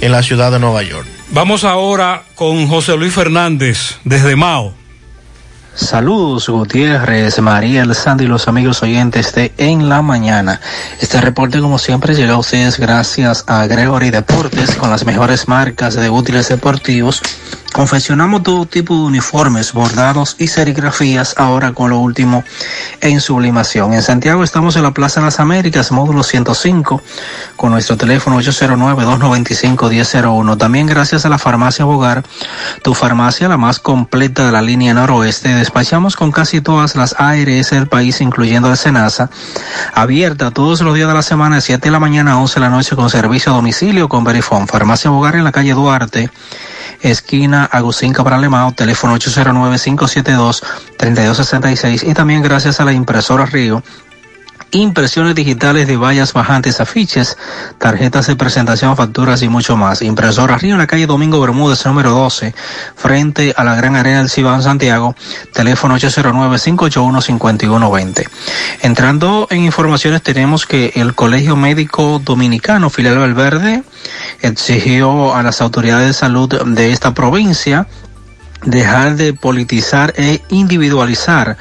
en 0.00 0.12
la 0.12 0.22
ciudad 0.22 0.52
de 0.52 0.58
Nueva 0.58 0.82
York. 0.82 1.06
Vamos 1.30 1.64
ahora 1.64 2.24
con 2.34 2.66
José 2.66 2.96
Luis 2.96 3.14
Fernández 3.14 3.98
desde 4.04 4.36
Mao. 4.36 4.74
Saludos 5.74 6.48
Gutiérrez, 6.48 7.40
María, 7.40 7.82
El 7.82 7.94
Sandy 7.94 8.24
y 8.24 8.26
los 8.28 8.48
amigos 8.48 8.82
oyentes 8.82 9.34
de 9.34 9.52
En 9.56 9.88
la 9.88 10.02
Mañana. 10.02 10.60
Este 11.00 11.20
reporte 11.20 11.60
como 11.60 11.78
siempre 11.78 12.14
llega 12.14 12.34
a 12.34 12.38
ustedes 12.38 12.78
gracias 12.78 13.44
a 13.46 13.66
Gregory 13.66 14.10
Deportes 14.10 14.74
con 14.74 14.90
las 14.90 15.06
mejores 15.06 15.46
marcas 15.46 15.94
de 15.94 16.10
útiles 16.10 16.48
deportivos. 16.48 17.22
Confeccionamos 17.72 18.42
todo 18.42 18.66
tipo 18.66 18.94
de 18.94 19.02
uniformes, 19.02 19.72
bordados 19.72 20.34
y 20.38 20.48
serigrafías 20.48 21.36
ahora 21.38 21.72
con 21.72 21.90
lo 21.90 22.00
último 22.00 22.42
en 23.00 23.20
sublimación. 23.20 23.92
En 23.92 24.02
Santiago 24.02 24.42
estamos 24.42 24.74
en 24.74 24.82
la 24.82 24.90
Plaza 24.90 25.20
de 25.20 25.26
las 25.26 25.38
Américas, 25.38 25.92
módulo 25.92 26.24
105, 26.24 27.00
con 27.54 27.70
nuestro 27.70 27.96
teléfono 27.96 28.40
809-295-1001. 28.40 30.58
También 30.58 30.86
gracias 30.86 31.24
a 31.24 31.28
la 31.28 31.38
farmacia 31.38 31.84
Bogar, 31.84 32.24
tu 32.82 32.92
farmacia 32.92 33.48
la 33.48 33.56
más 33.56 33.78
completa 33.78 34.46
de 34.46 34.52
la 34.52 34.62
línea 34.62 34.92
noroeste. 34.92 35.54
Despachamos 35.54 36.16
con 36.16 36.32
casi 36.32 36.60
todas 36.60 36.96
las 36.96 37.14
ARS 37.18 37.70
del 37.70 37.86
país, 37.86 38.20
incluyendo 38.20 38.68
el 38.68 38.76
Senasa, 38.76 39.30
abierta 39.94 40.50
todos 40.50 40.80
los 40.80 40.94
días 40.94 41.06
de 41.06 41.14
la 41.14 41.22
semana 41.22 41.54
de 41.56 41.62
7 41.62 41.88
de 41.88 41.92
la 41.92 42.00
mañana 42.00 42.32
a 42.32 42.38
11 42.38 42.54
de 42.54 42.60
la 42.60 42.70
noche 42.70 42.96
con 42.96 43.10
servicio 43.10 43.52
a 43.52 43.54
domicilio 43.54 44.08
con 44.08 44.24
Verifone. 44.24 44.66
Farmacia 44.66 45.10
Bogar 45.10 45.36
en 45.36 45.44
la 45.44 45.52
calle 45.52 45.72
Duarte 45.72 46.30
esquina 47.00 47.64
Agustín 47.64 48.12
Cabral 48.12 48.40
Lemao, 48.40 48.72
teléfono 48.72 49.14
809-572-3266 49.16 52.08
y 52.08 52.14
también 52.14 52.42
gracias 52.42 52.80
a 52.80 52.84
la 52.84 52.92
impresora 52.92 53.46
Río 53.46 53.82
impresiones 54.72 55.34
digitales 55.34 55.86
de 55.86 55.96
vallas 55.96 56.32
bajantes, 56.32 56.80
afiches, 56.80 57.36
tarjetas 57.78 58.26
de 58.26 58.36
presentación, 58.36 58.96
facturas 58.96 59.42
y 59.42 59.48
mucho 59.48 59.76
más. 59.76 60.02
Impresora 60.02 60.58
Río 60.58 60.74
en 60.74 60.78
la 60.78 60.86
calle 60.86 61.06
Domingo 61.06 61.40
Bermúdez, 61.40 61.84
número 61.86 62.10
12, 62.10 62.54
frente 62.96 63.54
a 63.56 63.64
la 63.64 63.74
Gran 63.74 63.96
Arena 63.96 64.18
del 64.18 64.30
Cibán 64.30 64.62
Santiago, 64.62 65.16
teléfono 65.52 65.96
809-581-5120. 65.96 68.28
Entrando 68.82 69.48
en 69.50 69.64
informaciones, 69.64 70.22
tenemos 70.22 70.66
que 70.66 70.92
el 70.94 71.14
Colegio 71.14 71.56
Médico 71.56 72.20
Dominicano, 72.24 72.90
Filial 72.90 73.18
Valverde, 73.18 73.82
exigió 74.40 75.34
a 75.34 75.42
las 75.42 75.60
autoridades 75.60 76.06
de 76.06 76.14
salud 76.14 76.48
de 76.48 76.92
esta 76.92 77.12
provincia 77.14 77.88
dejar 78.64 79.16
de 79.16 79.32
politizar 79.32 80.12
e 80.16 80.42
individualizar 80.50 81.56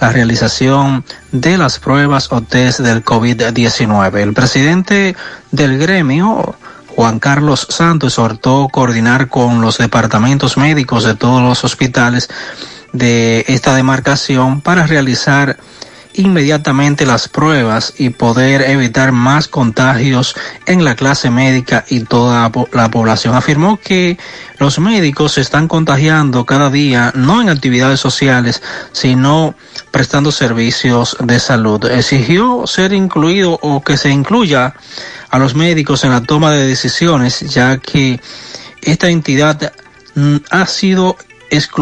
la 0.00 0.10
realización 0.10 1.04
de 1.30 1.58
las 1.58 1.78
pruebas 1.78 2.32
o 2.32 2.40
test 2.40 2.80
del 2.80 3.04
COVID-19. 3.04 4.18
El 4.18 4.32
presidente 4.32 5.14
del 5.50 5.78
gremio, 5.78 6.56
Juan 6.88 7.18
Carlos 7.20 7.66
Santos, 7.68 8.14
exhortó 8.14 8.68
coordinar 8.72 9.28
con 9.28 9.60
los 9.60 9.78
departamentos 9.78 10.56
médicos 10.56 11.04
de 11.04 11.14
todos 11.14 11.42
los 11.42 11.64
hospitales 11.64 12.28
de 12.92 13.44
esta 13.48 13.74
demarcación 13.74 14.62
para 14.62 14.86
realizar 14.86 15.58
inmediatamente 16.14 17.06
las 17.06 17.28
pruebas 17.28 17.94
y 17.98 18.10
poder 18.10 18.62
evitar 18.62 19.12
más 19.12 19.48
contagios 19.48 20.34
en 20.66 20.84
la 20.84 20.94
clase 20.94 21.30
médica 21.30 21.84
y 21.88 22.00
toda 22.00 22.50
la 22.72 22.90
población. 22.90 23.34
Afirmó 23.34 23.78
que 23.78 24.18
los 24.58 24.78
médicos 24.78 25.32
se 25.32 25.40
están 25.40 25.68
contagiando 25.68 26.44
cada 26.44 26.70
día, 26.70 27.12
no 27.14 27.40
en 27.40 27.48
actividades 27.48 28.00
sociales, 28.00 28.62
sino 28.92 29.54
prestando 29.90 30.32
servicios 30.32 31.16
de 31.20 31.38
salud. 31.38 31.84
Exigió 31.86 32.66
ser 32.66 32.92
incluido 32.92 33.58
o 33.62 33.82
que 33.82 33.96
se 33.96 34.10
incluya 34.10 34.74
a 35.30 35.38
los 35.38 35.54
médicos 35.54 36.04
en 36.04 36.10
la 36.10 36.22
toma 36.22 36.52
de 36.52 36.66
decisiones, 36.66 37.40
ya 37.40 37.78
que 37.78 38.20
esta 38.82 39.08
entidad 39.08 39.72
mm, 40.14 40.36
ha 40.50 40.66
sido 40.66 41.16
excluida 41.50 41.80